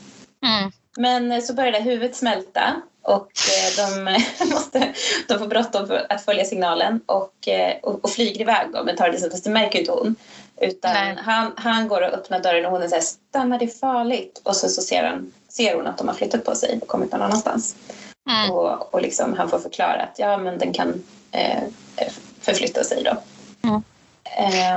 Mm. 0.45 0.71
Men 0.97 1.31
eh, 1.31 1.41
så 1.41 1.53
börjar 1.53 1.71
det 1.71 1.79
huvudet 1.79 2.15
smälta 2.15 2.81
och 3.01 3.31
eh, 3.47 3.85
de, 3.85 4.19
måste, 4.49 4.93
de 5.27 5.39
får 5.39 5.47
bråttom 5.47 5.87
för 5.87 6.05
att 6.09 6.25
följa 6.25 6.45
signalen 6.45 7.01
och, 7.05 7.47
eh, 7.47 7.77
och, 7.83 8.03
och 8.03 8.09
flyger 8.09 8.41
iväg 8.41 8.67
då, 8.73 8.83
men 8.83 8.95
tar 8.95 9.09
det, 9.09 9.31
fast 9.31 9.43
det 9.43 9.49
märker 9.49 9.79
inte 9.79 9.91
hon. 9.91 10.15
Utan 10.61 11.17
han, 11.17 11.53
han 11.57 11.87
går 11.87 12.01
och 12.01 12.13
öppnar 12.13 12.39
dörren 12.39 12.65
och 12.65 12.71
hon 12.71 12.81
här, 12.81 13.01
stanna 13.01 13.57
det 13.57 13.65
är 13.65 13.79
farligt. 13.79 14.41
Och 14.43 14.55
så, 14.55 14.69
så 14.69 14.81
ser, 14.81 15.03
han, 15.03 15.33
ser 15.47 15.75
hon 15.75 15.87
att 15.87 15.97
de 15.97 16.07
har 16.07 16.15
flyttat 16.15 16.45
på 16.45 16.55
sig 16.55 16.79
och 16.81 16.87
kommit 16.87 17.11
någon 17.11 17.21
annanstans. 17.21 17.75
Mm. 18.29 18.51
Och, 18.51 18.93
och 18.93 19.01
liksom, 19.01 19.33
han 19.33 19.49
får 19.49 19.59
förklara 19.59 20.01
att 20.01 20.19
ja, 20.19 20.37
men 20.37 20.57
den 20.57 20.73
kan 20.73 21.03
eh, 21.31 21.63
förflytta 22.41 22.83
sig 22.83 23.03
då. 23.03 23.17
Mm. 23.69 23.81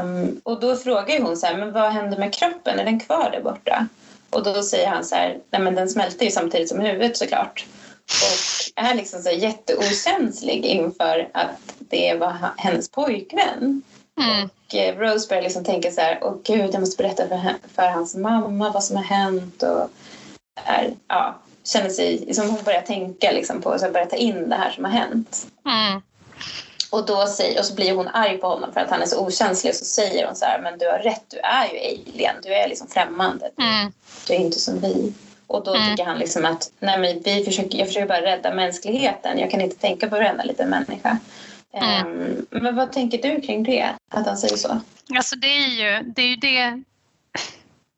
Um, 0.04 0.40
och 0.44 0.60
då 0.60 0.76
frågar 0.76 1.20
hon 1.20 1.36
så 1.36 1.46
här, 1.46 1.56
men 1.56 1.72
vad 1.72 1.92
händer 1.92 2.18
med 2.18 2.34
kroppen? 2.34 2.78
Är 2.78 2.84
den 2.84 3.00
kvar 3.00 3.30
där 3.32 3.42
borta? 3.42 3.86
Och 4.30 4.42
då 4.42 4.62
säger 4.62 4.88
han 4.88 5.04
så 5.04 5.14
här, 5.14 5.38
nej 5.50 5.60
men 5.60 5.74
den 5.74 5.88
smälter 5.88 6.24
ju 6.24 6.30
samtidigt 6.30 6.68
som 6.68 6.80
huvudet 6.80 7.16
såklart. 7.16 7.66
Och 8.04 8.82
är 8.84 8.94
liksom 8.94 9.22
så 9.22 9.30
jätteokänslig 9.30 10.64
inför 10.64 11.28
att 11.34 11.74
det 11.78 12.14
var 12.14 12.36
hennes 12.56 12.88
pojkvän. 12.90 13.82
Mm. 14.24 14.48
Och 14.66 14.74
eh, 14.74 14.96
Rose 14.96 15.28
börjar 15.28 15.42
liksom 15.42 15.64
tänka 15.64 15.90
så 15.90 16.00
här, 16.00 16.18
åh 16.22 16.34
gud, 16.44 16.74
jag 16.74 16.80
måste 16.80 17.02
berätta 17.02 17.28
för, 17.28 17.54
för 17.74 17.88
hans 17.88 18.14
mamma 18.14 18.70
vad 18.70 18.84
som 18.84 18.96
har 18.96 19.04
hänt. 19.04 19.62
Och 19.62 19.90
är, 20.64 20.94
ja, 21.08 21.38
känner 21.64 21.90
sig, 21.90 22.34
som 22.34 22.50
hon 22.50 22.62
börjar 22.64 22.82
tänka 22.82 23.32
liksom 23.32 23.62
på, 23.62 23.78
så 23.78 23.90
börjar 23.90 24.06
ta 24.06 24.16
in 24.16 24.48
det 24.48 24.56
här 24.56 24.70
som 24.70 24.84
har 24.84 24.92
hänt. 24.92 25.46
Mm. 25.66 26.02
Och, 26.90 27.06
då 27.06 27.26
säger, 27.26 27.58
och 27.58 27.64
så 27.64 27.74
blir 27.74 27.94
hon 27.94 28.08
arg 28.08 28.38
på 28.38 28.46
honom 28.46 28.72
för 28.72 28.80
att 28.80 28.90
han 28.90 29.02
är 29.02 29.06
så 29.06 29.26
okänslig 29.26 29.70
och 29.70 29.76
så 29.76 29.84
säger 29.84 30.26
hon 30.26 30.36
så 30.36 30.44
här, 30.44 30.60
men 30.62 30.78
du 30.78 30.86
har 30.86 30.98
rätt, 30.98 31.24
du 31.28 31.38
är 31.38 31.64
ju 31.64 31.78
alien, 31.78 32.36
du 32.42 32.54
är 32.54 32.68
liksom 32.68 32.88
främmande. 32.88 33.50
Mm. 33.58 33.92
Du 34.26 34.34
är 34.34 34.38
inte 34.38 34.60
som 34.60 34.80
vi. 34.80 35.12
Och 35.46 35.64
då 35.64 35.74
mm. 35.74 35.90
tycker 35.90 36.04
han 36.04 36.18
liksom 36.18 36.44
att 36.44 36.70
nej 36.78 36.98
men 36.98 37.22
vi 37.22 37.44
försöker, 37.44 37.78
jag 37.78 37.86
försöker 37.86 38.08
bara 38.08 38.22
rädda 38.22 38.54
mänskligheten, 38.54 39.38
jag 39.38 39.50
kan 39.50 39.60
inte 39.60 39.76
tänka 39.76 40.08
på 40.08 40.16
varenda 40.16 40.44
liten 40.44 40.70
människa. 40.70 41.18
Mm. 41.72 42.06
Um, 42.06 42.46
men 42.50 42.76
vad 42.76 42.92
tänker 42.92 43.22
du 43.22 43.40
kring 43.40 43.62
det, 43.62 43.94
att 44.10 44.26
han 44.26 44.36
säger 44.36 44.56
så? 44.56 44.80
Alltså 45.16 45.36
det 45.36 45.46
är 45.46 45.68
ju 45.68 46.02
det, 46.02 46.22
är 46.22 46.28
ju 46.28 46.36
det 46.36 46.82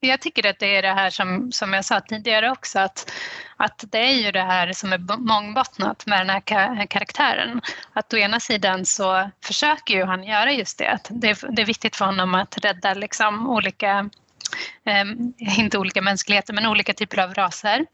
jag 0.01 0.21
tycker 0.21 0.51
att 0.51 0.59
det 0.59 0.77
är 0.77 0.83
det 0.83 0.93
här 0.93 1.11
som, 1.11 1.53
som 1.53 1.73
jag 1.73 1.85
sa 1.85 2.01
tidigare 2.01 2.51
också, 2.51 2.79
att, 2.79 3.13
att 3.57 3.85
det 3.89 3.99
är 3.99 4.25
ju 4.25 4.33
det 4.33 4.43
här 4.43 4.73
som 4.73 4.93
är 4.93 5.19
mångbottnat 5.19 6.07
med 6.07 6.21
den 6.21 6.31
här 6.31 6.87
karaktären. 6.87 7.61
Att 7.93 8.15
å 8.15 8.17
ena 8.17 8.41
sidan 8.41 8.85
så 8.85 9.31
försöker 9.45 9.95
ju 9.95 10.05
han 10.05 10.25
göra 10.25 10.53
just 10.53 10.79
det, 10.79 10.89
att 10.89 11.09
det, 11.11 11.45
det 11.51 11.63
är 11.63 11.67
viktigt 11.67 11.97
för 11.97 12.05
honom 12.05 12.35
att 12.35 12.65
rädda 12.65 12.95
liksom 12.95 13.51
olika, 13.51 14.11
eh, 14.85 15.59
inte 15.59 15.79
olika 15.79 16.03
mänskligheter, 16.03 16.53
men 16.53 16.67
olika 16.67 16.93
typer 16.93 17.19
av 17.19 17.35
raser 17.35 17.87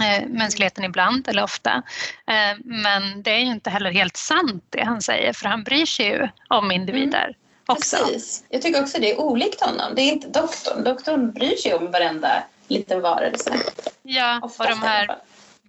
eh, 0.00 0.26
mänskligheten 0.26 0.84
ibland 0.84 1.28
eller 1.28 1.42
ofta. 1.42 1.82
Eh, 2.26 2.58
men 2.64 3.22
det 3.22 3.30
är 3.30 3.38
ju 3.38 3.50
inte 3.50 3.70
heller 3.70 3.90
helt 3.90 4.16
sant 4.16 4.64
det 4.70 4.84
han 4.84 5.02
säger 5.02 5.32
för 5.32 5.48
han 5.48 5.64
bryr 5.64 5.86
sig 5.86 6.06
ju 6.06 6.28
om 6.48 6.70
individer. 6.70 7.24
Mm. 7.24 7.34
Också. 7.66 7.96
Precis. 7.96 8.44
Jag 8.48 8.62
tycker 8.62 8.82
också 8.82 9.00
det 9.00 9.10
är 9.10 9.20
olikt 9.20 9.60
honom. 9.60 9.94
Det 9.94 10.02
är 10.02 10.12
inte 10.12 10.28
doktorn. 10.28 10.84
Doktorn 10.84 11.32
bryr 11.32 11.56
sig 11.56 11.74
om 11.74 11.90
varenda 11.90 12.42
liten 12.68 13.00
varelse. 13.00 13.58
Ja, 14.02 14.40
Oftast 14.42 14.60
och 14.60 14.76
de 14.80 14.86
här 14.86 15.16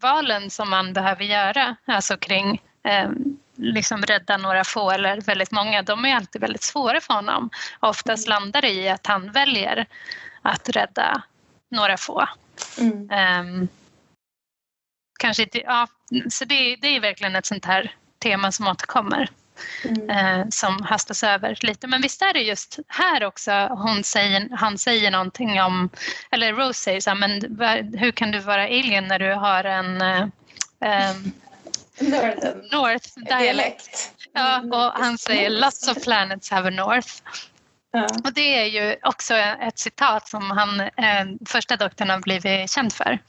valen 0.02 0.50
som 0.50 0.70
man 0.70 0.94
behöver 0.94 1.24
göra, 1.24 1.76
alltså 1.86 2.18
kring 2.18 2.62
eh, 2.84 3.10
liksom 3.56 4.02
rädda 4.02 4.38
några 4.38 4.64
få 4.64 4.92
eller 4.92 5.22
väldigt 5.22 5.52
många, 5.52 5.82
de 5.82 6.06
är 6.06 6.16
alltid 6.16 6.42
väldigt 6.42 6.64
svåra 6.64 7.02
för 7.02 7.14
honom. 7.14 7.50
Oftast 7.80 8.28
mm. 8.28 8.42
landar 8.42 8.62
det 8.62 8.72
i 8.72 8.90
att 8.90 9.08
han 9.08 9.32
väljer 9.32 9.86
att 10.42 10.70
rädda 10.70 11.22
några 11.70 11.98
få. 11.98 12.28
Mm. 12.78 13.10
Um, 13.40 13.68
kanske 15.22 15.44
inte, 15.44 15.60
ja, 15.60 15.88
så 16.30 16.46
det, 16.46 16.76
det 16.76 16.88
är 16.88 17.00
verkligen 17.00 17.36
ett 17.36 17.46
sånt 17.46 17.66
här 17.66 17.96
tema 18.20 18.52
som 18.52 18.68
återkommer. 18.68 19.30
Mm. 19.86 20.10
Eh, 20.10 20.46
som 20.50 20.82
hastas 20.84 21.24
över 21.24 21.58
lite. 21.62 21.88
Men 21.88 22.02
visst 22.02 22.22
är 22.22 22.34
det 22.34 22.40
just 22.40 22.80
här 22.88 23.24
också 23.24 23.52
hon 23.70 24.04
säger, 24.04 24.50
han 24.52 24.78
säger 24.78 25.12
någonting 25.12 25.62
om, 25.62 25.90
eller 26.32 26.54
Rose 26.54 26.74
säger 26.74 27.02
så 27.02 27.10
här, 27.10 27.18
men 27.18 27.98
hur 27.98 28.12
kan 28.12 28.32
du 28.32 28.40
vara 28.40 28.64
alien 28.64 29.08
när 29.08 29.20
du 29.20 29.34
har 29.34 29.64
en 29.64 30.02
eh, 30.02 31.16
Northern. 32.00 32.70
North 32.72 33.10
dialect. 33.16 34.12
Ja, 34.34 34.60
och 34.60 35.04
han 35.04 35.18
säger 35.18 35.50
lots 35.50 35.88
of 35.88 36.04
planets 36.04 36.52
have 36.52 36.68
a 36.68 36.72
north. 36.72 37.14
Ja. 37.92 38.08
Och 38.24 38.34
det 38.34 38.60
är 38.60 38.66
ju 38.66 38.96
också 39.04 39.34
ett 39.36 39.80
citat 39.80 40.28
som 40.28 40.52
han, 40.52 40.80
eh, 40.80 41.26
första 41.46 41.78
doktorn 41.78 42.10
har 42.10 42.20
blivit 42.20 42.72
känd 42.72 42.94
för. 42.94 43.20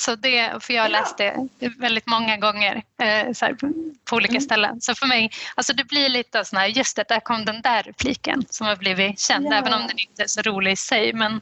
Så 0.00 0.14
det, 0.14 0.52
för 0.60 0.74
jag 0.74 0.82
har 0.82 0.88
läst 0.88 1.18
det 1.18 1.48
väldigt 1.78 2.06
många 2.06 2.36
gånger 2.36 2.82
eh, 3.00 3.06
här, 3.40 3.56
på 4.04 4.16
olika 4.16 4.32
mm. 4.32 4.40
ställen. 4.40 4.80
Så 4.80 4.94
för 4.94 5.06
mig, 5.06 5.30
alltså 5.54 5.72
det 5.72 5.84
blir 5.84 6.08
lite 6.08 6.44
sån 6.44 6.58
här, 6.58 6.66
just 6.66 6.96
det, 6.96 7.08
där 7.08 7.20
kom 7.20 7.44
den 7.44 7.62
där 7.62 7.82
repliken 7.82 8.44
som 8.50 8.66
har 8.66 8.76
blivit 8.76 9.20
känd, 9.20 9.46
ja. 9.46 9.54
även 9.54 9.72
om 9.72 9.80
den 9.88 9.98
inte 9.98 10.22
är 10.22 10.26
så 10.26 10.42
rolig 10.42 10.72
i 10.72 10.76
sig. 10.76 11.12
Men, 11.12 11.40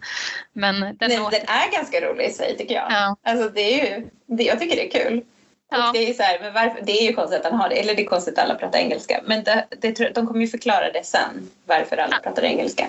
men 0.53 0.81
den, 0.81 0.97
den, 0.99 1.09
den 1.09 1.49
är 1.49 1.73
ganska 1.73 2.01
rolig 2.01 2.25
i 2.25 2.33
sig 2.33 2.57
tycker 2.57 2.75
jag. 2.75 2.93
Ja. 2.93 3.17
Alltså 3.23 3.49
det 3.49 3.61
är 3.61 3.87
ju, 3.87 4.11
det, 4.27 4.43
jag 4.43 4.61
tycker 4.61 4.77
det 4.77 4.87
är 4.87 5.05
kul. 5.05 5.23
Ja. 5.71 5.91
det, 5.95 6.11
är 6.11 6.15
så 6.15 6.23
här, 6.23 6.41
men 6.41 6.53
varför, 6.53 6.83
det 6.83 6.93
är 6.93 7.03
ju 7.03 7.13
konstigt 7.13 7.41
att 7.41 7.51
han 7.51 7.61
har 7.61 7.69
det, 7.69 7.81
eller 7.81 7.95
det 7.95 8.03
är 8.03 8.07
konstigt 8.07 8.39
att 8.39 8.45
alla 8.45 8.55
pratar 8.55 8.79
engelska. 8.79 9.21
Men 9.27 9.45
det, 9.45 9.67
det, 9.81 10.15
de 10.15 10.27
kommer 10.27 10.41
ju 10.41 10.49
förklara 10.49 10.93
det 10.93 11.05
sen, 11.05 11.51
varför 11.67 11.97
alla 11.97 12.17
ja. 12.17 12.23
pratar 12.23 12.43
engelska. 12.43 12.87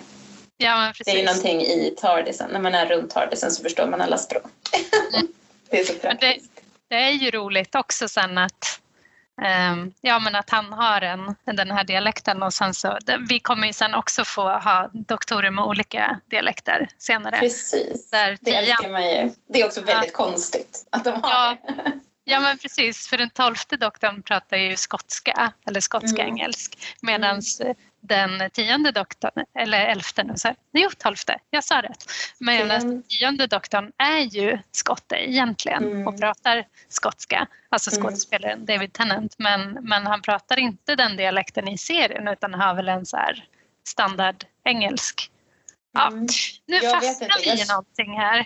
Ja, 0.57 0.93
det 1.05 1.11
är 1.11 1.17
ju 1.17 1.26
någonting 1.26 1.61
i 1.61 1.95
Tardisen, 1.97 2.49
när 2.51 2.59
man 2.59 2.76
är 2.76 2.86
runt 2.86 3.09
Tardisen 3.09 3.51
så 3.51 3.63
förstår 3.63 3.88
man 3.88 4.01
alla 4.01 4.17
språk. 4.17 4.51
Mm. 5.13 5.28
Det 5.70 5.80
är 5.80 5.86
så 5.86 5.93
praktiskt. 5.93 6.51
Det, 6.55 6.95
det, 6.95 7.03
är 7.03 7.11
ju 7.11 7.32
roligt 7.32 7.76
också 7.76 8.07
sen 8.07 8.38
att, 8.38 8.82
um, 9.72 9.93
ja, 10.01 10.20
men 10.20 10.36
att 10.36 10.49
han 10.49 10.74
har 10.74 11.01
en, 11.01 11.36
den 11.45 11.72
här 11.72 11.84
dialekten 11.84 12.43
och 12.43 12.53
sen 12.53 12.74
så, 12.74 12.97
vi 13.30 13.39
kommer 13.39 13.67
ju 13.67 13.74
sen 13.74 13.93
också 13.93 14.26
få 14.26 14.41
ha 14.41 14.89
doktorer 14.93 15.51
med 15.51 15.65
olika 15.65 16.20
dialekter 16.26 16.89
senare. 16.97 17.39
Precis, 17.39 18.09
Där 18.09 18.38
det 18.41 18.55
älskar 18.55 18.89
man 18.89 19.09
ju. 19.09 19.32
Det 19.47 19.61
är 19.61 19.65
också 19.65 19.82
väldigt 19.82 20.11
ja. 20.13 20.26
konstigt 20.26 20.88
att 20.89 21.03
de 21.03 21.24
har 21.24 21.30
ja. 21.30 21.57
det. 21.67 21.91
Ja 22.30 22.39
men 22.39 22.57
precis, 22.57 23.07
för 23.07 23.17
den 23.17 23.30
tolfte 23.30 23.77
doktorn 23.77 24.23
pratar 24.23 24.57
ju 24.57 24.75
skotska 24.75 25.53
eller 25.67 25.80
skotska-engelsk 25.80 26.77
medan 27.01 27.41
mm 27.61 27.75
den 28.01 28.49
tionde 28.49 28.91
doktorn, 28.91 29.45
eller 29.59 29.86
elfte 29.86 30.23
nu, 30.23 30.34
jo 30.71 30.89
tolfte, 30.97 31.39
jag 31.49 31.63
sa 31.63 31.82
rätt. 31.82 32.05
Men 32.39 32.67
den 32.67 33.03
tionde 33.03 33.47
doktorn 33.47 33.91
är 33.97 34.19
ju 34.19 34.57
skotte 34.71 35.15
egentligen 35.15 35.84
mm. 35.84 36.07
och 36.07 36.19
pratar 36.19 36.65
skotska, 36.89 37.47
alltså 37.69 37.91
mm. 37.91 38.03
skådespelaren 38.03 38.65
David 38.65 38.93
Tennant, 38.93 39.36
men, 39.38 39.77
men 39.82 40.07
han 40.07 40.21
pratar 40.21 40.59
inte 40.59 40.95
den 40.95 41.17
dialekten 41.17 41.67
i 41.67 41.77
serien 41.77 42.27
utan 42.27 42.53
har 42.53 42.73
väl 42.73 42.89
en 42.89 43.05
så 43.05 43.17
här 43.17 43.45
standard 43.84 44.45
engelsk. 44.63 45.32
Ja, 45.94 46.08
mm. 46.08 46.28
nu 46.66 46.76
jag 46.76 46.92
fastnar 46.92 47.56
vi 47.56 47.62
i 47.62 47.66
någonting 47.66 48.18
här. 48.18 48.46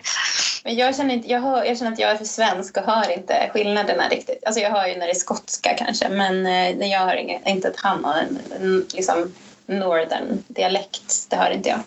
Men 0.64 0.76
jag 0.76 0.96
känner, 0.96 1.14
inte, 1.14 1.30
jag, 1.30 1.40
hör, 1.40 1.64
jag 1.64 1.78
känner 1.78 1.92
att 1.92 1.98
jag 1.98 2.10
är 2.10 2.16
för 2.16 2.24
svensk 2.24 2.76
och 2.76 2.82
hör 2.82 3.10
inte 3.10 3.50
skillnaderna 3.52 4.08
riktigt. 4.08 4.44
Alltså 4.46 4.60
jag 4.60 4.70
hör 4.70 4.86
ju 4.86 4.92
när 4.96 5.06
det 5.06 5.12
är 5.12 5.14
skotska 5.14 5.74
kanske 5.74 6.08
men 6.08 6.46
eh, 6.46 6.90
jag 6.90 7.00
hör 7.00 7.16
inte 7.48 7.68
att 7.68 7.76
han 7.76 8.04
har 8.04 8.14
en, 8.14 8.38
en 8.60 8.86
liksom 8.94 9.34
northern 9.66 10.44
dialekt. 10.48 11.26
Det 11.30 11.36
hör 11.36 11.50
inte 11.50 11.68
jag. 11.68 11.80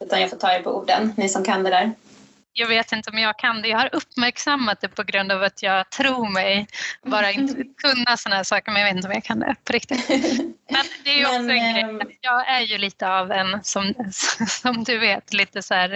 Utan 0.00 0.20
jag 0.20 0.30
får 0.30 0.36
ta 0.36 0.52
er 0.52 0.62
på 0.62 0.70
orden, 0.70 1.14
ni 1.16 1.28
som 1.28 1.44
kan 1.44 1.62
det 1.62 1.70
där. 1.70 1.92
Jag 2.58 2.68
vet 2.68 2.92
inte 2.92 3.10
om 3.10 3.18
jag 3.18 3.38
kan 3.38 3.62
det. 3.62 3.68
Jag 3.68 3.78
har 3.78 3.94
uppmärksammat 3.94 4.80
det 4.80 4.88
på 4.88 5.02
grund 5.02 5.32
av 5.32 5.42
att 5.42 5.62
jag 5.62 5.90
tror 5.90 6.28
mig 6.28 6.66
bara 7.02 7.30
inte 7.30 7.54
kunna 7.82 8.16
sådana 8.16 8.36
här 8.36 8.44
saker 8.44 8.72
men 8.72 8.82
jag 8.82 8.88
vet 8.88 8.96
inte 8.96 9.08
om 9.08 9.14
jag 9.14 9.24
kan 9.24 9.38
det 9.38 9.54
på 9.64 9.72
riktigt. 9.72 10.08
Men 10.70 10.84
det 11.04 11.10
är 11.10 11.18
ju 11.18 11.24
också 11.24 11.42
men, 11.42 11.50
en 11.50 11.74
grej. 11.74 11.82
Ehm, 11.82 12.00
jag 12.20 12.48
är 12.48 12.60
ju 12.60 12.78
lite 12.78 13.08
av 13.08 13.32
en, 13.32 13.64
som, 13.64 13.94
som 14.48 14.84
du 14.84 14.98
vet, 14.98 15.32
lite 15.32 15.62
så 15.62 15.74
här, 15.74 15.94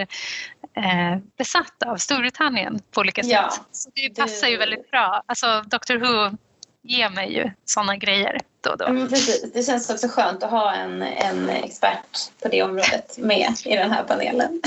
eh, 0.77 1.17
besatt 1.37 1.83
av 1.85 1.97
Storbritannien 1.97 2.79
på 2.91 3.01
olika 3.01 3.23
sätt. 3.23 3.31
Ja, 3.31 3.49
så 3.71 3.89
det 3.95 4.09
passar 4.09 4.47
du... 4.47 4.51
ju 4.53 4.57
väldigt 4.57 4.91
bra. 4.91 5.23
Alltså 5.25 5.63
Doctor 5.67 5.95
Who 5.95 6.37
ger 6.83 7.09
mig 7.09 7.33
ju 7.33 7.51
sådana 7.65 7.97
grejer 7.97 8.39
då 8.61 8.69
och 8.69 8.77
då. 8.77 8.85
Mm, 8.85 9.09
precis. 9.09 9.53
Det 9.53 9.63
känns 9.63 9.89
också 9.89 10.07
skönt 10.07 10.43
att 10.43 10.51
ha 10.51 10.73
en, 10.73 11.01
en 11.01 11.49
expert 11.49 12.31
på 12.41 12.47
det 12.47 12.63
området 12.63 13.17
med 13.17 13.53
i 13.65 13.75
den 13.75 13.91
här 13.91 14.03
panelen. 14.03 14.49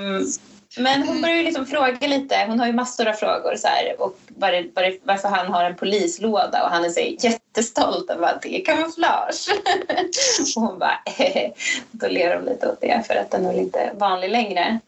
um, 0.00 0.26
men 0.76 1.02
hon 1.02 1.22
börjar 1.22 1.36
ju 1.36 1.42
liksom 1.42 1.66
fråga 1.66 2.06
lite, 2.06 2.44
hon 2.48 2.60
har 2.60 2.66
ju 2.66 2.72
massor 2.72 3.08
av 3.08 3.12
frågor 3.12 3.56
så 3.56 3.68
här, 3.68 4.00
och 4.00 4.18
var, 4.28 4.74
var, 4.74 4.96
varför 5.02 5.28
han 5.28 5.52
har 5.52 5.64
en 5.64 5.76
polislåda 5.76 6.64
och 6.64 6.70
han 6.70 6.84
är 6.84 6.90
så 6.90 7.00
jättestolt 7.00 8.10
över 8.10 8.26
att 8.26 8.42
det 8.42 8.60
är 8.60 8.64
kamouflage. 8.64 9.48
och 10.56 10.62
hon 10.62 10.78
bara 10.78 11.00
då 11.90 12.08
ler 12.08 12.36
hon 12.36 12.44
lite 12.44 12.68
åt 12.68 12.80
det 12.80 13.06
för 13.06 13.14
att 13.14 13.30
den 13.30 13.46
är 13.46 13.58
inte 13.58 13.90
vanlig 13.94 14.30
längre. 14.30 14.78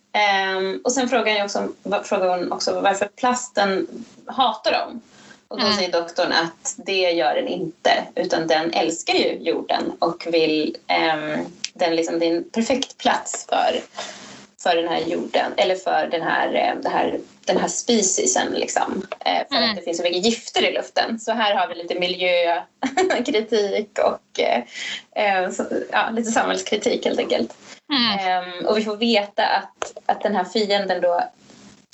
Um, 0.58 0.80
och 0.84 0.92
sen 0.92 1.08
frågar, 1.08 1.32
jag 1.32 1.44
också, 1.44 1.68
frågar 2.04 2.38
hon 2.38 2.52
också 2.52 2.80
varför 2.80 3.06
plasten 3.06 3.86
hatar 4.26 4.72
dem. 4.72 5.00
Och 5.48 5.58
då 5.58 5.66
mm. 5.66 5.76
säger 5.76 5.92
doktorn 5.92 6.32
att 6.32 6.74
det 6.76 7.10
gör 7.10 7.34
den 7.34 7.48
inte 7.48 7.90
utan 8.14 8.46
den 8.46 8.72
älskar 8.72 9.14
ju 9.14 9.38
jorden 9.40 9.92
och 9.98 10.26
vill 10.30 10.76
um, 10.88 11.46
den 11.74 11.96
liksom, 11.96 12.18
det 12.18 12.26
är 12.26 12.36
en 12.36 12.50
perfekt 12.50 12.98
plats 12.98 13.46
för, 13.48 13.80
för 14.62 14.76
den 14.76 14.88
här 14.88 15.00
jorden 15.00 15.52
eller 15.56 15.74
för 15.74 16.08
den 16.10 16.22
här, 16.22 16.54
eh, 16.54 16.74
det 16.82 16.88
här, 16.88 17.20
den 17.44 17.56
här 17.56 17.68
speciesen 17.68 18.52
liksom, 18.52 19.06
eh, 19.24 19.48
för 19.48 19.56
mm. 19.56 19.70
att 19.70 19.76
det 19.76 19.82
finns 19.82 19.96
så 19.96 20.02
mycket 20.02 20.24
gifter 20.24 20.68
i 20.68 20.72
luften. 20.72 21.18
Så 21.18 21.32
här 21.32 21.54
har 21.54 21.68
vi 21.68 21.74
lite 21.74 21.98
miljökritik 21.98 23.98
och 23.98 24.40
eh, 24.40 24.62
ja, 25.92 26.10
lite 26.10 26.30
samhällskritik 26.30 27.04
helt 27.04 27.18
enkelt. 27.18 27.54
Mm. 27.92 28.44
Um, 28.44 28.66
och 28.66 28.78
vi 28.78 28.84
får 28.84 28.96
veta 28.96 29.46
att, 29.46 29.92
att 30.06 30.22
den 30.22 30.36
här 30.36 30.44
fienden 30.44 31.00
då 31.00 31.22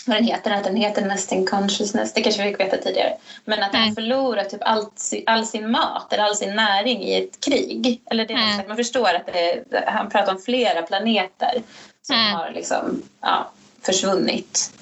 vad 0.06 0.16
den 0.16 0.24
heter, 0.24 0.50
att 0.50 0.64
den 0.64 0.76
heter 0.76 1.06
Nesting 1.06 1.46
Consciousness, 1.46 2.12
det 2.12 2.22
kanske 2.22 2.42
vi 2.42 2.48
fick 2.48 2.60
veta 2.60 2.76
tidigare. 2.76 3.16
Men 3.44 3.62
att 3.62 3.74
mm. 3.74 3.86
den 3.86 3.94
förlorar 3.94 4.44
typ 4.44 4.60
allt, 4.62 5.12
all 5.26 5.46
sin 5.46 5.70
mat 5.70 6.12
eller 6.12 6.24
all 6.24 6.36
sin 6.36 6.56
näring 6.56 7.02
i 7.02 7.22
ett 7.22 7.44
krig. 7.44 8.02
Eller 8.10 8.26
det 8.26 8.34
mm. 8.34 8.68
Man 8.68 8.76
förstår 8.76 9.14
att 9.14 9.26
det, 9.26 9.64
han 9.86 10.10
pratar 10.10 10.32
om 10.32 10.38
flera 10.38 10.82
planeter 10.82 11.62
som 12.06 12.16
mm. 12.16 12.32
har 12.32 12.50
liksom, 12.50 13.02
ja, 13.20 13.50
försvunnit. 13.82 14.72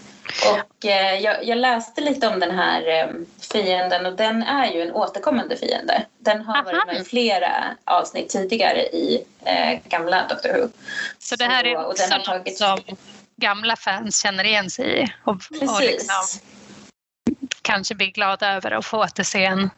Och 0.51 0.87
eh, 0.87 1.21
jag, 1.21 1.45
jag, 1.45 1.59
läste 1.59 2.01
lite 2.01 2.29
om 2.29 2.41
den 2.41 2.51
här 2.51 2.89
eh, 2.89 3.09
fienden 3.53 4.07
och 4.07 4.17
den 4.17 4.43
är 4.43 4.73
ju 4.73 4.83
en 4.83 4.93
återkommande 4.93 5.57
fiende. 5.57 6.07
Den 6.19 6.41
har 6.43 6.55
Aha. 6.55 6.63
varit 6.65 6.87
med 6.87 7.01
i 7.01 7.05
flera 7.05 7.77
avsnitt 7.85 8.29
tidigare 8.29 8.83
i 8.83 9.25
eh, 9.45 9.79
gamla 9.89 10.27
Doctor 10.29 10.49
Who. 10.49 10.69
Så 11.19 11.37
det 11.37 11.45
här 11.45 11.65
är 11.65 11.77
också 11.77 11.89
och 11.89 12.11
den 12.11 12.13
har 12.13 12.19
tagit... 12.19 12.59
som 12.59 12.79
gamla 13.37 13.77
fans 13.77 14.23
känner 14.23 14.45
igen 14.45 14.71
sig 14.71 15.03
i 15.03 15.13
och, 15.25 15.37
och 15.61 15.81
liksom, 15.81 16.41
kanske 17.63 17.95
blir 17.95 18.11
glada 18.11 18.53
över 18.53 18.71
att 18.71 18.87
få 18.87 19.05
återse 19.05 19.45
en 19.45 19.71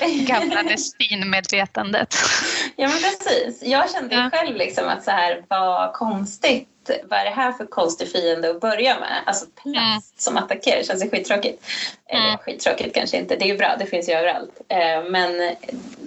gamla 0.26 0.62
Destin-medvetandet. 0.62 2.16
Ja 2.76 2.88
men 2.88 2.98
precis. 2.98 3.62
Jag 3.62 3.90
kände 3.90 4.14
ja. 4.14 4.30
själv 4.32 4.56
liksom 4.56 4.88
att 4.88 5.04
så 5.04 5.10
här, 5.10 5.44
vad 5.48 5.92
konstigt 5.92 6.68
vad 6.88 7.18
är 7.20 7.24
det 7.24 7.30
här 7.30 7.52
för 7.52 7.66
konstig 7.66 8.12
fiende 8.12 8.50
att 8.50 8.60
börja 8.60 9.00
med? 9.00 9.22
Alltså 9.26 9.46
plast 9.46 9.76
mm. 9.76 10.00
som 10.16 10.36
attackerar 10.36 10.82
känns 10.82 11.04
ju 11.04 11.10
skittråkigt. 11.10 11.66
Eller 12.08 12.28
mm. 12.28 12.38
skittråkigt 12.38 12.94
kanske 12.94 13.16
inte, 13.16 13.36
det 13.36 13.44
är 13.44 13.48
ju 13.48 13.56
bra, 13.56 13.76
det 13.78 13.86
finns 13.86 14.08
ju 14.08 14.12
överallt. 14.12 14.60
Eh, 14.68 15.04
men 15.10 15.56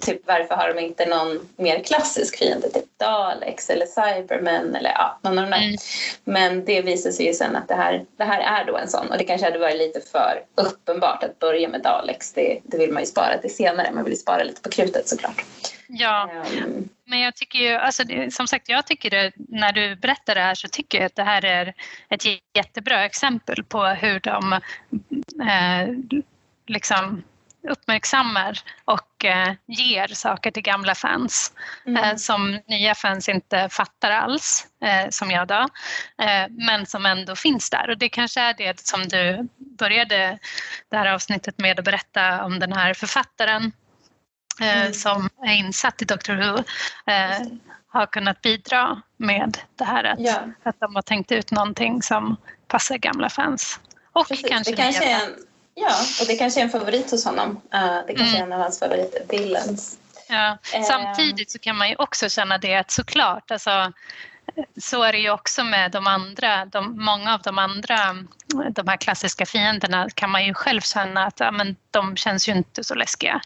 typ 0.00 0.26
varför 0.26 0.54
har 0.54 0.74
de 0.74 0.80
inte 0.80 1.06
någon 1.06 1.48
mer 1.56 1.78
klassisk 1.78 2.38
fiende? 2.38 2.70
Typ 2.70 2.84
Daleks 2.96 3.70
eller 3.70 3.86
Cybermen 3.86 4.74
eller 4.74 4.90
ja, 4.90 5.18
någon 5.22 5.38
av 5.38 5.44
de 5.44 5.50
där. 5.50 5.62
Mm. 5.62 5.76
Men 6.24 6.64
det 6.64 6.82
visar 6.82 7.10
sig 7.10 7.26
ju 7.26 7.34
sen 7.34 7.56
att 7.56 7.68
det 7.68 7.74
här, 7.74 8.04
det 8.16 8.24
här 8.24 8.60
är 8.60 8.64
då 8.64 8.76
en 8.76 8.88
sån 8.88 9.10
och 9.10 9.18
det 9.18 9.24
kanske 9.24 9.46
hade 9.46 9.58
varit 9.58 9.78
lite 9.78 10.00
för 10.00 10.42
uppenbart 10.54 11.24
att 11.24 11.38
börja 11.38 11.68
med 11.68 11.82
Daleks. 11.82 12.32
Det, 12.32 12.60
det 12.64 12.78
vill 12.78 12.92
man 12.92 13.02
ju 13.02 13.06
spara 13.06 13.38
till 13.38 13.54
senare, 13.54 13.90
man 13.92 14.04
vill 14.04 14.12
ju 14.12 14.18
spara 14.18 14.42
lite 14.42 14.62
på 14.62 14.70
krutet 14.70 15.08
såklart. 15.08 15.44
Ja, 15.88 16.30
um, 16.64 16.88
men 17.04 17.20
jag 17.20 17.36
tycker 17.36 17.58
ju, 17.58 17.74
alltså, 17.74 18.02
som 18.30 18.46
sagt, 18.46 18.68
jag 18.68 18.86
tycker 18.86 19.10
det, 19.10 19.32
när 19.36 19.72
du 19.72 19.96
berättar 19.96 20.34
det 20.34 20.40
här 20.40 20.54
så 20.54 20.68
tycker 20.68 20.98
jag 20.98 21.06
att 21.06 21.16
det 21.16 21.24
här 21.24 21.44
är 21.44 21.74
ett 22.08 22.24
jättebra 22.54 23.04
exempel 23.04 23.64
på 23.64 23.84
hur 23.84 24.20
de 24.20 24.52
eh, 25.42 25.88
liksom 26.66 27.22
uppmärksammar 27.68 28.58
och 28.84 29.24
eh, 29.24 29.52
ger 29.66 30.06
saker 30.06 30.50
till 30.50 30.62
gamla 30.62 30.94
fans 30.94 31.52
mm. 31.86 32.04
eh, 32.04 32.16
som 32.16 32.60
nya 32.66 32.94
fans 32.94 33.28
inte 33.28 33.68
fattar 33.68 34.10
alls, 34.10 34.66
eh, 34.82 35.10
som 35.10 35.30
jag 35.30 35.48
då, 35.48 35.68
eh, 36.22 36.48
men 36.50 36.86
som 36.86 37.06
ändå 37.06 37.36
finns 37.36 37.70
där. 37.70 37.90
Och 37.90 37.98
det 37.98 38.08
kanske 38.08 38.40
är 38.40 38.54
det 38.54 38.80
som 38.80 39.08
du 39.08 39.48
började 39.56 40.38
det 40.88 40.96
här 40.96 41.14
avsnittet 41.14 41.58
med 41.58 41.78
att 41.78 41.84
berätta 41.84 42.44
om 42.44 42.58
den 42.58 42.72
här 42.72 42.94
författaren 42.94 43.62
Eh, 43.62 43.87
mm. 44.60 44.92
som 44.92 45.28
är 45.44 45.54
insatt 45.54 46.02
i 46.02 46.04
Doctor 46.04 46.34
Who 46.34 46.58
eh, 47.12 47.46
har 47.88 48.06
kunnat 48.06 48.42
bidra 48.42 49.02
med 49.16 49.58
det 49.76 49.84
här 49.84 50.04
att, 50.04 50.20
ja. 50.20 50.40
att 50.62 50.80
de 50.80 50.94
har 50.94 51.02
tänkt 51.02 51.32
ut 51.32 51.50
någonting 51.50 52.02
som 52.02 52.36
passar 52.68 52.98
gamla 52.98 53.28
fans. 53.28 53.80
Och 54.12 54.28
Precis, 54.28 54.48
kanske, 54.48 54.72
det 54.72 54.76
kanske 54.76 55.04
är 55.04 55.24
en, 55.24 55.36
Ja, 55.80 55.94
och 56.20 56.26
det 56.26 56.36
kanske 56.36 56.60
är 56.60 56.64
en 56.64 56.70
favorit 56.70 57.10
hos 57.10 57.24
honom. 57.24 57.60
Uh, 57.74 57.98
det 58.06 58.14
kanske 58.14 58.36
mm. 58.36 58.42
är 58.42 58.46
en 58.46 58.52
av 58.52 58.60
hans 58.60 58.78
favoritvillains. 58.78 59.98
Ja. 60.28 60.58
Samtidigt 60.88 61.50
så 61.50 61.58
kan 61.58 61.76
man 61.76 61.88
ju 61.88 61.96
också 61.96 62.28
känna 62.28 62.58
det 62.58 62.74
att 62.74 62.90
såklart, 62.90 63.50
alltså, 63.50 63.92
så 64.80 65.02
är 65.02 65.12
det 65.12 65.18
ju 65.18 65.30
också 65.30 65.64
med 65.64 65.90
de 65.90 66.06
andra, 66.06 66.64
de, 66.64 67.04
många 67.04 67.34
av 67.34 67.42
de 67.42 67.58
andra, 67.58 67.96
de 68.70 68.88
här 68.88 68.96
klassiska 68.96 69.46
fienderna 69.46 70.08
kan 70.14 70.30
man 70.30 70.44
ju 70.46 70.54
själv 70.54 70.80
känna 70.80 71.24
att 71.26 71.40
ja, 71.40 71.50
men 71.50 71.76
de 71.90 72.16
känns 72.16 72.48
ju 72.48 72.52
inte 72.52 72.84
så 72.84 72.94
läskiga. 72.94 73.40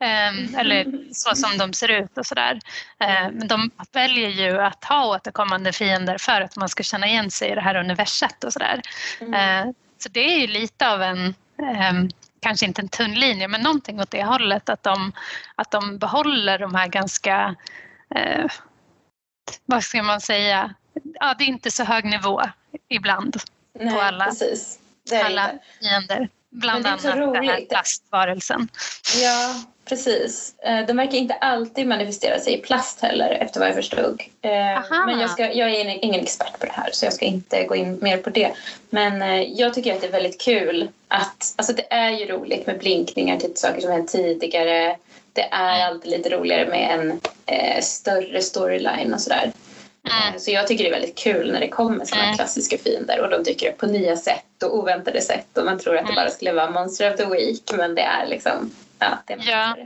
Eh, 0.00 0.60
eller 0.60 1.12
så 1.12 1.34
som 1.34 1.58
de 1.58 1.72
ser 1.72 1.88
ut 1.88 2.18
och 2.18 2.26
sådär. 2.26 2.60
Eh, 3.00 3.30
men 3.32 3.48
de 3.48 3.70
väljer 3.92 4.28
ju 4.28 4.60
att 4.60 4.84
ha 4.84 5.06
återkommande 5.06 5.72
fiender 5.72 6.18
för 6.18 6.40
att 6.40 6.56
man 6.56 6.68
ska 6.68 6.82
känna 6.82 7.06
igen 7.06 7.30
sig 7.30 7.50
i 7.50 7.54
det 7.54 7.60
här 7.60 7.74
universet 7.74 8.44
och 8.44 8.52
sådär. 8.52 8.80
Eh, 9.20 9.70
så 9.98 10.08
det 10.08 10.34
är 10.34 10.38
ju 10.38 10.46
lite 10.46 10.90
av 10.90 11.02
en 11.02 11.34
ehm, 11.62 12.08
kanske 12.40 12.66
inte 12.66 12.82
en 12.82 12.88
tunn 12.88 13.14
linje, 13.14 13.48
men 13.48 13.60
någonting 13.60 14.00
åt 14.00 14.10
det 14.10 14.24
hållet 14.24 14.68
att 14.68 14.82
de, 14.82 15.12
att 15.54 15.70
de 15.70 15.98
behåller 15.98 16.58
de 16.58 16.74
här 16.74 16.88
ganska 16.88 17.54
eh, 18.14 18.46
vad 19.64 19.84
ska 19.84 20.02
man 20.02 20.20
säga, 20.20 20.74
ja, 21.14 21.34
det 21.38 21.44
är 21.44 21.48
inte 21.48 21.70
så 21.70 21.84
hög 21.84 22.04
nivå 22.04 22.42
ibland 22.88 23.36
Nej, 23.78 23.94
på 23.94 24.00
alla, 24.00 24.24
precis. 24.24 24.78
alla 25.24 25.50
fiender. 25.80 26.28
Bland 26.50 26.86
annat 26.86 27.02
den 27.02 27.44
här 27.44 27.66
plastvarelsen. 27.68 28.68
Ja, 29.22 29.54
precis. 29.84 30.54
Eh, 30.58 30.86
de 30.86 30.96
verkar 30.96 31.18
inte 31.18 31.34
alltid 31.34 31.86
manifestera 31.86 32.38
sig 32.40 32.54
i 32.54 32.58
plast 32.58 33.00
heller 33.00 33.30
efter 33.30 33.60
vad 33.60 33.68
jag 33.68 33.76
förstod. 33.76 34.22
Eh, 34.42 34.76
Aha. 34.76 35.06
Men 35.06 35.20
jag, 35.20 35.30
ska, 35.30 35.52
jag 35.52 35.70
är 35.70 36.04
ingen 36.04 36.20
expert 36.20 36.58
på 36.58 36.66
det 36.66 36.72
här 36.72 36.90
så 36.92 37.06
jag 37.06 37.12
ska 37.12 37.24
inte 37.24 37.64
gå 37.64 37.76
in 37.76 37.98
mer 38.02 38.16
på 38.16 38.30
det. 38.30 38.52
Men 38.90 39.22
eh, 39.22 39.42
jag 39.42 39.74
tycker 39.74 39.94
att 39.94 40.00
det 40.00 40.06
är 40.06 40.12
väldigt 40.12 40.40
kul 40.40 40.88
att, 41.08 41.54
alltså 41.56 41.72
det 41.72 41.92
är 41.92 42.10
ju 42.10 42.26
roligt 42.26 42.66
med 42.66 42.78
blinkningar 42.78 43.36
till 43.36 43.56
saker 43.56 43.80
som 43.80 43.90
hänt 43.90 44.12
tidigare 44.12 44.96
det 45.32 45.48
är 45.50 45.86
alltid 45.86 46.10
lite 46.10 46.30
roligare 46.30 46.68
med 46.68 46.90
en 46.90 47.20
eh, 47.46 47.80
större 47.80 48.42
storyline 48.42 49.14
och 49.14 49.20
sådär. 49.20 49.52
Mm. 50.10 50.40
Så 50.40 50.50
jag 50.50 50.66
tycker 50.66 50.84
det 50.84 50.90
är 50.90 50.94
väldigt 50.94 51.18
kul 51.18 51.52
när 51.52 51.60
det 51.60 51.68
kommer 51.68 52.04
sådana 52.04 52.24
mm. 52.24 52.36
klassiska 52.36 52.78
fiender 52.78 53.20
och 53.20 53.30
de 53.30 53.42
dyker 53.42 53.70
upp 53.70 53.78
på 53.78 53.86
nya 53.86 54.16
sätt 54.16 54.62
och 54.64 54.78
oväntade 54.78 55.20
sätt 55.20 55.58
och 55.58 55.64
man 55.64 55.78
tror 55.78 55.96
att 55.96 56.06
det 56.06 56.12
bara 56.12 56.30
skulle 56.30 56.52
vara 56.52 56.70
Monster 56.70 57.10
of 57.10 57.16
the 57.16 57.26
Week 57.26 57.72
men 57.76 57.94
det 57.94 58.02
är 58.02 58.26
liksom, 58.26 58.70
ja, 58.98 59.18
det 59.26 59.32
är 59.32 59.38
ja. 59.50 59.76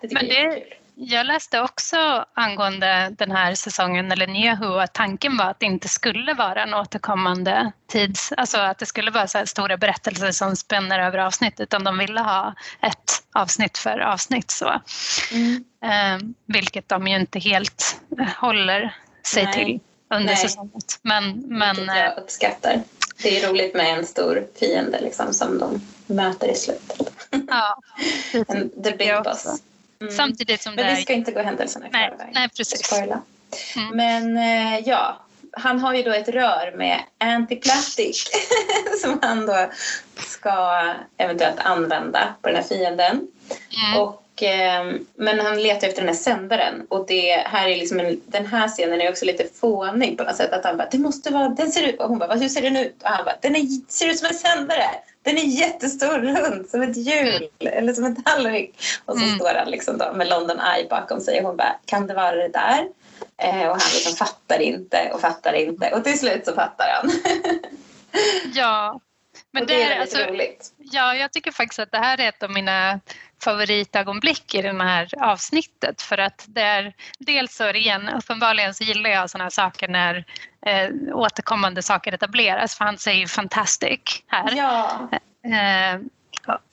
Det 0.00 0.12
men 0.12 0.28
det, 0.28 0.62
jag 1.00 1.26
läste 1.26 1.60
också 1.60 2.24
angående 2.34 3.14
den 3.18 3.30
här 3.30 3.54
säsongen, 3.54 4.12
eller 4.12 4.26
Nya 4.26 4.54
Who, 4.54 4.78
att 4.78 4.94
tanken 4.94 5.36
var 5.36 5.44
att 5.44 5.60
det 5.60 5.66
inte 5.66 5.88
skulle 5.88 6.34
vara 6.34 6.62
en 6.62 6.74
återkommande 6.74 7.72
tids... 7.86 8.32
Alltså 8.36 8.58
att 8.58 8.78
det 8.78 8.86
skulle 8.86 9.10
vara 9.10 9.26
så 9.26 9.46
stora 9.46 9.76
berättelser 9.76 10.32
som 10.32 10.56
spänner 10.56 10.98
över 10.98 11.18
avsnitt, 11.18 11.60
utan 11.60 11.84
de 11.84 11.98
ville 11.98 12.20
ha 12.20 12.54
ett 12.82 13.22
avsnitt 13.32 13.78
för 13.78 13.98
avsnitt. 13.98 14.50
Så. 14.50 14.80
Mm. 15.32 15.64
Eh, 15.84 16.28
vilket 16.46 16.88
de 16.88 17.06
ju 17.06 17.16
inte 17.16 17.38
helt 17.38 18.00
håller 18.36 18.96
sig 19.22 19.44
Nej. 19.44 19.54
till 19.54 19.80
under 20.14 20.34
säsongen. 20.34 20.80
Men, 21.02 21.40
men, 21.40 21.76
vilket 21.76 21.96
jag 21.96 22.06
eh, 22.06 22.22
uppskattar. 22.22 22.82
Det 23.22 23.38
är 23.38 23.48
roligt 23.48 23.74
med 23.74 23.98
en 23.98 24.06
stor 24.06 24.46
fiende 24.60 25.00
liksom, 25.00 25.32
som 25.32 25.58
de 25.58 25.80
möter 26.06 26.48
i 26.48 26.54
slutet. 26.54 27.12
Ja, 27.48 27.78
det 28.32 28.84
The 28.84 28.96
Big 28.96 29.22
Boss. 29.24 29.62
Mm. 30.00 30.12
Samtidigt 30.12 30.62
som 30.62 30.74
Men 30.74 30.86
det 30.86 30.94
vi 30.94 31.02
ska 31.02 31.12
inte 31.12 31.32
gå 31.32 31.40
händelserna 31.40 31.86
i 31.86 31.90
nej, 31.92 32.10
förväg. 32.10 32.30
Nej, 32.34 32.48
precis. 32.56 32.92
Mm. 33.76 33.96
Men 33.96 34.36
eh, 34.36 34.88
ja, 34.88 35.20
han 35.52 35.80
har 35.80 35.94
ju 35.94 36.02
då 36.02 36.12
ett 36.12 36.28
rör 36.28 36.72
med 36.76 37.00
antiplastic 37.18 38.30
som 39.02 39.18
han 39.22 39.46
då 39.46 39.70
ska 40.16 40.82
eventuellt 41.16 41.60
använda 41.60 42.34
på 42.42 42.48
den 42.48 42.56
här 42.56 42.62
fienden. 42.62 43.26
Mm. 43.86 44.00
Och, 44.00 44.42
eh, 44.42 44.92
men 45.14 45.40
han 45.40 45.62
letar 45.62 45.88
efter 45.88 46.02
den 46.02 46.08
här 46.08 46.22
sändaren 46.22 46.86
och 46.88 47.06
det 47.06 47.42
här 47.46 47.68
är 47.68 47.76
liksom 47.76 48.00
en, 48.00 48.20
den 48.26 48.46
här 48.46 48.68
scenen 48.68 49.00
är 49.00 49.10
också 49.10 49.24
lite 49.24 49.46
fånig 49.60 50.18
på 50.18 50.24
något 50.24 50.36
sätt. 50.36 50.52
Att 50.52 50.64
han 50.64 50.76
bara, 50.76 50.88
det 50.90 50.98
måste 50.98 51.30
vara, 51.30 51.48
den 51.48 51.72
ser 51.72 51.88
ut, 51.88 52.00
och 52.00 52.08
hon 52.08 52.18
bara, 52.18 52.34
hur 52.34 52.48
ser 52.48 52.62
den 52.62 52.76
ut? 52.76 53.02
Och 53.02 53.08
han 53.08 53.24
bara, 53.24 53.36
den 53.40 53.56
är, 53.56 53.90
ser 53.92 54.08
ut 54.08 54.18
som 54.18 54.28
en 54.28 54.34
sändare. 54.34 54.84
Den 55.28 55.38
är 55.38 55.42
jättestor 55.42 56.18
rund 56.18 56.70
som 56.70 56.82
ett 56.82 56.96
hjul 56.96 57.48
eller 57.60 57.92
som 57.92 58.04
en 58.04 58.22
tallrik. 58.22 58.74
Och 59.04 59.18
så 59.18 59.24
mm. 59.24 59.38
står 59.38 59.54
han 59.54 59.70
liksom 59.70 59.98
då 59.98 60.12
med 60.12 60.28
London 60.28 60.60
Eye 60.60 60.88
bakom 60.90 61.20
sig 61.20 61.40
och 61.40 61.46
hon 61.46 61.56
bara, 61.56 61.76
kan 61.84 62.06
det 62.06 62.14
vara 62.14 62.34
det 62.34 62.48
där? 62.48 62.88
Eh, 63.42 63.68
och 63.68 63.76
han 63.80 63.90
liksom 63.94 64.16
fattar 64.16 64.58
inte 64.58 65.10
och 65.14 65.20
fattar 65.20 65.52
inte 65.52 65.90
och 65.90 66.04
till 66.04 66.18
slut 66.18 66.44
så 66.44 66.52
fattar 66.52 66.86
han. 66.88 67.10
ja. 68.54 69.00
Men 69.52 69.62
och 69.62 69.68
det, 69.68 69.74
det 69.74 69.82
är 69.82 70.00
alltså, 70.00 70.18
roligt. 70.18 70.72
Ja, 70.90 71.14
jag 71.14 71.32
tycker 71.32 71.52
faktiskt 71.52 71.78
att 71.78 71.92
det 71.92 71.98
här 71.98 72.20
är 72.20 72.28
ett 72.28 72.42
av 72.42 72.50
mina 72.50 73.00
favoritögonblick 73.44 74.54
i 74.54 74.62
det 74.62 74.82
här 74.82 75.08
avsnittet 75.20 76.02
för 76.02 76.18
att 76.18 76.44
det 76.48 76.60
är 76.60 76.92
dels 77.18 77.56
så 77.56 77.64
är 77.64 77.72
det 77.72 77.78
igen, 77.78 78.08
uppenbarligen 78.08 78.74
så 78.74 78.84
gillar 78.84 79.10
jag 79.10 79.30
sådana 79.30 79.44
här 79.44 79.50
saker 79.50 79.88
när 79.88 80.24
eh, 80.66 80.88
återkommande 81.12 81.82
saker 81.82 82.12
etableras 82.12 82.74
för 82.76 82.84
han 82.84 82.98
säger 82.98 83.20
ju 83.20 83.26
fantastic 83.26 84.00
här. 84.26 84.56
Ja. 84.56 85.08
Eh, 85.44 86.00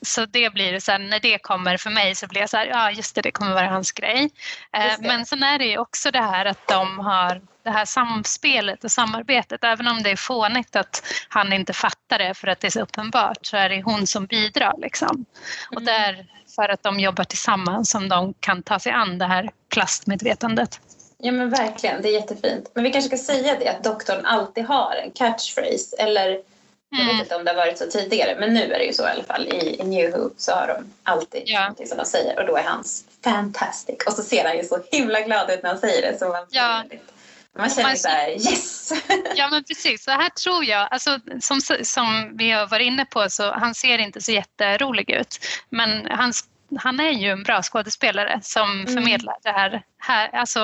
så 0.02 0.26
det 0.26 0.54
blir 0.54 0.80
så 0.80 0.92
här, 0.92 1.00
när 1.00 1.20
det 1.20 1.38
kommer 1.38 1.78
för 1.78 1.90
mig 1.90 2.16
så 2.16 2.28
blir 2.28 2.42
jag 2.42 2.50
så 2.50 2.58
här, 2.58 2.66
ja 2.66 2.92
just 2.92 3.16
det, 3.16 3.22
det 3.22 3.32
kommer 3.32 3.54
vara 3.54 3.68
hans 3.68 3.92
grej. 3.92 4.30
Eh, 4.72 4.94
men 5.00 5.26
sen 5.26 5.44
är 5.44 5.60
det 5.60 5.66
ju 5.66 5.78
också 5.78 6.12
det 6.12 6.22
här 6.22 6.46
att 6.46 6.68
de 6.68 7.00
har 7.00 7.42
det 7.66 7.72
här 7.72 7.86
samspelet 7.86 8.84
och 8.84 8.92
samarbetet. 8.92 9.64
Även 9.64 9.88
om 9.88 10.04
det 10.04 10.12
är 10.12 10.16
fånigt 10.16 10.76
att 10.76 11.04
han 11.30 11.54
inte 11.54 11.74
fattar 11.74 12.18
det 12.18 12.34
för 12.34 12.48
att 12.48 12.60
det 12.60 12.68
är 12.68 12.72
så 12.72 12.82
uppenbart 12.82 13.46
så 13.46 13.58
är 13.58 13.70
det 13.70 13.82
hon 13.82 14.08
som 14.08 14.26
bidrar. 14.26 14.74
Liksom. 14.78 15.26
Och 15.72 15.82
mm. 15.82 15.86
där 15.86 16.26
för 16.56 16.70
att 16.70 16.84
de 16.84 17.00
jobbar 17.00 17.24
tillsammans 17.24 17.90
som 17.90 18.10
de 18.10 18.34
kan 18.40 18.64
ta 18.64 18.80
sig 18.80 18.92
an 18.92 19.18
det 19.18 19.26
här 19.26 19.50
plastmedvetandet. 19.70 20.80
Ja 21.18 21.32
men 21.32 21.50
verkligen, 21.50 22.02
det 22.02 22.10
är 22.10 22.14
jättefint. 22.14 22.72
Men 22.74 22.84
vi 22.84 22.92
kanske 22.92 23.18
ska 23.18 23.34
säga 23.34 23.60
det 23.60 23.68
att 23.68 23.84
doktorn 23.84 24.26
alltid 24.26 24.66
har 24.66 24.96
en 24.96 25.12
catchphrase 25.12 25.96
eller 26.00 26.42
jag 26.90 26.98
vet 26.98 27.10
mm. 27.10 27.20
inte 27.20 27.36
om 27.36 27.46
det 27.46 27.52
har 27.52 27.58
varit 27.58 27.78
så 27.78 27.86
tidigare 27.86 28.36
men 28.40 28.54
nu 28.54 28.74
är 28.74 28.80
det 28.80 28.86
ju 28.86 28.94
så 28.94 29.04
i 29.04 29.12
alla 29.12 29.24
fall. 29.24 29.48
I, 29.48 29.82
i 29.82 29.84
New 29.84 30.12
Who 30.12 30.30
så 30.38 30.52
har 30.52 30.68
de 30.68 30.94
alltid 31.04 31.44
ja. 31.46 31.60
någonting 31.60 31.88
som 31.88 31.98
de 31.98 32.06
säger 32.06 32.40
och 32.40 32.46
då 32.46 32.58
är 32.58 32.64
hans 32.64 33.06
fantastic 33.24 33.96
och 34.08 34.14
så 34.14 34.24
ser 34.24 34.44
han 34.44 34.58
ju 34.58 34.64
så 34.64 34.80
himla 34.92 35.22
glad 35.22 35.50
ut 35.50 35.64
när 35.64 35.70
han 35.70 35.80
säger 35.80 36.12
det 36.12 36.20
så 36.20 36.28
man 36.28 36.46
ja. 36.50 36.84
väldigt 36.90 37.15
man 37.58 37.70
känner 37.70 37.90
man, 37.90 37.98
så 37.98 38.08
här, 38.08 38.30
yes! 38.30 38.92
Ja 39.36 39.50
men 39.52 39.64
precis, 39.64 40.04
så 40.04 40.12
här 40.12 40.30
tror 40.30 40.66
jag, 40.66 40.88
alltså, 40.92 41.20
som, 41.42 41.62
som 41.84 42.38
vi 42.38 42.52
har 42.52 42.68
varit 42.68 42.86
inne 42.86 43.06
på 43.06 43.30
så 43.30 43.52
han 43.52 43.76
ser 43.76 43.98
inte 43.98 44.22
så 44.22 44.32
jätterolig 44.32 45.10
ut 45.10 45.40
men 45.70 46.08
hans 46.12 46.44
han 46.78 47.00
är 47.00 47.12
ju 47.12 47.30
en 47.30 47.44
bra 47.44 47.62
skådespelare 47.62 48.40
som 48.44 48.72
mm. 48.72 48.94
förmedlar 48.94 49.36
det 49.44 49.50
här, 49.50 49.82
här 49.98 50.30
alltså, 50.34 50.60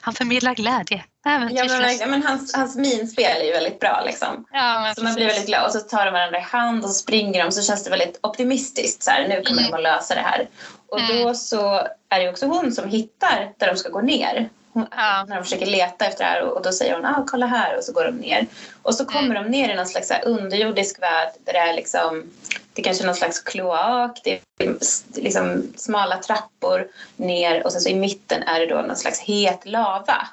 han 0.00 0.14
förmedlar 0.14 0.54
glädje. 0.54 1.04
Ja, 1.24 1.38
men, 1.38 2.10
men 2.10 2.22
hans, 2.22 2.54
hans 2.54 2.76
minspel 2.76 3.40
är 3.40 3.44
ju 3.44 3.52
väldigt 3.52 3.80
bra. 3.80 4.02
Liksom. 4.06 4.44
Ja, 4.52 4.92
så 4.96 5.04
man 5.04 5.14
blir 5.14 5.26
väldigt 5.26 5.46
glad 5.46 5.66
och 5.66 5.72
så 5.72 5.80
tar 5.80 6.04
de 6.04 6.10
varandra 6.10 6.38
i 6.38 6.42
hand 6.42 6.84
och 6.84 6.90
så 6.90 6.94
springer 6.94 7.44
de 7.44 7.52
så 7.52 7.62
känns 7.62 7.84
det 7.84 7.90
väldigt 7.90 8.18
optimistiskt. 8.22 9.02
Så 9.02 9.10
här, 9.10 9.28
nu 9.28 9.42
kommer 9.42 9.60
mm. 9.60 9.70
de 9.70 9.76
att 9.76 9.82
lösa 9.82 10.14
det 10.14 10.20
här. 10.20 10.48
Och 10.88 11.00
mm. 11.00 11.18
då 11.18 11.34
så 11.34 11.86
är 12.08 12.20
det 12.20 12.30
också 12.30 12.46
hon 12.46 12.72
som 12.72 12.88
hittar 12.88 13.52
där 13.58 13.66
de 13.66 13.76
ska 13.76 13.88
gå 13.88 14.00
ner. 14.00 14.48
Ja. 14.90 15.24
När 15.28 15.36
de 15.36 15.44
försöker 15.44 15.66
leta 15.66 16.06
efter 16.06 16.24
det 16.24 16.30
här 16.30 16.42
och, 16.42 16.56
och 16.56 16.62
då 16.62 16.72
säger 16.72 16.94
hon 16.94 17.04
ah, 17.04 17.24
kolla 17.26 17.46
här 17.46 17.76
och 17.78 17.84
så 17.84 17.92
går 17.92 18.04
de 18.04 18.16
ner. 18.16 18.46
Och 18.82 18.94
så 18.94 19.04
kommer 19.04 19.36
mm. 19.36 19.42
de 19.42 19.50
ner 19.50 19.72
i 19.72 19.76
någon 19.76 19.86
slags 19.86 20.12
underjordisk 20.24 21.02
värld 21.02 21.28
där 21.44 21.52
det 21.52 21.58
är 21.58 21.74
liksom 21.74 22.30
det 22.72 22.82
kanske 22.82 23.04
är 23.04 23.06
någon 23.06 23.16
slags 23.16 23.40
kloak, 23.40 24.20
det 24.24 24.40
är 24.58 24.76
liksom 25.14 25.72
smala 25.76 26.16
trappor 26.16 26.88
ner 27.16 27.64
och 27.64 27.72
sen 27.72 27.80
så 27.80 27.88
i 27.88 27.94
mitten 27.94 28.42
är 28.42 28.60
det 28.60 28.66
då 28.66 28.82
någon 28.82 28.96
slags 28.96 29.20
het 29.20 29.66
lava 29.66 30.28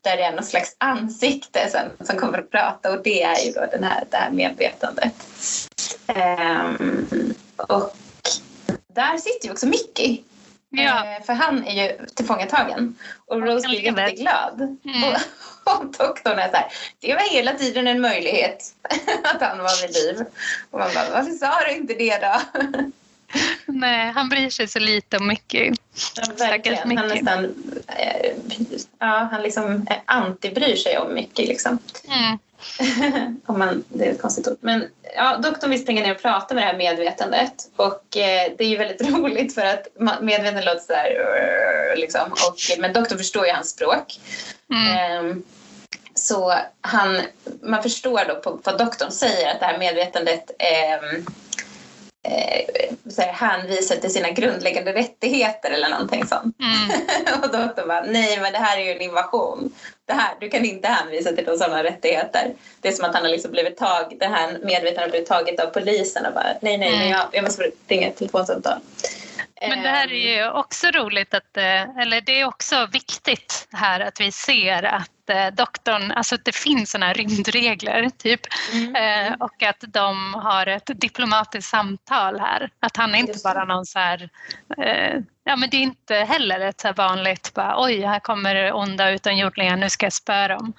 där 0.00 0.16
det 0.16 0.22
är 0.22 0.32
någon 0.32 0.44
slags 0.44 0.76
ansikte 0.78 1.70
som, 1.70 2.06
som 2.06 2.16
kommer 2.16 2.38
att 2.38 2.50
prata 2.50 2.92
och 2.92 3.02
det 3.02 3.22
är 3.22 3.44
ju 3.44 3.52
då 3.52 3.66
den 3.72 3.84
här, 3.84 4.04
det 4.10 4.16
här 4.16 4.30
medvetandet. 4.30 5.14
Um, 6.08 7.34
och 7.56 7.96
där 8.92 9.18
sitter 9.18 9.46
ju 9.46 9.52
också 9.52 9.66
Mickey. 9.66 10.22
Ja. 10.70 11.16
Uh, 11.18 11.24
för 11.26 11.32
han 11.32 11.66
är 11.66 11.86
ju 11.86 12.06
tillfångatagen 12.06 12.98
och 13.26 13.42
Rose 13.42 13.68
blir 13.68 13.80
jätteglad. 13.80 14.60
Mm. 14.84 15.04
Och, 15.04 15.16
och 15.74 15.86
doktorn 15.86 16.38
är 16.38 16.50
så 16.50 16.56
här, 16.56 16.66
det 17.00 17.14
var 17.14 17.30
hela 17.30 17.52
tiden 17.52 17.86
en 17.86 18.00
möjlighet 18.00 18.74
att 19.22 19.42
han 19.42 19.58
var 19.58 19.86
vid 19.86 19.96
liv. 19.96 20.26
Och 20.70 20.78
man 20.78 20.90
bara, 20.94 21.10
varför 21.10 21.32
sa 21.32 21.60
du 21.68 21.76
inte 21.76 21.94
det 21.94 22.18
då? 22.18 22.60
Nej, 23.66 24.12
han 24.12 24.28
bryr 24.28 24.50
sig 24.50 24.68
så 24.68 24.78
lite 24.78 25.16
om 25.16 25.26
Mickey. 25.26 25.72
Ja, 26.16 26.24
verkligen. 26.38 26.98
Han 26.98 27.08
nästan 27.08 27.44
eh, 27.88 28.32
ja, 28.98 29.28
han 29.30 29.42
liksom 29.42 29.86
anti-bryr 30.06 30.76
sig 30.76 30.98
om 30.98 31.14
Mickey. 31.14 31.46
Liksom. 31.46 31.78
Mm. 32.08 32.38
om 33.46 33.58
man, 33.58 33.84
det 33.88 34.06
är 34.06 34.12
ett 34.12 34.22
konstigt 34.22 34.48
ord. 34.48 34.58
Men 34.60 34.88
ja, 35.16 35.36
doktorn 35.36 35.70
vill 35.70 35.82
springa 35.82 36.02
ner 36.02 36.14
och 36.14 36.22
prata 36.22 36.54
med 36.54 36.62
det 36.62 36.66
här 36.66 36.76
medvetandet. 36.76 37.70
Och 37.76 38.16
eh, 38.16 38.52
det 38.58 38.64
är 38.64 38.68
ju 38.68 38.76
väldigt 38.76 39.10
roligt 39.10 39.54
för 39.54 39.66
att 39.66 39.86
medvetandet 40.20 40.64
låter 40.64 40.80
så 40.80 40.92
här... 40.92 41.96
Liksom, 41.96 42.32
och, 42.32 42.78
men 42.78 42.92
doktorn 42.92 43.18
förstår 43.18 43.46
ju 43.46 43.52
hans 43.52 43.70
språk. 43.70 44.20
Mm. 44.70 45.30
Eh, 45.30 45.36
så 46.14 46.54
han, 46.80 47.20
man 47.62 47.82
förstår 47.82 48.24
då 48.28 48.34
på 48.34 48.60
vad 48.64 48.78
doktorn 48.78 49.10
säger 49.10 49.50
att 49.50 49.60
det 49.60 49.66
här 49.66 49.78
medvetandet 49.78 50.50
eh, 50.58 50.94
eh, 53.18 53.34
hänvisar 53.34 53.96
till 53.96 54.12
sina 54.12 54.30
grundläggande 54.30 54.92
rättigheter 54.92 55.70
eller 55.70 55.88
någonting 55.88 56.26
sånt. 56.26 56.56
Mm. 56.60 57.00
och 57.42 57.52
doktorn 57.52 57.88
bara, 57.88 58.04
nej 58.04 58.40
men 58.40 58.52
det 58.52 58.58
här 58.58 58.78
är 58.78 58.84
ju 58.84 58.92
en 58.92 59.00
invasion. 59.00 59.72
Det 60.06 60.12
här, 60.12 60.34
du 60.40 60.48
kan 60.48 60.64
inte 60.64 60.88
hänvisa 60.88 61.32
till 61.32 61.44
några 61.44 61.58
sådana 61.58 61.84
rättigheter. 61.84 62.54
Det 62.80 62.88
är 62.88 62.92
som 62.92 63.04
att 63.04 63.14
han 63.14 63.24
har 63.24 63.30
liksom 63.30 63.50
blivit 63.50 63.76
tag, 63.76 64.16
det 64.20 64.26
här 64.26 64.58
medvetandet 64.62 64.98
har 64.98 65.08
blivit 65.08 65.28
taget 65.28 65.60
av 65.60 65.66
polisen 65.66 66.26
och 66.26 66.34
bara, 66.34 66.54
nej 66.60 66.78
nej, 66.78 66.88
mm. 66.88 67.00
men 67.00 67.08
jag, 67.08 67.26
jag 67.32 67.44
måste 67.44 67.70
ringa 67.88 68.08
ett 68.08 68.16
telefonsamtal. 68.16 68.78
Men 69.60 69.82
det 69.82 69.88
här 69.88 70.12
är 70.12 70.36
ju 70.36 70.50
också 70.50 70.86
roligt 70.86 71.34
att, 71.34 71.56
eh, 71.56 71.98
eller 71.98 72.20
det 72.20 72.40
är 72.40 72.44
också 72.44 72.88
viktigt 72.92 73.68
här 73.72 74.00
att 74.00 74.20
vi 74.20 74.32
ser 74.32 74.82
att 74.82 75.30
eh, 75.30 75.46
doktorn, 75.46 76.12
alltså 76.12 76.34
att 76.34 76.44
det 76.44 76.54
finns 76.54 76.90
sådana 76.90 77.06
här 77.06 77.14
rymdregler 77.14 78.10
typ 78.18 78.40
mm. 78.72 78.96
Eh, 78.96 79.34
och 79.40 79.62
att 79.62 79.84
de 79.88 80.34
har 80.34 80.66
ett 80.66 80.90
diplomatiskt 80.94 81.70
samtal 81.70 82.40
här. 82.40 82.70
Att 82.80 82.96
han 82.96 83.14
är 83.14 83.18
inte 83.18 83.38
bara 83.44 83.64
någon 83.64 83.86
så 83.86 83.98
här 83.98 84.30
ja, 85.48 85.56
men 85.56 85.70
det 85.70 85.76
är 85.76 85.82
inte 85.82 86.14
heller 86.14 86.60
ett 86.60 86.80
så 86.80 86.92
vanligt 86.92 87.54
bara, 87.54 87.82
oj, 87.84 88.00
här 88.00 88.20
kommer 88.20 88.72
onda 88.72 89.10
utomjordingar, 89.10 89.76
nu 89.76 89.90
ska 89.90 90.06
jag 90.06 90.12
spöra 90.12 90.48
dem. 90.48 90.72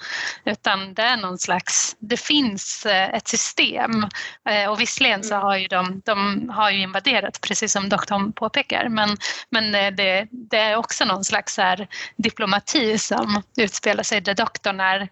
Utan 0.45 0.94
det 0.94 1.02
är 1.02 1.18
någon 1.18 1.38
slags, 1.38 1.95
det 1.99 2.18
finns 2.18 2.85
eh, 2.85 3.10
ett 3.10 3.27
system 3.27 4.07
eh, 4.49 4.69
och 4.69 4.81
visserligen 4.81 5.23
så 5.23 5.35
har 5.35 5.57
ju 5.57 5.68
de, 5.68 6.02
de 6.06 6.49
har 6.49 6.72
ju 6.72 6.81
invaderat 6.81 7.41
precis 7.41 7.72
som 7.72 7.89
doktorn 7.89 8.34
påpekar 8.34 8.89
men, 8.89 9.18
men 9.49 9.76
eh, 9.76 9.91
det, 9.91 10.27
det 10.31 10.57
är 10.57 10.76
också 10.76 11.06
någon 11.06 11.23
slags 11.23 11.57
här 11.57 11.88
diplomati 12.15 12.98
som 12.98 13.44
utspelar 13.57 14.03
sig 14.03 14.22
där 14.22 14.34
doktorn 14.34 14.80
är 14.80 15.10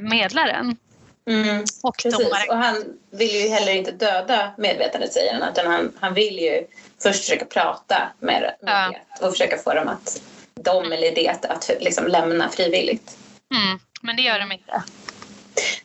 medlaren. 0.00 0.76
Mm, 1.30 1.64
och, 1.82 1.96
precis. 1.96 2.28
och 2.48 2.56
han 2.56 2.84
vill 3.10 3.30
ju 3.30 3.48
heller 3.48 3.72
inte 3.72 3.92
döda 3.92 4.54
medvetandet 4.58 5.12
säger 5.12 5.34
han 5.34 5.52
utan 5.52 5.66
han, 5.66 5.92
han 6.00 6.14
vill 6.14 6.38
ju 6.38 6.66
först 7.02 7.20
försöka 7.20 7.44
prata 7.44 8.12
med, 8.20 8.54
med 8.60 8.92
ja. 8.92 9.00
det 9.20 9.26
och 9.26 9.32
försöka 9.32 9.58
få 9.58 9.74
dem 9.74 9.88
att, 9.88 10.22
dem 10.54 10.92
eller 10.92 11.14
det 11.14 11.28
att 11.48 11.70
liksom 11.80 12.06
lämna 12.06 12.48
frivilligt. 12.48 13.16
Mm, 13.54 13.78
men 14.02 14.16
det 14.16 14.22
gör 14.22 14.38
de 14.38 14.52
inte. 14.52 14.82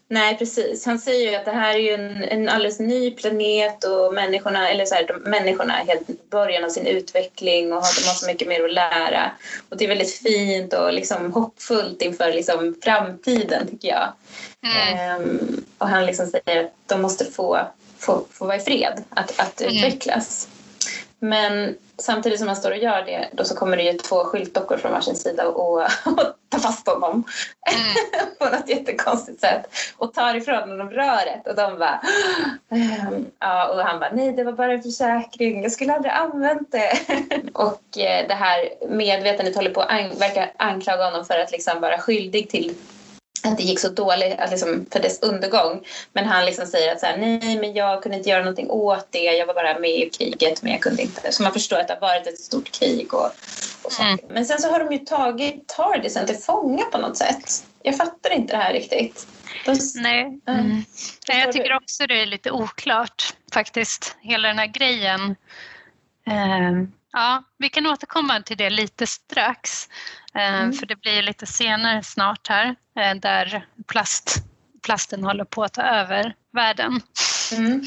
Nej, 0.08 0.38
precis. 0.38 0.86
Han 0.86 1.00
säger 1.00 1.32
ju 1.32 1.36
att 1.36 1.46
det 1.46 1.52
här 1.52 1.74
är 1.74 1.80
ju 1.80 1.94
en, 1.94 2.24
en 2.24 2.50
alldeles 2.50 2.80
ny 2.80 3.12
planet 3.12 3.84
och 3.84 4.14
människorna, 4.14 4.70
eller 4.70 4.86
så 4.86 4.96
här, 4.96 5.08
de, 5.08 5.30
människorna 5.30 5.80
är 5.80 5.86
helt 5.86 6.10
i 6.10 6.18
början 6.32 6.64
av 6.64 6.70
sin 6.70 6.86
utveckling 6.86 7.74
och 7.74 7.82
har, 7.82 8.02
de 8.02 8.08
har 8.08 8.16
så 8.16 8.28
mycket 8.28 8.48
mer 8.48 8.64
att 8.64 8.74
lära. 8.74 9.32
Och 9.70 9.78
det 9.78 9.84
är 9.84 9.88
väldigt 9.88 10.14
fint 10.14 10.74
och 10.74 10.94
liksom 10.94 11.34
hoppfullt 11.34 12.02
inför 12.02 12.34
liksom 12.34 12.76
framtiden, 12.84 13.68
tycker 13.68 13.88
jag. 13.88 14.14
Mm. 14.64 14.98
Ehm, 14.98 15.64
och 15.78 15.88
han 15.88 16.06
liksom 16.06 16.28
säger 16.28 16.64
att 16.64 16.74
de 16.86 17.02
måste 17.02 17.26
få, 17.26 17.60
få, 17.98 18.26
få 18.32 18.46
vara 18.46 18.58
i 18.58 18.60
fred, 18.60 19.04
att, 19.10 19.40
att 19.40 19.62
mm. 19.62 19.76
utvecklas. 19.76 20.48
Men 21.20 21.76
samtidigt 21.98 22.40
som 22.40 22.48
han 22.48 22.58
står 22.58 22.72
och 22.72 22.78
gör 22.78 23.02
det 23.02 23.30
då 23.32 23.44
så 23.44 23.56
kommer 23.56 23.78
det 23.78 23.84
ju 23.84 23.94
två 23.94 24.24
skyltdockor 24.24 24.78
från 24.78 24.92
varsin 24.92 25.16
sida 25.16 25.48
och, 25.48 25.74
och 25.74 25.84
tar 26.50 26.60
fast 26.60 26.88
honom. 26.88 27.24
Mm. 27.72 28.30
på 28.40 28.46
något 28.46 28.70
jättekonstigt 28.70 29.42
sätt. 29.42 29.66
Och 29.98 30.14
tar 30.14 30.36
ifrån 30.36 30.70
honom 30.70 30.90
röret 30.90 31.48
och 31.48 31.56
de 31.56 31.80
bara 31.80 32.02
ehm, 32.72 33.26
ja. 33.40 33.68
Och 33.68 33.80
han 33.80 34.00
bara 34.00 34.12
nej 34.14 34.32
det 34.32 34.44
var 34.44 34.52
bara 34.52 34.74
en 34.74 34.84
försäkring. 34.84 35.64
Jag 35.64 35.72
skulle 35.72 35.94
aldrig 35.94 36.14
använt 36.14 36.72
det. 36.72 36.92
Och 37.54 37.98
eh, 37.98 38.28
det 38.28 38.34
här 38.34 38.70
medvetandet 38.90 39.56
håller 39.56 39.72
på 39.72 39.82
att 39.82 40.22
verkar 40.22 40.52
anklaga 40.58 41.06
honom 41.06 41.26
för 41.26 41.40
att 41.40 41.52
liksom 41.52 41.82
vara 41.82 41.98
skyldig 41.98 42.50
till 42.50 42.76
att 43.44 43.58
det 43.58 43.64
gick 43.64 43.80
så 43.80 43.90
dåligt 43.90 44.40
att 44.40 44.52
liksom, 44.52 44.86
för 44.92 45.00
dess 45.00 45.22
undergång. 45.22 45.86
Men 46.14 46.26
han 46.26 46.46
liksom 46.46 46.66
säger 46.66 46.94
att 46.94 47.00
så 47.00 47.06
här, 47.06 47.18
nej, 47.18 47.60
men 47.60 47.74
jag 47.74 48.04
kunde 48.04 48.18
inte 48.18 48.30
göra 48.30 48.40
någonting 48.40 48.70
åt 48.70 49.08
det. 49.12 49.24
Jag 49.24 49.46
var 49.46 49.54
bara 49.54 49.80
med 49.80 49.90
i 49.90 50.10
kriget, 50.10 50.62
men 50.64 50.72
jag 50.72 50.82
kunde 50.82 51.02
inte. 51.02 51.32
Så 51.32 51.44
man 51.44 51.54
förstår 51.54 51.80
att 51.80 51.88
det 51.88 51.94
har 51.94 52.02
varit 52.02 52.28
ett 52.28 52.40
stort 52.40 52.72
krig. 52.72 53.14
Och, 53.14 53.32
och 53.84 54.00
mm. 54.00 54.18
Men 54.30 54.46
sen 54.46 54.60
så 54.60 54.70
har 54.70 54.80
de 54.80 54.94
ju 54.94 55.00
tagit 55.00 55.68
Tardisen 55.68 56.26
till 56.26 56.38
fånga 56.38 56.84
på 56.84 56.98
något 56.98 57.18
sätt. 57.18 57.66
Jag 57.84 57.98
fattar 57.98 58.34
inte 58.34 58.54
det 58.54 58.64
här 58.64 58.74
riktigt. 58.74 59.28
Nej. 59.96 60.22
Mm. 60.48 60.84
Nej, 61.28 61.40
jag 61.40 61.52
tycker 61.52 61.76
också 61.76 62.08
det 62.08 62.22
är 62.22 62.26
lite 62.26 62.52
oklart 62.52 63.34
faktiskt, 63.54 64.16
hela 64.22 64.48
den 64.48 64.60
här 64.60 64.68
grejen. 64.68 65.36
Uh, 66.28 66.88
ja, 67.12 67.44
vi 67.58 67.70
kan 67.70 67.88
återkomma 67.88 68.42
till 68.42 68.58
det 68.58 68.70
lite 68.70 69.08
strax. 69.08 69.90
Eh, 70.34 70.62
mm. 70.62 70.74
För 70.74 70.86
det 70.86 70.96
blir 70.96 71.22
lite 71.22 71.46
senare 71.46 72.04
snart 72.04 72.48
här 72.48 72.76
eh, 73.00 73.16
där 73.16 73.68
plast, 73.88 74.44
plasten 74.82 75.24
håller 75.24 75.46
på 75.46 75.64
att 75.64 75.74
ta 75.74 75.82
över 75.82 76.36
världen. 76.52 77.02
Mm. 77.52 77.84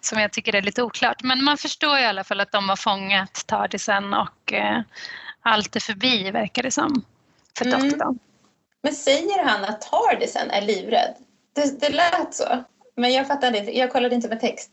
Som 0.00 0.18
jag 0.18 0.32
tycker 0.32 0.54
är 0.54 0.62
lite 0.62 0.82
oklart. 0.82 1.22
Men 1.22 1.44
man 1.44 1.58
förstår 1.58 1.98
i 1.98 2.04
alla 2.04 2.24
fall 2.24 2.40
att 2.40 2.52
de 2.52 2.68
har 2.68 2.76
fångat 2.76 3.44
Tardisen 3.46 4.14
och 4.14 4.52
eh, 4.52 4.80
allt 5.42 5.76
är 5.76 5.80
förbi 5.80 6.30
verkar 6.30 6.62
det 6.62 6.70
som 6.70 7.04
för 7.58 7.66
mm. 7.66 7.88
doktorn. 7.88 8.18
Men 8.82 8.94
säger 8.94 9.44
han 9.44 9.64
att 9.64 9.80
Tardisen 9.80 10.50
är 10.50 10.62
livrädd? 10.62 11.14
Det, 11.54 11.80
det 11.80 11.88
lät 11.88 12.34
så. 12.34 12.64
Men 12.96 13.12
jag 13.12 13.26
fattade 13.26 13.58
inte, 13.58 13.78
jag 13.78 13.92
kollade 13.92 14.14
inte 14.14 14.28
med 14.28 14.40
text. 14.40 14.70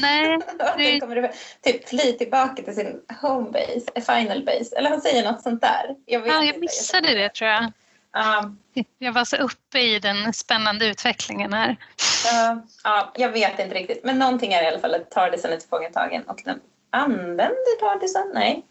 Nej. 0.00 0.38
Det... 0.76 1.00
kommer 1.00 1.30
typ 1.62 1.88
fly 1.88 2.12
tillbaka 2.12 2.62
till 2.62 2.74
sin 2.74 3.00
home 3.20 3.50
base, 3.50 3.86
eh, 3.94 4.02
final 4.02 4.44
base. 4.44 4.76
Eller 4.76 4.90
han 4.90 5.00
säger 5.00 5.32
något 5.32 5.42
sånt 5.42 5.60
där. 5.60 5.96
Jag, 6.06 6.26
ja, 6.26 6.44
jag 6.44 6.60
missade 6.60 7.14
det 7.14 7.28
tror 7.28 7.50
jag. 7.50 7.72
Um, 8.16 8.58
jag 8.98 9.12
var 9.12 9.24
så 9.24 9.36
uppe 9.36 9.80
i 9.80 9.98
den 9.98 10.32
spännande 10.32 10.86
utvecklingen 10.86 11.52
här. 11.52 11.70
Uh, 11.70 12.58
ja, 12.84 13.12
jag 13.16 13.28
vet 13.28 13.58
inte 13.58 13.74
riktigt. 13.74 14.04
Men 14.04 14.18
någonting 14.18 14.52
är 14.52 14.62
i 14.62 14.66
alla 14.66 14.78
fall 14.78 14.94
att 14.94 15.10
Tardisen 15.10 15.52
är 15.52 15.56
tillfångatagen 15.56 16.22
och 16.22 16.42
den 16.44 16.60
använder 16.90 17.80
Tardisen? 17.80 18.30
Nej. 18.34 18.64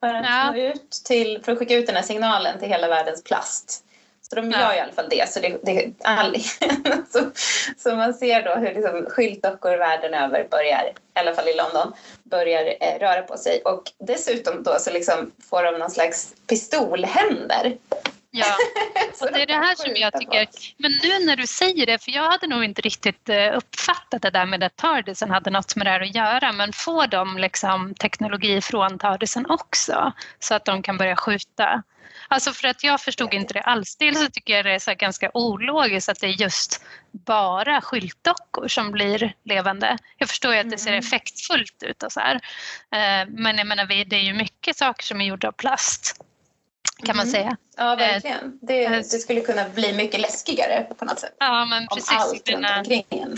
För 0.00 0.14
att, 0.14 0.24
ja. 0.24 0.56
ut 0.56 0.90
till, 1.04 1.42
för 1.44 1.52
att 1.52 1.58
skicka 1.58 1.74
ut 1.74 1.86
den 1.86 1.96
här 1.96 2.02
signalen 2.02 2.58
till 2.58 2.68
hela 2.68 2.88
världens 2.88 3.24
plast. 3.24 3.84
Så 4.30 4.36
de 4.36 4.50
gör 4.50 4.74
i 4.74 4.80
alla 4.80 4.92
fall 4.92 5.08
det. 5.10 5.32
Så, 5.32 5.40
det, 5.40 5.58
det 5.62 5.92
all, 6.04 6.36
så, 7.12 7.30
så, 7.76 7.96
man 7.96 8.14
ser 8.14 8.42
då 8.42 8.54
hur 8.54 8.74
liksom 8.74 9.06
skyltdockor 9.08 9.76
världen 9.76 10.14
över 10.14 10.48
börjar, 10.50 10.92
i 11.16 11.18
alla 11.18 11.34
fall 11.34 11.48
i 11.48 11.56
London, 11.56 11.92
börjar 12.24 12.74
eh, 12.80 12.98
röra 12.98 13.22
på 13.22 13.36
sig. 13.36 13.62
Och 13.62 13.82
dessutom 13.98 14.62
då 14.62 14.76
så 14.78 14.90
liksom 14.90 15.32
får 15.50 15.62
de 15.62 15.78
någon 15.78 15.90
slags 15.90 16.34
pistolhänder. 16.46 17.76
Ja, 18.30 18.56
och 19.20 19.32
det 19.32 19.42
är 19.42 19.46
det 19.46 19.54
här 19.54 19.74
som 19.74 19.96
jag 19.96 20.20
tycker, 20.20 20.48
men 20.76 20.92
nu 21.02 21.26
när 21.26 21.36
du 21.36 21.46
säger 21.46 21.86
det, 21.86 22.04
för 22.04 22.10
jag 22.10 22.30
hade 22.30 22.46
nog 22.46 22.64
inte 22.64 22.82
riktigt 22.82 23.28
eh, 23.28 23.56
uppfattat 23.56 24.22
det 24.22 24.30
där 24.30 24.46
med 24.46 24.62
att 24.62 24.76
Tardisen 24.76 25.30
hade 25.30 25.50
något 25.50 25.76
med 25.76 25.86
det 25.86 25.90
här 25.90 26.00
att 26.00 26.14
göra, 26.14 26.52
men 26.52 26.72
får 26.72 27.06
de 27.06 27.38
liksom 27.38 27.94
teknologi 27.94 28.60
från 28.60 28.98
Tardisen 28.98 29.46
också 29.48 30.12
så 30.38 30.54
att 30.54 30.64
de 30.64 30.82
kan 30.82 30.96
börja 30.96 31.16
skjuta 31.16 31.82
Alltså 32.30 32.52
för 32.52 32.68
att 32.68 32.84
jag 32.84 33.00
förstod 33.00 33.34
inte 33.34 33.54
det 33.54 33.60
alls. 33.60 33.96
Dels 33.96 34.20
så 34.20 34.30
tycker 34.30 34.56
jag 34.56 34.64
det 34.64 34.72
är 34.72 34.78
så 34.78 34.94
ganska 34.94 35.30
ologiskt 35.34 36.08
att 36.08 36.20
det 36.20 36.26
är 36.26 36.40
just 36.40 36.84
bara 37.10 37.80
skyltdockor 37.80 38.68
som 38.68 38.90
blir 38.90 39.32
levande. 39.44 39.98
Jag 40.16 40.28
förstår 40.28 40.54
ju 40.54 40.60
att 40.60 40.70
det 40.70 40.78
ser 40.78 40.90
mm. 40.90 40.98
effektfullt 40.98 41.82
ut 41.82 42.02
och 42.02 42.12
så 42.12 42.20
här. 42.20 42.34
Eh, 42.90 43.28
men 43.28 43.58
jag 43.58 43.66
menar, 43.66 43.84
det 43.84 44.16
är 44.16 44.22
ju 44.22 44.34
mycket 44.34 44.76
saker 44.76 45.04
som 45.04 45.20
är 45.20 45.24
gjorda 45.24 45.48
av 45.48 45.52
plast. 45.52 46.24
Kan 47.02 47.16
man 47.16 47.26
säga. 47.26 47.56
Ja, 47.76 47.94
verkligen. 47.94 48.58
Det, 48.62 48.88
det, 48.88 49.04
skulle 49.04 49.40
kunna 49.40 49.68
bli 49.68 49.92
mycket 49.92 50.20
läskigare 50.20 50.86
på 50.98 51.04
något 51.04 51.20
sätt. 51.20 51.36
Ja, 51.38 51.64
men 51.64 51.86
precis. 51.86 52.10
Om 52.10 52.16
allt 52.18 52.48
runt 52.50 52.66
omkring 52.78 53.04
en. 53.10 53.36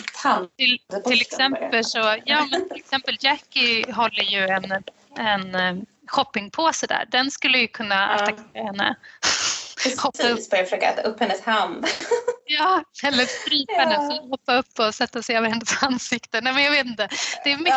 Till, 0.57 0.78
till, 1.05 1.20
exempel 1.20 1.85
så, 1.85 2.16
ja, 2.24 2.47
men 2.51 2.69
till 2.69 2.78
exempel 2.78 3.16
Jackie 3.20 3.93
håller 3.93 4.23
ju 4.23 4.47
en, 4.47 4.82
en 5.16 5.87
shoppingpåse 6.07 6.87
där. 6.87 7.05
Den 7.09 7.31
skulle 7.31 7.59
ju 7.59 7.66
kunna 7.69 8.09
attackera 8.09 8.65
henne. 8.65 8.97
Precis, 10.19 10.51
börja 10.51 10.65
försöka 10.65 10.93
äta 10.93 11.02
upp 11.02 11.20
hennes 11.20 11.40
hand. 11.40 11.86
Ja, 12.52 12.82
eller 13.05 13.24
strypa 13.24 13.73
henne, 13.73 13.94
ja. 13.94 14.27
hoppa 14.31 14.55
upp 14.55 14.78
och 14.78 14.94
sätta 14.94 15.23
sig 15.23 15.36
över 15.36 15.48
hennes 15.48 15.82
ansikte. 15.82 16.40
Nej, 16.40 16.52
men 16.52 16.65
jag 16.65 16.70
vet 16.70 16.86
inte. 16.86 17.09
Det 17.44 17.52
är 17.52 17.57
mycket, 17.57 17.74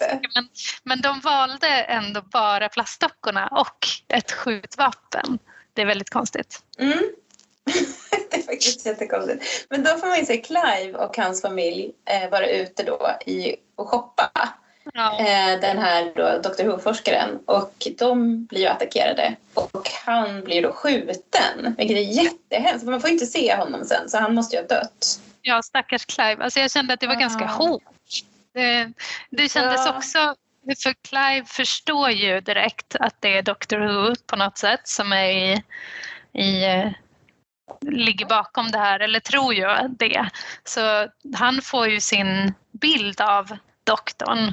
ja, 0.00 0.06
det. 0.06 0.20
Men, 0.34 0.48
men 0.82 1.00
de 1.00 1.20
valde 1.20 1.68
ändå 1.68 2.22
bara 2.22 2.68
plastdockorna 2.68 3.48
och 3.48 3.86
ett 4.08 4.32
skjutvapen. 4.32 5.38
Det 5.72 5.82
är 5.82 5.86
väldigt 5.86 6.10
konstigt. 6.10 6.62
Mm. 6.78 6.98
det 8.30 8.36
är 8.36 8.42
faktiskt 8.42 8.86
jättekonstigt. 8.86 9.66
Men 9.70 9.84
då 9.84 9.90
får 9.90 10.06
man 10.06 10.18
ju 10.18 10.26
se 10.26 10.36
Clive 10.36 10.92
och 10.92 11.16
hans 11.16 11.42
familj 11.42 11.92
eh, 12.10 12.30
vara 12.30 12.46
ute 12.46 12.82
då 12.82 13.16
i, 13.26 13.56
och 13.76 13.88
shoppa 13.88 14.30
ja. 14.92 15.18
Eh, 15.20 15.60
den 15.60 15.78
här 15.78 16.12
då, 16.14 16.48
Dr 16.48 16.64
Who-forskaren 16.64 17.38
och 17.46 17.86
de 17.98 18.44
blir 18.44 18.60
ju 18.60 18.66
attackerade 18.66 19.36
och 19.54 19.90
han 20.06 20.44
blir 20.44 20.62
då 20.62 20.72
skjuten 20.72 21.74
vilket 21.78 21.96
är 21.96 22.24
jättehemskt. 22.24 22.86
Man 22.86 23.00
får 23.00 23.10
inte 23.10 23.26
se 23.26 23.56
honom 23.56 23.84
sen 23.84 24.08
så 24.08 24.18
han 24.18 24.34
måste 24.34 24.56
ju 24.56 24.62
ha 24.62 24.68
dött. 24.68 25.20
Ja, 25.42 25.62
stackars 25.62 26.04
Clive. 26.04 26.44
Alltså 26.44 26.60
jag 26.60 26.70
kände 26.70 26.94
att 26.94 27.00
det 27.00 27.06
var 27.06 27.16
ah. 27.16 27.18
ganska 27.18 27.46
hårt. 27.46 27.82
Det, 28.54 28.92
det 29.30 29.48
kändes 29.48 29.86
ja. 29.86 29.96
också 29.96 30.34
för 30.82 30.94
Clive 31.02 31.44
förstår 31.46 32.10
ju 32.10 32.40
direkt 32.40 32.96
att 33.00 33.14
det 33.20 33.38
är 33.38 33.42
Dr 33.42 33.78
Who 33.78 34.14
på 34.26 34.36
något 34.36 34.58
sätt 34.58 34.88
som 34.88 35.12
är 35.12 35.28
i, 35.28 35.62
i 36.32 36.64
eh, 36.64 36.90
ligger 37.80 38.26
bakom 38.26 38.70
det 38.70 38.78
här, 38.78 39.00
eller 39.00 39.20
tror 39.20 39.54
ju 39.54 39.88
det. 39.88 40.30
Så 40.64 41.08
han 41.34 41.62
får 41.62 41.88
ju 41.88 42.00
sin 42.00 42.54
bild 42.72 43.20
av 43.20 43.56
doktorn 43.84 44.52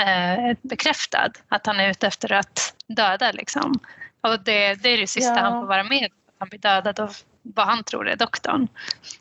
eh, 0.00 0.56
bekräftad, 0.62 1.32
att 1.48 1.66
han 1.66 1.80
är 1.80 1.90
ute 1.90 2.06
efter 2.06 2.32
att 2.32 2.74
döda. 2.86 3.32
Liksom. 3.32 3.80
Och 4.20 4.40
det, 4.40 4.74
det 4.74 4.88
är 4.88 4.98
det 4.98 5.06
sista 5.06 5.34
ja. 5.34 5.40
han 5.40 5.60
får 5.60 5.66
vara 5.66 5.84
med 5.84 6.04
att 6.04 6.34
han 6.38 6.48
blir 6.48 6.60
dödad 6.60 7.00
av 7.00 7.16
vad 7.42 7.66
han 7.66 7.84
tror 7.84 8.08
är 8.08 8.16
doktorn. 8.16 8.68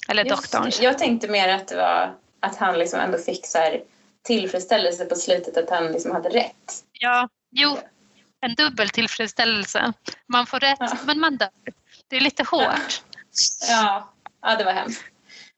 Eller 0.07 0.23
doktorn. 0.23 0.71
Jag 0.81 0.97
tänkte 0.97 1.27
mer 1.27 1.49
att 1.49 1.67
det 1.67 1.75
var 1.75 2.15
att 2.39 2.57
han 2.57 2.79
liksom 2.79 2.99
ändå 2.99 3.17
fick 3.17 3.45
så 3.45 3.57
här 3.57 3.81
tillfredsställelse 4.23 5.05
på 5.05 5.15
slutet, 5.15 5.57
att 5.57 5.69
han 5.69 5.91
liksom 5.91 6.11
hade 6.11 6.29
rätt. 6.29 6.83
Ja, 6.91 7.29
jo, 7.51 7.77
en 8.41 8.55
dubbel 8.55 8.89
tillfredsställelse. 8.89 9.93
Man 10.27 10.45
får 10.45 10.59
rätt, 10.59 10.77
ja. 10.79 10.97
men 11.05 11.19
man 11.19 11.37
dör. 11.37 11.49
Det 12.07 12.15
är 12.15 12.21
lite 12.21 12.43
hårt. 12.43 13.03
Ja, 13.69 14.13
ja 14.41 14.55
det 14.55 14.63
var 14.63 14.71
hemskt. 14.73 15.03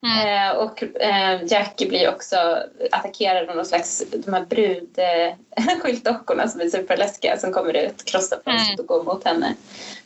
Mm. 0.04 0.50
Eh, 0.50 0.56
och 0.56 0.84
eh, 0.84 1.40
Jackie 1.48 1.88
blir 1.88 2.10
också 2.10 2.64
attackerad 2.92 3.50
av 3.50 3.56
någon 3.56 3.66
slags, 3.66 4.04
de 4.12 4.34
här 4.34 4.46
brudskyltdockorna 4.46 6.48
som 6.52 6.62
är 6.62 6.70
superläskiga 6.70 7.38
som 7.38 7.54
kommer 7.54 7.78
ut, 7.78 8.06
krossar 8.06 8.40
fönstret 8.46 8.80
mm. 8.80 8.80
och 8.80 8.88
går 8.88 9.04
mot 9.04 9.26
henne. 9.26 9.54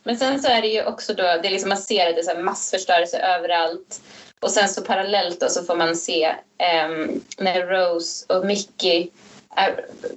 Men 0.03 0.17
sen 0.17 0.41
så 0.41 0.47
är 0.47 0.61
det 0.61 0.67
ju 0.67 0.85
också 0.85 1.13
då, 1.13 1.23
det 1.23 1.47
är 1.47 1.51
liksom 1.51 1.69
man 1.69 1.77
ser 1.77 2.09
att 2.09 2.15
det 2.15 2.21
är 2.21 2.35
så 2.35 2.41
massförstörelse 2.41 3.19
överallt. 3.19 4.01
Och 4.39 4.51
sen 4.51 4.69
så 4.69 4.81
parallellt 4.81 5.39
då 5.39 5.49
så 5.49 5.63
får 5.63 5.75
man 5.75 5.95
se 5.95 6.25
eh, 6.57 6.89
när 7.37 7.65
Rose 7.65 8.33
och 8.33 8.45
Mickey 8.45 9.09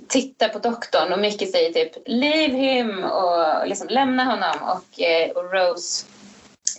tittar 0.09 0.49
på 0.49 0.59
doktorn 0.59 1.13
och 1.13 1.19
Mickey 1.19 1.47
säger 1.47 1.73
typ 1.73 1.93
“Leave 2.07 2.57
him” 2.57 3.05
och 3.05 3.69
liksom 3.69 3.89
lämna 3.89 4.25
honom 4.25 4.57
och, 4.63 5.01
eh, 5.01 5.31
och 5.31 5.53
Rose 5.53 6.07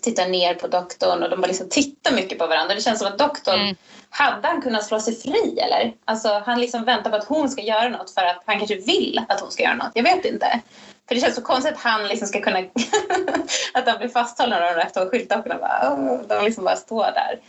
tittar 0.01 0.27
ner 0.27 0.53
på 0.53 0.67
doktorn 0.67 1.23
och 1.23 1.29
de 1.29 1.41
bara 1.41 1.47
liksom 1.47 1.69
tittar 1.69 2.11
mycket 2.11 2.39
på 2.39 2.47
varandra. 2.47 2.75
Det 2.75 2.81
känns 2.81 2.99
som 2.99 3.07
att 3.07 3.17
doktorn, 3.17 3.61
mm. 3.61 3.75
hade 4.09 4.47
han 4.47 4.61
kunnat 4.61 4.85
slå 4.85 4.99
sig 4.99 5.15
fri 5.15 5.59
eller? 5.59 5.93
Alltså 6.05 6.41
han 6.45 6.61
liksom 6.61 6.83
väntar 6.83 7.09
på 7.09 7.15
att 7.15 7.27
hon 7.27 7.49
ska 7.49 7.61
göra 7.61 7.89
något 7.89 8.11
för 8.11 8.21
att 8.21 8.43
han 8.45 8.57
kanske 8.57 8.75
vill 8.75 9.21
att 9.29 9.39
hon 9.39 9.51
ska 9.51 9.63
göra 9.63 9.75
något. 9.75 9.91
Jag 9.93 10.03
vet 10.03 10.25
inte. 10.25 10.61
För 11.07 11.15
det 11.15 11.21
känns 11.21 11.35
så 11.35 11.41
konstigt 11.41 11.73
att 11.73 11.79
han 11.79 12.07
liksom 12.07 12.27
ska 12.27 12.41
kunna... 12.41 12.59
att 13.73 13.87
han 13.87 13.97
blir 13.97 14.09
fasthållen 14.09 14.63
av 14.63 14.75
de 14.75 14.81
där 14.81 14.89
två 14.93 15.09
skyltdockorna. 15.09 16.25
De 16.27 16.45
liksom 16.45 16.63
bara 16.63 16.75
står 16.75 17.03
där. 17.03 17.39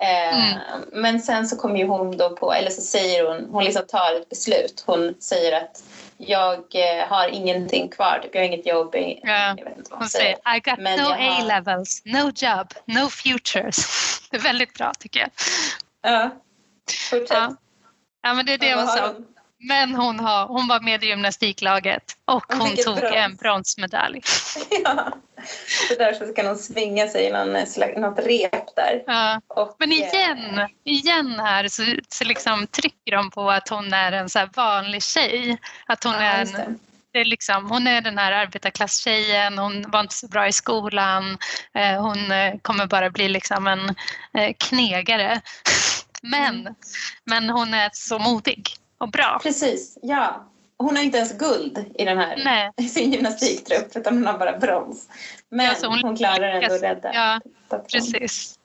Eh, 0.00 0.52
mm. 0.52 0.58
Men 0.92 1.20
sen 1.20 1.48
så 1.48 1.56
kommer 1.56 1.78
ju 1.78 1.86
hon 1.86 2.16
då 2.16 2.30
på, 2.30 2.52
eller 2.52 2.70
så 2.70 2.82
säger 2.82 3.28
hon, 3.28 3.48
hon 3.50 3.64
liksom 3.64 3.82
tar 3.88 4.14
ett 4.20 4.28
beslut. 4.28 4.84
Hon 4.86 5.14
säger 5.20 5.62
att 5.62 5.82
jag 6.18 6.58
eh, 6.74 7.08
har 7.08 7.28
ingenting 7.28 7.88
kvar, 7.88 8.20
typ, 8.22 8.34
jag 8.34 8.40
har 8.40 8.46
inget 8.46 8.66
jobb. 8.66 8.94
Ja. 8.94 9.54
jag 9.56 9.64
vet 9.64 9.78
inte 9.78 9.90
vad 9.90 9.98
hon 9.98 10.08
säger. 10.08 10.56
I 10.56 10.60
got 10.60 10.78
Men 10.78 10.98
no 10.98 11.12
A-levels, 11.12 12.02
no 12.04 12.32
job, 12.34 12.74
no 12.84 13.08
futures. 13.10 13.76
Det 14.30 14.36
är 14.36 14.40
väldigt 14.40 14.74
bra 14.74 14.92
tycker 14.98 15.20
jag. 15.20 15.30
Ja, 16.02 16.30
fortsätt. 17.10 17.30
Ja, 17.30 17.56
ja 18.22 18.34
men 18.34 18.46
det 18.46 18.52
är 18.52 18.58
det 18.58 18.74
hon 18.74 18.86
sa. 18.86 19.14
Men 19.60 19.94
hon, 19.94 20.20
har, 20.20 20.46
hon 20.46 20.68
var 20.68 20.80
med 20.80 21.04
i 21.04 21.06
gymnastiklaget 21.06 22.16
och 22.24 22.44
hon, 22.48 22.60
hon 22.60 22.76
tog 22.76 22.96
brons. 22.96 23.14
en 23.14 23.36
bronsmedalj. 23.36 24.22
ja, 24.84 25.12
så 25.88 25.94
därför 25.98 26.34
kan 26.34 26.46
hon 26.46 26.58
svinga 26.58 27.08
sig 27.08 27.24
i 27.24 27.30
någon, 27.30 27.52
något 27.96 28.18
rep 28.18 28.76
där. 28.76 29.02
Ja. 29.06 29.40
Och, 29.48 29.76
Men 29.78 29.92
igen, 29.92 30.58
eh, 30.58 30.66
igen 30.84 31.40
här 31.40 31.68
så, 31.68 31.82
så 32.08 32.24
liksom 32.24 32.66
trycker 32.66 33.16
de 33.16 33.30
på 33.30 33.50
att 33.50 33.68
hon 33.68 33.92
är 33.92 34.12
en 34.12 34.28
så 34.28 34.48
vanlig 34.54 35.02
tjej. 35.02 35.58
Att 35.86 36.04
hon, 36.04 36.12
ja, 36.12 36.20
är 36.20 36.40
en, 36.40 36.78
det 37.12 37.18
är 37.18 37.24
liksom, 37.24 37.70
hon 37.70 37.86
är 37.86 38.00
den 38.00 38.18
här 38.18 38.32
arbetarklasstjejen, 38.32 39.58
hon 39.58 39.90
var 39.90 40.00
inte 40.00 40.14
så 40.14 40.28
bra 40.28 40.48
i 40.48 40.52
skolan, 40.52 41.38
eh, 41.74 42.02
hon 42.02 42.32
eh, 42.32 42.54
kommer 42.62 42.86
bara 42.86 43.10
bli 43.10 43.28
liksom 43.28 43.66
en 43.66 43.94
knegare. 44.58 45.40
Men, 46.22 46.60
mm. 46.60 46.74
men 47.24 47.50
hon 47.50 47.74
är 47.74 47.90
så 47.92 48.18
modig 48.18 48.68
och 48.98 49.10
bra. 49.10 49.38
Precis, 49.42 49.98
ja. 50.02 50.48
Hon 50.78 50.96
har 50.96 51.02
inte 51.02 51.18
ens 51.18 51.38
guld 51.38 51.84
i 51.94 52.04
den 52.04 52.18
här 52.18 52.42
Nej. 52.44 52.88
sin 52.88 53.12
gymnastiktrupp 53.12 53.96
utan 53.96 54.14
hon 54.14 54.26
har 54.26 54.38
bara 54.38 54.58
brons. 54.58 55.08
Men 55.48 55.66
ja, 55.66 55.88
hon, 55.88 56.00
hon 56.02 56.16
klarar 56.16 56.48
ändå 56.48 56.74
att 56.74 56.82
rädda. 56.82 57.10
Ja, 57.14 57.40
precis. 57.92 58.58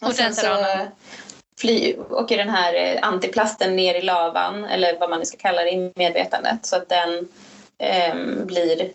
Och, 0.00 0.08
och 0.08 0.14
sen 0.14 0.34
så 0.34 0.66
fly, 1.58 1.96
åker 2.10 2.36
den 2.36 2.48
här 2.48 2.74
eh, 2.74 2.98
antiplasten 3.02 3.76
ner 3.76 3.94
i 3.94 4.02
lavan 4.02 4.64
eller 4.64 4.98
vad 4.98 5.10
man 5.10 5.18
nu 5.18 5.24
ska 5.24 5.36
kalla 5.36 5.62
det 5.62 5.70
i 5.70 5.92
medvetandet 5.94 6.66
så 6.66 6.76
att 6.76 6.88
den 6.88 7.28
eh, 7.78 8.44
blir 8.44 8.92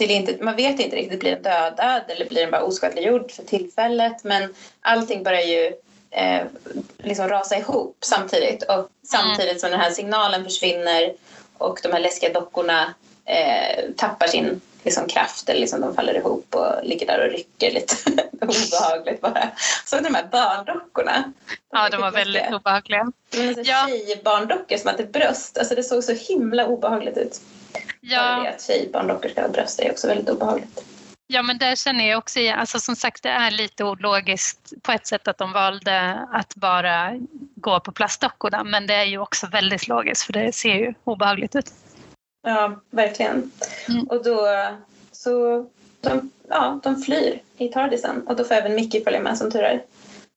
inte, 0.00 0.44
man 0.44 0.56
vet 0.56 0.80
inte 0.80 0.96
riktigt, 0.96 1.20
blir 1.20 1.30
den 1.30 1.42
dödad 1.42 2.02
eller 2.08 2.28
blir 2.28 2.40
den 2.40 2.50
bara 2.50 2.62
oskadliggjord 2.62 3.30
för 3.30 3.42
tillfället 3.42 4.24
men 4.24 4.54
allting 4.80 5.22
börjar 5.22 5.42
ju 5.42 5.72
eh, 6.10 6.42
liksom 6.98 7.28
rasa 7.28 7.56
ihop 7.56 7.96
samtidigt. 8.00 8.62
Och 8.62 8.88
samtidigt 9.02 9.50
mm. 9.50 9.58
som 9.58 9.70
den 9.70 9.80
här 9.80 9.90
signalen 9.90 10.44
försvinner 10.44 11.12
och 11.62 11.78
de 11.82 11.92
här 11.92 12.00
läskiga 12.00 12.32
dockorna 12.32 12.94
eh, 13.24 13.84
tappar 13.96 14.26
sin 14.26 14.60
liksom, 14.82 15.06
kraft 15.06 15.48
eller 15.48 15.60
liksom, 15.60 15.80
de 15.80 15.94
faller 15.94 16.14
ihop 16.14 16.54
och 16.54 16.84
ligger 16.84 17.06
där 17.06 17.26
och 17.26 17.32
rycker 17.32 17.70
lite 17.70 17.96
obehagligt 18.40 19.20
bara. 19.20 19.50
Så 19.84 20.00
de 20.00 20.14
här 20.14 20.26
barndockorna. 20.32 21.32
De 21.70 21.78
ja, 21.78 21.88
de 21.88 22.00
var 22.00 22.10
väldigt 22.10 22.42
läskiga. 22.42 22.56
obehagliga. 22.56 23.12
Ja. 23.64 23.88
Tjejbarndockor 23.88 24.76
som 24.76 24.90
hade 24.90 25.04
bröst, 25.04 25.58
alltså 25.58 25.74
det 25.74 25.82
såg 25.82 26.04
så 26.04 26.12
himla 26.12 26.66
obehagligt 26.66 27.16
ut. 27.16 27.40
Ja. 28.00 28.22
Det 28.22 28.48
att 28.48 28.62
tjejbarndockor 28.62 29.28
ska 29.28 29.42
ha 29.42 29.48
bröst 29.48 29.80
är 29.80 29.90
också 29.90 30.08
väldigt 30.08 30.28
obehagligt. 30.28 30.84
Ja, 31.26 31.42
men 31.42 31.58
där 31.58 31.76
känner 31.76 32.08
jag 32.08 32.18
också 32.18 32.38
igen, 32.38 32.58
alltså 32.58 32.78
som 32.78 32.96
sagt 32.96 33.22
det 33.22 33.28
är 33.28 33.50
lite 33.50 33.84
ologiskt 33.84 34.72
på 34.82 34.92
ett 34.92 35.06
sätt 35.06 35.28
att 35.28 35.38
de 35.38 35.52
valde 35.52 36.26
att 36.32 36.54
bara 36.54 37.18
gå 37.54 37.80
på 37.80 37.92
plastdockorna, 37.92 38.64
men 38.64 38.86
det 38.86 38.94
är 38.94 39.04
ju 39.04 39.18
också 39.18 39.46
väldigt 39.46 39.88
logiskt 39.88 40.22
för 40.22 40.32
det 40.32 40.52
ser 40.52 40.74
ju 40.74 40.94
obehagligt 41.04 41.56
ut. 41.56 41.72
Ja, 42.42 42.80
verkligen. 42.90 43.50
Mm. 43.88 44.04
Och 44.04 44.24
då 44.24 44.48
så 45.12 45.66
de, 46.00 46.30
ja, 46.48 46.80
de 46.82 47.02
flyr 47.02 47.40
i 47.58 47.68
Tardisen 47.68 48.26
och 48.26 48.36
då 48.36 48.44
får 48.44 48.54
även 48.54 48.74
Mickey 48.74 49.04
följa 49.04 49.20
med 49.20 49.38
som 49.38 49.50
tur 49.50 49.62
är. 49.62 49.82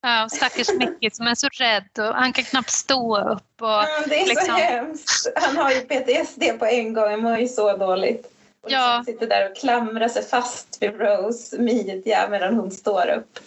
Ja, 0.02 0.28
stackars 0.28 0.68
Mickey 0.72 1.10
som 1.10 1.26
är 1.26 1.34
så 1.34 1.48
rädd 1.48 1.90
och 1.98 2.14
han 2.14 2.32
kan 2.32 2.44
knappt 2.44 2.70
stå 2.70 3.18
upp. 3.18 3.60
Och, 3.60 3.68
ja, 3.68 3.86
det 4.06 4.20
är 4.20 4.26
liksom... 4.26 4.46
så 4.46 4.52
hemskt. 4.52 5.32
Han 5.36 5.56
har 5.56 5.70
ju 5.70 5.80
PTSD 5.80 6.58
på 6.58 6.64
en 6.64 6.92
gång, 6.92 7.10
han 7.10 7.20
mår 7.20 7.38
ju 7.38 7.48
så 7.48 7.76
dåligt. 7.76 8.35
Och 8.66 8.72
ja. 8.72 8.96
liksom 8.96 9.14
sitter 9.14 9.26
där 9.26 9.50
och 9.50 9.56
klamrar 9.56 10.08
sig 10.08 10.22
fast 10.22 10.78
vid 10.82 11.00
Rose 11.00 11.58
midja 11.58 12.28
medan 12.28 12.54
hon 12.54 12.70
står 12.70 13.08
upp. 13.08 13.38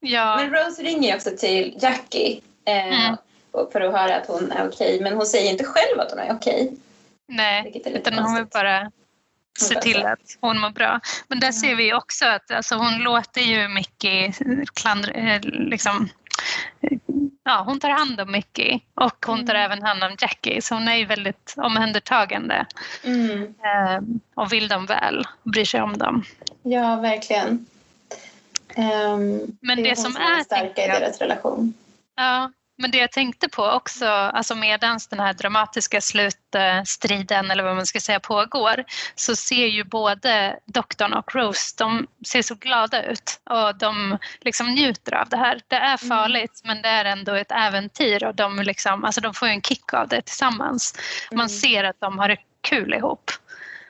Ja. 0.00 0.36
Men 0.36 0.50
Rose 0.50 0.82
ringer 0.82 1.16
också 1.16 1.30
till 1.38 1.78
Jackie 1.80 2.40
eh, 2.66 3.06
mm. 3.06 3.16
för 3.72 3.80
att 3.80 3.92
höra 3.92 4.16
att 4.16 4.26
hon 4.26 4.52
är 4.52 4.68
okej. 4.68 5.00
Men 5.00 5.12
hon 5.12 5.26
säger 5.26 5.50
inte 5.50 5.64
själv 5.64 6.00
att 6.00 6.10
hon 6.10 6.20
är 6.20 6.34
okej. 6.34 6.76
Nej, 7.28 7.82
utan 7.84 8.18
hon 8.18 8.34
vill 8.34 8.46
bara 8.46 8.90
se 9.58 9.80
till 9.80 10.06
att 10.06 10.38
hon 10.40 10.60
mår 10.60 10.70
bra. 10.70 11.00
Men 11.28 11.40
där 11.40 11.48
mm. 11.48 11.52
ser 11.52 11.74
vi 11.74 11.94
också 11.94 12.26
att 12.26 12.50
alltså, 12.50 12.74
hon 12.74 12.98
låter 12.98 13.40
ju 13.40 13.68
Mickey 13.68 14.32
klandra, 14.74 15.12
eh, 15.12 15.40
liksom, 15.42 16.08
ja, 17.44 17.62
hon 17.66 17.80
tar 17.80 17.90
hand 17.90 18.20
om 18.20 18.32
Mickey 18.32 18.80
och 18.94 19.26
hon 19.26 19.46
tar 19.46 19.54
mm. 19.54 19.64
även 19.64 19.82
hand 19.82 20.04
om 20.04 20.16
Jackie 20.20 20.62
så 20.62 20.74
hon 20.74 20.88
är 20.88 20.96
ju 20.96 21.04
väldigt 21.04 21.54
omhändertagande 21.56 22.66
mm. 23.04 23.42
eh, 23.42 24.00
och 24.34 24.52
vill 24.52 24.68
dem 24.68 24.86
väl 24.86 25.26
och 25.42 25.50
bryr 25.50 25.64
sig 25.64 25.82
om 25.82 25.98
dem. 25.98 26.24
Ja, 26.62 26.96
verkligen. 26.96 27.66
Um, 28.76 29.56
Men 29.60 29.76
det, 29.76 29.82
det 29.82 29.96
som 29.96 30.16
är 30.16 30.44
starka 30.44 30.84
i 30.84 30.88
deras 30.88 31.18
relation. 31.18 31.74
Ja, 32.16 32.52
men 32.76 32.90
det 32.90 32.98
jag 32.98 33.12
tänkte 33.12 33.48
på 33.48 33.64
också, 33.64 34.06
alltså 34.06 34.54
medan 34.54 34.98
den 35.10 35.20
här 35.20 35.32
dramatiska 35.32 36.00
slutstriden 36.00 37.50
eller 37.50 37.62
vad 37.62 37.76
man 37.76 37.86
ska 37.86 38.00
säga 38.00 38.20
pågår 38.20 38.84
så 39.14 39.36
ser 39.36 39.66
ju 39.66 39.84
både 39.84 40.58
doktorn 40.64 41.12
och 41.12 41.34
Rose, 41.34 41.74
de 41.78 42.06
ser 42.26 42.42
så 42.42 42.54
glada 42.54 43.02
ut 43.02 43.40
och 43.50 43.78
de 43.78 44.18
liksom 44.40 44.66
njuter 44.70 45.14
av 45.14 45.28
det 45.28 45.36
här. 45.36 45.60
Det 45.68 45.76
är 45.76 45.98
mm. 46.02 46.08
farligt 46.08 46.60
mm. 46.64 46.76
men 46.76 46.82
det 46.82 46.88
är 46.88 47.04
ändå 47.04 47.34
ett 47.34 47.52
äventyr 47.52 48.24
och 48.24 48.34
de, 48.34 48.58
liksom, 48.58 49.04
alltså 49.04 49.20
de 49.20 49.34
får 49.34 49.46
en 49.46 49.62
kick 49.62 49.94
av 49.94 50.08
det 50.08 50.22
tillsammans. 50.22 50.94
Man 51.30 51.38
mm. 51.38 51.48
ser 51.48 51.84
att 51.84 52.00
de 52.00 52.18
har 52.18 52.28
det 52.28 52.38
kul 52.60 52.94
ihop. 52.94 53.30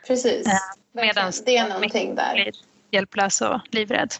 Precis, 0.06 0.46
eh, 0.46 0.52
medan 0.92 1.32
det 1.46 1.56
är 1.56 1.68
någonting 1.68 2.14
där. 2.14 2.34
blir 2.34 2.52
hjälplös 2.90 3.40
och 3.40 3.60
livrädd. 3.70 4.14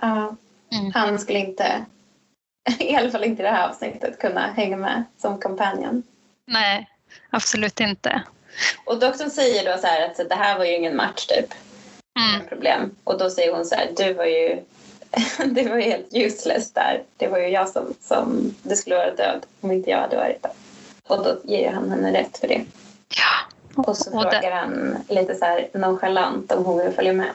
Ja, 0.00 0.36
mm. 0.72 0.92
han 0.94 1.18
skulle 1.18 1.38
inte 1.38 1.84
i 2.78 2.96
alla 2.96 3.10
fall 3.10 3.24
inte 3.24 3.42
i 3.42 3.44
det 3.44 3.50
här 3.50 3.68
avsnittet, 3.68 4.18
kunna 4.18 4.46
hänga 4.46 4.76
med 4.76 5.04
som 5.18 5.40
companion. 5.40 6.02
Nej, 6.46 6.88
absolut 7.30 7.80
inte. 7.80 8.22
Och 8.84 8.98
doktorn 8.98 9.30
säger 9.30 9.72
då 9.72 9.80
så 9.80 9.86
här 9.86 10.06
att 10.06 10.28
det 10.28 10.34
här 10.34 10.58
var 10.58 10.64
ju 10.64 10.76
ingen 10.76 10.96
match 10.96 11.26
typ. 11.26 11.54
Mm. 12.18 12.48
Problem. 12.48 12.96
Och 13.04 13.18
då 13.18 13.30
säger 13.30 13.54
hon 13.54 13.64
så 13.64 13.74
här, 13.74 13.90
du 13.96 14.12
var 14.12 14.24
ju 14.24 14.62
det 15.46 15.68
var 15.68 15.76
ju 15.76 15.82
helt 15.82 16.08
useless 16.12 16.72
där. 16.72 17.02
Det 17.16 17.28
var 17.28 17.38
ju 17.38 17.48
jag 17.48 17.68
som, 17.68 17.94
som 18.00 18.54
det 18.62 18.76
skulle 18.76 18.96
vara 18.96 19.14
död 19.14 19.46
om 19.60 19.72
inte 19.72 19.90
jag 19.90 19.98
hade 19.98 20.16
varit 20.16 20.42
där. 20.42 20.52
Och 21.08 21.24
då 21.24 21.40
ger 21.44 21.72
han 21.72 21.90
henne 21.90 22.12
rätt 22.12 22.38
för 22.38 22.48
det. 22.48 22.64
Ja. 23.08 23.82
Och 23.82 23.96
så 23.96 24.16
och 24.16 24.22
frågar 24.22 24.40
det... 24.40 24.56
han 24.56 24.96
lite 25.08 25.34
så 25.34 25.44
här 25.44 25.68
nonchalant 25.74 26.52
om 26.52 26.64
hon 26.64 26.78
vill 26.78 26.92
följa 26.92 27.12
med. 27.12 27.30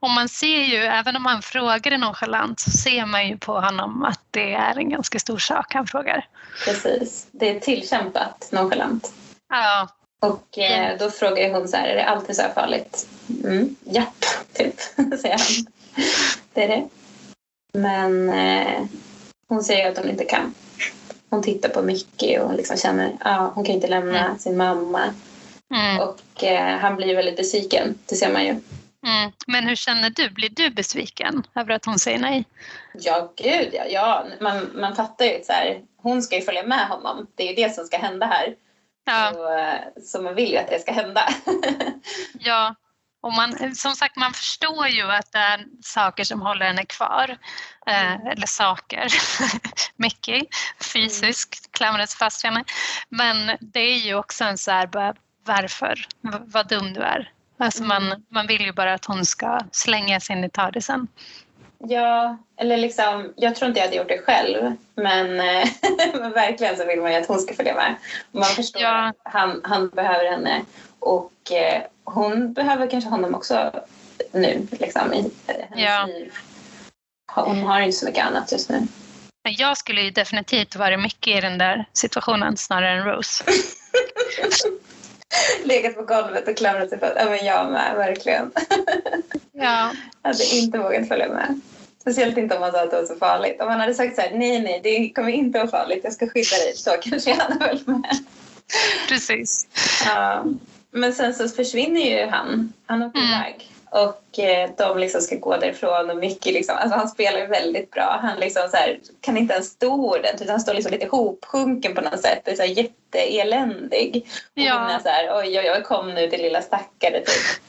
Och 0.00 0.10
man 0.10 0.28
ser 0.28 0.64
ju, 0.64 0.76
även 0.76 1.16
om 1.16 1.26
han 1.26 1.42
frågar 1.42 1.90
det 1.90 1.98
nonchalant, 1.98 2.60
så 2.60 2.70
ser 2.70 3.06
man 3.06 3.28
ju 3.28 3.38
på 3.38 3.60
honom 3.60 4.04
att 4.04 4.20
det 4.30 4.54
är 4.54 4.78
en 4.78 4.90
ganska 4.90 5.18
stor 5.18 5.38
sak 5.38 5.74
han 5.74 5.86
frågar. 5.86 6.26
Precis, 6.64 7.26
det 7.30 7.56
är 7.56 7.60
tillkämpat 7.60 8.48
nonchalant. 8.52 9.12
Ja. 9.48 9.88
Och 10.20 10.58
eh, 10.58 10.98
då 10.98 11.10
frågar 11.10 11.52
hon 11.52 11.68
så 11.68 11.76
här, 11.76 11.88
är 11.88 11.94
det 11.94 12.04
alltid 12.04 12.36
så 12.36 12.42
här 12.42 12.52
farligt? 12.52 13.08
Mm, 13.44 13.76
japp, 13.84 14.24
typ, 14.52 14.80
säger 15.20 15.38
han. 15.38 15.66
Det 16.54 16.64
är 16.64 16.68
det. 16.68 16.88
Men 17.72 18.30
eh, 18.30 18.82
hon 19.48 19.64
säger 19.64 19.90
att 19.90 19.98
hon 19.98 20.10
inte 20.10 20.24
kan. 20.24 20.54
Hon 21.30 21.42
tittar 21.42 21.68
på 21.68 21.82
Mickey 21.82 22.38
och 22.38 22.54
liksom 22.54 22.76
känner 22.76 23.06
att 23.20 23.40
ah, 23.40 23.52
hon 23.54 23.64
kan 23.64 23.74
inte 23.74 23.88
lämna 23.88 24.24
mm. 24.24 24.38
sin 24.38 24.56
mamma. 24.56 25.14
Mm. 25.74 26.00
Och 26.00 26.44
eh, 26.44 26.78
han 26.78 26.96
blir 26.96 27.16
väldigt 27.16 27.36
besviken, 27.36 27.98
det 28.06 28.16
ser 28.16 28.32
man 28.32 28.44
ju. 28.44 28.56
Mm. 29.06 29.32
Men 29.46 29.68
hur 29.68 29.76
känner 29.76 30.10
du? 30.10 30.30
Blir 30.30 30.48
du 30.50 30.70
besviken 30.70 31.42
över 31.54 31.74
att 31.74 31.84
hon 31.84 31.98
säger 31.98 32.18
nej? 32.18 32.44
Ja, 32.94 33.32
gud 33.36 33.68
ja. 33.72 33.84
ja. 33.86 34.26
Man, 34.40 34.70
man 34.74 34.96
fattar 34.96 35.24
ju 35.24 35.42
så 35.44 35.52
här, 35.52 35.80
hon 35.96 36.22
ska 36.22 36.36
ju 36.36 36.42
följa 36.42 36.62
med 36.62 36.88
honom. 36.88 37.26
Det 37.34 37.42
är 37.42 37.48
ju 37.48 37.54
det 37.54 37.74
som 37.74 37.84
ska 37.84 37.98
hända 37.98 38.26
här. 38.26 38.54
Ja. 39.04 39.32
Så, 39.34 40.00
så 40.02 40.22
man 40.22 40.34
vill 40.34 40.50
ju 40.50 40.56
att 40.56 40.68
det 40.68 40.78
ska 40.78 40.92
hända. 40.92 41.28
ja, 42.38 42.74
och 43.22 43.32
man, 43.32 43.74
som 43.74 43.94
sagt 43.94 44.16
man 44.16 44.32
förstår 44.32 44.86
ju 44.86 45.02
att 45.02 45.32
det 45.32 45.38
är 45.38 45.66
saker 45.82 46.24
som 46.24 46.42
håller 46.42 46.66
henne 46.66 46.84
kvar. 46.84 47.38
Eh, 47.86 48.12
mm. 48.12 48.26
eller 48.26 48.46
saker, 48.46 49.06
mycket 49.96 50.44
fysiskt 50.92 51.72
klamras 51.72 52.14
fast 52.14 52.44
henne. 52.44 52.64
Men 53.08 53.56
det 53.60 53.80
är 53.80 53.96
ju 53.96 54.14
också 54.14 54.44
en 54.44 54.58
så 54.58 54.70
här, 54.70 55.14
varför? 55.44 56.06
V 56.20 56.30
vad 56.40 56.68
dum 56.68 56.92
du 56.92 57.00
är. 57.00 57.32
Alltså 57.60 57.82
man, 57.82 58.24
man 58.28 58.46
vill 58.46 58.60
ju 58.60 58.72
bara 58.72 58.94
att 58.94 59.04
hon 59.04 59.24
ska 59.24 59.60
slänga 59.72 60.20
sig 60.20 60.36
in 60.36 60.44
i 60.44 60.50
tardisen. 60.50 61.08
Ja, 61.78 62.38
eller 62.56 62.76
liksom, 62.76 63.32
jag 63.36 63.56
tror 63.56 63.68
inte 63.68 63.80
jag 63.80 63.86
hade 63.86 63.96
gjort 63.96 64.08
det 64.08 64.18
själv 64.18 64.76
men, 64.94 65.40
eh, 65.40 65.68
men 66.14 66.32
verkligen 66.32 66.76
så 66.76 66.86
vill 66.86 67.00
man 67.00 67.12
ju 67.12 67.18
att 67.18 67.28
hon 67.28 67.38
ska 67.38 67.54
följa 67.54 67.74
med. 67.74 67.94
Man 68.32 68.44
förstår 68.44 68.82
ja. 68.82 69.08
att 69.08 69.16
han, 69.32 69.60
han 69.64 69.88
behöver 69.88 70.30
henne 70.30 70.64
och 70.98 71.52
eh, 71.52 71.82
hon 72.04 72.52
behöver 72.52 72.90
kanske 72.90 73.10
honom 73.10 73.34
också 73.34 73.72
nu 74.32 74.66
liksom, 74.70 75.12
i 75.12 75.30
hennes 75.46 75.70
ja. 75.76 76.06
liv. 76.06 76.32
Hon 77.32 77.62
har 77.62 77.80
inte 77.80 77.96
så 77.96 78.06
mycket 78.06 78.26
annat 78.26 78.52
just 78.52 78.70
nu. 78.70 78.86
Jag 79.42 79.76
skulle 79.76 80.02
ju 80.02 80.10
definitivt 80.10 80.76
varit 80.76 81.00
mycket 81.00 81.36
i 81.36 81.40
den 81.40 81.58
där 81.58 81.84
situationen 81.92 82.56
snarare 82.56 82.90
än 82.90 83.04
Rose. 83.04 83.44
legat 85.64 85.94
på 85.94 86.02
golvet 86.02 86.48
och 86.48 86.56
klamrat 86.56 86.88
sig 86.88 86.98
fast. 86.98 87.16
Ja, 87.16 87.24
men 87.24 87.46
jag 87.46 87.72
med, 87.72 87.96
verkligen. 87.96 88.50
Ja. 89.52 89.92
Jag 90.22 90.30
hade 90.30 90.44
inte 90.44 90.78
vågat 90.78 91.08
följa 91.08 91.28
med. 91.28 91.60
Speciellt 92.00 92.38
inte 92.38 92.54
om 92.54 92.60
man 92.60 92.72
sa 92.72 92.82
att 92.82 92.90
det 92.90 92.96
var 92.96 93.06
så 93.06 93.16
farligt. 93.16 93.60
Om 93.60 93.66
man 93.66 93.80
hade 93.80 93.94
sagt 93.94 94.14
så 94.14 94.20
här, 94.20 94.30
nej, 94.34 94.62
nej, 94.62 94.80
det 94.82 95.12
kommer 95.14 95.28
inte 95.28 95.58
vara 95.58 95.68
farligt, 95.68 96.00
jag 96.04 96.12
ska 96.12 96.26
skydda 96.26 96.56
dig, 96.56 96.72
så 96.76 96.90
kanske 97.02 97.30
jag 97.30 97.36
hade 97.36 97.66
följt 97.66 97.86
med. 97.86 98.18
Precis. 99.08 99.66
Ja. 100.04 100.44
Men 100.90 101.12
sen 101.12 101.34
så 101.34 101.48
försvinner 101.48 102.00
ju 102.00 102.26
han. 102.26 102.72
Han 102.86 103.02
åker 103.02 103.18
mm. 103.18 103.30
iväg. 103.30 103.69
Och 103.90 104.38
eh, 104.38 104.70
de 104.76 104.98
liksom 104.98 105.20
ska 105.20 105.36
gå 105.36 105.56
därifrån 105.56 106.10
och 106.10 106.16
Mickey 106.16 106.52
liksom, 106.52 106.76
alltså 106.76 106.98
han 106.98 107.08
spelar 107.08 107.46
väldigt 107.46 107.90
bra. 107.90 108.18
Han 108.22 108.40
liksom 108.40 108.62
så 108.70 108.76
här, 108.76 109.00
kan 109.20 109.36
inte 109.36 109.54
ens 109.54 109.66
stå 109.66 109.92
ordentligt 109.92 110.42
utan 110.42 110.50
han 110.50 110.60
står 110.60 110.74
liksom 110.74 110.92
lite 110.92 111.06
hopsjunken 111.06 111.94
på 111.94 112.00
något 112.00 112.20
sätt. 112.20 112.40
Det 112.44 112.50
är 112.50 112.56
så 112.56 112.62
här 112.62 112.68
jätteeländig. 112.68 114.26
Och 114.42 114.62
ja. 114.62 114.78
hon 114.78 114.90
är 114.90 114.98
så 114.98 115.08
här, 115.08 115.38
oj 115.38 115.58
oj 115.58 115.70
oj 115.76 115.82
kom 115.82 116.14
nu 116.14 116.30
till 116.30 116.42
lilla 116.42 116.62
stackare 116.62 117.20
typ. 117.20 117.60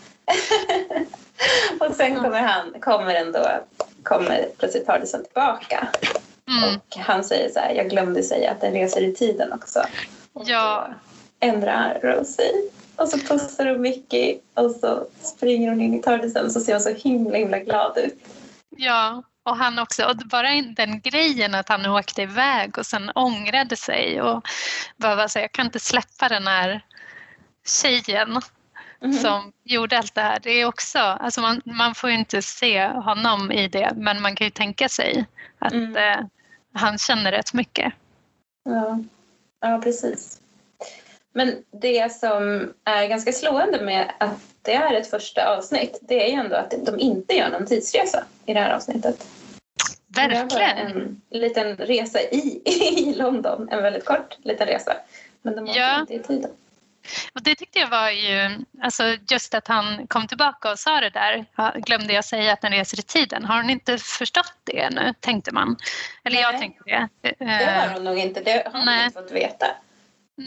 och 1.80 1.96
sen 1.96 2.16
kommer 2.16 2.42
han, 2.42 2.76
kommer 2.80 3.16
ändå, 3.16 3.48
kommer 4.04 4.48
plötsligt 4.58 4.88
Hardison 4.88 5.24
tillbaka. 5.24 5.88
Mm. 6.48 6.76
Och 6.76 6.98
han 6.98 7.24
säger 7.24 7.50
så 7.50 7.60
här, 7.60 7.74
jag 7.74 7.90
glömde 7.90 8.24
säga 8.24 8.52
att 8.52 8.62
den 8.62 8.74
reser 8.74 9.02
i 9.02 9.14
tiden 9.14 9.54
också. 9.54 9.84
Och 10.34 10.44
ja. 10.46 10.88
ändrar 11.40 12.00
Rosie. 12.04 12.52
Och 13.02 13.10
så 13.10 13.18
pussar 13.18 13.66
hon 13.66 13.82
Mickey 13.82 14.40
och 14.54 14.72
så 14.72 15.08
springer 15.22 15.70
hon 15.70 15.82
in 15.82 15.94
i 15.94 16.02
tardisen 16.02 16.46
och 16.46 16.52
så 16.52 16.60
ser 16.60 16.74
hon 16.74 16.82
så 16.82 16.94
himla 16.94 17.38
himla 17.38 17.60
glad 17.60 17.98
ut. 17.98 18.16
Ja, 18.70 19.24
och 19.44 19.58
han 19.58 19.80
också, 19.80 20.06
och 20.06 20.16
bara 20.16 20.48
den 20.76 21.02
grejen 21.02 21.56
att 21.56 21.70
han 21.70 21.86
åkte 21.86 22.22
iväg 22.22 22.78
och 22.78 22.86
sen 22.86 23.12
ångrade 23.16 23.76
sig 23.76 24.22
och 24.22 24.48
bara 24.98 25.28
så 25.28 25.40
jag 25.40 25.52
kan 25.52 25.66
inte 25.66 25.80
släppa 25.80 26.30
den 26.30 26.48
här 26.48 26.86
tjejen 27.68 28.42
mm. 29.02 29.14
som 29.14 29.54
gjorde 29.64 29.98
allt 29.98 30.16
det 30.16 30.22
här. 30.22 30.40
Det 30.44 30.52
är 30.52 30.66
också, 30.66 31.00
alltså 31.00 31.42
man, 31.42 31.62
man 31.66 31.96
får 31.96 32.10
ju 32.10 32.16
inte 32.16 32.42
se 32.42 32.88
honom 32.88 33.52
i 33.52 33.68
det 33.68 33.92
men 33.96 34.22
man 34.22 34.36
kan 34.36 34.46
ju 34.46 34.52
tänka 34.52 34.90
sig 34.90 35.26
att 35.60 35.74
mm. 35.74 35.96
eh, 35.96 36.26
han 36.74 36.98
känner 36.98 37.32
rätt 37.32 37.54
mycket. 37.54 37.94
Ja, 38.64 39.00
ja 39.62 39.82
precis. 39.84 40.41
Men 41.34 41.64
det 41.72 42.14
som 42.14 42.74
är 42.84 43.08
ganska 43.08 43.32
slående 43.32 43.82
med 43.82 44.12
att 44.18 44.40
det 44.62 44.74
är 44.74 44.94
ett 44.94 45.10
första 45.10 45.58
avsnitt 45.58 46.00
det 46.02 46.24
är 46.24 46.28
ju 46.28 46.34
ändå 46.34 46.56
att 46.56 46.74
de 46.86 47.00
inte 47.00 47.36
gör 47.36 47.50
någon 47.50 47.66
tidsresa 47.66 48.24
i 48.46 48.54
det 48.54 48.60
här 48.60 48.76
avsnittet. 48.76 49.28
Verkligen! 50.08 50.78
en 50.78 51.22
liten 51.30 51.78
resa 51.78 52.20
i, 52.22 52.62
i 52.66 53.14
London, 53.14 53.70
en 53.72 53.84
väldigt 53.84 54.06
kort 54.06 54.38
liten 54.44 54.68
resa. 54.68 54.94
Men 55.42 55.56
de 55.56 55.64
åker 55.64 55.80
ja. 55.80 56.00
inte 56.00 56.14
i 56.14 56.20
tiden. 56.20 56.52
Och 57.34 57.44
det 57.44 57.56
tyckte 57.56 57.80
jag 57.80 57.90
var 57.90 58.10
ju, 58.10 58.50
alltså 58.82 59.04
just 59.30 59.54
att 59.54 59.68
han 59.68 60.08
kom 60.08 60.28
tillbaka 60.28 60.72
och 60.72 60.80
sa 60.80 61.00
det 61.00 61.10
där, 61.10 61.46
glömde 61.80 62.14
jag 62.14 62.26
säga 62.26 62.54
att 62.54 62.62
den 62.62 62.72
reser 62.72 63.00
i 63.00 63.02
tiden. 63.02 63.46
Har 63.46 63.62
hon 63.62 63.70
inte 63.70 63.98
förstått 63.98 64.54
det 64.64 64.80
ännu, 64.80 65.14
tänkte 65.20 65.54
man. 65.54 65.78
Eller 66.24 66.36
nej. 66.36 66.44
jag 66.44 66.60
tänkte 66.60 66.84
det. 66.86 67.08
Det 67.40 67.66
har 67.66 67.94
hon 67.94 68.04
nog 68.04 68.18
inte, 68.18 68.42
det 68.42 68.52
har 68.52 68.72
hon 68.72 68.86
nej. 68.86 69.06
inte 69.06 69.22
fått 69.22 69.32
veta. 69.32 69.66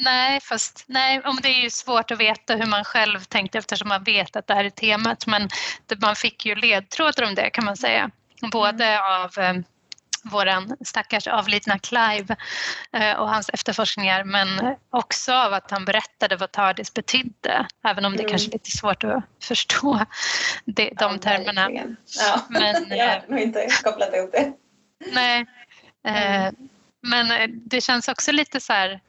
Nej, 0.03 0.41
fast 0.41 0.85
nej, 0.87 1.21
om 1.25 1.39
det 1.43 1.49
är 1.49 1.63
ju 1.63 1.71
svårt 1.71 2.11
att 2.11 2.19
veta 2.19 2.55
hur 2.55 2.67
man 2.67 2.85
själv 2.85 3.25
tänkte 3.25 3.59
eftersom 3.59 3.89
man 3.89 4.05
vet 4.05 4.37
att 4.37 4.47
det 4.47 4.55
här 4.55 4.65
är 4.65 4.71
temat. 4.71 5.27
Men 5.27 5.49
man 6.03 6.17
fick 6.17 6.47
ju 6.47 6.55
ledtrådar 6.55 7.25
om 7.25 7.35
det 7.35 7.51
kan 7.51 7.65
man 7.65 7.77
säga. 7.77 8.11
Både 8.53 8.85
mm. 8.85 9.03
av 9.03 9.39
eh, 9.39 9.55
våran 10.25 10.77
stackars 10.85 11.27
avlidna 11.27 11.79
Clive 11.79 12.37
eh, 12.93 13.17
och 13.17 13.29
hans 13.29 13.49
efterforskningar 13.49 14.25
men 14.25 14.77
också 14.91 15.33
av 15.33 15.53
att 15.53 15.71
han 15.71 15.85
berättade 15.85 16.37
vad 16.37 16.53
TARDIS 16.53 16.95
betydde 16.95 17.67
även 17.85 18.05
om 18.05 18.13
det 18.13 18.23
mm. 18.23 18.31
kanske 18.31 18.49
är 18.49 18.53
lite 18.53 18.71
svårt 18.71 19.05
att 19.05 19.25
förstå 19.43 20.01
det, 20.65 20.91
de 20.99 21.13
ja, 21.13 21.19
termerna. 21.19 21.71
Ja. 21.71 22.47
Men, 22.49 22.87
jag 22.99 23.09
har 23.09 23.23
nog 23.29 23.41
inte 23.41 23.69
kopplat 23.85 24.15
ihop 24.15 24.33
det. 24.33 24.53
Nej, 25.13 25.47
eh, 26.07 26.47
mm. 26.47 26.55
men 27.01 27.51
det 27.67 27.81
känns 27.81 28.09
också 28.09 28.33
lite 28.33 28.61
så 28.61 28.73
här 28.73 29.01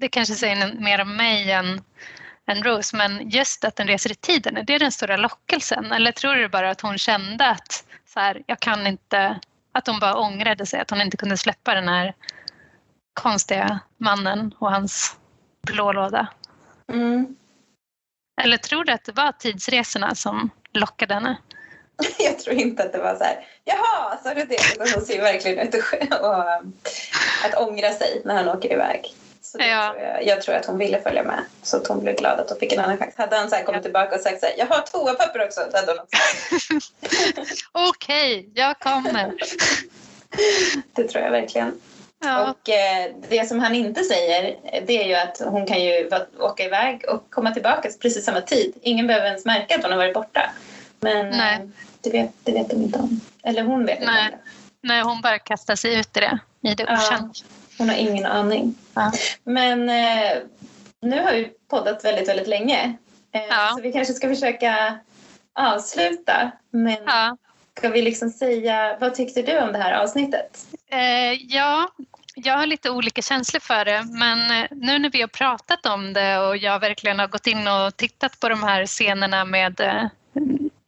det 0.00 0.08
kanske 0.08 0.34
säger 0.34 0.74
mer 0.80 1.00
om 1.00 1.16
mig 1.16 1.52
än, 1.52 1.80
än 2.46 2.62
Rose, 2.62 2.96
men 2.96 3.30
just 3.30 3.64
att 3.64 3.76
den 3.76 3.86
reser 3.86 4.12
i 4.12 4.14
tiden, 4.14 4.56
är 4.56 4.62
det 4.62 4.78
den 4.78 4.92
stora 4.92 5.16
lockelsen? 5.16 5.92
Eller 5.92 6.12
tror 6.12 6.34
du 6.34 6.48
bara 6.48 6.70
att 6.70 6.80
hon 6.80 6.98
kände 6.98 7.48
att 7.48 7.84
så 8.06 8.20
här, 8.20 8.42
jag 8.46 8.60
kan 8.60 8.86
inte 8.86 9.40
att 9.72 9.86
hon 9.86 10.00
bara 10.00 10.16
ångrade 10.16 10.66
sig, 10.66 10.80
att 10.80 10.90
hon 10.90 11.00
inte 11.00 11.16
kunde 11.16 11.36
släppa 11.36 11.74
den 11.74 11.88
här 11.88 12.14
konstiga 13.14 13.80
mannen 13.96 14.54
och 14.58 14.70
hans 14.70 15.16
blå 15.66 15.92
låda. 15.92 16.28
Mm. 16.92 17.36
Eller 18.42 18.56
tror 18.56 18.84
du 18.84 18.92
att 18.92 19.04
det 19.04 19.12
var 19.12 19.32
tidsresorna 19.32 20.14
som 20.14 20.50
lockade 20.72 21.14
henne? 21.14 21.36
Jag 22.18 22.38
tror 22.38 22.56
inte 22.56 22.82
att 22.82 22.92
det 22.92 22.98
var 22.98 23.16
så 23.16 23.24
här, 23.24 23.46
jaha, 23.64 24.18
så 24.22 24.28
är 24.28 24.34
det 24.34 24.44
det? 24.44 24.74
Utan 24.74 24.86
hon 24.94 25.02
ser 25.02 25.20
verkligen 25.20 25.68
ut 25.68 25.74
och, 25.74 26.28
och, 26.28 26.52
att 27.44 27.54
ångra 27.56 27.90
sig 27.90 28.22
när 28.24 28.34
han 28.34 28.48
åker 28.48 28.72
iväg. 28.72 29.14
Så 29.52 29.58
ja. 29.60 29.92
tror 29.92 30.04
jag, 30.06 30.26
jag, 30.26 30.42
tror 30.42 30.54
att 30.54 30.66
hon 30.66 30.78
ville 30.78 31.00
följa 31.00 31.22
med 31.22 31.44
så 31.62 31.76
att 31.76 31.86
hon 31.86 32.00
blev 32.00 32.16
glad 32.16 32.40
att 32.40 32.50
hon 32.50 32.58
fick 32.58 32.72
en 32.72 32.80
annan 32.80 32.98
chans. 32.98 33.14
Hade 33.16 33.36
han 33.36 33.50
så 33.50 33.56
kommit 33.56 33.76
ja. 33.76 33.82
tillbaka 33.82 34.14
och 34.14 34.20
sagt 34.20 34.40
så 34.40 34.46
här, 34.46 34.54
jag 34.58 34.66
har 34.66 34.80
toapapper 34.80 35.44
också, 35.44 35.60
då 35.72 35.78
hade 35.78 35.92
hon 35.92 35.98
också 35.98 36.16
Okej, 37.72 38.38
okay, 38.38 38.50
jag 38.54 38.78
kommer. 38.78 39.32
det 40.92 41.04
tror 41.08 41.24
jag 41.24 41.30
verkligen. 41.30 41.80
Ja. 42.24 42.50
Och 42.50 42.68
eh, 42.68 43.10
det 43.28 43.48
som 43.48 43.60
han 43.60 43.74
inte 43.74 44.04
säger 44.04 44.56
det 44.86 45.02
är 45.02 45.08
ju 45.08 45.14
att 45.14 45.40
hon 45.44 45.66
kan 45.66 45.82
ju 45.84 46.10
åka 46.38 46.64
iväg 46.64 47.04
och 47.08 47.30
komma 47.30 47.50
tillbaka 47.50 47.88
precis 48.02 48.24
samma 48.24 48.40
tid. 48.40 48.74
Ingen 48.82 49.06
behöver 49.06 49.26
ens 49.26 49.44
märka 49.44 49.74
att 49.74 49.82
hon 49.82 49.92
har 49.92 49.98
varit 49.98 50.14
borta. 50.14 50.50
Men 51.00 51.30
Nej. 51.30 51.54
Eh, 51.54 51.68
det, 52.00 52.10
vet, 52.10 52.30
det 52.42 52.52
vet 52.52 52.70
de 52.70 52.82
inte 52.82 52.98
om. 52.98 53.20
Eller 53.42 53.62
hon 53.62 53.86
vet 53.86 54.00
Nej. 54.00 54.24
inte. 54.24 54.38
Nej, 54.80 55.02
hon 55.02 55.20
bara 55.20 55.38
kastar 55.38 55.76
sig 55.76 55.98
ut 55.98 56.16
i 56.16 56.20
det, 56.20 56.38
i 56.70 56.74
det 56.74 56.84
okända. 56.84 57.30
Ja, 57.34 57.44
hon 57.82 57.88
har 57.88 57.96
ingen 57.96 58.26
aning. 58.26 58.74
Ja. 58.94 59.12
Men 59.44 59.88
eh, 59.88 60.42
nu 61.00 61.20
har 61.20 61.32
vi 61.32 61.52
poddat 61.70 62.04
väldigt, 62.04 62.28
väldigt 62.28 62.48
länge. 62.48 62.96
Eh, 63.34 63.42
ja. 63.50 63.72
Så 63.76 63.82
vi 63.82 63.92
kanske 63.92 64.14
ska 64.14 64.28
försöka 64.28 64.98
avsluta. 65.52 66.50
Men 66.70 66.98
ja. 67.06 67.36
ska 67.78 67.88
vi 67.88 68.02
liksom 68.02 68.30
säga, 68.30 68.96
vad 69.00 69.14
tyckte 69.14 69.42
du 69.42 69.58
om 69.58 69.72
det 69.72 69.78
här 69.78 69.92
avsnittet? 69.92 70.66
Eh, 70.90 71.32
ja, 71.32 71.88
jag 72.34 72.58
har 72.58 72.66
lite 72.66 72.90
olika 72.90 73.22
känslor 73.22 73.60
för 73.60 73.84
det 73.84 74.04
men 74.10 74.62
eh, 74.62 74.68
nu 74.70 74.98
när 74.98 75.10
vi 75.10 75.20
har 75.20 75.28
pratat 75.28 75.86
om 75.86 76.12
det 76.12 76.38
och 76.38 76.56
jag 76.56 76.80
verkligen 76.80 77.18
har 77.18 77.28
gått 77.28 77.46
in 77.46 77.68
och 77.68 77.96
tittat 77.96 78.40
på 78.40 78.48
de 78.48 78.62
här 78.62 78.86
scenerna 78.86 79.44
med 79.44 79.80
eh, 79.80 80.04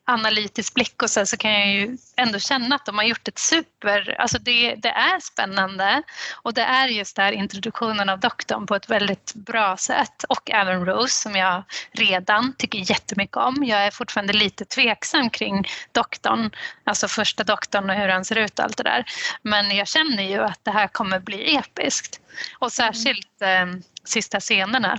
analytisk 0.07 0.75
blick 0.75 1.03
och 1.03 1.11
så, 1.11 1.27
så 1.27 1.37
kan 1.37 1.53
jag 1.53 1.69
ju 1.69 1.97
ändå 2.17 2.39
känna 2.39 2.75
att 2.75 2.87
de 2.87 2.99
har 2.99 3.05
gjort 3.05 3.29
ett 3.29 3.39
super, 3.39 4.17
alltså 4.21 4.39
det, 4.39 4.75
det 4.75 4.89
är 4.89 5.21
spännande. 5.21 6.03
Och 6.43 6.55
det 6.55 6.63
är 6.63 6.89
just 6.89 7.17
där 7.17 7.33
introduktionen 7.33 8.09
av 8.09 8.21
doktorn 8.21 8.67
på 8.67 8.75
ett 8.75 8.91
väldigt 8.91 9.35
bra 9.35 9.77
sätt. 9.77 10.25
Och 10.29 10.51
även 10.51 10.87
Rose 10.87 11.23
som 11.23 11.37
jag 11.37 11.63
redan 11.93 12.55
tycker 12.59 12.91
jättemycket 12.91 13.37
om. 13.37 13.65
Jag 13.65 13.87
är 13.87 13.91
fortfarande 13.91 14.33
lite 14.33 14.65
tveksam 14.65 15.31
kring 15.31 15.69
doktorn, 15.93 16.51
alltså 16.85 17.09
första 17.09 17.45
doktorn 17.45 17.91
och 17.91 17.97
hur 17.97 18.09
han 18.09 18.25
ser 18.25 18.37
ut 18.37 18.59
och 18.59 18.65
allt 18.65 18.77
det 18.77 18.83
där. 18.83 19.05
Men 19.43 19.77
jag 19.77 19.89
känner 19.89 20.23
ju 20.23 20.43
att 20.43 20.61
det 20.63 20.71
här 20.71 20.89
kommer 20.89 21.21
bli 21.21 21.57
episkt. 21.57 22.21
Och 22.59 22.73
särskilt 22.73 23.43
eh, 23.43 23.67
sista 24.05 24.41
scenerna. 24.41 24.99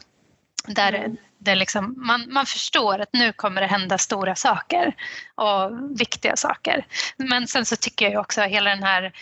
Där 0.68 0.94
mm 0.94 1.18
det 1.46 1.56
liksom, 1.56 1.94
man, 1.98 2.34
man 2.34 2.46
förstår 2.46 3.00
att 3.00 3.14
nu 3.14 3.34
kommer 3.34 3.62
det 3.62 3.68
hända 3.68 3.98
stora 3.98 4.36
saker 4.36 4.96
och 5.36 5.72
viktiga 6.00 6.36
saker. 6.36 6.86
Men 7.18 7.48
sen 7.48 7.66
så 7.66 7.76
tycker 7.76 8.10
jag 8.10 8.22
också 8.22 8.42
att 8.42 8.50
hela 8.50 8.70
den 8.70 8.84
här 8.84 9.14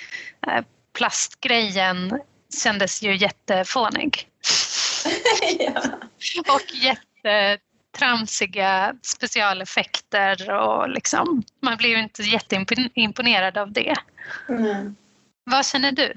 eh, 0.48 0.64
plastgrejen 0.94 2.22
kändes 2.64 3.04
ju 3.04 3.16
jättefånig. 3.16 4.28
ja. 5.60 5.82
Och 6.54 6.74
jättetramsiga 6.74 8.96
specialeffekter 9.02 10.52
och 10.52 10.90
liksom, 10.90 11.44
man 11.60 11.78
blir 11.78 11.90
ju 11.90 12.00
inte 12.00 12.22
jätteimponerad 12.22 13.58
av 13.58 13.72
det. 13.72 13.96
Mm. 14.50 14.96
Vad 15.44 15.66
känner 15.66 15.92
du? 15.92 16.14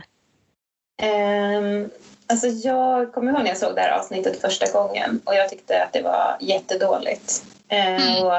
Um, 1.02 1.90
Alltså 2.26 2.46
jag 2.46 3.12
kommer 3.12 3.32
ihåg 3.32 3.42
när 3.42 3.48
jag 3.48 3.58
såg 3.58 3.74
det 3.74 3.80
här 3.80 3.98
avsnittet 3.98 4.40
första 4.40 4.72
gången 4.72 5.20
och 5.24 5.34
jag 5.34 5.48
tyckte 5.48 5.82
att 5.84 5.92
det 5.92 6.02
var 6.02 6.36
jättedåligt. 6.40 7.44
Eh, 7.68 7.86
mm. 7.86 8.22
Och 8.22 8.32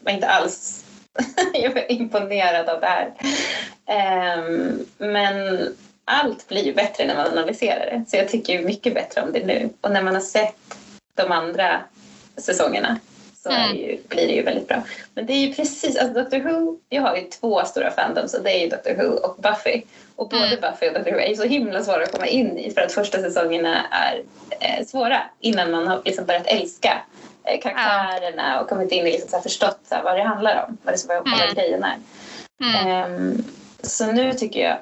var 0.00 0.12
inte 0.12 0.28
alls 0.28 0.84
jag 1.54 1.74
var 1.74 1.92
imponerad 1.92 2.68
av 2.68 2.80
det 2.80 2.86
här. 2.86 3.12
Eh, 3.86 4.44
men 4.98 5.68
allt 6.04 6.48
blir 6.48 6.64
ju 6.64 6.74
bättre 6.74 7.06
när 7.06 7.16
man 7.16 7.26
analyserar 7.26 7.90
det. 7.90 8.04
Så 8.08 8.16
jag 8.16 8.28
tycker 8.28 8.62
mycket 8.62 8.94
bättre 8.94 9.22
om 9.22 9.32
det 9.32 9.46
nu. 9.46 9.70
Och 9.80 9.90
när 9.90 10.02
man 10.02 10.14
har 10.14 10.22
sett 10.22 10.78
de 11.14 11.32
andra 11.32 11.80
säsongerna 12.36 12.98
så 13.46 13.52
mm. 13.52 13.76
ju, 13.76 13.98
blir 14.08 14.26
det 14.26 14.32
ju 14.32 14.42
väldigt 14.42 14.68
bra. 14.68 14.82
Men 15.14 15.26
det 15.26 15.32
är 15.32 15.46
ju 15.46 15.54
precis, 15.54 15.96
alltså 15.96 16.22
Doctor 16.22 16.38
Who, 16.38 16.78
jag 16.88 17.02
har 17.02 17.16
ju 17.16 17.22
två 17.22 17.64
stora 17.64 17.90
fandoms 17.90 18.34
och 18.34 18.42
det 18.42 18.50
är 18.50 18.60
ju 18.60 18.68
Doctor 18.68 18.94
Who 18.94 19.16
och 19.16 19.36
Buffy. 19.42 19.82
Och 20.16 20.28
både 20.28 20.46
mm. 20.46 20.60
Buffy 20.60 20.88
och 20.88 20.94
Doctor 20.94 21.12
Who 21.12 21.18
är 21.18 21.28
ju 21.28 21.36
så 21.36 21.44
himla 21.44 21.82
svåra 21.82 22.02
att 22.02 22.12
komma 22.12 22.26
in 22.26 22.58
i 22.58 22.70
för 22.70 22.80
att 22.80 22.92
första 22.92 23.18
säsongerna 23.18 23.86
är 23.90 24.22
eh, 24.60 24.86
svåra 24.86 25.22
innan 25.40 25.70
man 25.70 25.88
har 25.88 26.02
liksom 26.04 26.24
börjat 26.24 26.46
älska 26.46 27.02
eh, 27.44 27.60
karaktärerna 27.60 28.60
och 28.60 28.68
kommit 28.68 28.92
in 28.92 29.00
och 29.00 29.12
liksom 29.12 29.28
så 29.28 29.40
förstått 29.40 29.80
så 29.88 29.96
vad 30.04 30.16
det 30.16 30.22
handlar 30.22 30.64
om, 30.68 30.76
vad 30.82 30.94
det 30.94 30.98
ska 30.98 31.08
vara 31.08 31.34
mm. 31.42 31.54
grejen 31.54 31.84
är. 31.84 31.96
Mm. 32.60 33.12
Um, 33.12 33.44
så 33.82 34.12
nu 34.12 34.32
tycker 34.32 34.60
jag 34.60 34.76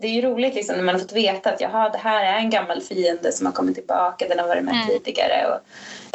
det 0.00 0.06
är 0.06 0.12
ju 0.12 0.22
roligt 0.22 0.54
liksom 0.54 0.76
när 0.76 0.82
man 0.82 0.94
har 0.94 1.00
fått 1.00 1.12
veta 1.12 1.50
att 1.50 1.60
jaha, 1.60 1.88
det 1.88 1.98
här 1.98 2.24
är 2.24 2.38
en 2.38 2.50
gammal 2.50 2.80
fiende 2.80 3.32
som 3.32 3.46
har 3.46 3.52
kommit 3.52 3.74
tillbaka, 3.74 4.28
den 4.28 4.38
har 4.38 4.48
varit 4.48 4.64
med 4.64 4.74
mm. 4.74 4.88
tidigare. 4.88 5.46
Och 5.46 5.60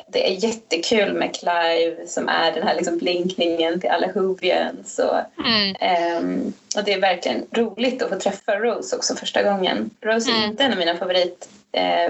det 0.08 0.28
är 0.28 0.46
jättekul 0.46 1.14
med 1.14 1.36
Clive 1.36 2.08
som 2.08 2.30
är 2.30 2.52
den 2.52 2.68
här 2.68 2.76
liksom 2.76 2.98
blinkningen 2.98 3.80
till 3.80 3.90
alla 3.90 4.08
Whovians. 4.08 5.00
Och, 5.00 5.46
mm. 5.46 6.24
um, 6.24 6.54
och 6.78 6.84
det 6.84 6.94
är 6.94 7.02
verkligen 7.02 7.46
roligt 7.52 8.02
att 8.02 8.10
få 8.10 8.20
träffa 8.20 8.56
Rose 8.56 8.96
också 8.96 9.16
första 9.16 9.44
gången. 9.44 9.90
Rose 10.02 10.32
är 10.32 10.36
mm. 10.36 10.50
inte 10.50 10.64
en 10.64 10.72
av 10.72 10.78
mina 10.78 10.98
favorit 10.98 11.50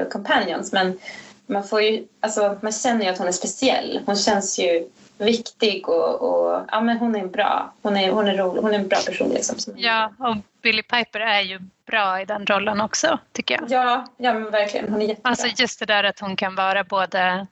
companions 0.10 0.72
men 0.72 0.99
man, 1.45 1.64
får 1.64 1.82
ju, 1.82 2.07
alltså, 2.20 2.57
man 2.61 2.72
känner 2.72 3.06
ju 3.06 3.11
att 3.11 3.18
hon 3.18 3.28
är 3.28 3.32
speciell. 3.32 3.99
Hon 4.06 4.15
känns 4.15 4.60
ju 4.60 4.90
viktig 5.18 5.90
och, 5.90 6.22
och 6.22 6.65
ja, 6.72 6.82
men 6.82 6.98
hon 6.98 7.15
är 7.15 7.26
bra. 7.26 7.74
Hon 7.82 7.98
är, 7.98 8.11
hon 8.11 8.28
är, 8.28 8.38
rolig, 8.38 8.61
hon 8.61 8.74
är 8.74 8.80
en 8.80 8.88
bra 8.88 8.99
person. 9.06 9.30
Liksom, 9.30 9.74
ja, 9.78 10.14
och 10.18 10.36
Billy 10.61 10.84
Piper 10.84 11.20
är 11.20 11.41
ju 11.41 11.60
bra 11.86 12.22
i 12.22 12.26
den 12.26 12.45
rollen 12.45 12.82
också, 12.82 13.20
tycker 13.32 13.56
jag. 13.56 13.72
Ja, 13.72 14.06
ja 14.18 14.34
men 14.34 14.52
verkligen. 14.52 14.90
Hon 14.90 15.02
är 15.02 15.06
jättebra. 15.06 15.30
Alltså 15.30 15.48
just 15.61 15.80
det 15.80 15.86
där 15.86 16.03
att 16.03 16.20
hon 16.20 16.36
kan 16.36 16.56
vara 16.56 16.84
både 16.84 17.48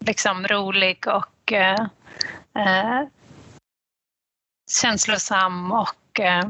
liksom 0.00 0.46
rolig 0.46 1.06
och 1.06 1.52
eh, 1.52 1.86
eh, 2.56 3.02
känslosam 4.70 5.72
och 5.72 6.20
eh, 6.20 6.44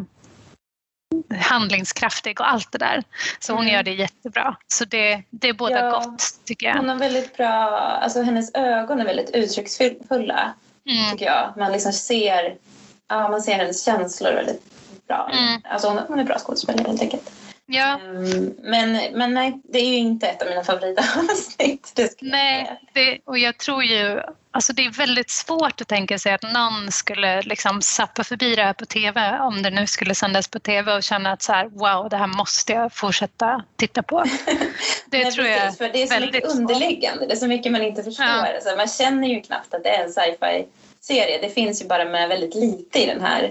handlingskraftig 1.40 2.40
och 2.40 2.50
allt 2.50 2.72
det 2.72 2.78
där. 2.78 3.04
Så 3.38 3.52
hon 3.52 3.62
mm. 3.62 3.74
gör 3.74 3.82
det 3.82 3.94
jättebra. 3.94 4.56
Så 4.68 4.84
det, 4.84 5.22
det 5.30 5.48
är 5.48 5.52
båda 5.52 5.78
ja, 5.78 5.90
gott 5.90 6.24
tycker 6.44 6.66
jag. 6.66 6.76
Hon 6.76 6.88
har 6.88 6.96
väldigt 6.96 7.36
bra, 7.36 7.48
alltså 7.78 8.22
hennes 8.22 8.54
ögon 8.54 9.00
är 9.00 9.04
väldigt 9.04 9.30
uttrycksfulla 9.30 10.54
mm. 10.86 11.12
tycker 11.12 11.26
jag. 11.26 11.54
Man 11.56 11.72
liksom 11.72 11.92
ser, 11.92 12.56
ja, 13.08 13.28
man 13.28 13.42
ser 13.42 13.54
hennes 13.54 13.84
känslor 13.84 14.32
väldigt 14.32 14.62
bra. 15.06 15.30
Mm. 15.32 15.60
Alltså 15.64 15.88
hon, 15.88 15.98
hon 16.08 16.18
är 16.18 16.24
bra 16.24 16.38
skådespelare 16.38 16.88
helt 16.88 17.02
enkelt. 17.02 17.32
Ja. 17.72 18.00
Um, 18.04 18.54
men, 18.62 18.92
men 19.12 19.34
nej, 19.34 19.60
det 19.64 19.78
är 19.78 19.88
ju 19.88 19.96
inte 19.96 20.26
ett 20.26 20.42
av 20.42 20.48
mina 20.48 20.64
favoritavsnitt. 20.64 22.00
Nej, 22.20 22.80
det, 22.92 23.18
och 23.24 23.38
jag 23.38 23.58
tror 23.58 23.84
ju... 23.84 24.20
Alltså 24.52 24.72
det 24.72 24.84
är 24.84 24.90
väldigt 24.90 25.30
svårt 25.30 25.80
att 25.80 25.88
tänka 25.88 26.18
sig 26.18 26.32
att 26.32 26.42
någon 26.42 26.92
skulle 26.92 27.42
liksom 27.42 27.82
sappa 27.82 28.24
förbi 28.24 28.54
det 28.54 28.62
här 28.62 28.72
på 28.72 28.86
tv 28.86 29.38
om 29.38 29.62
det 29.62 29.70
nu 29.70 29.86
skulle 29.86 30.14
sändas 30.14 30.48
på 30.48 30.58
tv 30.58 30.94
och 30.94 31.02
känna 31.02 31.32
att 31.32 31.42
så 31.42 31.52
här, 31.52 31.68
wow, 31.68 32.08
det 32.08 32.16
här 32.16 32.26
måste 32.26 32.72
jag 32.72 32.92
fortsätta 32.92 33.64
titta 33.76 34.02
på. 34.02 34.24
Det 35.10 35.22
nej, 35.22 35.32
tror 35.32 35.44
precis, 35.44 35.62
jag 35.62 35.78
för 35.78 35.88
Det 35.88 36.02
är 36.02 36.06
så 36.06 36.20
mycket 36.20 36.44
underliggande, 36.44 37.26
det 37.26 37.32
är 37.32 37.36
så 37.36 37.46
mycket 37.46 37.72
man 37.72 37.82
inte 37.82 38.02
förstår. 38.02 38.26
Ja. 38.26 38.54
Alltså, 38.54 38.76
man 38.76 38.88
känner 38.88 39.28
ju 39.28 39.40
knappt 39.40 39.74
att 39.74 39.82
det 39.82 39.88
är 39.88 40.04
en 40.04 40.12
sci-fi 40.12 40.66
serie. 41.00 41.38
Det 41.42 41.48
finns 41.50 41.82
ju 41.82 41.86
bara 41.86 42.04
med 42.04 42.28
väldigt 42.28 42.54
lite 42.54 42.98
i 42.98 43.06
den 43.06 43.20
här. 43.20 43.50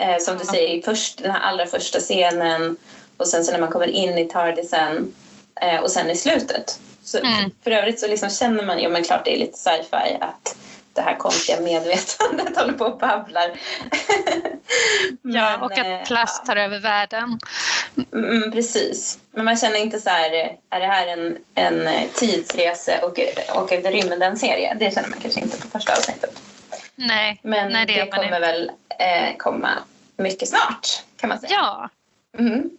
Eh, 0.00 0.18
som 0.20 0.38
du 0.38 0.44
säger, 0.44 0.82
först, 0.82 1.22
den 1.22 1.30
här 1.30 1.40
allra 1.40 1.66
första 1.66 1.98
scenen 1.98 2.76
och 3.16 3.28
sen 3.28 3.44
så 3.44 3.52
när 3.52 3.60
man 3.60 3.70
kommer 3.70 3.86
in 3.86 4.18
i 4.18 4.24
Tardisen 4.24 5.14
eh, 5.60 5.80
och 5.80 5.90
sen 5.90 6.10
i 6.10 6.16
slutet. 6.16 6.80
Så 7.04 7.18
mm. 7.18 7.50
För 7.64 7.70
övrigt 7.70 8.00
så 8.00 8.06
liksom 8.06 8.30
känner 8.30 8.64
man, 8.64 8.80
ja 8.80 8.88
men 8.88 9.04
klart 9.04 9.24
det 9.24 9.34
är 9.34 9.38
lite 9.38 9.58
sci-fi 9.58 10.18
att 10.20 10.56
det 10.92 11.00
här 11.00 11.16
konstiga 11.16 11.60
medvetandet 11.60 12.56
håller 12.56 12.72
på 12.72 12.84
och 12.84 12.98
babblar. 12.98 13.50
men, 15.22 15.34
ja, 15.34 15.58
och 15.64 15.72
att 15.72 15.86
eh, 15.86 16.02
plast 16.06 16.42
ja. 16.42 16.46
tar 16.46 16.56
över 16.60 16.80
världen. 16.80 17.38
Mm, 18.12 18.36
mm, 18.36 18.52
precis. 18.52 19.18
Men 19.30 19.44
man 19.44 19.56
känner 19.56 19.78
inte 19.78 20.00
så 20.00 20.10
här, 20.10 20.30
är 20.70 20.80
det 20.80 20.86
här 20.86 21.06
en, 21.06 21.38
en 21.54 22.08
tidsresa 22.14 22.92
och, 23.02 23.18
och 23.56 23.72
en 23.72 23.82
rymden-serie? 23.82 24.76
Det 24.78 24.94
känner 24.94 25.08
man 25.08 25.18
kanske 25.20 25.40
inte 25.40 25.60
på 25.60 25.68
första 25.68 25.92
avsnittet. 25.92 26.40
Nej, 26.94 27.40
men 27.42 27.72
nej, 27.72 27.86
det, 27.86 28.04
det 28.04 28.10
kommer 28.10 28.40
väl 28.40 28.70
eh, 28.98 29.36
komma 29.36 29.70
mycket 30.16 30.48
snart 30.48 31.02
kan 31.16 31.28
man 31.28 31.38
säga. 31.38 31.52
Ja. 31.52 31.88
Mm. 32.38 32.70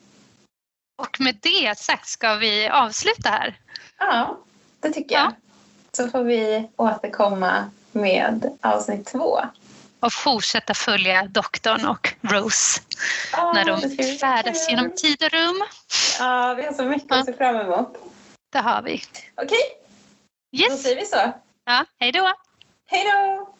Och 0.96 1.18
med 1.22 1.36
det 1.42 1.78
sagt 1.80 2.08
ska 2.08 2.36
vi 2.36 2.70
avsluta 2.70 3.30
här. 3.30 3.60
Ja, 3.98 4.38
det 4.80 4.92
tycker 4.92 5.16
jag. 5.16 5.24
Ja. 5.26 5.32
Så 5.92 6.10
får 6.10 6.24
vi 6.24 6.70
återkomma 6.76 7.72
med 7.92 8.58
avsnitt 8.62 9.06
två 9.06 9.40
och 10.00 10.14
fortsätta 10.14 10.74
följa 10.74 11.24
doktorn 11.28 11.86
och 11.86 12.14
Rose 12.22 12.82
Ja, 13.32 13.54
när 13.54 13.66
de 13.66 14.18
färdas 14.20 14.70
genom 14.70 14.92
tid 14.96 15.24
och 15.24 15.32
rum. 15.32 15.64
Ja, 16.20 16.54
vi 16.54 16.66
har 16.66 16.74
så 16.74 16.84
mycket 16.84 17.08
Ja. 17.10 17.20
att 17.20 17.26
se 17.26 17.34
fram 17.34 17.56
emot. 17.56 17.98
Det 18.52 18.60
har 18.60 18.82
vi. 18.82 19.02
Okej, 19.36 19.60
då 20.52 20.58
Yes! 20.64 20.84
säger 20.84 20.96
vi 20.96 21.06
så. 21.06 21.34
Ja, 21.66 21.86
hej 22.00 22.12
då! 22.12 22.34
Hej 22.88 23.04
då! 23.12 23.55